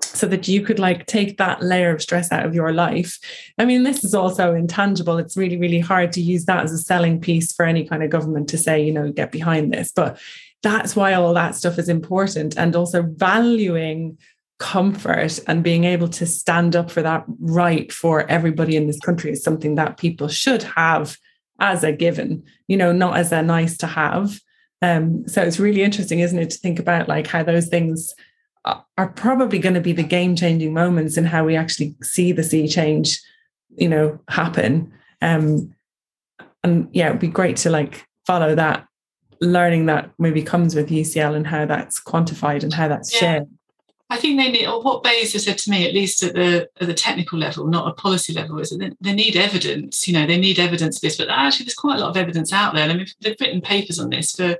so 0.05 0.27
that 0.27 0.49
you 0.49 0.63
could 0.63 0.79
like 0.79 1.07
take 1.07 1.39
that 1.39 1.63
layer 1.63 1.95
of 1.95 2.03
stress 2.03 2.31
out 2.31 2.45
of 2.45 2.55
your 2.55 2.73
life. 2.73 3.19
I 3.59 3.65
mean, 3.65 3.83
this 3.83 4.05
is 4.05 4.15
also 4.15 4.55
intangible. 4.55 5.19
It's 5.19 5.37
really, 5.37 5.57
really 5.57 5.79
hard 5.79 6.13
to 6.13 6.21
use 6.21 6.45
that 6.45 6.65
as 6.65 6.73
a 6.73 6.79
selling 6.79 7.21
piece 7.21 7.53
for 7.53 7.65
any 7.65 7.87
kind 7.87 8.03
of 8.03 8.11
government 8.11 8.49
to 8.51 8.59
say, 8.59 8.83
you 8.83 8.93
know, 8.93 9.11
get 9.11 9.33
behind 9.33 9.73
this. 9.73 9.93
But 9.95 10.21
that's 10.63 10.95
why 10.95 11.15
all 11.15 11.35
that 11.35 11.55
stuff 11.55 11.79
is 11.79 11.89
important 11.89 12.57
and 12.57 12.77
also 12.77 13.03
valuing 13.03 14.19
comfort 14.59 15.41
and 15.49 15.65
being 15.65 15.85
able 15.85 16.09
to 16.09 16.25
stand 16.25 16.77
up 16.77 16.89
for 16.89 17.03
that 17.03 17.25
right 17.41 17.91
for 17.91 18.29
everybody 18.31 18.77
in 18.77 18.87
this 18.87 19.01
country 19.01 19.33
is 19.33 19.43
something 19.43 19.75
that 19.75 19.99
people 19.99 20.29
should 20.29 20.63
have 20.63 21.17
as 21.63 21.85
a 21.85 21.93
given, 21.93 22.43
you 22.67 22.77
know, 22.77 22.93
not 22.93 23.17
as 23.17 23.33
a 23.33 23.41
nice 23.41 23.79
to 23.79 23.87
have. 23.87 24.39
Um, 24.83 25.27
so 25.29 25.41
it's 25.41 25.61
really 25.61 25.83
interesting, 25.83 26.19
isn't 26.21 26.39
it, 26.39 26.51
to 26.51 26.59
think 26.59 26.79
about 26.79 27.09
like 27.09 27.29
how 27.29 27.43
those 27.43 27.69
things 27.69 28.15
are 28.65 29.09
probably 29.09 29.59
going 29.59 29.75
to 29.75 29.81
be 29.81 29.93
the 29.93 30.03
game 30.03 30.37
changing 30.37 30.73
moments 30.73 31.17
in 31.17 31.25
how 31.25 31.45
we 31.45 31.57
actually 31.57 31.97
see 32.03 32.33
the 32.33 32.45
sea 32.45 32.69
change, 32.69 33.21
you 33.77 33.89
know, 33.89 34.21
happen. 34.29 34.93
Um, 35.21 35.75
and 36.63 36.89
yeah, 36.93 37.09
it'd 37.09 37.21
be 37.21 37.29
great 37.29 37.57
to 37.59 37.71
like 37.71 38.07
follow 38.27 38.55
that 38.55 38.87
learning 39.41 39.87
that 39.87 40.11
maybe 40.19 40.43
comes 40.43 40.75
with 40.75 40.91
UCL 40.91 41.35
and 41.35 41.47
how 41.47 41.67
that's 41.67 42.01
quantified 42.01 42.63
and 42.63 42.73
how 42.73 42.87
that's 42.87 43.13
yeah. 43.13 43.19
shared. 43.19 43.49
I 44.13 44.19
think 44.19 44.39
they 44.39 44.51
need, 44.51 44.67
or 44.67 44.83
what 44.83 45.03
BEIS 45.03 45.33
has 45.33 45.45
said 45.45 45.57
to 45.57 45.71
me, 45.71 45.89
at 45.89 45.95
least 45.95 46.23
at 46.23 46.35
the 46.35 46.69
at 46.79 46.87
the 46.87 46.93
technical 46.93 47.39
level, 47.39 47.67
not 47.67 47.89
a 47.89 47.95
policy 47.95 48.35
level, 48.35 48.59
is 48.59 48.69
that 48.69 48.95
they 49.01 49.15
need 49.15 49.37
evidence. 49.37 50.07
You 50.07 50.13
know, 50.13 50.27
they 50.27 50.37
need 50.37 50.59
evidence 50.59 50.97
of 50.97 51.01
this, 51.01 51.17
but 51.17 51.31
actually, 51.31 51.65
there's 51.65 51.75
quite 51.75 51.97
a 51.97 52.03
lot 52.03 52.11
of 52.11 52.19
evidence 52.19 52.53
out 52.53 52.75
there. 52.75 52.91
I 52.91 52.93
mean, 52.93 53.07
they've 53.23 53.41
written 53.41 53.63
papers 53.63 53.99
on 53.99 54.11
this 54.11 54.33
for 54.33 54.59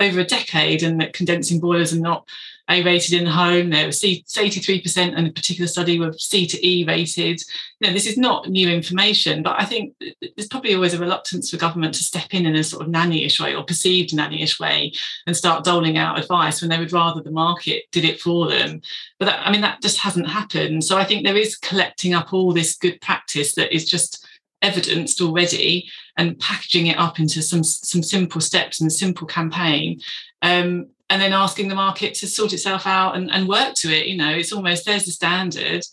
over 0.00 0.20
a 0.20 0.24
decade, 0.24 0.82
and 0.82 0.98
that 1.02 1.12
condensing 1.12 1.60
boilers 1.60 1.92
are 1.92 2.00
not 2.00 2.26
a 2.70 2.82
rated 2.82 3.12
in 3.12 3.24
the 3.24 3.30
home. 3.30 3.70
There 3.70 3.86
was 3.86 4.00
83% 4.00 5.16
in 5.16 5.26
a 5.26 5.32
particular 5.32 5.68
study 5.68 5.98
were 5.98 6.12
C 6.14 6.46
to 6.46 6.66
E 6.66 6.84
rated. 6.84 7.42
You 7.80 7.88
know, 7.88 7.92
this 7.92 8.06
is 8.06 8.16
not 8.16 8.48
new 8.48 8.70
information, 8.70 9.42
but 9.42 9.60
I 9.60 9.64
think 9.64 9.94
there's 10.00 10.48
probably 10.48 10.74
always 10.74 10.94
a 10.94 10.98
reluctance 10.98 11.50
for 11.50 11.58
government 11.58 11.94
to 11.94 12.04
step 12.04 12.32
in 12.32 12.46
in 12.46 12.56
a 12.56 12.64
sort 12.64 12.86
of 12.86 12.92
nannyish 12.92 13.38
way 13.38 13.54
or 13.54 13.64
perceived 13.64 14.10
nannyish 14.10 14.58
way 14.58 14.92
and 15.26 15.36
start 15.36 15.64
doling 15.64 15.98
out 15.98 16.18
advice 16.18 16.62
when 16.62 16.70
they 16.70 16.78
would 16.78 16.92
rather 16.92 17.20
the 17.20 17.30
market 17.30 17.84
did 17.92 18.04
it 18.04 18.20
for 18.20 18.48
them. 18.48 18.80
But 19.18 19.26
that, 19.26 19.46
I 19.46 19.52
mean, 19.52 19.60
that 19.60 19.82
just 19.82 19.98
hasn't 19.98 20.28
happened. 20.28 20.84
So 20.84 20.96
I 20.96 21.04
think 21.04 21.24
there 21.24 21.36
is 21.36 21.56
collecting 21.56 22.14
up 22.14 22.32
all 22.32 22.52
this 22.52 22.76
good 22.76 23.00
practice 23.02 23.54
that 23.56 23.74
is 23.74 23.88
just 23.88 24.26
evidenced 24.62 25.20
already 25.20 25.86
and 26.16 26.38
packaging 26.38 26.86
it 26.86 26.98
up 26.98 27.20
into 27.20 27.42
some 27.42 27.62
some 27.62 28.02
simple 28.02 28.40
steps 28.40 28.80
and 28.80 28.90
simple 28.90 29.26
campaign 29.26 30.00
um, 30.40 30.86
and 31.10 31.20
then 31.20 31.32
asking 31.32 31.68
the 31.68 31.74
market 31.74 32.14
to 32.14 32.26
sort 32.26 32.52
itself 32.52 32.86
out 32.86 33.16
and, 33.16 33.30
and 33.30 33.48
work 33.48 33.74
to 33.74 33.88
it. 33.92 34.06
You 34.06 34.16
know, 34.16 34.30
it's 34.30 34.52
almost 34.52 34.86
there's 34.86 35.04
the 35.04 35.12
standard. 35.12 35.84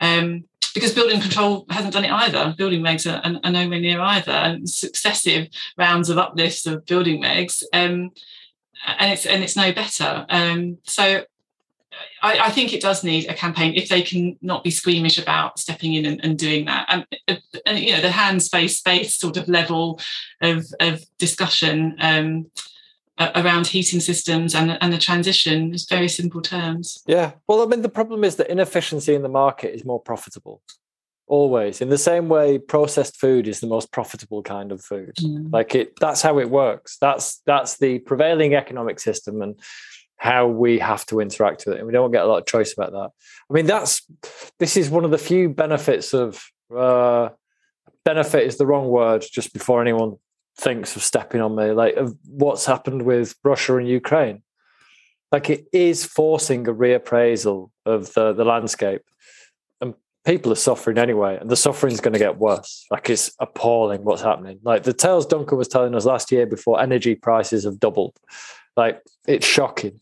Um, 0.00 0.44
because 0.74 0.92
building 0.92 1.20
control 1.20 1.66
hasn't 1.70 1.92
done 1.92 2.04
it 2.04 2.10
either. 2.10 2.52
Building 2.58 2.82
regs 2.82 3.06
are, 3.06 3.20
are, 3.24 3.40
are, 3.44 3.52
nowhere 3.52 3.78
near 3.78 4.00
either, 4.00 4.32
and 4.32 4.68
successive 4.68 5.46
rounds 5.78 6.10
of 6.10 6.18
uplifts 6.18 6.66
of 6.66 6.84
building 6.84 7.22
regs, 7.22 7.62
um, 7.72 8.10
and 8.98 9.12
it's 9.12 9.24
and 9.24 9.44
it's 9.44 9.56
no 9.56 9.72
better. 9.72 10.26
Um, 10.28 10.78
so 10.82 11.24
I, 12.22 12.38
I, 12.38 12.50
think 12.50 12.72
it 12.72 12.80
does 12.80 13.04
need 13.04 13.28
a 13.28 13.34
campaign 13.34 13.74
if 13.74 13.88
they 13.88 14.02
can 14.02 14.36
not 14.42 14.64
be 14.64 14.70
squeamish 14.70 15.18
about 15.18 15.58
stepping 15.58 15.94
in 15.94 16.06
and, 16.06 16.24
and 16.24 16.38
doing 16.38 16.64
that. 16.64 16.86
And, 16.88 17.40
and, 17.66 17.78
you 17.78 17.92
know, 17.92 18.00
the 18.00 18.10
hands 18.10 18.48
face 18.48 18.78
space 18.78 19.16
sort 19.16 19.36
of 19.36 19.48
level 19.48 20.00
of, 20.40 20.66
of 20.80 21.04
discussion 21.18 21.96
um, 22.00 22.50
around 23.18 23.68
heating 23.68 24.00
systems 24.00 24.54
and, 24.54 24.76
and 24.80 24.92
the 24.92 24.98
transition 24.98 25.72
is 25.72 25.86
very 25.88 26.08
simple 26.08 26.42
terms. 26.42 27.02
Yeah. 27.06 27.32
Well, 27.46 27.62
I 27.62 27.66
mean, 27.66 27.82
the 27.82 27.88
problem 27.88 28.24
is 28.24 28.36
that 28.36 28.50
inefficiency 28.50 29.14
in 29.14 29.22
the 29.22 29.28
market 29.28 29.74
is 29.74 29.84
more 29.84 30.00
profitable. 30.00 30.62
Always. 31.26 31.80
In 31.80 31.88
the 31.88 31.98
same 31.98 32.28
way, 32.28 32.58
processed 32.58 33.16
food 33.16 33.48
is 33.48 33.60
the 33.60 33.66
most 33.66 33.92
profitable 33.92 34.42
kind 34.42 34.72
of 34.72 34.82
food. 34.82 35.14
Mm. 35.20 35.52
Like 35.52 35.74
it 35.74 35.98
that's 35.98 36.20
how 36.20 36.38
it 36.38 36.50
works. 36.50 36.98
That's 37.00 37.40
that's 37.46 37.78
the 37.78 38.00
prevailing 38.00 38.54
economic 38.54 39.00
system 39.00 39.40
and 39.40 39.58
how 40.18 40.46
we 40.48 40.78
have 40.80 41.06
to 41.06 41.20
interact 41.20 41.64
with 41.64 41.76
it. 41.76 41.78
And 41.78 41.86
we 41.86 41.94
don't 41.94 42.12
get 42.12 42.24
a 42.24 42.26
lot 42.26 42.38
of 42.38 42.46
choice 42.46 42.74
about 42.74 42.92
that. 42.92 43.10
I 43.48 43.52
mean, 43.52 43.64
that's 43.64 44.06
this 44.58 44.76
is 44.76 44.90
one 44.90 45.04
of 45.04 45.12
the 45.12 45.18
few 45.18 45.48
benefits 45.48 46.12
of 46.12 46.44
uh 46.76 47.30
benefit 48.04 48.46
is 48.46 48.58
the 48.58 48.66
wrong 48.66 48.88
word 48.88 49.24
just 49.32 49.54
before 49.54 49.80
anyone 49.80 50.16
thinks 50.56 50.96
of 50.96 51.02
stepping 51.02 51.40
on 51.40 51.56
me, 51.56 51.72
like 51.72 51.96
what's 52.26 52.66
happened 52.66 53.02
with 53.02 53.34
Russia 53.42 53.76
and 53.76 53.88
Ukraine. 53.88 54.42
Like 55.32 55.50
it 55.50 55.66
is 55.72 56.04
forcing 56.04 56.68
a 56.68 56.72
reappraisal 56.72 57.70
of 57.84 58.12
the, 58.14 58.32
the 58.32 58.44
landscape. 58.44 59.02
And 59.80 59.94
people 60.24 60.52
are 60.52 60.56
suffering 60.56 60.96
anyway, 60.96 61.38
and 61.40 61.50
the 61.50 61.56
suffering 61.56 61.92
is 61.92 62.00
going 62.00 62.12
to 62.12 62.20
get 62.20 62.38
worse. 62.38 62.86
Like 62.90 63.10
it's 63.10 63.32
appalling 63.40 64.04
what's 64.04 64.22
happening. 64.22 64.60
Like 64.62 64.84
the 64.84 64.92
tales 64.92 65.26
Duncan 65.26 65.58
was 65.58 65.68
telling 65.68 65.94
us 65.94 66.04
last 66.04 66.30
year 66.30 66.46
before 66.46 66.80
energy 66.80 67.14
prices 67.14 67.64
have 67.64 67.80
doubled. 67.80 68.16
Like 68.76 69.02
it's 69.26 69.46
shocking. 69.46 70.00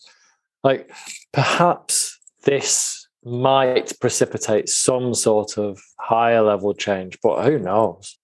Like 0.63 0.91
perhaps 1.33 2.19
this 2.45 3.09
might 3.25 3.99
precipitate 4.01 4.69
some 4.69 5.15
sort 5.15 5.57
of 5.57 5.81
higher 5.99 6.43
level 6.43 6.75
change, 6.75 7.19
but 7.23 7.45
who 7.45 7.59
knows? 7.59 8.19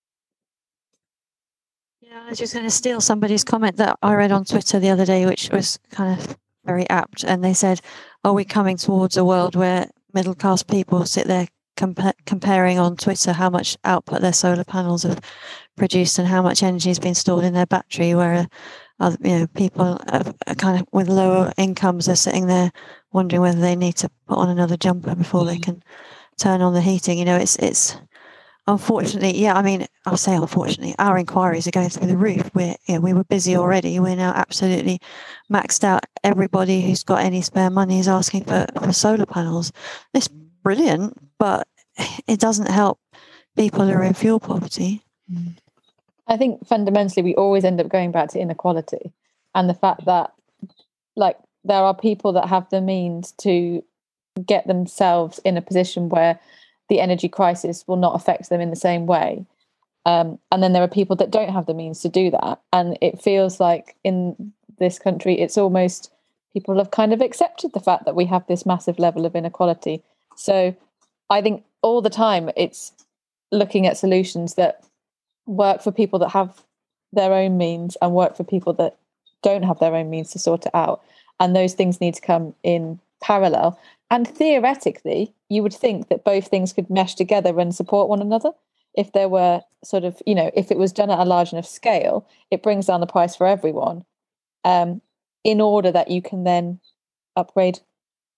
Yeah, 2.11 2.23
I 2.25 2.31
was 2.31 2.39
just 2.39 2.55
going 2.55 2.65
to 2.65 2.71
steal 2.71 3.03
somebody's 3.03 3.45
comment 3.45 3.77
that 3.77 3.99
I 4.03 4.15
read 4.15 4.33
on 4.33 4.47
Twitter 4.47 4.79
the 4.79 4.89
other 4.89 5.05
day, 5.05 5.27
which 5.27 5.51
was 5.51 5.79
kind 5.91 6.19
of 6.19 6.39
very 6.65 6.89
apt. 6.89 7.23
And 7.23 7.45
they 7.45 7.53
said, 7.53 7.83
Are 8.25 8.33
we 8.33 8.47
coming 8.47 8.79
towards 8.79 9.19
a 9.19 9.25
world 9.27 9.55
where 9.55 9.91
middle 10.15 10.35
class 10.35 10.63
people 10.63 11.05
sit 11.05 11.27
there 11.27 11.49
compa- 11.77 12.15
comparing 12.25 12.79
on 12.79 12.97
Twitter 12.97 13.35
how 13.35 13.51
much 13.51 13.77
output 13.85 14.23
their 14.23 14.33
solar 14.33 14.65
panels 14.65 15.03
have 15.03 15.21
produced 15.77 16.19
and 16.19 16.27
how 16.27 16.41
much 16.41 16.63
energy 16.63 16.89
has 16.89 16.99
been 16.99 17.15
stored 17.15 17.45
in 17.45 17.53
their 17.53 17.67
battery? 17.67 18.15
Where 18.15 18.49
uh, 19.01 19.17
you 19.23 19.41
know 19.41 19.47
people 19.49 20.01
are 20.09 20.55
kind 20.55 20.81
of 20.81 20.89
with 20.91 21.11
lower 21.11 21.53
incomes 21.59 22.09
are 22.09 22.17
sitting 22.17 22.47
there 22.47 22.73
wondering 23.13 23.43
whether 23.43 23.61
they 23.61 23.77
need 23.77 23.97
to 23.97 24.11
put 24.27 24.39
on 24.39 24.49
another 24.49 24.79
jumper 24.79 25.15
before 25.15 25.45
they 25.45 25.59
mm. 25.59 25.63
can 25.63 25.83
turn 26.39 26.63
on 26.63 26.73
the 26.73 26.81
heating. 26.81 27.19
You 27.19 27.27
know, 27.27 27.37
it's 27.37 27.57
it's 27.57 27.99
Unfortunately, 28.69 29.35
yeah, 29.35 29.55
I 29.55 29.63
mean, 29.63 29.87
I'll 30.05 30.19
say 30.19 30.37
unfortunately, 30.37 30.95
our 30.99 31.17
inquiries 31.17 31.67
are 31.67 31.71
going 31.71 31.89
through 31.89 32.09
the 32.09 32.19
roof. 32.19 32.51
We're, 32.55 32.77
know, 32.87 33.01
we 33.01 33.15
were 33.15 33.25
busy 33.25 33.57
already. 33.57 33.99
We're 33.99 34.15
now 34.15 34.33
absolutely 34.35 35.01
maxed 35.51 35.85
out. 35.85 36.05
Everybody 36.23 36.83
who's 36.83 37.03
got 37.03 37.23
any 37.23 37.41
spare 37.41 37.71
money 37.71 37.99
is 37.99 38.09
asking 38.09 38.45
for, 38.45 38.67
for 38.79 38.93
solar 38.93 39.25
panels. 39.25 39.73
It's 40.13 40.29
brilliant, 40.29 41.17
but 41.39 41.67
it 42.27 42.41
doesn't 42.41 42.69
help 42.69 43.01
people 43.57 43.87
who 43.87 43.95
are 43.95 44.03
in 44.03 44.13
fuel 44.13 44.39
poverty. 44.39 45.03
I 46.27 46.37
think 46.37 46.67
fundamentally, 46.67 47.23
we 47.23 47.35
always 47.37 47.65
end 47.65 47.81
up 47.81 47.89
going 47.89 48.13
back 48.13 48.29
to 48.33 48.39
inequality 48.39 49.15
and 49.55 49.71
the 49.71 49.75
fact 49.75 50.05
that, 50.05 50.35
like, 51.17 51.39
there 51.65 51.79
are 51.81 51.95
people 51.95 52.35
that 52.35 52.51
have 52.51 52.69
the 52.69 52.83
means 52.83 53.33
to 53.39 53.83
get 54.45 54.67
themselves 54.67 55.41
in 55.43 55.57
a 55.57 55.63
position 55.63 56.11
where 56.11 56.39
the 56.89 57.01
energy 57.01 57.29
crisis 57.29 57.85
will 57.87 57.97
not 57.97 58.15
affect 58.15 58.49
them 58.49 58.61
in 58.61 58.71
the 58.71 58.77
same 58.77 59.07
way. 59.07 59.45
Um, 60.07 60.39
and 60.51 60.63
then 60.63 60.73
there 60.73 60.83
are 60.83 60.89
people 60.89 61.17
that 61.17 61.31
don't 61.31 61.53
have 61.53 61.67
the 61.67 61.75
means 61.75 62.01
to 62.01 62.09
do 62.09 62.31
that. 62.31 62.61
And 62.73 62.97
it 63.01 63.21
feels 63.21 63.61
like 63.61 63.97
in 64.05 64.53
this 64.79 64.99
country, 64.99 65.39
it's 65.39 65.59
almost 65.59 66.11
people 66.53 66.79
have 66.79 66.91
kind 66.91 67.13
of 67.13 67.21
accepted 67.21 67.73
the 67.73 67.81
fact 67.81 68.05
that 68.07 68.15
we 68.15 68.25
have 68.25 68.47
this 68.47 68.65
massive 68.65 68.99
level 68.99 69.27
of 69.27 69.37
inequality. 69.37 70.03
So 70.37 70.75
I 71.29 71.43
think 71.43 71.65
all 71.83 72.01
the 72.01 72.11
time 72.11 72.51
it's 72.57 72.93
looking 73.53 73.87
at 73.87 73.99
solutions 73.99 74.55
that 74.55 74.83
work 75.47 75.83
for 75.83 75.93
people 75.93 76.19
that 76.21 76.31
have 76.31 76.63
their 77.13 77.33
own 77.33 77.59
means 77.59 77.97
and 78.01 78.13
work 78.13 78.37
for 78.37 78.45
people 78.45 78.73
that 78.75 78.97
don't 79.43 79.63
have 79.63 79.79
their 79.79 79.95
own 79.95 80.11
means 80.11 80.31
to 80.31 80.39
sort 80.39 80.67
it 80.67 80.75
out. 80.75 81.03
And 81.41 81.55
those 81.55 81.75
things 81.75 82.01
need 82.01 82.15
to 82.15 82.21
come 82.21 82.55
in 82.63 82.99
parallel. 83.21 83.79
And 84.11 84.27
theoretically, 84.27 85.35
you 85.49 85.63
would 85.63 85.75
think 85.75 86.09
that 86.09 86.25
both 86.25 86.49
things 86.49 86.73
could 86.73 86.89
mesh 86.91 87.15
together 87.15 87.59
and 87.59 87.75
support 87.75 88.09
one 88.09 88.23
another. 88.23 88.53
If 88.95 89.13
there 89.13 89.29
were 89.29 89.63
sort 89.85 90.05
of, 90.05 90.21
you 90.27 90.35
know, 90.35 90.51
if 90.55 90.71
it 90.71 90.79
was 90.79 90.93
done 90.93 91.11
at 91.11 91.19
a 91.19 91.25
large 91.25 91.53
enough 91.53 91.67
scale, 91.67 92.27
it 92.51 92.63
brings 92.63 92.87
down 92.87 93.01
the 93.01 93.07
price 93.07 93.37
for 93.37 93.47
everyone 93.47 94.05
um, 94.65 95.01
in 95.45 95.61
order 95.61 95.93
that 95.93 96.11
you 96.11 96.23
can 96.23 96.45
then 96.45 96.81
upgrade, 97.37 97.81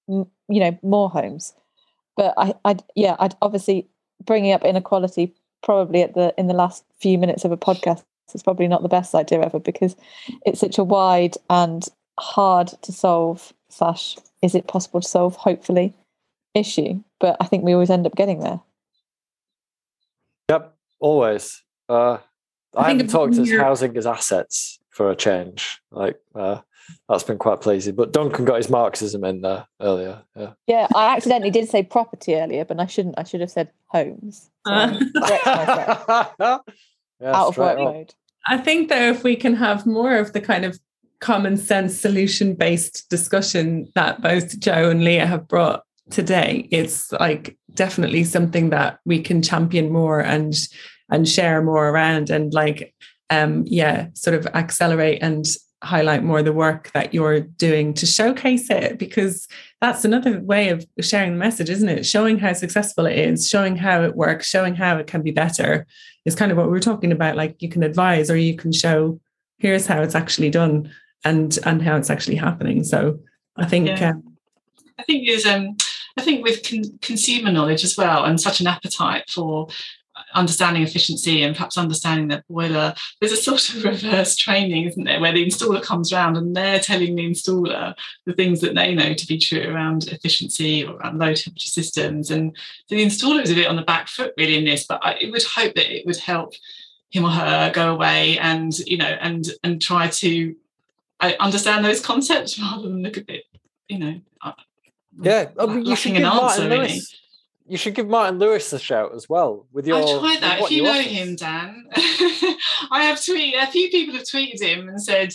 you 0.08 0.26
know, 0.48 0.78
more 0.82 1.08
homes. 1.08 1.54
But 2.16 2.34
I, 2.36 2.54
I, 2.64 2.76
yeah, 2.94 3.16
I'd 3.18 3.36
obviously 3.40 3.88
bringing 4.24 4.52
up 4.52 4.64
inequality 4.64 5.34
probably 5.62 6.02
at 6.02 6.14
the 6.14 6.34
in 6.38 6.46
the 6.46 6.54
last 6.54 6.84
few 6.98 7.18
minutes 7.18 7.44
of 7.44 7.52
a 7.52 7.56
podcast 7.56 8.02
is 8.34 8.42
probably 8.42 8.68
not 8.68 8.82
the 8.82 8.88
best 8.88 9.14
idea 9.14 9.40
ever 9.40 9.58
because 9.58 9.96
it's 10.46 10.60
such 10.60 10.78
a 10.78 10.84
wide 10.84 11.36
and 11.48 11.88
hard 12.18 12.68
to 12.82 12.92
solve 12.92 13.52
slash 13.72 14.16
is 14.42 14.54
it 14.54 14.66
possible 14.66 15.00
to 15.00 15.08
solve? 15.08 15.36
Hopefully. 15.36 15.94
Issue. 16.54 17.02
But 17.20 17.36
i 17.40 17.46
think 17.46 17.64
we 17.64 17.72
always 17.72 17.90
end 17.90 18.06
up 18.06 18.16
getting 18.16 18.40
there. 18.40 18.60
Yep. 20.48 20.74
Always. 20.98 21.62
Uh, 21.88 22.18
i, 22.76 22.84
I 22.84 22.88
haven't 22.90 23.10
talked 23.10 23.36
as 23.36 23.50
housing 23.50 23.96
as 23.96 24.06
assets 24.06 24.78
for 24.90 25.10
a 25.10 25.16
change. 25.16 25.80
Like 25.90 26.18
uh, 26.34 26.60
that's 27.08 27.22
been 27.22 27.38
quite 27.38 27.60
pleasing. 27.60 27.94
But 27.94 28.12
duncan 28.12 28.44
got 28.44 28.56
his 28.56 28.70
marxism 28.70 29.24
in 29.24 29.42
there 29.42 29.66
earlier. 29.80 30.22
Yeah. 30.36 30.52
Yeah 30.66 30.88
i 30.94 31.14
accidentally 31.14 31.50
did 31.50 31.68
say 31.68 31.82
property 31.82 32.34
earlier 32.34 32.64
but 32.64 32.80
i 32.80 32.86
shouldn't. 32.86 33.18
I 33.18 33.24
should 33.24 33.40
have 33.40 33.50
said 33.50 33.70
homes. 33.86 34.50
So 34.66 34.72
uh. 34.72 34.98
yeah, 37.20 37.32
out 37.32 37.48
of 37.48 37.58
work 37.58 37.78
mode. 37.78 38.14
I 38.46 38.58
think 38.58 38.88
though 38.88 39.10
if 39.10 39.22
we 39.22 39.36
can 39.36 39.54
have 39.54 39.86
more 39.86 40.16
of 40.16 40.32
the 40.32 40.40
kind 40.40 40.64
of 40.64 40.80
common 41.20 41.56
sense 41.56 41.98
solution 41.98 42.54
based 42.54 43.08
discussion 43.10 43.88
that 43.94 44.22
both 44.22 44.58
Jo 44.58 44.90
and 44.90 45.04
Leah 45.04 45.26
have 45.26 45.46
brought 45.46 45.84
today. 46.10 46.68
It's 46.70 47.12
like 47.12 47.56
definitely 47.74 48.24
something 48.24 48.70
that 48.70 48.98
we 49.04 49.20
can 49.20 49.42
champion 49.42 49.92
more 49.92 50.20
and 50.20 50.54
and 51.10 51.28
share 51.28 51.62
more 51.62 51.88
around 51.88 52.30
and 52.30 52.52
like 52.54 52.94
um 53.30 53.64
yeah 53.66 54.06
sort 54.14 54.36
of 54.36 54.46
accelerate 54.54 55.22
and 55.22 55.46
highlight 55.82 56.22
more 56.22 56.42
the 56.42 56.52
work 56.52 56.90
that 56.92 57.14
you're 57.14 57.40
doing 57.40 57.94
to 57.94 58.04
showcase 58.04 58.68
it 58.70 58.98
because 58.98 59.48
that's 59.80 60.04
another 60.04 60.38
way 60.40 60.68
of 60.68 60.84
sharing 61.00 61.32
the 61.32 61.38
message 61.38 61.70
isn't 61.70 61.88
it 61.88 62.04
showing 62.04 62.38
how 62.38 62.52
successful 62.52 63.06
it 63.06 63.18
is 63.18 63.48
showing 63.48 63.76
how 63.76 64.02
it 64.02 64.14
works 64.14 64.46
showing 64.46 64.74
how 64.74 64.98
it 64.98 65.06
can 65.06 65.22
be 65.22 65.30
better 65.30 65.86
is 66.26 66.34
kind 66.34 66.52
of 66.52 66.58
what 66.58 66.70
we 66.70 66.76
are 66.76 66.82
talking 66.82 67.12
about 67.12 67.34
like 67.34 67.62
you 67.62 67.68
can 67.68 67.82
advise 67.82 68.30
or 68.30 68.36
you 68.36 68.54
can 68.54 68.72
show 68.72 69.18
here's 69.58 69.86
how 69.86 70.02
it's 70.02 70.14
actually 70.14 70.50
done 70.50 70.90
and 71.24 71.58
and 71.64 71.82
how 71.82 71.96
it's 71.96 72.10
actually 72.10 72.36
happening 72.36 72.82
so 72.84 73.18
i 73.56 73.66
think 73.66 73.86
yeah. 73.86 74.10
um, 74.10 74.36
i 74.98 75.02
think 75.02 75.28
is 75.28 75.46
um 75.46 75.76
i 76.16 76.22
think 76.22 76.44
with 76.44 76.68
con- 76.68 76.98
consumer 77.00 77.50
knowledge 77.50 77.84
as 77.84 77.96
well 77.96 78.24
and 78.24 78.40
such 78.40 78.60
an 78.60 78.66
appetite 78.66 79.28
for 79.28 79.68
understanding 80.34 80.82
efficiency 80.82 81.42
and 81.42 81.54
perhaps 81.54 81.78
understanding 81.78 82.28
that 82.28 82.46
boiler, 82.48 82.94
there's 83.20 83.32
a 83.32 83.36
sort 83.36 83.68
of 83.68 83.84
reverse 83.84 84.36
training, 84.36 84.86
isn't 84.86 85.04
there, 85.04 85.20
where 85.20 85.32
the 85.32 85.44
installer 85.44 85.82
comes 85.82 86.12
around 86.12 86.36
and 86.36 86.54
they're 86.54 86.80
telling 86.80 87.14
the 87.14 87.28
installer 87.28 87.94
the 88.26 88.32
things 88.32 88.60
that 88.60 88.74
they 88.74 88.94
know 88.94 89.14
to 89.14 89.26
be 89.26 89.38
true 89.38 89.62
around 89.62 90.08
efficiency 90.08 90.84
or 90.84 90.96
around 90.96 91.18
low 91.18 91.34
temperature 91.34 91.70
systems. 91.70 92.30
And 92.30 92.56
so 92.86 92.94
the 92.94 93.04
installer 93.04 93.42
is 93.42 93.50
a 93.50 93.54
bit 93.54 93.68
on 93.68 93.76
the 93.76 93.82
back 93.82 94.08
foot 94.08 94.34
really 94.36 94.56
in 94.56 94.64
this, 94.64 94.86
but 94.86 95.00
I 95.02 95.18
would 95.30 95.42
hope 95.42 95.74
that 95.74 95.94
it 95.94 96.06
would 96.06 96.18
help 96.18 96.54
him 97.10 97.24
or 97.24 97.30
her 97.30 97.72
go 97.72 97.92
away 97.92 98.38
and, 98.38 98.76
you 98.80 98.96
know, 98.96 99.16
and 99.20 99.46
and 99.64 99.82
try 99.82 100.08
to 100.08 100.54
uh, 101.20 101.32
understand 101.40 101.84
those 101.84 102.00
concepts 102.00 102.58
rather 102.60 102.88
than 102.88 103.02
look 103.02 103.16
at 103.16 103.28
it, 103.28 103.44
you 103.88 103.98
know. 103.98 104.20
Uh, 104.42 104.52
yeah, 105.20 105.50
I 105.58 105.66
mean, 105.66 105.84
you 105.84 105.96
should 105.96 106.16
an 106.16 106.24
answer, 106.24 106.68
really 106.68 107.00
you 107.70 107.76
should 107.76 107.94
give 107.94 108.08
Martin 108.08 108.40
Lewis 108.40 108.72
a 108.72 108.80
shout 108.80 109.14
as 109.14 109.28
well 109.28 109.64
with 109.72 109.86
your. 109.86 109.98
I 109.98 110.18
tried 110.18 110.40
that. 110.40 110.60
If 110.60 110.72
you 110.72 110.82
know 110.82 111.00
him, 111.00 111.36
Dan, 111.36 111.86
I 111.94 113.04
have 113.04 113.18
tweeted. 113.18 113.62
A 113.62 113.70
few 113.70 113.88
people 113.90 114.16
have 114.16 114.24
tweeted 114.24 114.60
him 114.60 114.88
and 114.88 115.00
said, 115.00 115.32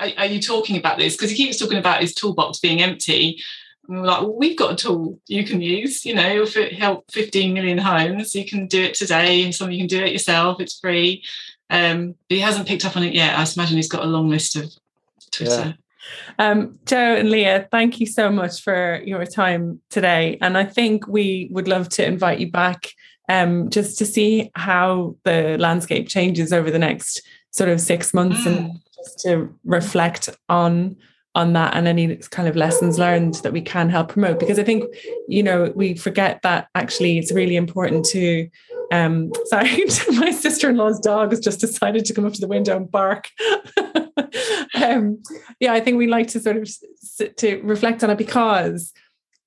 "Are, 0.00 0.08
are 0.18 0.26
you 0.26 0.42
talking 0.42 0.76
about 0.76 0.98
this?" 0.98 1.14
Because 1.14 1.30
he 1.30 1.36
keeps 1.36 1.56
talking 1.56 1.78
about 1.78 2.00
his 2.00 2.14
toolbox 2.14 2.58
being 2.58 2.82
empty. 2.82 3.40
And 3.86 3.98
we 3.98 4.02
are 4.02 4.06
like, 4.06 4.22
well, 4.22 4.36
we've 4.36 4.58
got 4.58 4.72
a 4.72 4.76
tool 4.76 5.20
you 5.28 5.44
can 5.44 5.60
use. 5.62 6.04
You 6.04 6.16
know, 6.16 6.42
if 6.42 6.56
it 6.56 6.72
help 6.72 7.08
15 7.12 7.54
million 7.54 7.78
homes, 7.78 8.34
you 8.34 8.44
can 8.44 8.66
do 8.66 8.82
it 8.82 8.94
today, 8.94 9.44
and 9.44 9.54
some 9.54 9.70
you 9.70 9.78
can 9.78 9.86
do 9.86 10.02
it 10.02 10.12
yourself. 10.12 10.60
It's 10.60 10.80
free. 10.80 11.22
Um, 11.70 12.16
but 12.28 12.34
he 12.34 12.40
hasn't 12.40 12.66
picked 12.66 12.86
up 12.86 12.96
on 12.96 13.04
it 13.04 13.14
yet. 13.14 13.38
I 13.38 13.46
imagine 13.54 13.76
he's 13.76 13.88
got 13.88 14.04
a 14.04 14.08
long 14.08 14.28
list 14.28 14.56
of 14.56 14.72
Twitter. 15.30 15.64
Yeah. 15.66 15.72
Um, 16.38 16.78
Jo 16.86 16.96
and 16.96 17.30
Leah, 17.30 17.68
thank 17.70 18.00
you 18.00 18.06
so 18.06 18.30
much 18.30 18.62
for 18.62 19.02
your 19.04 19.26
time 19.26 19.80
today. 19.90 20.38
And 20.40 20.56
I 20.56 20.64
think 20.64 21.06
we 21.06 21.48
would 21.50 21.68
love 21.68 21.88
to 21.90 22.06
invite 22.06 22.38
you 22.38 22.50
back 22.50 22.90
um, 23.28 23.68
just 23.68 23.98
to 23.98 24.06
see 24.06 24.50
how 24.54 25.16
the 25.24 25.56
landscape 25.58 26.08
changes 26.08 26.52
over 26.52 26.70
the 26.70 26.78
next 26.78 27.22
sort 27.50 27.68
of 27.68 27.80
six 27.80 28.14
months 28.14 28.40
mm. 28.40 28.46
and 28.46 28.80
just 28.94 29.20
to 29.20 29.54
reflect 29.64 30.28
on 30.48 30.96
on 31.34 31.52
that 31.52 31.74
and 31.74 31.86
any 31.86 32.16
kind 32.16 32.48
of 32.48 32.56
lessons 32.56 32.98
learned 32.98 33.34
that 33.36 33.52
we 33.52 33.60
can 33.60 33.88
help 33.90 34.08
promote 34.08 34.40
because 34.40 34.58
i 34.58 34.64
think 34.64 34.82
you 35.28 35.42
know 35.42 35.70
we 35.76 35.94
forget 35.94 36.40
that 36.42 36.68
actually 36.74 37.18
it's 37.18 37.32
really 37.32 37.54
important 37.54 38.04
to 38.04 38.48
um 38.92 39.30
sorry 39.46 39.84
my 40.12 40.30
sister-in-law's 40.30 41.00
dog 41.00 41.30
has 41.30 41.40
just 41.40 41.60
decided 41.60 42.04
to 42.04 42.14
come 42.14 42.24
up 42.24 42.32
to 42.32 42.40
the 42.40 42.48
window 42.48 42.76
and 42.76 42.90
bark 42.90 43.28
um, 44.74 45.22
yeah, 45.60 45.72
I 45.72 45.80
think 45.80 45.98
we 45.98 46.06
like 46.06 46.28
to 46.28 46.40
sort 46.40 46.56
of 46.56 47.36
to 47.36 47.60
reflect 47.62 48.04
on 48.04 48.10
it 48.10 48.18
because 48.18 48.92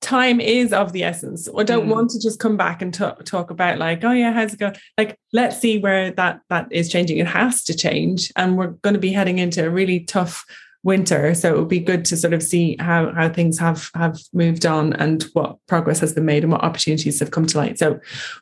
time 0.02 0.42
is 0.42 0.74
of 0.74 0.94
the 0.94 1.04
essence. 1.04 1.48
I 1.56 1.64
don't 1.64 1.88
mm. 1.88 1.92
want 1.92 2.10
to 2.12 2.20
just 2.20 2.40
come 2.40 2.58
back 2.58 2.82
and 2.82 2.94
talk, 2.94 3.24
talk 3.24 3.52
about 3.52 3.78
like, 3.78 4.04
oh 4.04 4.12
yeah, 4.12 4.34
how's 4.34 4.54
it 4.54 4.60
going? 4.60 4.76
Like, 4.98 5.18
let's 5.32 5.60
see 5.60 5.80
where 5.80 6.12
that 6.12 6.42
that 6.50 6.68
is 6.72 6.90
changing. 6.90 7.18
It 7.18 7.28
has 7.28 7.64
to 7.66 7.76
change, 7.76 8.32
and 8.36 8.58
we're 8.58 8.68
going 8.68 8.96
to 8.96 9.00
be 9.00 9.14
heading 9.14 9.40
into 9.40 9.66
a 9.66 9.70
really 9.70 10.02
tough 10.02 10.46
winter. 10.84 11.34
So 11.36 11.54
it 11.54 11.60
would 11.60 11.68
be 11.68 11.80
good 11.80 12.06
to 12.06 12.18
sort 12.18 12.34
of 12.34 12.42
see 12.44 12.76
how 12.80 13.12
how 13.14 13.30
things 13.30 13.60
have 13.60 13.90
have 13.96 14.20
moved 14.34 14.66
on 14.66 14.94
and 14.94 15.24
what 15.34 15.58
progress 15.68 16.00
has 16.00 16.14
been 16.14 16.26
made 16.26 16.44
and 16.44 16.52
what 16.52 16.64
opportunities 16.64 17.20
have 17.20 17.32
come 17.32 17.46
to 17.48 17.58
light. 17.58 17.80
So 17.80 18.00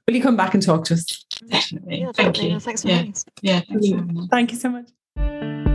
will 0.07 0.15
you 0.15 0.21
come 0.21 0.37
back 0.37 0.53
and 0.53 0.63
talk 0.63 0.85
to 0.85 0.93
us? 0.95 1.25
Definitely. 1.47 2.01
Yeah, 2.01 2.11
Thank 2.13 2.35
definitely. 2.35 2.51
you. 2.51 2.59
thanks 2.59 2.81
for 2.81 2.87
yeah. 2.89 3.03
yeah. 3.41 3.61
Thank 4.29 4.51
you 4.51 4.57
so 4.57 4.69
much. 4.69 5.68